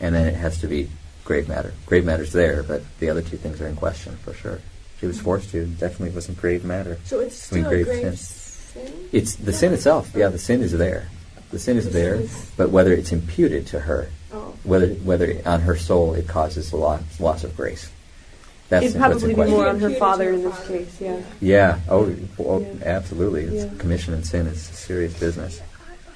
and 0.00 0.14
then 0.14 0.26
it 0.26 0.34
has 0.34 0.60
to 0.60 0.68
be 0.68 0.88
grave 1.24 1.48
matter. 1.48 1.74
Grave 1.86 2.04
matter's 2.04 2.32
there, 2.32 2.62
but 2.62 2.82
the 3.00 3.10
other 3.10 3.22
two 3.22 3.36
things 3.36 3.60
are 3.60 3.66
in 3.66 3.76
question 3.76 4.16
for 4.16 4.32
sure. 4.32 4.60
She 5.00 5.06
was 5.06 5.20
forced 5.20 5.50
to. 5.50 5.66
Definitely 5.66 6.10
wasn't 6.10 6.38
grave 6.40 6.64
matter. 6.64 6.98
So 7.04 7.20
it's 7.20 7.52
I 7.52 7.56
mean, 7.56 7.64
still 7.64 7.72
a 7.72 7.74
grave 7.74 7.86
grave 7.86 8.18
sin. 8.18 8.86
sin? 8.86 9.08
It's 9.12 9.34
the 9.36 9.52
sin 9.52 9.72
itself. 9.72 10.10
Yeah, 10.14 10.28
the 10.28 10.38
sin 10.38 10.60
is 10.62 10.72
there. 10.72 11.08
The 11.50 11.58
sin 11.58 11.76
is 11.76 11.86
The 11.86 11.90
there, 11.90 12.14
sin 12.16 12.24
is- 12.24 12.50
but 12.56 12.70
whether 12.70 12.92
it's 12.92 13.12
imputed 13.12 13.66
to 13.68 13.80
her, 13.80 14.08
Oh. 14.32 14.54
whether 14.64 14.88
whether 14.88 15.34
on 15.46 15.62
her 15.62 15.76
soul 15.76 16.14
it 16.14 16.26
causes 16.28 16.72
a 16.72 16.76
loss, 16.76 17.00
loss 17.18 17.44
of 17.44 17.56
grace. 17.56 17.88
That's 18.68 18.84
It'd 18.84 18.98
probably 19.00 19.22
in 19.22 19.28
be 19.30 19.34
question. 19.34 19.54
more 19.56 19.66
on 19.68 19.80
her 19.80 19.90
father 19.94 20.30
in 20.30 20.42
this 20.42 20.66
case, 20.66 21.00
yeah. 21.00 21.20
Yeah. 21.40 21.78
Oh, 21.88 22.14
oh 22.38 22.60
Yeah. 22.60 22.66
absolutely. 22.84 23.44
It's 23.44 23.64
Yeah. 23.64 23.70
commission 23.78 24.12
and 24.12 24.26
sin 24.26 24.46
is 24.46 24.60
serious 24.60 25.14
business. 25.14 25.60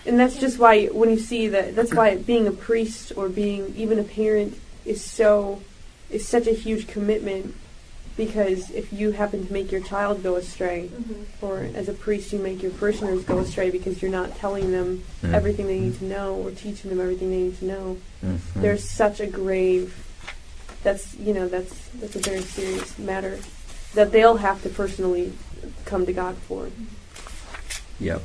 And 0.04 0.18
that's 0.18 0.36
just 0.36 0.58
why 0.58 0.86
when 0.86 1.08
you 1.08 1.18
see 1.18 1.48
that, 1.48 1.74
that's 1.74 1.94
why 1.94 2.16
being 2.16 2.46
a 2.46 2.50
priest 2.52 3.12
or 3.16 3.28
being 3.30 3.72
even 3.76 3.98
a 3.98 4.02
parent 4.02 4.58
is 4.84 5.00
so, 5.02 5.60
is 6.10 6.28
such 6.28 6.46
a 6.46 6.52
huge 6.52 6.88
commitment. 6.88 7.54
Because 8.16 8.70
if 8.70 8.92
you 8.92 9.12
happen 9.12 9.46
to 9.46 9.52
make 9.52 9.72
your 9.72 9.80
child 9.80 10.22
go 10.22 10.36
astray, 10.36 10.90
Mhm. 10.92 11.24
or 11.40 11.66
as 11.74 11.88
a 11.88 11.94
priest 11.94 12.32
you 12.32 12.38
make 12.38 12.62
your 12.62 12.70
parishioners 12.72 13.24
go 13.24 13.38
astray 13.38 13.70
because 13.70 14.02
you're 14.02 14.10
not 14.10 14.36
telling 14.36 14.70
them 14.70 15.02
Mm. 15.22 15.32
everything 15.32 15.66
they 15.66 15.80
need 15.80 15.98
to 15.98 16.04
know 16.04 16.34
or 16.34 16.50
teaching 16.50 16.90
them 16.90 17.00
everything 17.00 17.30
they 17.30 17.38
need 17.44 17.58
to 17.60 17.64
know, 17.64 17.96
Mhm. 18.22 18.38
there's 18.56 18.84
such 18.88 19.18
a 19.18 19.26
grave. 19.26 19.94
That's 20.82 21.14
you 21.14 21.32
know 21.32 21.48
that's 21.48 21.72
that's 22.00 22.16
a 22.16 22.18
very 22.18 22.42
serious 22.42 22.98
matter 22.98 23.38
that 23.94 24.12
they'll 24.12 24.36
have 24.36 24.62
to 24.62 24.68
personally 24.68 25.32
come 25.86 26.04
to 26.06 26.12
God 26.12 26.36
for. 26.48 26.68
Yep. 28.00 28.22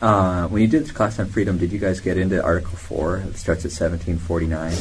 Uh, 0.00 0.48
when 0.48 0.62
you 0.62 0.68
did 0.68 0.86
the 0.86 0.92
class 0.92 1.18
on 1.18 1.26
freedom, 1.26 1.58
did 1.58 1.72
you 1.72 1.78
guys 1.78 2.00
get 2.00 2.18
into 2.18 2.42
Article 2.42 2.76
4? 2.76 3.18
It 3.18 3.36
starts 3.36 3.64
at 3.64 3.72
1749. 3.72 4.74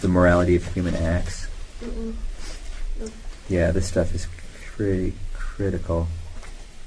The 0.00 0.08
morality 0.08 0.56
of 0.56 0.66
human 0.74 0.96
acts. 0.96 1.46
Mm-mm. 1.84 2.14
Yeah, 3.48 3.70
this 3.72 3.86
stuff 3.86 4.14
is 4.14 4.26
pretty 4.74 5.14
critical. 5.34 6.08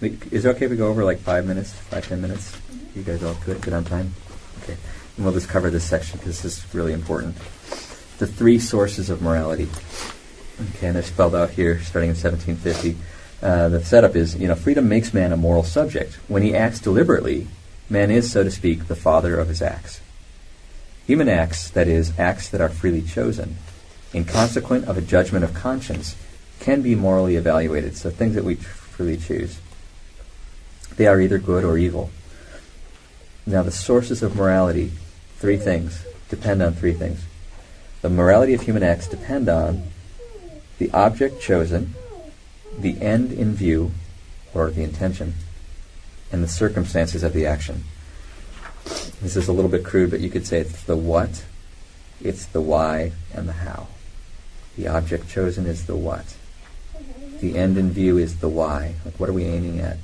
Is 0.01 0.45
it 0.45 0.49
okay 0.49 0.65
if 0.65 0.71
we 0.71 0.77
go 0.77 0.87
over 0.87 1.03
like 1.03 1.19
five 1.19 1.45
minutes, 1.45 1.71
five, 1.71 2.07
ten 2.07 2.21
minutes? 2.21 2.55
You 2.95 3.03
guys 3.03 3.23
all 3.23 3.35
good, 3.45 3.61
good 3.61 3.73
on 3.73 3.83
time? 3.83 4.13
Okay. 4.63 4.75
And 5.15 5.25
we'll 5.25 5.33
just 5.33 5.49
cover 5.49 5.69
this 5.69 5.83
section 5.83 6.17
because 6.19 6.41
this 6.41 6.57
is 6.57 6.73
really 6.73 6.93
important. 6.93 7.35
The 8.17 8.27
three 8.27 8.59
sources 8.59 9.09
of 9.09 9.21
morality. 9.21 9.69
Okay, 10.59 10.87
and 10.87 10.95
they're 10.95 11.03
spelled 11.03 11.35
out 11.35 11.51
here 11.51 11.79
starting 11.81 12.09
in 12.09 12.15
1750. 12.15 12.97
Uh, 13.41 13.69
the 13.69 13.85
setup 13.85 14.15
is, 14.15 14.35
you 14.35 14.47
know, 14.47 14.55
freedom 14.55 14.89
makes 14.89 15.13
man 15.13 15.31
a 15.31 15.37
moral 15.37 15.63
subject. 15.63 16.15
When 16.27 16.41
he 16.41 16.55
acts 16.55 16.79
deliberately, 16.79 17.47
man 17.89 18.09
is, 18.09 18.31
so 18.31 18.43
to 18.43 18.49
speak, 18.49 18.87
the 18.87 18.95
father 18.95 19.39
of 19.39 19.47
his 19.47 19.61
acts. 19.61 20.01
Human 21.05 21.29
acts, 21.29 21.69
that 21.69 21.87
is, 21.87 22.17
acts 22.17 22.49
that 22.49 22.59
are 22.59 22.69
freely 22.69 23.03
chosen, 23.03 23.57
in 24.13 24.25
consequent 24.25 24.85
of 24.85 24.97
a 24.97 25.01
judgment 25.01 25.43
of 25.43 25.53
conscience, 25.53 26.15
can 26.59 26.81
be 26.81 26.95
morally 26.95 27.35
evaluated. 27.35 27.95
So 27.95 28.09
things 28.09 28.35
that 28.35 28.43
we 28.43 28.55
freely 28.55 29.17
choose. 29.17 29.59
They 30.95 31.07
are 31.07 31.21
either 31.21 31.37
good 31.37 31.63
or 31.63 31.77
evil. 31.77 32.09
Now 33.45 33.63
the 33.63 33.71
sources 33.71 34.23
of 34.23 34.35
morality, 34.35 34.91
three 35.37 35.57
things, 35.57 36.05
depend 36.29 36.61
on 36.61 36.73
three 36.73 36.93
things. 36.93 37.23
The 38.01 38.09
morality 38.09 38.53
of 38.53 38.61
human 38.61 38.83
acts 38.83 39.07
depend 39.07 39.49
on 39.49 39.83
the 40.79 40.91
object 40.91 41.41
chosen, 41.41 41.95
the 42.77 43.01
end 43.01 43.31
in 43.31 43.53
view, 43.53 43.91
or 44.53 44.69
the 44.69 44.83
intention, 44.83 45.35
and 46.31 46.43
the 46.43 46.47
circumstances 46.47 47.23
of 47.23 47.33
the 47.33 47.45
action. 47.45 47.83
This 49.21 49.35
is 49.35 49.47
a 49.47 49.53
little 49.53 49.71
bit 49.71 49.83
crude, 49.83 50.11
but 50.11 50.19
you 50.19 50.29
could 50.29 50.45
say 50.45 50.59
it's 50.59 50.83
the 50.83 50.95
what, 50.95 51.45
it's 52.21 52.45
the 52.45 52.61
why, 52.61 53.13
and 53.33 53.47
the 53.47 53.53
how. 53.53 53.87
The 54.77 54.87
object 54.87 55.29
chosen 55.29 55.65
is 55.65 55.85
the 55.85 55.95
what. 55.95 56.35
The 57.41 57.57
end 57.57 57.77
in 57.77 57.91
view 57.91 58.17
is 58.17 58.39
the 58.39 58.49
why. 58.49 58.95
Like, 59.03 59.19
what 59.19 59.29
are 59.29 59.33
we 59.33 59.45
aiming 59.45 59.79
at? 59.79 59.97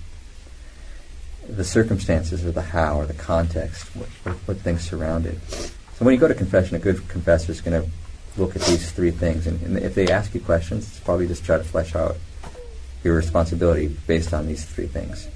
The 1.47 1.63
circumstances, 1.63 2.45
or 2.45 2.51
the 2.51 2.61
how, 2.61 2.99
or 2.99 3.05
the 3.05 3.13
context, 3.13 3.95
what, 3.95 4.09
what, 4.23 4.35
what 4.47 4.57
things 4.57 4.81
surround 4.81 5.25
it. 5.25 5.39
So 5.49 6.05
when 6.05 6.13
you 6.13 6.19
go 6.19 6.27
to 6.27 6.33
confession, 6.33 6.75
a 6.75 6.79
good 6.79 7.07
confessor 7.07 7.51
is 7.51 7.61
going 7.61 7.81
to 7.81 7.89
look 8.35 8.55
at 8.55 8.63
these 8.63 8.91
three 8.91 9.11
things, 9.11 9.45
and, 9.45 9.61
and 9.61 9.77
if 9.77 9.93
they 9.93 10.07
ask 10.07 10.33
you 10.33 10.41
questions, 10.41 10.87
it's 10.87 10.99
probably 10.99 11.27
just 11.27 11.45
try 11.45 11.57
to 11.57 11.63
flesh 11.63 11.95
out 11.95 12.15
your 13.03 13.15
responsibility 13.15 13.95
based 14.07 14.33
on 14.33 14.47
these 14.47 14.65
three 14.65 14.87
things. 14.87 15.27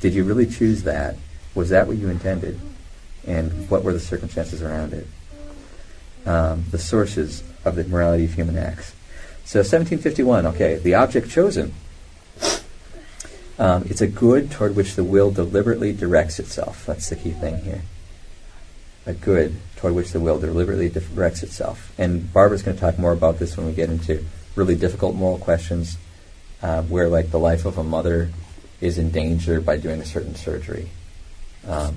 Did 0.00 0.12
you 0.12 0.24
really 0.24 0.46
choose 0.46 0.82
that? 0.82 1.16
Was 1.54 1.70
that 1.70 1.86
what 1.86 1.96
you 1.96 2.08
intended? 2.08 2.60
And 3.26 3.70
what 3.70 3.84
were 3.84 3.92
the 3.92 4.00
circumstances 4.00 4.60
around 4.60 4.92
it? 4.92 5.06
Um, 6.24 6.64
the 6.70 6.78
sources 6.78 7.42
of 7.64 7.74
the 7.74 7.84
morality 7.84 8.24
of 8.24 8.34
human 8.34 8.56
acts. 8.56 8.94
So 9.44 9.58
1751, 9.58 10.46
okay, 10.46 10.76
the 10.76 10.94
object 10.94 11.30
chosen. 11.30 11.74
Um, 13.58 13.84
it's 13.88 14.00
a 14.00 14.06
good 14.06 14.50
toward 14.50 14.76
which 14.76 14.94
the 14.94 15.04
will 15.04 15.30
deliberately 15.30 15.92
directs 15.92 16.38
itself. 16.38 16.86
That's 16.86 17.08
the 17.10 17.16
key 17.16 17.30
thing 17.30 17.58
here. 17.62 17.82
A 19.04 19.12
good 19.12 19.56
toward 19.76 19.94
which 19.94 20.12
the 20.12 20.20
will 20.20 20.38
deliberately 20.38 20.88
directs 20.88 21.42
itself. 21.42 21.92
And 21.98 22.32
Barbara's 22.32 22.62
going 22.62 22.76
to 22.76 22.80
talk 22.80 22.98
more 22.98 23.12
about 23.12 23.38
this 23.38 23.56
when 23.56 23.66
we 23.66 23.72
get 23.72 23.90
into 23.90 24.24
really 24.54 24.74
difficult 24.74 25.14
moral 25.14 25.38
questions, 25.38 25.98
uh, 26.62 26.82
where 26.82 27.08
like 27.08 27.30
the 27.30 27.38
life 27.38 27.64
of 27.64 27.78
a 27.78 27.84
mother 27.84 28.30
is 28.80 28.98
in 28.98 29.10
danger 29.10 29.60
by 29.60 29.76
doing 29.76 30.00
a 30.00 30.06
certain 30.06 30.34
surgery. 30.34 30.88
Um, 31.66 31.96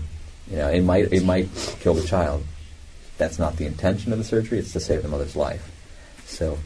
you 0.50 0.58
know, 0.58 0.70
it 0.70 0.82
might 0.82 1.12
it 1.12 1.24
might 1.24 1.50
kill 1.80 1.94
the 1.94 2.06
child. 2.06 2.44
That's 3.18 3.40
not 3.40 3.58
the 3.58 3.66
intention 3.66 4.12
of 4.12 4.18
the 4.18 4.24
surgery. 4.24 4.60
It's 4.60 4.74
to 4.74 4.80
save 4.80 5.02
the 5.04 5.08
mother's 5.08 5.36
life. 5.36 5.72
So 6.26 6.58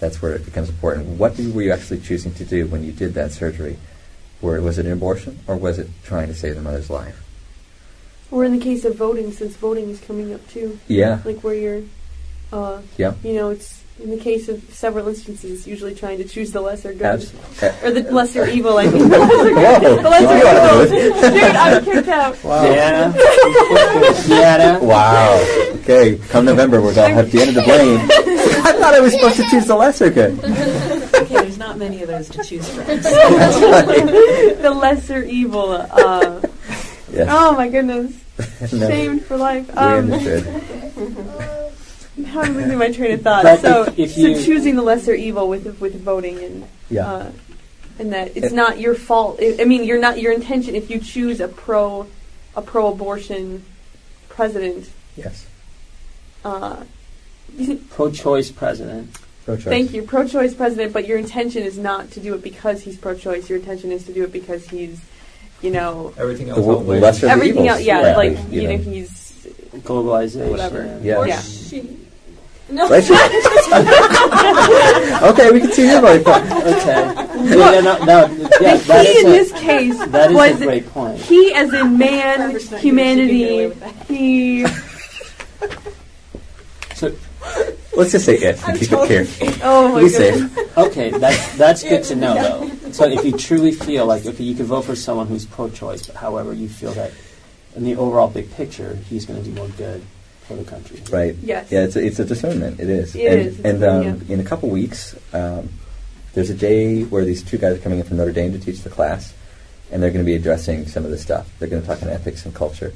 that's 0.00 0.20
where 0.20 0.34
it 0.34 0.44
becomes 0.44 0.68
important. 0.68 1.06
What 1.06 1.38
were 1.38 1.62
you 1.62 1.72
actually 1.72 2.00
choosing 2.00 2.34
to 2.34 2.44
do 2.44 2.66
when 2.66 2.82
you 2.82 2.92
did 2.92 3.14
that 3.14 3.32
surgery? 3.32 3.78
Where 4.40 4.60
was 4.60 4.78
it 4.78 4.86
an 4.86 4.92
abortion 4.92 5.38
or 5.46 5.56
was 5.56 5.78
it 5.78 5.88
trying 6.02 6.26
to 6.28 6.34
save 6.34 6.56
the 6.56 6.62
mother's 6.62 6.90
life? 6.90 7.22
Or 8.30 8.44
in 8.44 8.52
the 8.52 8.58
case 8.64 8.84
of 8.84 8.96
voting, 8.96 9.30
since 9.32 9.54
voting 9.56 9.90
is 9.90 10.00
coming 10.00 10.32
up 10.34 10.46
too, 10.48 10.80
Yeah. 10.88 11.20
like 11.24 11.44
where 11.44 11.54
you're, 11.54 11.82
uh, 12.52 12.80
Yeah. 12.96 13.14
you 13.22 13.34
know, 13.34 13.50
it's 13.50 13.81
in 14.00 14.10
the 14.10 14.16
case 14.16 14.48
of 14.48 14.62
several 14.70 15.06
instances, 15.08 15.66
usually 15.66 15.94
trying 15.94 16.18
to 16.18 16.24
choose 16.24 16.50
the 16.52 16.60
lesser 16.60 16.92
good. 16.92 17.02
Abs- 17.02 17.32
Or 17.84 17.90
the 17.92 18.02
lesser 18.10 18.46
evil, 18.48 18.78
I 18.78 18.86
mean. 18.86 18.92
the 19.08 19.18
lesser 19.18 19.54
good. 19.54 19.82
Whoa. 19.82 20.02
The 20.02 20.08
lesser 20.10 20.38
You 20.38 20.44
wanna 20.44 20.88
do 20.88 20.96
evil. 20.96 21.20
Dude, 21.30 21.42
I'm 21.56 21.84
kicked 21.84 22.08
out. 22.08 22.44
Wow. 22.44 22.64
Yeah. 22.64 23.12
yeah. 24.26 24.78
Wow. 24.82 25.38
Okay, 25.82 26.16
come 26.28 26.44
November, 26.44 26.80
we're 26.80 26.94
going 26.94 27.10
to 27.10 27.14
have 27.16 27.26
Deanna 27.26 27.54
to 27.54 27.62
blame. 27.62 28.00
I 28.64 28.72
thought 28.78 28.94
I 28.94 29.00
was 29.00 29.12
supposed 29.14 29.36
to 29.36 29.44
choose 29.50 29.66
the 29.66 29.74
lesser 29.74 30.10
good. 30.10 30.38
Okay, 30.44 31.34
there's 31.34 31.58
not 31.58 31.76
many 31.78 32.02
of 32.02 32.08
those 32.08 32.28
to 32.30 32.42
choose 32.44 32.68
from. 32.68 32.86
That's 32.86 33.06
right. 33.06 34.58
the 34.62 34.70
lesser 34.70 35.22
evil. 35.22 35.72
Uh, 35.72 36.40
Yes. 37.12 37.28
Oh 37.30 37.52
my 37.54 37.68
goodness. 37.68 38.10
No, 38.72 38.88
Shamed 38.88 39.26
for 39.26 39.36
life. 39.36 39.68
we 39.68 39.74
Um, 39.74 40.08
understood. 42.36 42.52
How 42.54 42.58
am 42.58 42.62
losing 42.62 42.78
my 42.78 42.90
train 42.90 43.12
of 43.12 43.22
thought? 43.22 43.42
But 43.44 43.60
so, 43.60 43.82
if- 43.96 43.98
if 43.98 44.12
so 44.14 44.44
choosing 44.44 44.76
the 44.76 44.82
lesser 44.82 45.14
evil 45.14 45.48
with 45.48 45.80
with 45.80 45.94
voting 46.02 46.42
and 46.42 46.64
Yeah. 46.90 47.10
uh, 47.12 47.26
and 47.98 48.12
that 48.12 48.32
it's 48.34 48.48
It- 48.48 48.52
not 48.52 48.80
your 48.80 48.94
fault. 48.94 49.38
I 49.40 49.56
I 49.60 49.64
mean, 49.64 49.84
you're 49.84 50.00
not 50.00 50.20
your 50.20 50.32
intention 50.32 50.74
if 50.74 50.90
you 50.90 50.98
choose 50.98 51.40
a 51.40 51.48
pro 51.48 52.06
a 52.56 52.62
pro-abortion 52.62 53.64
president. 54.28 54.88
Yes. 55.16 55.46
Uh, 56.44 56.76
Pro-choice 57.90 58.50
president. 58.50 59.10
Pro-choice. 59.44 59.64
thank 59.64 59.92
you, 59.92 60.02
pro-choice 60.02 60.54
president. 60.54 60.92
But 60.92 61.06
your 61.06 61.18
intention 61.18 61.62
is 61.64 61.76
not 61.78 62.10
to 62.12 62.20
do 62.20 62.34
it 62.34 62.42
because 62.42 62.82
he's 62.82 62.96
pro-choice. 62.96 63.48
Your 63.50 63.58
intention 63.58 63.90
is 63.92 64.04
to 64.04 64.12
do 64.12 64.24
it 64.24 64.32
because 64.32 64.68
he's 64.68 64.98
you 65.62 65.70
know, 65.70 66.12
Everything 66.18 66.46
The 66.48 66.54
else 66.54 66.60
w- 66.66 66.78
outweighs- 66.80 67.02
lesser- 67.02 67.26
the 67.26 67.32
everything 67.32 67.68
else. 67.68 67.82
Yeah, 67.82 68.00
yeah, 68.00 68.16
like 68.16 68.36
you 68.50 68.62
you 68.62 68.68
know, 68.68 68.76
know. 68.76 68.82
he's 68.82 69.46
Globalization. 69.84 70.50
Whatever. 70.50 70.98
Yeah. 71.02 71.18
Or 71.18 71.28
Yeah. 71.28 71.40
she. 71.40 71.88
No. 72.72 72.88
Right? 72.88 73.04
okay, 75.22 75.50
we 75.50 75.60
can 75.60 75.72
see 75.72 75.86
your 75.90 76.00
viewpoint. 76.00 76.44
Okay. 76.50 77.12
Yeah, 77.42 77.72
yeah, 77.72 77.80
no, 77.80 77.98
no, 78.04 78.26
yeah, 78.60 78.76
the 78.76 78.84
that 78.86 79.04
he 79.06 79.20
in 79.20 79.26
a- 79.26 79.30
this 79.30 79.52
case 79.52 79.98
that 80.06 80.30
is 80.30 80.36
was 80.36 80.60
a 80.60 80.64
great 80.64 80.86
point. 80.88 81.18
he 81.20 81.52
as 81.54 81.72
in 81.74 81.98
man, 81.98 82.40
Robert's 82.40 82.70
not 82.70 82.80
here, 82.80 82.92
she 82.92 82.96
can 82.96 82.96
get 82.96 83.50
away 83.52 83.74
humanity. 84.08 84.64
He 84.64 84.66
So, 86.94 87.14
Let's 87.94 88.12
just 88.12 88.24
say 88.24 88.36
it 88.38 88.66
and 88.66 88.78
keep 88.78 88.90
it 88.92 89.06
clear. 89.06 89.26
oh 89.64 89.92
my 89.92 90.00
Be 90.02 90.08
safe. 90.08 90.78
okay, 90.78 91.10
that's 91.10 91.56
that's 91.58 91.82
good 91.82 92.04
to 92.04 92.14
know 92.16 92.34
though. 92.34 92.70
So 92.92 93.04
if 93.04 93.22
you 93.24 93.32
truly 93.36 93.72
feel 93.72 94.06
like 94.06 94.24
okay, 94.24 94.44
you 94.44 94.54
could 94.54 94.66
vote 94.66 94.82
for 94.86 94.96
someone 94.96 95.26
who's 95.26 95.44
pro-choice, 95.44 96.06
but 96.06 96.16
however 96.16 96.52
you 96.54 96.68
feel 96.70 96.92
that 96.92 97.12
in 97.76 97.84
the 97.84 97.96
overall 97.96 98.28
big 98.28 98.50
picture, 98.52 98.94
he's 99.10 99.26
going 99.26 99.42
to 99.42 99.48
do 99.50 99.54
more 99.56 99.68
good 99.68 100.02
for 100.46 100.56
the 100.56 100.64
country. 100.64 101.02
Right. 101.10 101.34
Yes. 101.42 101.70
Yeah, 101.70 101.84
it's 101.84 101.96
a, 101.96 102.04
it's 102.04 102.18
a 102.18 102.24
discernment. 102.24 102.80
It 102.80 102.88
is. 102.88 103.14
It 103.14 103.26
and, 103.26 103.40
is. 103.40 103.58
It's 103.58 103.64
And 103.64 103.84
um, 103.84 104.02
yeah. 104.02 104.34
in 104.34 104.40
a 104.40 104.44
couple 104.44 104.68
weeks, 104.68 105.16
um, 105.32 105.68
there's 106.34 106.50
a 106.50 106.54
day 106.54 107.02
where 107.04 107.24
these 107.24 107.42
two 107.42 107.58
guys 107.58 107.76
are 107.76 107.80
coming 107.80 107.98
in 107.98 108.04
from 108.04 108.16
Notre 108.16 108.32
Dame 108.32 108.52
to 108.52 108.58
teach 108.58 108.80
the 108.80 108.90
class, 108.90 109.34
and 109.90 110.02
they're 110.02 110.10
going 110.10 110.24
to 110.24 110.28
be 110.28 110.34
addressing 110.34 110.86
some 110.86 111.04
of 111.04 111.10
this 111.10 111.22
stuff. 111.22 111.50
They're 111.58 111.68
going 111.68 111.82
to 111.82 111.88
talk 111.88 112.02
on 112.02 112.08
ethics 112.08 112.44
and 112.44 112.54
culture. 112.54 112.92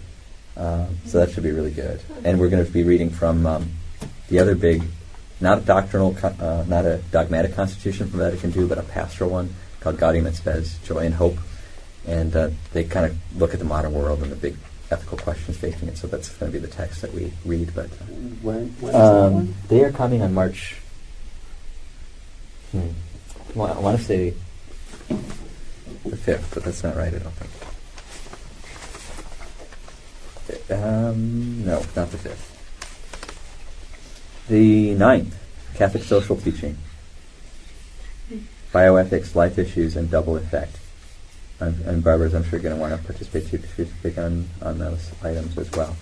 Um, 0.57 0.97
so 1.05 1.19
that 1.19 1.31
should 1.31 1.43
be 1.43 1.53
really 1.53 1.71
good. 1.71 2.01
And 2.25 2.41
we're 2.41 2.49
going 2.49 2.65
to 2.65 2.71
be 2.71 2.83
reading 2.83 3.11
from 3.11 3.47
um, 3.47 3.71
the 4.29 4.39
other 4.39 4.55
big, 4.55 4.83
not 5.41 5.59
a 5.59 5.61
doctrinal, 5.61 6.17
uh, 6.23 6.65
not 6.67 6.87
a 6.87 6.99
dogmatic 7.11 7.55
constitution 7.55 8.09
from 8.09 8.21
Vatican 8.21 8.59
II, 8.59 8.67
but 8.67 8.79
a 8.79 8.83
pastoral 8.83 9.31
one 9.31 9.55
called 9.81 9.99
Gaudium 9.99 10.27
et 10.27 10.35
Spes, 10.35 10.79
Joy 10.85 11.01
and 11.01 11.15
Hope. 11.15 11.37
And 12.07 12.35
uh, 12.35 12.51
they 12.73 12.85
kind 12.85 13.05
of 13.05 13.39
look 13.39 13.53
at 13.53 13.59
the 13.59 13.67
modern 13.67 13.93
world 13.93 14.23
and 14.23 14.33
the 14.33 14.37
big 14.37 14.57
ethical 14.91 15.19
questions 15.19 15.57
facing 15.57 15.89
it. 15.89 15.99
So 15.99 16.07
that's 16.07 16.29
going 16.29 16.53
to 16.53 16.59
be 16.59 16.65
the 16.65 16.73
text 16.73 17.03
that 17.03 17.13
we 17.13 17.33
read. 17.45 17.75
But 17.75 17.89
When, 18.43 18.69
when 18.81 18.95
um, 18.95 19.55
they 19.69 19.85
are 19.85 19.93
coming 19.93 20.23
on 20.23 20.35
March. 20.35 20.77
Hmm. 22.73 22.91
Well, 23.55 23.73
I 23.73 23.81
want 23.81 23.99
to 23.99 24.05
say 24.05 24.35
the 26.05 26.17
fifth, 26.17 26.53
but 26.55 26.65
that's 26.65 26.83
not 26.83 26.97
right. 26.97 27.15
I 27.15 27.19
don't 27.19 27.33
think. 27.33 27.51
Um, 30.71 31.65
no, 31.65 31.85
not 31.95 32.11
the 32.11 32.19
fifth. 32.19 32.53
The 34.49 34.95
ninth, 34.95 35.35
Catholic 35.75 36.05
social 36.05 36.37
teaching, 36.37 36.77
bioethics, 38.73 39.35
life 39.35 39.59
issues, 39.59 39.97
and 39.97 40.11
double 40.11 40.37
effect. 40.37 40.77
And, 41.59 41.81
and 41.87 42.05
Barbara's, 42.05 42.35
I'm 42.35 42.45
sure, 42.45 42.59
going 42.59 42.75
to 42.75 42.81
want 42.81 42.95
to 42.99 43.03
participate 43.07 43.49
too, 43.49 43.59
because 43.59 43.75
she's 43.77 43.89
big 44.03 44.19
on, 44.19 44.49
on 44.61 44.79
those 44.79 45.11
items 45.23 45.57
as 45.57 45.71
well. 45.73 45.97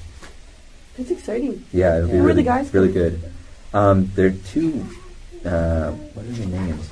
That's 0.96 1.10
exciting. 1.10 1.64
Yeah, 1.72 1.96
it'll 1.98 2.08
be 2.08 2.14
Who 2.14 2.20
are 2.20 2.26
really, 2.26 2.42
the 2.42 2.48
guys 2.48 2.74
really 2.74 2.92
good. 2.92 3.20
Um, 3.72 4.10
there 4.14 4.26
are 4.28 4.30
two. 4.30 4.84
Uh, 5.44 5.90
what 5.92 6.24
are 6.24 6.28
their 6.28 6.46
names? 6.46 6.90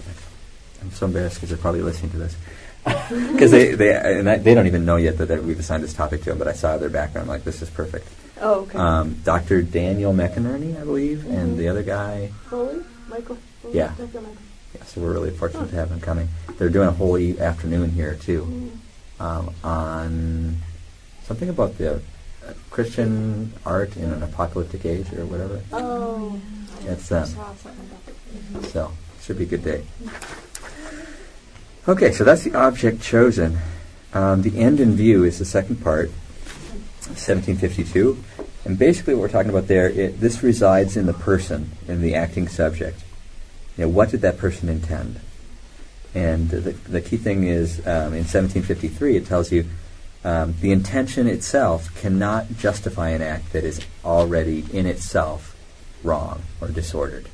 I'm 0.81 0.91
so 0.91 1.07
embarrassed 1.07 1.37
because 1.37 1.49
they're 1.51 1.59
probably 1.59 1.83
listening 1.83 2.11
to 2.13 2.19
this. 2.19 2.37
Because 3.33 3.53
they 3.53 3.75
they 3.75 3.95
and 3.95 4.29
I, 4.29 4.39
they 4.39 4.55
don't 4.55 4.67
even 4.67 4.85
know 4.85 4.97
yet 4.97 5.17
that, 5.19 5.27
that 5.27 5.45
we've 5.45 5.59
assigned 5.61 5.85
this 5.85 5.95
topic 5.95 6.23
to 6.23 6.31
them. 6.31 6.39
But 6.39 6.49
I 6.49 6.53
saw 6.53 6.77
their 6.79 6.89
background, 6.89 7.29
like 7.29 7.45
this 7.45 7.63
is 7.63 7.71
perfect. 7.71 8.09
Oh, 8.41 8.63
okay. 8.63 8.77
Um, 8.77 9.21
Dr. 9.23 9.63
Daniel 9.63 10.13
McInerny, 10.13 10.81
I 10.81 10.85
believe, 10.85 11.25
and 11.27 11.55
Mhm. 11.55 11.57
the 11.59 11.69
other 11.69 11.85
guy. 11.85 12.33
Foley? 12.51 12.83
Michael? 13.09 13.39
Foley? 13.63 13.77
Yeah. 13.77 13.93
Dr. 13.97 14.21
Michael. 14.21 14.37
Yeah, 14.75 14.85
so 14.85 15.01
we're 15.01 15.13
really 15.13 15.31
fortunate 15.31 15.71
to 15.71 15.77
have 15.77 15.91
them 15.91 16.01
coming. 16.01 16.29
They're 16.59 16.71
doing 16.71 16.89
a 16.89 16.93
whole 16.93 17.19
e- 17.19 17.39
afternoon 17.39 17.91
here 17.91 18.15
too, 18.15 18.73
um, 19.21 19.55
on 19.63 20.57
something 21.25 21.49
about 21.49 21.79
the 21.79 21.95
uh, 21.97 22.53
Christian 22.71 23.53
art 23.65 23.97
in 23.97 24.11
an 24.11 24.23
apocalyptic 24.23 24.85
age 24.85 25.13
or 25.13 25.27
whatever. 25.27 25.63
Oh. 25.73 26.41
It's 26.85 27.09
them. 27.09 27.27
Saw 27.27 27.55
something 27.55 27.87
about 28.53 28.65
it. 28.65 28.71
So, 28.71 28.93
should 29.21 29.39
be 29.39 29.45
a 29.45 29.47
good 29.47 29.65
day. 29.65 29.85
Okay, 31.89 32.13
so 32.13 32.25
that's 32.25 32.45
the 32.45 32.55
object 32.55 33.03
chosen. 33.03 33.59
Um, 34.15 34.43
the 34.43 34.59
end 34.59 34.81
in 34.81 34.95
view 34.95 35.25
is 35.25 35.39
the 35.39 35.45
second 35.45 35.83
part, 35.83 36.11
1752. 37.01 38.23
And 38.65 38.79
basically, 38.79 39.15
what 39.15 39.23
we're 39.23 39.29
talking 39.29 39.51
about 39.51 39.67
there, 39.67 39.89
it, 39.89 40.21
this 40.21 40.43
resides 40.43 40.97
in 40.97 41.07
the 41.07 41.13
person, 41.13 41.73
in 41.89 42.01
the 42.03 42.15
acting 42.15 42.47
subject. 42.49 43.03
You 43.77 43.85
know, 43.85 43.89
what 43.89 44.11
did 44.11 44.21
that 44.21 44.39
person 44.39 44.69
intend? 44.69 45.21
And 46.15 46.51
the, 46.51 46.73
the 46.73 47.01
key 47.01 47.17
thing 47.17 47.45
is, 47.45 47.79
um, 47.81 48.13
in 48.13 48.25
1753, 48.25 49.17
it 49.17 49.27
tells 49.27 49.51
you 49.51 49.65
um, 50.25 50.55
the 50.61 50.73
intention 50.73 51.27
itself 51.27 51.95
cannot 52.01 52.57
justify 52.57 53.11
an 53.11 53.23
act 53.23 53.53
that 53.53 53.65
is 53.65 53.81
already 54.05 54.65
in 54.73 54.87
itself 54.87 55.57
wrong 56.03 56.43
or 56.61 56.69
disordered. 56.69 57.29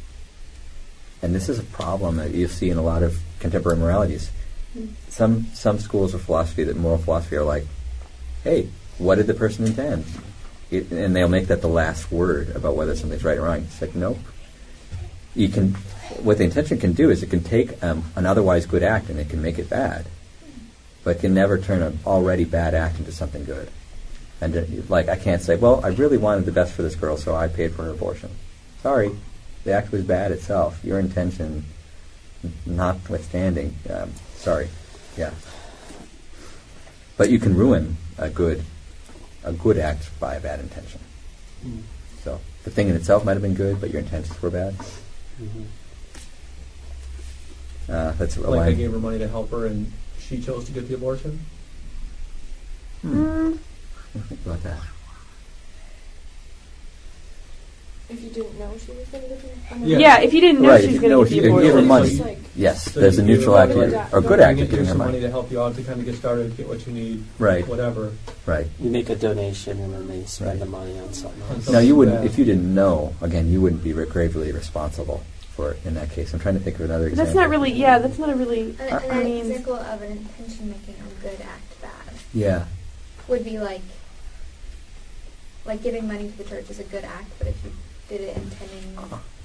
And 1.20 1.35
this 1.35 1.48
is 1.48 1.59
a 1.59 1.65
problem 1.65 2.16
that 2.16 2.31
you 2.31 2.47
see 2.47 2.70
in 2.70 2.78
a 2.78 2.82
lot 2.82 3.02
of 3.02 3.19
contemporary 3.40 3.78
moralities. 3.78 4.31
Some 5.09 5.47
some 5.55 5.81
schools 5.81 6.15
of 6.15 6.23
philosophy, 6.23 6.62
that 6.62 6.77
moral 6.77 6.98
philosophy, 6.98 7.36
are 7.36 7.43
like, 7.43 7.66
"Hey, 8.44 8.69
what 8.98 9.16
did 9.16 9.27
the 9.27 9.35
person 9.35 9.66
intend?" 9.66 10.05
It, 10.70 10.90
and 10.90 11.16
they'll 11.16 11.28
make 11.28 11.47
that 11.47 11.62
the 11.62 11.69
last 11.69 12.12
word 12.12 12.55
about 12.55 12.77
whether 12.77 12.94
something's 12.94 13.24
right 13.24 13.39
or 13.39 13.43
wrong. 13.43 13.59
It's 13.59 13.81
like, 13.81 13.94
nope. 13.94 14.19
You 15.35 15.48
can, 15.48 15.77
what 16.23 16.39
the 16.39 16.45
intention 16.45 16.78
can 16.78 16.93
do 16.93 17.11
is 17.11 17.23
it 17.23 17.31
can 17.31 17.43
take 17.43 17.82
um, 17.82 18.05
an 18.16 18.27
otherwise 18.27 18.66
good 18.66 18.82
act 18.82 19.09
and 19.09 19.19
it 19.19 19.28
can 19.28 19.43
make 19.43 19.59
it 19.59 19.69
bad, 19.69 20.07
but 21.05 21.16
it 21.16 21.20
can 21.20 21.35
never 21.35 21.59
turn 21.59 21.82
an 21.82 21.99
already 22.07 22.45
bad 22.45 22.74
act 22.74 22.99
into 22.99 23.12
something 23.12 23.45
good. 23.45 23.70
And 24.40 24.57
uh, 24.57 24.62
like, 24.89 25.09
I 25.09 25.16
can't 25.16 25.43
say, 25.43 25.57
"Well, 25.57 25.85
I 25.85 25.89
really 25.89 26.19
wanted 26.19 26.45
the 26.45 26.53
best 26.53 26.73
for 26.73 26.82
this 26.82 26.95
girl, 26.95 27.16
so 27.16 27.35
I 27.35 27.49
paid 27.49 27.73
for 27.73 27.85
her 27.85 27.90
abortion." 27.90 28.31
Sorry, 28.82 29.11
the 29.65 29.73
act 29.73 29.90
was 29.90 30.05
bad 30.05 30.31
itself. 30.31 30.85
Your 30.85 30.99
intention, 31.01 31.65
notwithstanding, 32.65 33.74
um, 33.90 34.12
sorry, 34.36 34.69
yeah. 35.16 35.32
But 37.16 37.31
you 37.31 37.40
can 37.40 37.57
ruin 37.57 37.97
a 38.16 38.31
good, 38.31 38.62
a 39.43 39.53
good 39.53 39.78
act 39.78 40.09
by 40.20 40.36
a 40.36 40.40
bad 40.40 40.61
intention. 40.61 41.01
Mm. 41.66 41.82
So 42.23 42.40
the 42.62 42.70
thing 42.70 42.89
in 42.89 42.95
itself 42.95 43.24
might 43.24 43.32
have 43.32 43.43
been 43.43 43.55
good, 43.55 43.81
but 43.81 43.90
your 43.90 44.01
intentions 44.01 44.40
were 44.40 44.51
bad. 44.51 44.77
Mhm. 45.40 45.66
Uh, 47.89 48.12
that's 48.12 48.36
Like 48.36 48.48
line. 48.48 48.66
they 48.66 48.74
gave 48.74 48.93
her 48.93 48.98
money 48.98 49.19
to 49.19 49.28
help 49.28 49.51
her, 49.51 49.66
and 49.66 49.90
she 50.19 50.40
chose 50.40 50.65
to 50.66 50.73
get 50.73 50.89
the 50.89 50.94
abortion. 50.94 51.40
Hmm. 53.02 53.52
Mm, 53.52 53.59
Think 54.28 54.40
about 54.47 54.62
that. 54.65 54.78
If 58.10 58.23
you 58.23 58.31
didn't 58.31 58.59
know 58.59 58.70
she 58.78 58.90
was 58.93 59.06
going 59.09 59.23
to 59.24 59.28
get 59.28 59.70
the 59.81 59.86
Yeah. 59.86 59.98
yeah. 59.98 60.20
if 60.20 60.32
you 60.32 60.40
didn't 60.40 60.62
know 60.62 60.70
Right, 60.70 60.81
she 60.82 60.89
was 60.93 60.98
going 60.98 61.10
to 61.12 61.20
if 61.23 61.28
get 61.28 61.36
you 61.44 61.55
the 61.56 61.60
give 61.62 61.74
her 61.74 61.82
money, 61.82 62.09
It's 62.09 62.20
like- 62.20 62.39
yes, 62.56 62.85
So 62.93 63.01
there's 63.01 63.19
a 63.19 63.23
neutral 63.23 63.55
her 63.55 63.62
act 63.65 63.73
here, 63.74 63.90
to- 63.90 64.09
or 64.16 64.20
good 64.23 64.39
Giving 64.39 64.44
act 64.47 64.59
you 64.59 64.65
of 64.65 64.70
give 64.70 64.70
giving 64.70 64.85
her 64.86 64.89
some 64.93 64.98
money. 64.98 65.10
money 65.12 65.20
to 65.24 65.31
help 65.31 65.51
you 65.52 65.60
out 65.62 65.77
to 65.77 65.82
kind 65.82 66.01
of 66.01 66.06
get 66.06 66.15
started, 66.16 66.56
get 66.56 66.69
what 66.69 66.86
you 66.86 66.93
need, 66.94 67.24
Right, 67.39 67.69
whatever. 67.69 68.12
right. 68.47 68.66
You 68.81 68.89
make 68.90 69.10
a 69.10 69.15
donation 69.15 69.78
and 69.78 69.93
then 69.93 70.09
they 70.09 70.24
spend 70.24 70.51
Right. 70.52 70.59
the 70.60 70.65
money 70.66 70.98
on 70.98 71.12
something 71.12 71.43
else. 71.51 71.69
Now 71.69 71.81
you 71.81 71.97
wouldn't, 71.97 72.16
bad. 72.19 72.27
if 72.27 72.39
you 72.39 72.47
didn't 72.47 72.74
know. 72.74 73.12
Again, 73.20 73.51
you 73.52 73.60
wouldn't 73.60 73.85
be 73.85 73.93
gravely 73.93 74.52
responsible 74.52 75.23
for 75.59 75.76
in 75.85 75.94
that 75.94 76.10
case. 76.12 76.32
I'm 76.32 76.39
trying 76.39 76.55
to 76.55 76.60
think 76.60 76.76
of 76.76 76.82
another 76.82 77.09
example. 77.09 77.24
that's 77.24 77.35
not 77.36 77.51
really. 77.51 77.72
Yeah, 77.72 77.98
that's 77.98 78.16
not 78.18 78.30
a 78.30 78.36
really. 78.36 78.76
An, 78.78 78.93
Uh, 78.93 79.01
an 79.05 79.10
I 79.10 79.24
mean- 79.24 79.47
example 79.51 79.74
of 79.74 80.01
an 80.02 80.12
intention 80.12 80.70
making 80.70 80.94
a 81.05 81.20
good 81.22 81.40
act 81.40 81.80
bad 81.82 82.14
Yeah, 82.32 82.64
would 83.26 83.44
be 83.44 83.59
like 83.59 83.82
like 85.66 85.82
giving 85.82 86.06
money 86.06 86.30
to 86.30 86.39
the 86.39 86.44
church 86.44 86.70
is 86.70 86.78
a 86.78 86.85
good 86.85 87.02
act, 87.05 87.26
but 87.39 87.48
if 87.48 87.56
you 87.64 87.72
did 88.09 88.20
it 88.22 88.36
intending 88.36 88.97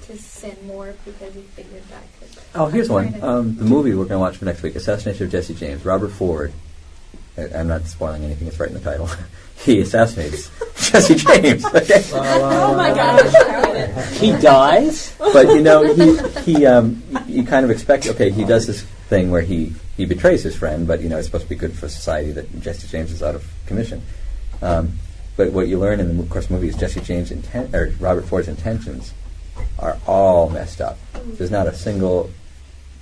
to 0.06 0.16
sin 0.16 0.56
more 0.66 0.94
because 1.04 1.34
you 1.34 1.42
figured 1.56 1.82
that 1.90 2.04
could. 2.20 2.28
Oh, 2.54 2.66
here's 2.66 2.88
one. 2.88 3.20
Um, 3.22 3.56
the 3.56 3.64
movie 3.64 3.90
we're 3.90 4.04
going 4.04 4.10
to 4.12 4.18
watch 4.20 4.36
for 4.36 4.44
next 4.44 4.62
week, 4.62 4.76
Assassination 4.76 5.26
of 5.26 5.32
Jesse 5.32 5.54
James. 5.54 5.84
Robert 5.84 6.10
Ford. 6.10 6.52
I, 7.36 7.58
I'm 7.58 7.68
not 7.68 7.86
spoiling 7.86 8.24
anything. 8.24 8.48
It's 8.48 8.58
right 8.58 8.68
in 8.68 8.74
the 8.74 8.80
title. 8.80 9.08
he 9.58 9.80
assassinates 9.80 10.50
Jesse 10.90 11.14
James. 11.14 11.64
Okay. 11.64 12.02
Oh 12.12 12.74
my 12.76 12.92
gosh. 12.94 13.34
I 13.34 13.72
get 13.72 13.96
it. 13.96 14.16
He 14.16 14.32
dies? 14.32 15.14
but 15.18 15.48
you 15.48 15.62
know, 15.62 15.94
he 15.94 16.18
he 16.42 16.66
um, 16.66 17.02
you 17.26 17.44
kind 17.44 17.64
of 17.64 17.70
expect. 17.70 18.06
Okay, 18.06 18.30
he 18.30 18.44
does 18.44 18.66
this 18.66 18.82
thing 19.08 19.30
where 19.30 19.42
he 19.42 19.72
he 19.96 20.04
betrays 20.04 20.42
his 20.42 20.56
friend, 20.56 20.86
but 20.86 21.00
you 21.00 21.08
know 21.08 21.18
it's 21.18 21.26
supposed 21.26 21.44
to 21.44 21.50
be 21.50 21.56
good 21.56 21.76
for 21.76 21.88
society 21.88 22.32
that 22.32 22.60
Jesse 22.60 22.88
James 22.88 23.12
is 23.12 23.22
out 23.22 23.34
of 23.34 23.46
commission. 23.66 24.02
Um, 24.62 24.98
but 25.36 25.52
what 25.52 25.68
you 25.68 25.78
learn 25.78 26.00
in 26.00 26.16
the 26.16 26.22
of 26.22 26.30
course 26.30 26.50
movie 26.50 26.68
is 26.68 26.76
Jesse 26.76 27.00
James' 27.00 27.30
intent 27.30 27.74
or 27.74 27.92
Robert 27.98 28.24
Ford's 28.24 28.48
intentions 28.48 29.12
are 29.78 29.98
all 30.06 30.48
messed 30.48 30.80
up. 30.80 30.98
There's 31.14 31.50
not 31.50 31.66
a 31.66 31.74
single 31.74 32.30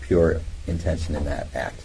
pure 0.03 0.41
intention 0.67 1.15
in 1.15 1.25
that 1.25 1.49
act. 1.55 1.83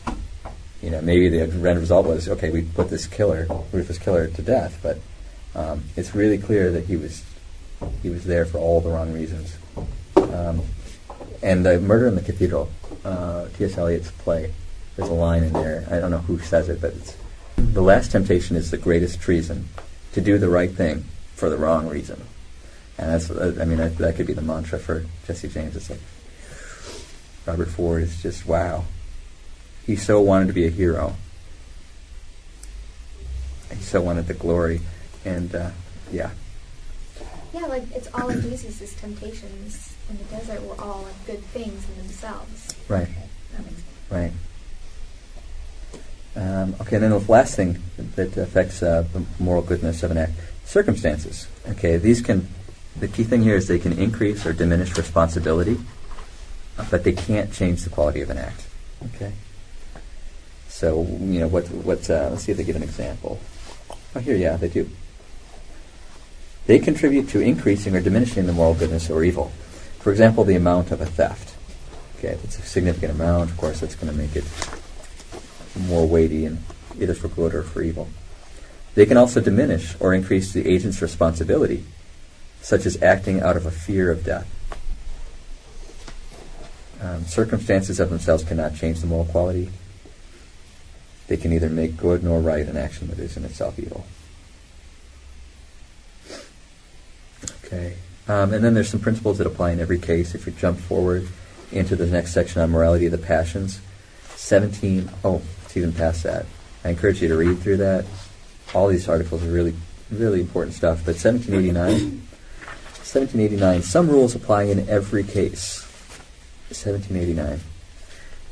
You 0.81 0.91
know, 0.91 1.01
maybe 1.01 1.29
the 1.29 1.41
end 1.41 1.63
result 1.63 2.05
was 2.05 2.29
okay. 2.29 2.51
We 2.51 2.61
put 2.61 2.89
this 2.89 3.07
killer, 3.07 3.47
Rufus 3.71 3.97
killer, 3.97 4.27
to 4.27 4.41
death, 4.41 4.79
but 4.83 4.99
um, 5.55 5.83
it's 5.95 6.13
really 6.13 6.37
clear 6.37 6.71
that 6.71 6.85
he 6.85 6.95
was 6.95 7.23
he 8.01 8.09
was 8.09 8.25
there 8.25 8.45
for 8.45 8.57
all 8.57 8.81
the 8.81 8.89
wrong 8.89 9.13
reasons. 9.13 9.55
Um, 10.15 10.61
and 11.41 11.65
the 11.65 11.79
Murder 11.79 12.07
in 12.07 12.15
the 12.15 12.21
Cathedral, 12.21 12.69
uh, 13.05 13.47
T.S. 13.57 13.77
Eliot's 13.77 14.11
play. 14.11 14.53
There's 14.95 15.09
a 15.09 15.13
line 15.13 15.43
in 15.43 15.53
there. 15.53 15.85
I 15.91 15.99
don't 15.99 16.11
know 16.11 16.19
who 16.19 16.39
says 16.39 16.69
it, 16.69 16.81
but 16.81 16.93
it's 16.93 17.15
The 17.55 17.81
last 17.81 18.11
temptation 18.11 18.55
is 18.55 18.71
the 18.71 18.77
greatest 18.77 19.21
treason, 19.21 19.69
to 20.13 20.21
do 20.21 20.37
the 20.37 20.49
right 20.49 20.71
thing 20.71 21.05
for 21.35 21.49
the 21.49 21.57
wrong 21.57 21.87
reason. 21.87 22.23
And 22.97 23.11
that's, 23.11 23.29
uh, 23.29 23.57
I 23.61 23.65
mean, 23.65 23.77
that, 23.77 23.97
that 23.99 24.15
could 24.15 24.25
be 24.25 24.33
the 24.33 24.41
mantra 24.41 24.79
for 24.79 25.05
Jesse 25.27 25.47
James. 25.47 25.75
It's 25.75 25.89
like, 25.89 25.99
Robert 27.45 27.69
Ford 27.69 28.01
is 28.01 28.21
just, 28.21 28.47
wow. 28.47 28.85
He 29.87 29.95
so 29.95 30.21
wanted 30.21 30.47
to 30.47 30.53
be 30.53 30.67
a 30.67 30.69
hero. 30.69 31.15
He 33.73 33.81
so 33.81 34.01
wanted 34.01 34.27
the 34.27 34.33
glory. 34.33 34.81
And, 35.23 35.55
uh, 35.55 35.71
yeah. 36.11 36.31
Yeah, 37.53 37.65
like 37.67 37.83
it's 37.95 38.09
all 38.13 38.29
of 38.29 38.41
Jesus' 38.41 38.93
temptations 38.95 39.95
in 40.09 40.17
the 40.17 40.23
desert 40.25 40.61
were 40.63 40.79
all 40.79 41.03
like 41.03 41.25
good 41.25 41.43
things 41.45 41.87
in 41.89 42.03
themselves. 42.03 42.75
Right. 42.89 43.07
That 43.53 43.63
makes 43.63 43.75
sense. 43.75 43.85
Right. 44.09 44.31
Um, 46.35 46.75
okay, 46.81 46.97
then 46.97 47.11
the 47.11 47.19
last 47.19 47.55
thing 47.55 47.81
that 48.15 48.35
affects 48.37 48.83
uh, 48.83 49.05
the 49.13 49.23
moral 49.39 49.61
goodness 49.61 50.03
of 50.03 50.11
an 50.11 50.17
act 50.17 50.33
circumstances. 50.65 51.47
Okay, 51.69 51.97
these 51.97 52.21
can, 52.21 52.47
the 52.99 53.07
key 53.07 53.23
thing 53.23 53.41
here 53.41 53.55
is 53.55 53.67
they 53.67 53.79
can 53.79 53.93
increase 53.93 54.45
or 54.45 54.53
diminish 54.53 54.95
responsibility, 54.97 55.79
but 56.91 57.03
they 57.05 57.13
can't 57.13 57.51
change 57.53 57.83
the 57.83 57.89
quality 57.89 58.21
of 58.21 58.29
an 58.29 58.37
act. 58.37 58.67
Okay? 59.15 59.31
So, 60.77 61.07
you 61.21 61.39
know, 61.39 61.47
what, 61.47 61.65
what, 61.71 62.07
uh, 62.07 62.27
let's 62.29 62.43
see 62.43 62.51
if 62.51 62.57
they 62.59 62.63
give 62.63 62.75
an 62.75 62.83
example. 62.83 63.39
Oh, 64.15 64.19
here, 64.19 64.35
yeah, 64.35 64.57
they 64.57 64.67
do. 64.67 64.87
They 66.67 66.77
contribute 66.77 67.29
to 67.29 67.39
increasing 67.39 67.95
or 67.95 67.99
diminishing 67.99 68.45
the 68.45 68.53
moral 68.53 68.75
goodness 68.75 69.09
or 69.09 69.23
evil. 69.23 69.51
For 69.97 70.11
example, 70.11 70.43
the 70.43 70.55
amount 70.55 70.91
of 70.91 71.01
a 71.01 71.07
theft. 71.07 71.55
Okay, 72.19 72.27
if 72.27 72.43
it's 72.43 72.59
a 72.59 72.61
significant 72.61 73.13
amount, 73.13 73.49
of 73.49 73.57
course, 73.57 73.79
that's 73.79 73.95
going 73.95 74.13
to 74.13 74.19
make 74.19 74.35
it 74.35 74.43
more 75.87 76.07
weighty 76.07 76.45
and 76.45 76.59
either 77.01 77.15
for 77.15 77.27
good 77.27 77.55
or 77.55 77.63
for 77.63 77.81
evil. 77.81 78.07
They 78.93 79.07
can 79.07 79.17
also 79.17 79.41
diminish 79.41 79.95
or 79.99 80.13
increase 80.13 80.53
the 80.53 80.67
agent's 80.67 81.01
responsibility, 81.01 81.85
such 82.61 82.85
as 82.85 83.01
acting 83.01 83.41
out 83.41 83.57
of 83.57 83.65
a 83.65 83.71
fear 83.71 84.11
of 84.11 84.23
death. 84.23 84.47
Um, 87.01 87.25
circumstances 87.25 87.99
of 87.99 88.11
themselves 88.11 88.43
cannot 88.43 88.75
change 88.75 88.99
the 88.99 89.07
moral 89.07 89.25
quality. 89.25 89.71
They 91.27 91.37
can 91.37 91.51
neither 91.51 91.69
make 91.69 91.97
good 91.97 92.23
nor 92.23 92.39
right 92.39 92.65
an 92.65 92.77
action 92.77 93.07
that 93.09 93.19
is 93.19 93.35
in 93.37 93.43
itself 93.43 93.77
evil. 93.77 94.05
Okay. 97.65 97.95
Um, 98.29 98.53
and 98.53 98.63
then 98.63 98.73
there's 98.73 98.89
some 98.89 98.99
principles 98.99 99.37
that 99.37 99.47
apply 99.47 99.71
in 99.71 99.79
every 99.79 99.99
case. 99.99 100.35
If 100.35 100.45
you 100.45 100.53
jump 100.53 100.79
forward 100.79 101.27
into 101.71 101.95
the 101.95 102.05
next 102.05 102.33
section 102.33 102.61
on 102.61 102.71
morality 102.71 103.05
of 103.05 103.11
the 103.11 103.17
passions, 103.17 103.81
17, 104.35 105.09
oh, 105.23 105.41
it's 105.65 105.75
even 105.75 105.91
past 105.91 106.23
that. 106.23 106.45
I 106.83 106.89
encourage 106.89 107.21
you 107.21 107.27
to 107.27 107.37
read 107.37 107.59
through 107.59 107.77
that. 107.77 108.05
All 108.73 108.87
these 108.87 109.09
articles 109.09 109.43
are 109.43 109.51
really, 109.51 109.75
really 110.09 110.39
important 110.39 110.75
stuff. 110.75 110.99
But 111.05 111.15
1789, 111.15 112.21
1789, 113.07 113.81
some 113.81 114.09
rules 114.09 114.35
apply 114.35 114.63
in 114.63 114.87
every 114.89 115.23
case. 115.23 115.83
1789. 116.69 117.61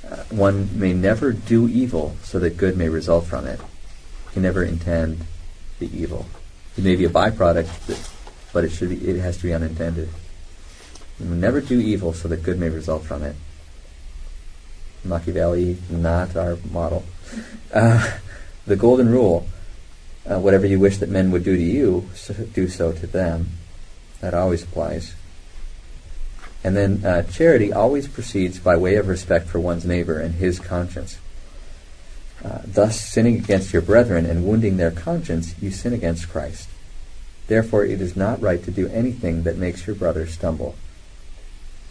Uh, 0.09 0.17
one 0.29 0.69
may 0.79 0.93
never 0.93 1.31
do 1.31 1.67
evil 1.67 2.15
so 2.21 2.37
that 2.39 2.57
good 2.57 2.77
may 2.77 2.89
result 2.89 3.25
from 3.25 3.47
it. 3.47 3.59
You 3.59 4.31
can 4.33 4.41
never 4.43 4.63
intend 4.63 5.25
the 5.79 5.89
evil. 5.97 6.27
It 6.77 6.83
may 6.83 6.95
be 6.95 7.05
a 7.05 7.09
byproduct, 7.09 8.11
but 8.53 8.63
it 8.63 8.69
should 8.69 8.89
be. 8.89 8.97
It 8.97 9.19
has 9.19 9.37
to 9.37 9.43
be 9.43 9.53
unintended. 9.53 10.09
You 11.19 11.25
never 11.25 11.61
do 11.61 11.79
evil 11.79 12.13
so 12.13 12.27
that 12.27 12.43
good 12.43 12.59
may 12.59 12.69
result 12.69 13.03
from 13.03 13.23
it. 13.23 13.35
Machiavelli, 15.03 15.77
not 15.89 16.35
our 16.35 16.57
model. 16.71 17.03
Uh, 17.73 18.17
the 18.67 18.75
golden 18.75 19.09
rule: 19.09 19.47
uh, 20.29 20.39
whatever 20.39 20.67
you 20.67 20.79
wish 20.79 20.97
that 20.97 21.09
men 21.09 21.31
would 21.31 21.43
do 21.43 21.55
to 21.55 21.63
you, 21.63 22.09
so 22.13 22.33
do 22.33 22.67
so 22.67 22.91
to 22.91 23.07
them. 23.07 23.49
That 24.21 24.33
always 24.33 24.63
applies. 24.63 25.14
And 26.65 26.75
then 26.75 27.05
uh, 27.05 27.21
charity 27.21 27.71
always 27.71 28.07
proceeds 28.07 28.57
by 28.57 28.75
way 28.75 28.95
of 28.95 29.07
respect 29.07 29.47
for 29.47 29.59
one's 29.59 29.85
neighbor 29.85 30.19
and 30.19 30.33
his 30.33 30.59
conscience. 30.59 31.19
Uh, 32.43 32.61
thus, 32.65 32.99
sinning 32.99 33.35
against 33.35 33.71
your 33.71 33.83
brethren 33.83 34.25
and 34.25 34.47
wounding 34.47 34.77
their 34.77 34.89
conscience, 34.89 35.53
you 35.61 35.69
sin 35.69 35.93
against 35.93 36.27
Christ. 36.27 36.67
Therefore, 37.45 37.85
it 37.85 38.01
is 38.01 38.15
not 38.15 38.41
right 38.41 38.63
to 38.63 38.71
do 38.71 38.87
anything 38.87 39.43
that 39.43 39.59
makes 39.59 39.85
your 39.85 39.95
brother 39.95 40.25
stumble. 40.25 40.73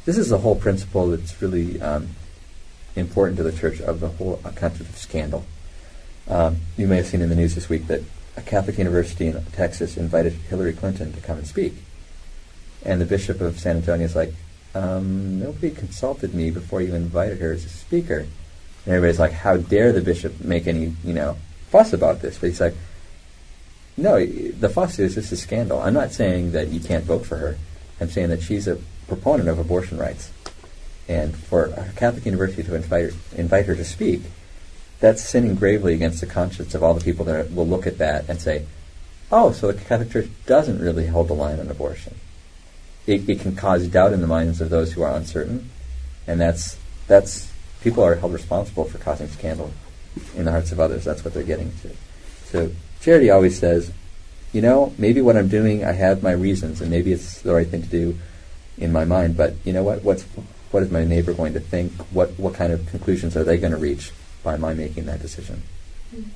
This 0.07 0.19
is 0.19 0.31
the 0.31 0.39
whole 0.39 0.57
principle 0.57 1.07
that's 1.07 1.41
really 1.41 1.81
um, 1.81 2.09
important 2.97 3.37
to 3.37 3.45
the 3.45 3.53
church 3.53 3.81
of 3.81 4.01
the 4.01 4.09
whole 4.09 4.41
concept 4.57 4.91
of 4.91 4.97
scandal. 4.97 5.45
Um, 6.27 6.57
you 6.77 6.89
may 6.89 6.97
have 6.97 7.07
seen 7.07 7.23
in 7.23 7.29
the 7.29 7.37
news 7.37 7.55
this 7.55 7.69
week 7.69 7.87
that 7.87 8.03
a 8.37 8.43
Catholic 8.43 8.79
university 8.79 9.29
in 9.29 9.41
Texas 9.53 9.97
invited 9.97 10.33
Hillary 10.33 10.73
Clinton 10.73 11.13
to 11.13 11.21
come 11.21 11.39
and 11.39 11.47
speak. 11.47 11.75
And 12.85 13.01
the 13.01 13.07
bishop 13.07 13.41
of 13.41 13.61
San 13.61 13.77
Antonio 13.77 14.05
is 14.05 14.17
like, 14.17 14.35
um, 14.75 15.39
nobody 15.41 15.71
consulted 15.71 16.35
me 16.35 16.51
before 16.51 16.83
you 16.83 16.95
invited 16.95 17.39
her 17.39 17.53
as 17.53 17.65
a 17.65 17.69
speaker. 17.69 18.19
And 18.19 18.95
everybody's 18.95 19.21
like, 19.21 19.33
how 19.33 19.57
dare 19.57 19.93
the 19.93 20.01
bishop 20.01 20.41
make 20.41 20.67
any, 20.67 20.95
you 21.05 21.15
know, 21.15 21.37
fuss 21.71 21.93
about 21.93 22.21
this? 22.21 22.39
But 22.39 22.49
he's 22.49 22.61
like, 22.61 22.75
no, 23.97 24.25
the 24.25 24.69
fuss 24.69 24.99
is 24.99 25.15
this 25.15 25.27
is 25.27 25.33
a 25.33 25.37
scandal. 25.37 25.81
I'm 25.81 25.95
not 25.95 26.13
saying 26.13 26.53
that 26.53 26.69
you 26.69 26.81
can't 26.81 27.05
vote 27.05 27.25
for 27.25 27.37
her. 27.37 27.57
I'm 28.01 28.11
saying 28.11 28.31
that 28.31 28.43
she's 28.43 28.67
a 28.67 28.79
proponent 29.07 29.49
of 29.49 29.59
abortion 29.59 29.99
rights. 29.99 30.33
And 31.09 31.37
for 31.37 31.67
a 31.67 31.93
Catholic 31.95 32.27
university 32.27 32.63
to 32.65 32.75
invite 32.75 33.13
invite 33.37 33.67
her 33.67 33.77
to 33.77 33.85
speak, 33.85 34.23
that's 35.01 35.23
sinning 35.23 35.55
gravely 35.55 35.95
against 35.95 36.21
the 36.21 36.27
conscience 36.27 36.75
of 36.75 36.83
all 36.83 36.95
the 36.95 37.05
people 37.05 37.25
that 37.27 37.53
will 37.53 37.67
look 37.67 37.87
at 37.87 37.99
that 37.99 38.29
and 38.29 38.41
say, 38.41 38.65
oh, 39.31 39.53
so 39.53 39.71
the 39.71 39.81
Catholic 39.85 40.11
Church 40.11 40.29
doesn't 40.47 40.81
really 40.81 41.07
hold 41.07 41.29
the 41.29 41.35
line 41.35 41.61
on 41.61 41.71
abortion 41.71 42.15
it, 43.07 43.29
it 43.29 43.41
can 43.41 43.55
cause 43.55 43.87
doubt 43.89 44.13
in 44.13 44.21
the 44.21 44.27
minds 44.27 44.61
of 44.61 44.71
those 44.71 44.93
who 44.93 45.03
are 45.03 45.15
uncertain, 45.15 45.71
and 46.27 46.41
that's 46.41 46.77
that's 47.07 47.53
people 47.83 48.03
are 48.03 48.15
held 48.15 48.33
responsible 48.33 48.85
for 48.85 48.99
causing 48.99 49.29
scandal 49.29 49.73
in 50.37 50.45
the 50.47 50.51
hearts 50.51 50.73
of 50.73 50.81
others. 50.81 51.05
That's 51.05 51.25
what 51.25 51.35
they're 51.35 51.43
getting 51.43 51.73
to. 51.83 51.91
So 52.47 52.71
charity 53.01 53.31
always 53.31 53.59
says, 53.59 53.93
you 54.53 54.63
know, 54.63 54.95
maybe 54.97 55.21
what 55.21 55.37
I'm 55.37 55.49
doing, 55.49 55.85
I 55.85 55.93
have 55.93 56.23
my 56.23 56.33
reasons, 56.33 56.81
and 56.81 56.91
maybe 56.91 57.13
it's 57.13 57.43
the 57.43 57.55
right 57.55 57.67
thing 57.67 57.83
to 57.83 57.89
do 57.89 58.19
in 58.79 58.93
my 58.93 59.05
mind. 59.05 59.37
But 59.37 59.55
you 59.65 59.73
know 59.73 59.83
what? 59.83 60.03
What's 60.03 60.23
what 60.71 60.83
is 60.83 60.91
my 60.91 61.05
neighbor 61.05 61.35
going 61.35 61.53
to 61.55 61.61
think? 61.61 61.93
What 62.11 62.31
what 62.39 62.55
kind 62.55 62.73
of 62.73 62.87
conclusions 62.87 63.37
are 63.37 63.45
they 63.45 63.59
going 63.59 63.73
to 63.73 63.79
reach 63.79 64.13
by 64.43 64.57
my 64.57 64.73
making 64.73 65.07
that 65.07 65.21
decision? 65.21 65.63
Mm. 66.15 66.29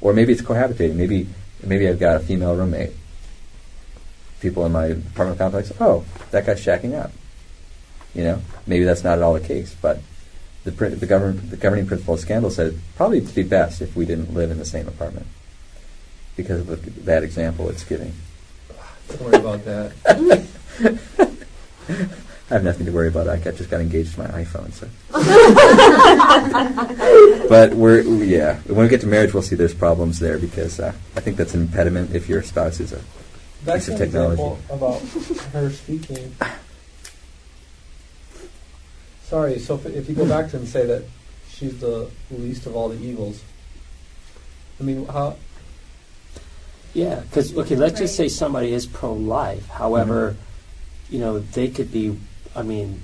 Or 0.00 0.12
maybe 0.12 0.32
it's 0.32 0.42
cohabitating. 0.42 0.94
Maybe 0.94 1.26
maybe 1.64 1.88
I've 1.88 1.98
got 1.98 2.16
a 2.16 2.20
female 2.20 2.54
roommate 2.54 2.92
people 4.48 4.64
in 4.64 4.72
my 4.72 4.86
apartment 4.86 5.38
complex, 5.38 5.72
oh, 5.80 6.04
that 6.30 6.46
guy's 6.46 6.64
shacking 6.64 6.94
up. 6.94 7.12
You 8.14 8.24
know, 8.24 8.42
maybe 8.66 8.84
that's 8.84 9.04
not 9.04 9.18
at 9.18 9.22
all 9.22 9.34
the 9.34 9.40
case, 9.40 9.76
but 9.80 10.00
the, 10.64 10.70
the, 10.70 11.06
govern, 11.06 11.50
the 11.50 11.56
governing 11.56 11.86
principle 11.86 12.14
of 12.14 12.20
scandal 12.20 12.50
said 12.50 12.78
probably 12.96 13.18
it'd 13.18 13.34
be 13.34 13.42
best 13.42 13.82
if 13.82 13.96
we 13.96 14.06
didn't 14.06 14.32
live 14.32 14.50
in 14.50 14.58
the 14.58 14.64
same 14.64 14.88
apartment 14.88 15.26
because 16.36 16.60
of 16.60 16.66
the 16.66 16.90
bad 17.02 17.24
example 17.24 17.68
it's 17.68 17.84
giving. 17.84 18.12
Don't 19.08 19.22
worry 19.22 19.36
about 19.36 19.64
that. 19.64 19.92
I 22.48 22.54
have 22.54 22.64
nothing 22.64 22.86
to 22.86 22.92
worry 22.92 23.08
about. 23.08 23.28
I 23.28 23.38
just 23.38 23.70
got 23.70 23.80
engaged 23.80 24.14
to 24.14 24.20
my 24.20 24.44
iPhone, 24.44 24.72
so. 24.72 24.88
but 27.48 27.74
we're 27.74 28.02
yeah. 28.02 28.58
When 28.66 28.84
we 28.84 28.88
get 28.88 29.00
to 29.00 29.08
marriage, 29.08 29.34
we'll 29.34 29.42
see 29.42 29.56
there's 29.56 29.74
problems 29.74 30.20
there 30.20 30.38
because 30.38 30.78
uh, 30.78 30.92
I 31.16 31.20
think 31.20 31.36
that's 31.36 31.54
an 31.54 31.62
impediment 31.62 32.14
if 32.14 32.28
your 32.28 32.42
spouse 32.42 32.78
is 32.78 32.92
a 32.92 33.00
that's 33.66 33.86
piece 33.86 33.88
an 33.88 33.94
of 33.94 33.98
technology. 34.00 34.42
example 34.42 34.58
about 34.76 35.00
her 35.52 35.70
speaking. 35.70 36.34
Sorry, 39.24 39.58
so 39.58 39.74
if, 39.74 39.86
if 39.86 40.08
you 40.08 40.14
go 40.14 40.26
back 40.28 40.50
to 40.50 40.56
and 40.56 40.68
say 40.68 40.86
that 40.86 41.04
she's 41.48 41.80
the 41.80 42.08
least 42.30 42.66
of 42.66 42.76
all 42.76 42.88
the 42.88 42.98
evils, 43.02 43.42
I 44.80 44.84
mean, 44.84 45.06
how? 45.06 45.36
Yeah, 46.94 47.20
because 47.20 47.56
okay, 47.56 47.76
let's 47.76 47.98
just 47.98 48.16
say 48.16 48.28
somebody 48.28 48.72
is 48.72 48.86
pro-life. 48.86 49.68
However, 49.68 50.30
Mm-hmm. 50.32 51.14
you 51.14 51.20
know, 51.20 51.38
they 51.40 51.68
could 51.68 51.92
be. 51.92 52.16
I 52.54 52.62
mean, 52.62 53.00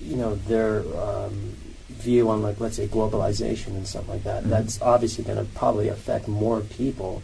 you 0.00 0.16
know, 0.16 0.36
their 0.36 0.84
um, 0.96 1.54
view 1.88 2.28
on 2.30 2.42
like 2.42 2.60
let's 2.60 2.76
say 2.76 2.86
globalization 2.86 3.68
and 3.68 3.86
stuff 3.86 4.08
like 4.08 4.22
that. 4.24 4.44
Mhm. 4.44 4.48
That's 4.50 4.80
obviously 4.80 5.24
going 5.24 5.38
to 5.38 5.44
probably 5.54 5.88
affect 5.88 6.28
more 6.28 6.60
people 6.60 7.22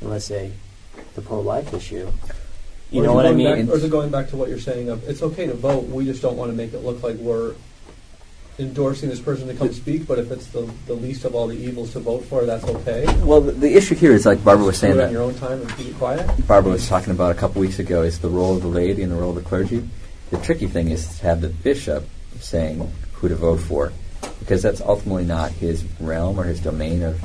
than 0.00 0.08
let's 0.10 0.24
say 0.24 0.52
the 1.14 1.22
pro-life 1.22 1.72
issue. 1.74 2.10
You 2.90 3.02
or 3.02 3.06
know 3.06 3.12
what 3.14 3.26
I 3.26 3.32
mean? 3.32 3.66
Back, 3.66 3.74
or 3.74 3.76
is 3.76 3.84
it 3.84 3.90
going 3.90 4.10
back 4.10 4.28
to 4.30 4.36
what 4.36 4.48
you're 4.48 4.58
saying 4.58 4.88
of 4.88 5.08
it's 5.08 5.22
okay 5.22 5.46
to 5.46 5.54
vote, 5.54 5.84
we 5.88 6.04
just 6.04 6.22
don't 6.22 6.36
want 6.36 6.50
to 6.50 6.56
make 6.56 6.72
it 6.72 6.80
look 6.80 7.02
like 7.02 7.16
we're 7.16 7.54
endorsing 8.58 9.08
this 9.08 9.20
person 9.20 9.48
to 9.48 9.54
come 9.54 9.72
speak, 9.72 10.06
but 10.06 10.18
if 10.18 10.30
it's 10.30 10.48
the, 10.48 10.70
the 10.86 10.94
least 10.94 11.24
of 11.24 11.34
all 11.34 11.46
the 11.46 11.56
evils 11.56 11.92
to 11.92 12.00
vote 12.00 12.24
for, 12.24 12.44
that's 12.44 12.64
okay. 12.64 13.06
Well, 13.22 13.40
the, 13.40 13.52
the 13.52 13.74
issue 13.74 13.94
here 13.94 14.12
is 14.12 14.26
like 14.26 14.42
Barbara 14.44 14.66
was 14.66 14.78
saying 14.78 14.94
it 14.94 14.96
that 14.96 15.12
your 15.12 15.22
own 15.22 15.34
time 15.34 15.60
and 15.60 15.76
keep 15.76 15.88
it 15.88 15.96
quiet. 15.96 16.46
Barbara 16.46 16.72
was 16.72 16.86
talking 16.86 17.12
about 17.12 17.30
a 17.30 17.34
couple 17.34 17.60
weeks 17.60 17.78
ago 17.78 18.02
is 18.02 18.18
the 18.18 18.28
role 18.28 18.56
of 18.56 18.62
the 18.62 18.68
laity 18.68 19.02
and 19.02 19.10
the 19.10 19.16
role 19.16 19.30
of 19.30 19.36
the 19.36 19.48
clergy. 19.48 19.88
The 20.30 20.38
tricky 20.38 20.66
thing 20.66 20.90
is 20.90 21.18
to 21.18 21.24
have 21.24 21.40
the 21.40 21.48
bishop 21.48 22.04
saying 22.40 22.90
who 23.14 23.28
to 23.28 23.34
vote 23.34 23.60
for, 23.60 23.92
because 24.40 24.62
that's 24.62 24.80
ultimately 24.80 25.24
not 25.24 25.52
his 25.52 25.84
realm 25.98 26.38
or 26.38 26.44
his 26.44 26.60
domain 26.60 27.02
of 27.02 27.22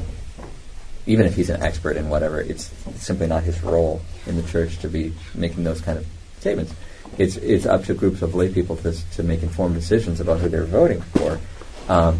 even 1.07 1.25
if 1.25 1.35
he's 1.35 1.49
an 1.49 1.61
expert 1.61 1.97
in 1.97 2.09
whatever, 2.09 2.41
it's 2.41 2.71
simply 2.95 3.27
not 3.27 3.43
his 3.43 3.61
role 3.63 4.01
in 4.25 4.35
the 4.35 4.43
church 4.43 4.79
to 4.79 4.87
be 4.87 5.13
making 5.33 5.63
those 5.63 5.81
kind 5.81 5.97
of 5.97 6.05
statements. 6.39 6.73
It's 7.17 7.37
it's 7.37 7.65
up 7.65 7.85
to 7.85 7.93
groups 7.93 8.21
of 8.21 8.35
lay 8.35 8.51
people 8.51 8.75
to 8.77 8.91
to 8.91 9.23
make 9.23 9.43
informed 9.43 9.75
decisions 9.75 10.19
about 10.19 10.39
who 10.39 10.49
they're 10.49 10.65
voting 10.65 11.01
for. 11.01 11.39
Um, 11.87 12.19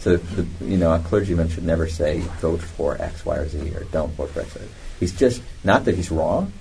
so 0.00 0.16
the, 0.16 0.46
you 0.64 0.76
know, 0.76 0.92
a 0.92 0.98
clergyman 0.98 1.48
should 1.48 1.64
never 1.64 1.88
say 1.88 2.20
vote 2.40 2.60
for 2.60 3.00
X, 3.00 3.24
Y, 3.24 3.36
or 3.36 3.48
Z 3.48 3.58
or 3.74 3.84
don't 3.84 4.12
vote 4.14 4.30
for 4.30 4.40
X. 4.40 4.54
Y, 4.54 4.60
Z. 4.62 4.68
He's 5.00 5.16
just 5.16 5.42
not 5.64 5.84
that 5.84 5.94
he's 5.94 6.10
wrong, 6.10 6.52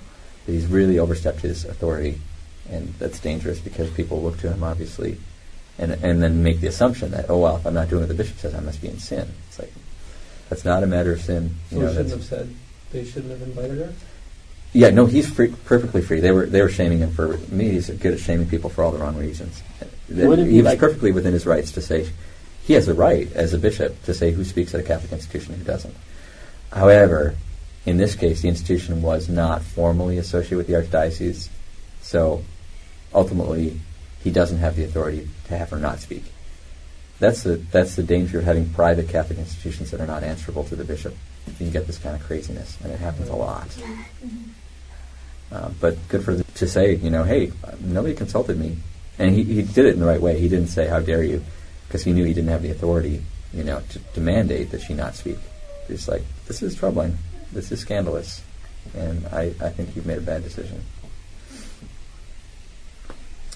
but 0.46 0.54
he's 0.54 0.68
really 0.68 1.00
overstepped 1.00 1.42
his 1.42 1.66
authority, 1.66 2.22
and 2.70 2.94
that's 3.00 3.20
dangerous 3.20 3.60
because 3.60 3.90
people 3.92 4.22
look 4.22 4.38
to 4.40 4.52
him 4.52 4.64
obviously, 4.64 5.18
and 5.80 5.92
and 5.92 6.22
then 6.22 6.44
make 6.44 6.62
the 6.62 6.68
assumption 6.68 7.12
that 7.12 7.30
oh 7.30 7.40
well, 7.40 7.58
if 7.58 7.66
I'm 7.66 7.74
not 7.74 7.90
doing 7.90 8.04
what 8.04 8.10
the 8.10 8.16
bishop 8.16 8.38
says, 8.38 8.54
I 8.54 8.60
must 8.60 8.82
be 8.82 8.88
in 8.88 9.00
sin. 9.00 9.28
It's 9.50 9.60
like 9.60 9.74
that's 10.50 10.66
not 10.66 10.84
a 10.84 10.88
matter 10.88 11.12
of 11.14 11.22
sin. 11.22 11.56
So 11.70 11.76
You 11.78 11.82
know, 11.84 11.90
shouldn't 11.94 12.10
have 12.12 12.24
said 12.24 12.54
they 12.92 13.04
shouldn't 13.04 13.32
have 13.32 13.42
invited 13.42 13.78
her. 13.80 13.94
yeah, 14.74 14.90
no, 14.92 15.06
he's 15.06 15.30
free, 15.30 15.54
perfectly 15.66 16.02
free. 16.02 16.20
They 16.20 16.32
were 16.32 16.46
they 16.46 16.62
were 16.62 16.70
shaming 16.70 17.00
him 17.00 17.12
for 17.12 17.38
me. 17.50 17.70
He's 17.72 17.90
good 17.90 18.14
at 18.14 18.20
shaming 18.20 18.48
people 18.50 18.70
for 18.70 18.84
all 18.84 18.92
the 18.92 18.98
wrong 19.00 19.18
reasons. 19.18 19.62
Would 20.10 20.40
it 20.40 20.46
be 20.46 20.52
he 20.52 20.58
was 20.58 20.66
like- 20.66 20.80
perfectly 20.80 21.12
within 21.12 21.34
his 21.34 21.46
rights 21.46 21.72
to 21.74 21.82
say 21.82 22.10
he 22.64 22.74
has 22.74 22.86
the 22.86 22.94
right 22.94 23.32
as 23.34 23.54
a 23.54 23.58
bishop 23.58 24.02
to 24.04 24.14
say 24.14 24.32
who 24.32 24.44
speaks 24.44 24.74
at 24.74 24.80
a 24.80 24.84
Catholic 24.84 25.12
institution 25.12 25.54
and 25.54 25.62
who 25.64 25.68
doesn't. 25.68 25.96
However, 26.72 27.36
in 27.86 27.98
this 27.98 28.16
case, 28.16 28.42
the 28.42 28.50
institution 28.50 29.02
was 29.02 29.30
not 29.30 29.62
formally 29.62 30.18
associated 30.18 30.58
with 30.58 30.68
the 30.68 30.74
archdiocese, 30.74 31.48
so 32.02 32.44
ultimately, 33.14 33.80
he 34.22 34.32
doesn't 34.32 34.58
have 34.58 34.76
the 34.76 34.84
authority 34.84 35.30
to 35.48 35.58
have 35.58 35.70
her 35.70 35.78
not 35.78 36.00
speak. 36.00 36.24
That's 37.20 37.44
the 37.44 37.56
that's 37.72 37.96
the 37.96 38.04
danger 38.04 38.40
of 38.40 38.46
having 38.46 38.70
private 38.70 39.10
Catholic 39.10 39.40
institutions 39.40 39.92
that 39.92 40.00
are 40.00 40.08
not 40.08 40.24
answerable 40.24 40.64
to 40.66 40.76
the 40.76 40.84
bishop. 40.84 41.16
You 41.60 41.72
get 41.72 41.88
this 41.88 41.98
kind 41.98 42.16
of 42.16 42.22
craziness, 42.22 42.78
and 42.84 42.92
it 42.92 43.00
happens 43.00 43.30
a 43.30 43.36
lot. 43.36 43.68
Uh, 45.52 45.70
but 45.80 45.96
good 46.10 46.24
for 46.24 46.36
the, 46.36 46.44
to 46.44 46.68
say, 46.68 46.96
you 46.96 47.10
know, 47.10 47.24
hey, 47.24 47.52
nobody 47.80 48.14
consulted 48.14 48.60
me, 48.60 48.78
and 49.18 49.34
he, 49.34 49.44
he 49.44 49.62
did 49.62 49.86
it 49.86 49.94
in 49.94 50.00
the 50.00 50.06
right 50.06 50.22
way. 50.22 50.40
He 50.40 50.50
didn't 50.50 50.68
say, 50.68 50.88
"How 50.88 51.00
dare 51.00 51.24
you," 51.24 51.44
because 51.88 52.04
he 52.04 52.14
knew 52.14 52.26
he 52.26 52.34
didn't 52.34 52.50
have 52.50 52.62
the 52.62 52.72
authority, 52.72 53.24
you 53.54 53.64
know, 53.64 53.82
to, 53.90 54.00
to 54.00 54.22
mandate 54.22 54.72
that 54.72 54.82
she 54.82 54.94
not 54.94 55.16
speak. 55.16 55.38
He's 55.88 56.08
like, 56.08 56.24
"This 56.46 56.62
is 56.62 56.76
troubling. 56.76 57.18
This 57.52 57.72
is 57.72 57.80
scandalous, 57.80 58.44
and 58.94 59.26
I, 59.28 59.54
I 59.62 59.70
think 59.70 59.96
you've 59.96 60.06
made 60.06 60.18
a 60.20 60.22
bad 60.22 60.44
decision." 60.44 60.84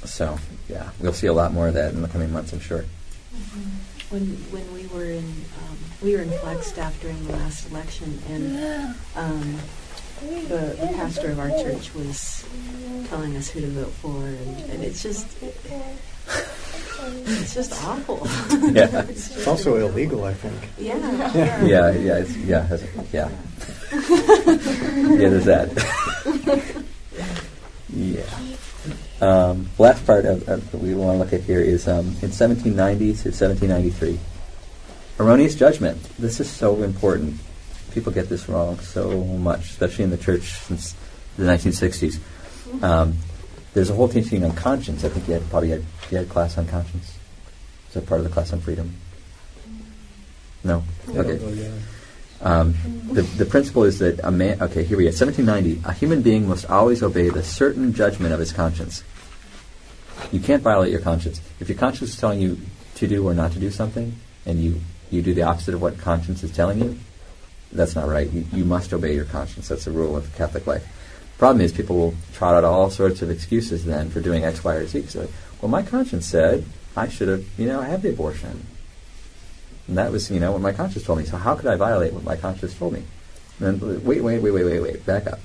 So, 0.05 0.39
yeah, 0.67 0.89
we'll 0.99 1.13
see 1.13 1.27
a 1.27 1.33
lot 1.33 1.53
more 1.53 1.67
of 1.67 1.75
that 1.75 1.93
in 1.93 2.01
the 2.01 2.07
coming 2.07 2.31
months, 2.31 2.53
I'm 2.53 2.59
sure. 2.59 2.85
When 4.09 4.25
when 4.51 4.73
we 4.73 4.87
were 4.87 5.05
in 5.05 5.23
um, 5.23 5.77
we 6.01 6.15
were 6.15 6.21
in 6.21 6.31
Flagstaff 6.39 6.99
during 7.01 7.25
the 7.27 7.33
last 7.33 7.69
election, 7.71 8.19
and 8.29 8.95
um, 9.15 9.57
the, 10.21 10.75
the 10.79 10.91
pastor 10.95 11.31
of 11.31 11.39
our 11.39 11.49
church 11.49 11.93
was 11.95 12.45
telling 13.07 13.35
us 13.37 13.49
who 13.49 13.61
to 13.61 13.67
vote 13.67 13.91
for, 13.93 14.17
and, 14.17 14.71
and 14.71 14.83
it's 14.83 15.01
just 15.01 15.27
it's 17.01 17.53
just 17.53 17.73
awful. 17.85 18.27
Yeah. 18.71 19.05
It's 19.09 19.47
also 19.47 19.75
illegal, 19.77 20.23
I 20.23 20.33
think. 20.33 20.69
yeah. 20.77 20.95
yeah, 21.63 21.91
yeah, 21.91 22.17
it's, 22.17 22.37
yeah, 22.37 22.67
has, 22.67 22.83
yeah. 23.11 23.29
yeah, 23.91 25.29
there's 25.29 25.45
that. 25.45 25.69
yeah. 27.93 28.23
Um, 29.21 29.69
last 29.77 30.05
part 30.07 30.25
of, 30.25 30.49
of 30.49 30.71
that 30.71 30.77
we 30.77 30.95
want 30.95 31.15
to 31.15 31.23
look 31.23 31.33
at 31.33 31.41
here 31.41 31.61
is 31.61 31.87
um, 31.87 32.07
in 32.21 32.33
1790 32.33 33.05
to 33.05 33.29
1793. 33.29 34.19
Erroneous 35.19 35.53
judgment. 35.53 36.01
This 36.17 36.39
is 36.39 36.49
so 36.49 36.81
important. 36.81 37.39
People 37.91 38.11
get 38.11 38.29
this 38.29 38.49
wrong 38.49 38.79
so 38.79 39.23
much, 39.23 39.69
especially 39.69 40.05
in 40.05 40.09
the 40.09 40.17
church 40.17 40.53
since 40.53 40.95
the 41.37 41.43
1960s. 41.43 42.19
Um, 42.81 43.17
there's 43.75 43.91
a 43.91 43.93
whole 43.93 44.07
teaching 44.09 44.43
on 44.43 44.53
conscience. 44.53 45.03
I 45.03 45.09
think 45.09 45.27
you 45.27 45.35
had 45.35 45.47
probably 45.49 45.69
had 45.69 45.85
you 46.09 46.17
had 46.17 46.27
class 46.27 46.57
on 46.57 46.65
conscience. 46.67 47.17
Is 47.89 47.93
that 47.93 48.07
part 48.07 48.19
of 48.19 48.23
the 48.23 48.31
class 48.31 48.51
on 48.53 48.61
freedom? 48.61 48.95
No. 50.63 50.83
Okay. 51.09 51.71
Um, 52.41 52.73
the, 53.11 53.21
the 53.21 53.45
principle 53.45 53.83
is 53.83 53.99
that 53.99 54.19
a 54.23 54.31
man, 54.31 54.61
okay, 54.61 54.83
here 54.83 54.97
we 54.97 55.03
go, 55.03 55.09
1790, 55.09 55.87
a 55.87 55.93
human 55.93 56.23
being 56.23 56.47
must 56.47 56.65
always 56.65 57.03
obey 57.03 57.29
the 57.29 57.43
certain 57.43 57.93
judgment 57.93 58.33
of 58.33 58.39
his 58.39 58.51
conscience. 58.51 59.03
You 60.31 60.39
can't 60.39 60.61
violate 60.61 60.91
your 60.91 61.01
conscience. 61.01 61.41
If 61.59 61.69
your 61.69 61.77
conscience 61.77 62.11
is 62.11 62.17
telling 62.17 62.39
you 62.39 62.57
to 62.95 63.07
do 63.07 63.27
or 63.27 63.33
not 63.33 63.51
to 63.53 63.59
do 63.59 63.71
something, 63.71 64.15
and 64.45 64.59
you, 64.59 64.79
you 65.09 65.21
do 65.21 65.33
the 65.33 65.43
opposite 65.43 65.73
of 65.73 65.81
what 65.81 65.97
conscience 65.97 66.43
is 66.43 66.51
telling 66.51 66.79
you, 66.79 66.97
that's 67.71 67.95
not 67.95 68.07
right. 68.07 68.29
You, 68.29 68.45
you 68.51 68.65
must 68.65 68.93
obey 68.93 69.15
your 69.15 69.25
conscience. 69.25 69.67
That's 69.67 69.85
the 69.85 69.91
rule 69.91 70.15
of 70.15 70.33
Catholic 70.35 70.67
life. 70.67 70.85
Problem 71.37 71.61
is, 71.61 71.71
people 71.71 71.97
will 71.97 72.15
trot 72.33 72.53
out 72.53 72.63
all 72.63 72.89
sorts 72.89 73.21
of 73.21 73.29
excuses 73.29 73.85
then 73.85 74.09
for 74.09 74.21
doing 74.21 74.43
X, 74.43 74.63
Y, 74.63 74.75
or 74.75 74.85
Z. 74.85 75.07
So, 75.07 75.27
well, 75.61 75.69
my 75.69 75.81
conscience 75.81 76.25
said 76.25 76.65
I 76.95 77.07
should 77.07 77.29
have, 77.29 77.45
you 77.57 77.67
know, 77.67 77.81
had 77.81 78.01
the 78.01 78.09
abortion. 78.09 78.67
And 79.87 79.97
that 79.97 80.11
was, 80.11 80.29
you 80.29 80.39
know, 80.39 80.51
what 80.51 80.61
my 80.61 80.71
conscience 80.71 81.05
told 81.05 81.19
me. 81.19 81.25
So 81.25 81.37
how 81.37 81.55
could 81.55 81.67
I 81.67 81.75
violate 81.75 82.13
what 82.13 82.23
my 82.23 82.35
conscience 82.35 82.77
told 82.77 82.93
me? 82.93 83.03
And 83.59 83.81
then, 83.81 84.03
wait, 84.03 84.21
wait, 84.21 84.39
wait, 84.39 84.51
wait, 84.51 84.63
wait, 84.63 84.79
wait. 84.79 85.05
Back 85.05 85.27
up. 85.27 85.39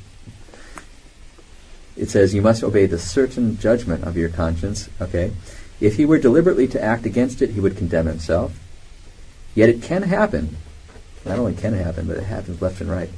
It 1.96 2.10
says 2.10 2.34
you 2.34 2.42
must 2.42 2.62
obey 2.62 2.86
the 2.86 2.98
certain 2.98 3.58
judgment 3.58 4.04
of 4.04 4.16
your 4.16 4.28
conscience. 4.28 4.88
Okay, 5.00 5.32
if 5.80 5.96
he 5.96 6.04
were 6.04 6.18
deliberately 6.18 6.68
to 6.68 6.82
act 6.82 7.06
against 7.06 7.42
it, 7.42 7.50
he 7.50 7.60
would 7.60 7.76
condemn 7.76 8.06
himself. 8.06 8.58
Yet 9.54 9.68
it 9.68 9.82
can 9.82 10.02
happen. 10.02 10.56
Not 11.24 11.38
only 11.38 11.54
can 11.54 11.74
it 11.74 11.82
happen, 11.82 12.06
but 12.06 12.18
it 12.18 12.24
happens 12.24 12.60
left 12.60 12.80
and 12.80 12.90
right. 12.90 13.10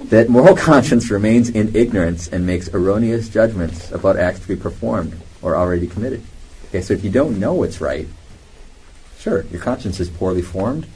That 0.00 0.28
moral 0.28 0.56
conscience 0.70 1.10
remains 1.10 1.48
in 1.48 1.74
ignorance 1.74 2.28
and 2.28 2.46
makes 2.46 2.68
erroneous 2.68 3.28
judgments 3.28 3.90
about 3.90 4.16
acts 4.16 4.40
to 4.40 4.48
be 4.48 4.56
performed 4.56 5.18
or 5.42 5.56
already 5.56 5.86
committed. 5.86 6.22
Okay, 6.68 6.82
so 6.82 6.94
if 6.94 7.02
you 7.02 7.10
don't 7.10 7.40
know 7.40 7.54
what's 7.54 7.80
right, 7.80 8.06
Sure, 9.20 9.44
your 9.50 9.60
conscience 9.60 10.00
is 10.00 10.08
poorly 10.08 10.40
formed. 10.40 10.86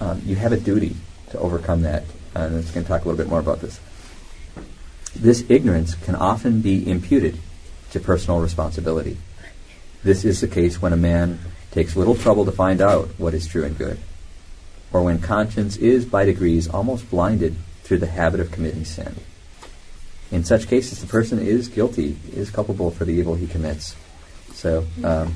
Um, 0.00 0.22
you 0.24 0.34
have 0.36 0.50
a 0.52 0.56
duty 0.56 0.96
to 1.28 1.38
overcome 1.38 1.82
that, 1.82 2.04
and 2.34 2.54
I'm 2.54 2.62
just 2.62 2.72
going 2.72 2.84
to 2.84 2.88
talk 2.88 3.04
a 3.04 3.08
little 3.08 3.22
bit 3.22 3.28
more 3.28 3.38
about 3.38 3.60
this. 3.60 3.78
This 5.20 5.44
ignorance 5.48 5.94
can 5.94 6.14
often 6.14 6.60
be 6.60 6.88
imputed 6.88 7.38
to 7.90 8.00
personal 8.00 8.40
responsibility. 8.40 9.16
This 10.04 10.24
is 10.24 10.40
the 10.40 10.48
case 10.48 10.82
when 10.82 10.92
a 10.92 10.96
man 10.96 11.40
takes 11.70 11.96
little 11.96 12.14
trouble 12.14 12.44
to 12.44 12.52
find 12.52 12.80
out 12.80 13.08
what 13.16 13.32
is 13.32 13.46
true 13.46 13.64
and 13.64 13.76
good, 13.76 13.98
or 14.92 15.02
when 15.02 15.18
conscience 15.18 15.76
is 15.78 16.04
by 16.04 16.26
degrees 16.26 16.68
almost 16.68 17.10
blinded 17.10 17.56
through 17.82 17.98
the 17.98 18.06
habit 18.06 18.40
of 18.40 18.52
committing 18.52 18.84
sin. 18.84 19.16
In 20.30 20.44
such 20.44 20.68
cases, 20.68 21.00
the 21.00 21.06
person 21.06 21.38
is 21.38 21.68
guilty, 21.68 22.18
is 22.32 22.50
culpable 22.50 22.90
for 22.90 23.04
the 23.04 23.12
evil 23.12 23.36
he 23.36 23.46
commits. 23.46 23.96
So, 24.52 24.84
um, 25.02 25.34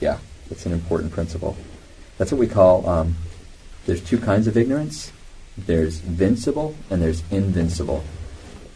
yeah, 0.00 0.18
that's 0.48 0.66
an 0.66 0.72
important 0.72 1.12
principle. 1.12 1.56
That's 2.18 2.32
what 2.32 2.38
we 2.38 2.48
call, 2.48 2.88
um, 2.88 3.16
there's 3.86 4.02
two 4.02 4.18
kinds 4.18 4.46
of 4.46 4.56
ignorance. 4.56 5.12
There's 5.56 6.00
vincible 6.00 6.74
and 6.90 7.00
there's 7.00 7.22
invincible. 7.30 8.04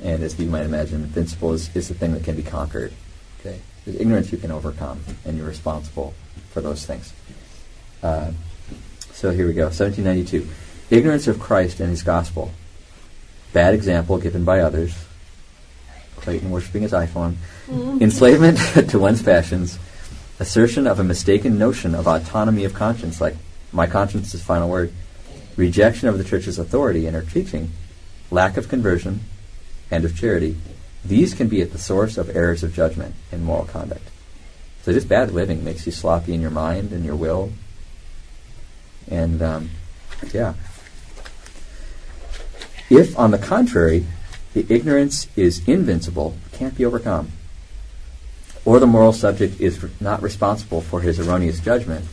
And 0.02 0.22
as 0.22 0.38
you 0.38 0.48
might 0.48 0.64
imagine, 0.64 1.06
vincible 1.06 1.54
is, 1.54 1.74
is 1.76 1.88
the 1.88 1.94
thing 1.94 2.12
that 2.14 2.24
can 2.24 2.36
be 2.36 2.42
conquered. 2.42 2.92
Okay? 3.40 3.60
There's 3.84 4.00
ignorance 4.00 4.32
you 4.32 4.38
can 4.38 4.50
overcome, 4.50 5.00
and 5.24 5.36
you're 5.36 5.46
responsible 5.46 6.14
for 6.50 6.60
those 6.60 6.86
things. 6.86 7.12
Uh, 8.02 8.32
so 9.12 9.30
here 9.30 9.46
we 9.46 9.52
go, 9.52 9.64
1792. 9.64 10.48
Ignorance 10.90 11.28
of 11.28 11.38
Christ 11.38 11.80
and 11.80 11.90
his 11.90 12.02
gospel. 12.02 12.50
Bad 13.52 13.74
example 13.74 14.18
given 14.18 14.44
by 14.44 14.60
others. 14.60 14.94
Clayton 16.16 16.50
worshiping 16.50 16.82
his 16.82 16.92
iPhone. 16.92 17.36
Enslavement 17.68 18.58
to 18.88 18.98
one's 18.98 19.22
passions 19.22 19.78
assertion 20.40 20.86
of 20.86 20.98
a 20.98 21.04
mistaken 21.04 21.58
notion 21.58 21.94
of 21.94 22.08
autonomy 22.08 22.64
of 22.64 22.72
conscience, 22.72 23.20
like 23.20 23.36
my 23.72 23.86
conscience 23.86 24.34
is 24.34 24.42
final 24.42 24.68
word, 24.68 24.90
rejection 25.54 26.08
of 26.08 26.16
the 26.16 26.24
church's 26.24 26.58
authority 26.58 27.06
and 27.06 27.14
her 27.14 27.22
teaching, 27.22 27.70
lack 28.30 28.56
of 28.56 28.68
conversion, 28.68 29.20
and 29.90 30.04
of 30.04 30.16
charity, 30.16 30.56
these 31.04 31.34
can 31.34 31.48
be 31.48 31.62
at 31.62 31.72
the 31.72 31.78
source 31.78 32.18
of 32.18 32.34
errors 32.36 32.62
of 32.62 32.74
judgment 32.74 33.14
in 33.32 33.44
moral 33.44 33.64
conduct. 33.64 34.08
So 34.82 34.92
just 34.92 35.08
bad 35.08 35.32
living 35.32 35.64
makes 35.64 35.86
you 35.86 35.92
sloppy 35.92 36.34
in 36.34 36.40
your 36.40 36.50
mind 36.50 36.92
and 36.92 37.04
your 37.04 37.16
will. 37.16 37.52
And 39.08 39.42
um, 39.42 39.70
yeah. 40.32 40.54
If, 42.88 43.18
on 43.18 43.30
the 43.30 43.38
contrary, 43.38 44.06
the 44.52 44.66
ignorance 44.68 45.28
is 45.36 45.66
invincible, 45.68 46.36
can't 46.52 46.76
be 46.76 46.84
overcome, 46.84 47.32
or 48.64 48.78
the 48.78 48.86
moral 48.86 49.12
subject 49.12 49.60
is 49.60 49.84
not 50.00 50.22
responsible 50.22 50.80
for 50.80 51.00
his 51.00 51.20
erroneous 51.20 51.60
judgment, 51.60 52.04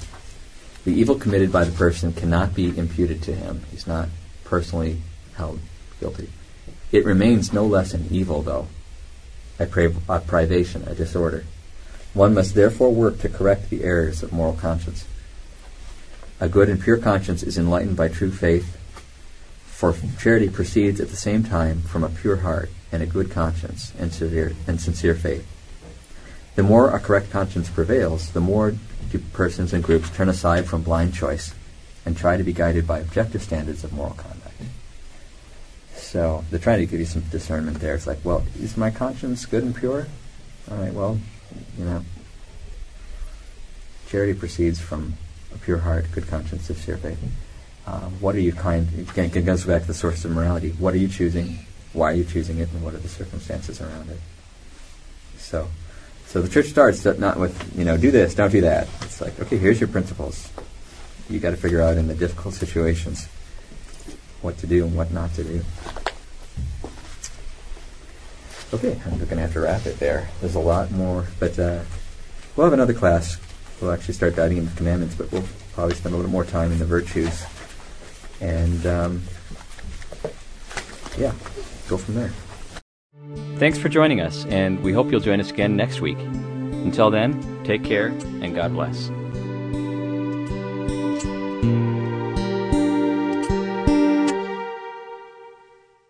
the 0.86 0.94
evil 0.94 1.16
committed 1.16 1.52
by 1.52 1.64
the 1.64 1.72
person 1.72 2.14
cannot 2.14 2.54
be 2.54 2.78
imputed 2.78 3.22
to 3.24 3.34
him. 3.34 3.64
He's 3.72 3.88
not 3.88 4.10
personally 4.44 5.02
held 5.36 5.60
guilty. 5.99 6.30
It 6.92 7.06
remains 7.06 7.52
no 7.52 7.66
less 7.66 7.94
an 7.94 8.08
evil, 8.10 8.42
though, 8.42 8.68
a, 9.60 9.66
pri- 9.66 9.94
a 10.08 10.20
privation, 10.20 10.84
a 10.88 10.96
disorder. 10.96 11.44
One 12.14 12.34
must 12.34 12.56
therefore 12.56 12.94
work 12.94 13.20
to 13.20 13.30
correct 13.30 13.70
the 13.70 13.84
errors 13.84 14.24
of 14.24 14.32
moral 14.32 14.54
conscience. 14.54 15.06
A 16.40 16.48
good 16.48 16.70
and 16.70 16.82
pure 16.82 16.98
conscience 16.98 17.44
is 17.44 17.58
enlightened 17.58 17.98
by 17.98 18.08
true 18.08 18.32
faith, 18.32 18.78
For 19.66 19.96
charity 20.20 20.50
proceeds 20.50 21.00
at 21.00 21.10
the 21.10 21.16
same 21.16 21.44
time 21.44 21.82
from 21.82 22.04
a 22.04 22.10
pure 22.10 22.38
heart 22.38 22.72
and 22.92 23.04
a 23.04 23.06
good 23.06 23.30
conscience 23.30 23.94
and, 24.00 24.12
severe, 24.12 24.54
and 24.66 24.82
sincere 24.82 25.14
faith. 25.14 25.46
The 26.56 26.64
more 26.64 26.90
a 26.90 27.00
correct 27.00 27.30
conscience 27.30 27.70
prevails, 27.70 28.32
the 28.32 28.40
more 28.40 28.74
do 29.12 29.20
persons 29.34 29.74
and 29.74 29.84
groups 29.84 30.10
turn 30.10 30.30
aside 30.30 30.66
from 30.66 30.82
blind 30.82 31.14
choice 31.14 31.54
and 32.06 32.18
try 32.18 32.38
to 32.38 32.44
be 32.44 32.54
guided 32.54 32.88
by 32.88 33.00
objective 33.00 33.44
standards 33.44 33.84
of 33.84 33.94
moral 33.94 34.14
conduct. 34.14 34.37
So 36.08 36.46
they're 36.50 36.60
trying 36.60 36.80
to 36.80 36.86
give 36.86 37.02
you 37.02 37.06
some 37.06 37.24
discernment 37.24 37.82
there. 37.82 37.94
It's 37.94 38.08
like, 38.08 38.20
well, 38.24 38.46
is 38.62 38.78
my 38.78 38.92
conscience 38.92 39.46
good 39.46 39.64
and 39.64 39.76
pure? 39.76 40.08
All 40.72 40.78
right, 40.78 40.94
well, 40.94 41.20
you 41.78 41.84
know, 41.84 42.02
charity 44.08 44.34
proceeds 44.34 44.80
from 44.80 45.16
a 45.54 45.58
pure 45.58 45.80
heart, 45.80 46.06
good 46.14 46.26
conscience, 46.30 46.68
sincere 46.68 46.96
faith. 46.96 47.20
Um, 47.86 48.22
what 48.22 48.36
are 48.36 48.40
you 48.40 48.54
kind? 48.54 48.88
Again, 48.98 49.32
it 49.36 49.46
goes 49.46 49.66
back 49.66 49.82
to 49.82 49.88
the 49.88 49.94
source 49.94 50.24
of 50.24 50.32
morality. 50.32 50.70
What 50.80 50.94
are 50.94 50.98
you 50.98 51.10
choosing? 51.10 51.60
Why 51.92 52.12
are 52.12 52.16
you 52.16 52.24
choosing 52.24 52.60
it? 52.60 52.70
And 52.72 52.82
what 52.82 52.94
are 52.94 53.00
the 53.00 53.10
circumstances 53.10 53.82
around 53.82 54.10
it? 54.10 54.20
So, 55.38 55.68
so 56.26 56.42
the 56.42 56.48
church 56.48 56.68
starts 56.68 57.04
not 57.04 57.38
with 57.38 57.78
you 57.78 57.84
know 57.84 57.98
do 57.98 58.12
this, 58.12 58.34
don't 58.34 58.52
do 58.52 58.62
that. 58.62 58.88
It's 59.02 59.20
like 59.20 59.38
okay, 59.42 59.58
here's 59.58 59.82
your 59.82 59.90
principles. 59.90 60.50
You 61.30 61.42
got 61.42 61.52
to 61.52 61.58
figure 61.58 61.82
out 61.82 61.98
in 61.98 62.08
the 62.08 62.16
difficult 62.16 62.54
situations 62.54 63.28
what 64.42 64.58
to 64.60 64.68
do 64.68 64.86
and 64.86 64.96
what 64.96 65.12
not 65.12 65.34
to 65.36 65.44
do. 65.44 65.64
Okay, 68.74 69.00
I'm 69.06 69.18
going 69.18 69.30
to 69.30 69.38
have 69.38 69.54
to 69.54 69.62
wrap 69.62 69.86
it 69.86 69.98
there. 69.98 70.30
There's 70.42 70.56
a 70.56 70.60
lot 70.60 70.92
more, 70.92 71.26
but 71.40 71.58
uh, 71.58 71.82
we'll 72.56 72.66
have 72.66 72.74
another 72.74 72.94
class. 72.94 73.38
We'll 73.82 73.92
actually 73.92 74.16
start 74.16 74.36
diving 74.36 74.58
into 74.58 74.76
commandments, 74.76 75.16
but 75.16 75.32
we'll 75.32 75.46
probably 75.74 75.96
spend 75.96 76.14
a 76.14 76.18
little 76.18 76.32
more 76.32 76.44
time 76.44 76.72
in 76.72 76.80
the 76.80 76.86
virtues. 76.86 77.46
And 78.42 78.86
um, 78.86 79.24
yeah, 81.18 81.34
go 81.88 81.98
from 81.98 82.16
there. 82.16 82.32
Thanks 83.58 83.78
for 83.78 83.90
joining 83.90 84.22
us, 84.22 84.46
and 84.46 84.84
we 84.84 84.94
hope 84.94 85.12
you'll 85.12 85.20
join 85.20 85.40
us 85.40 85.50
again 85.50 85.76
next 85.76 86.02
week. 86.02 86.20
Until 86.20 87.10
then, 87.10 87.64
take 87.64 87.84
care 87.84 88.08
and 88.42 88.54
God 88.54 88.74
bless. 88.74 89.10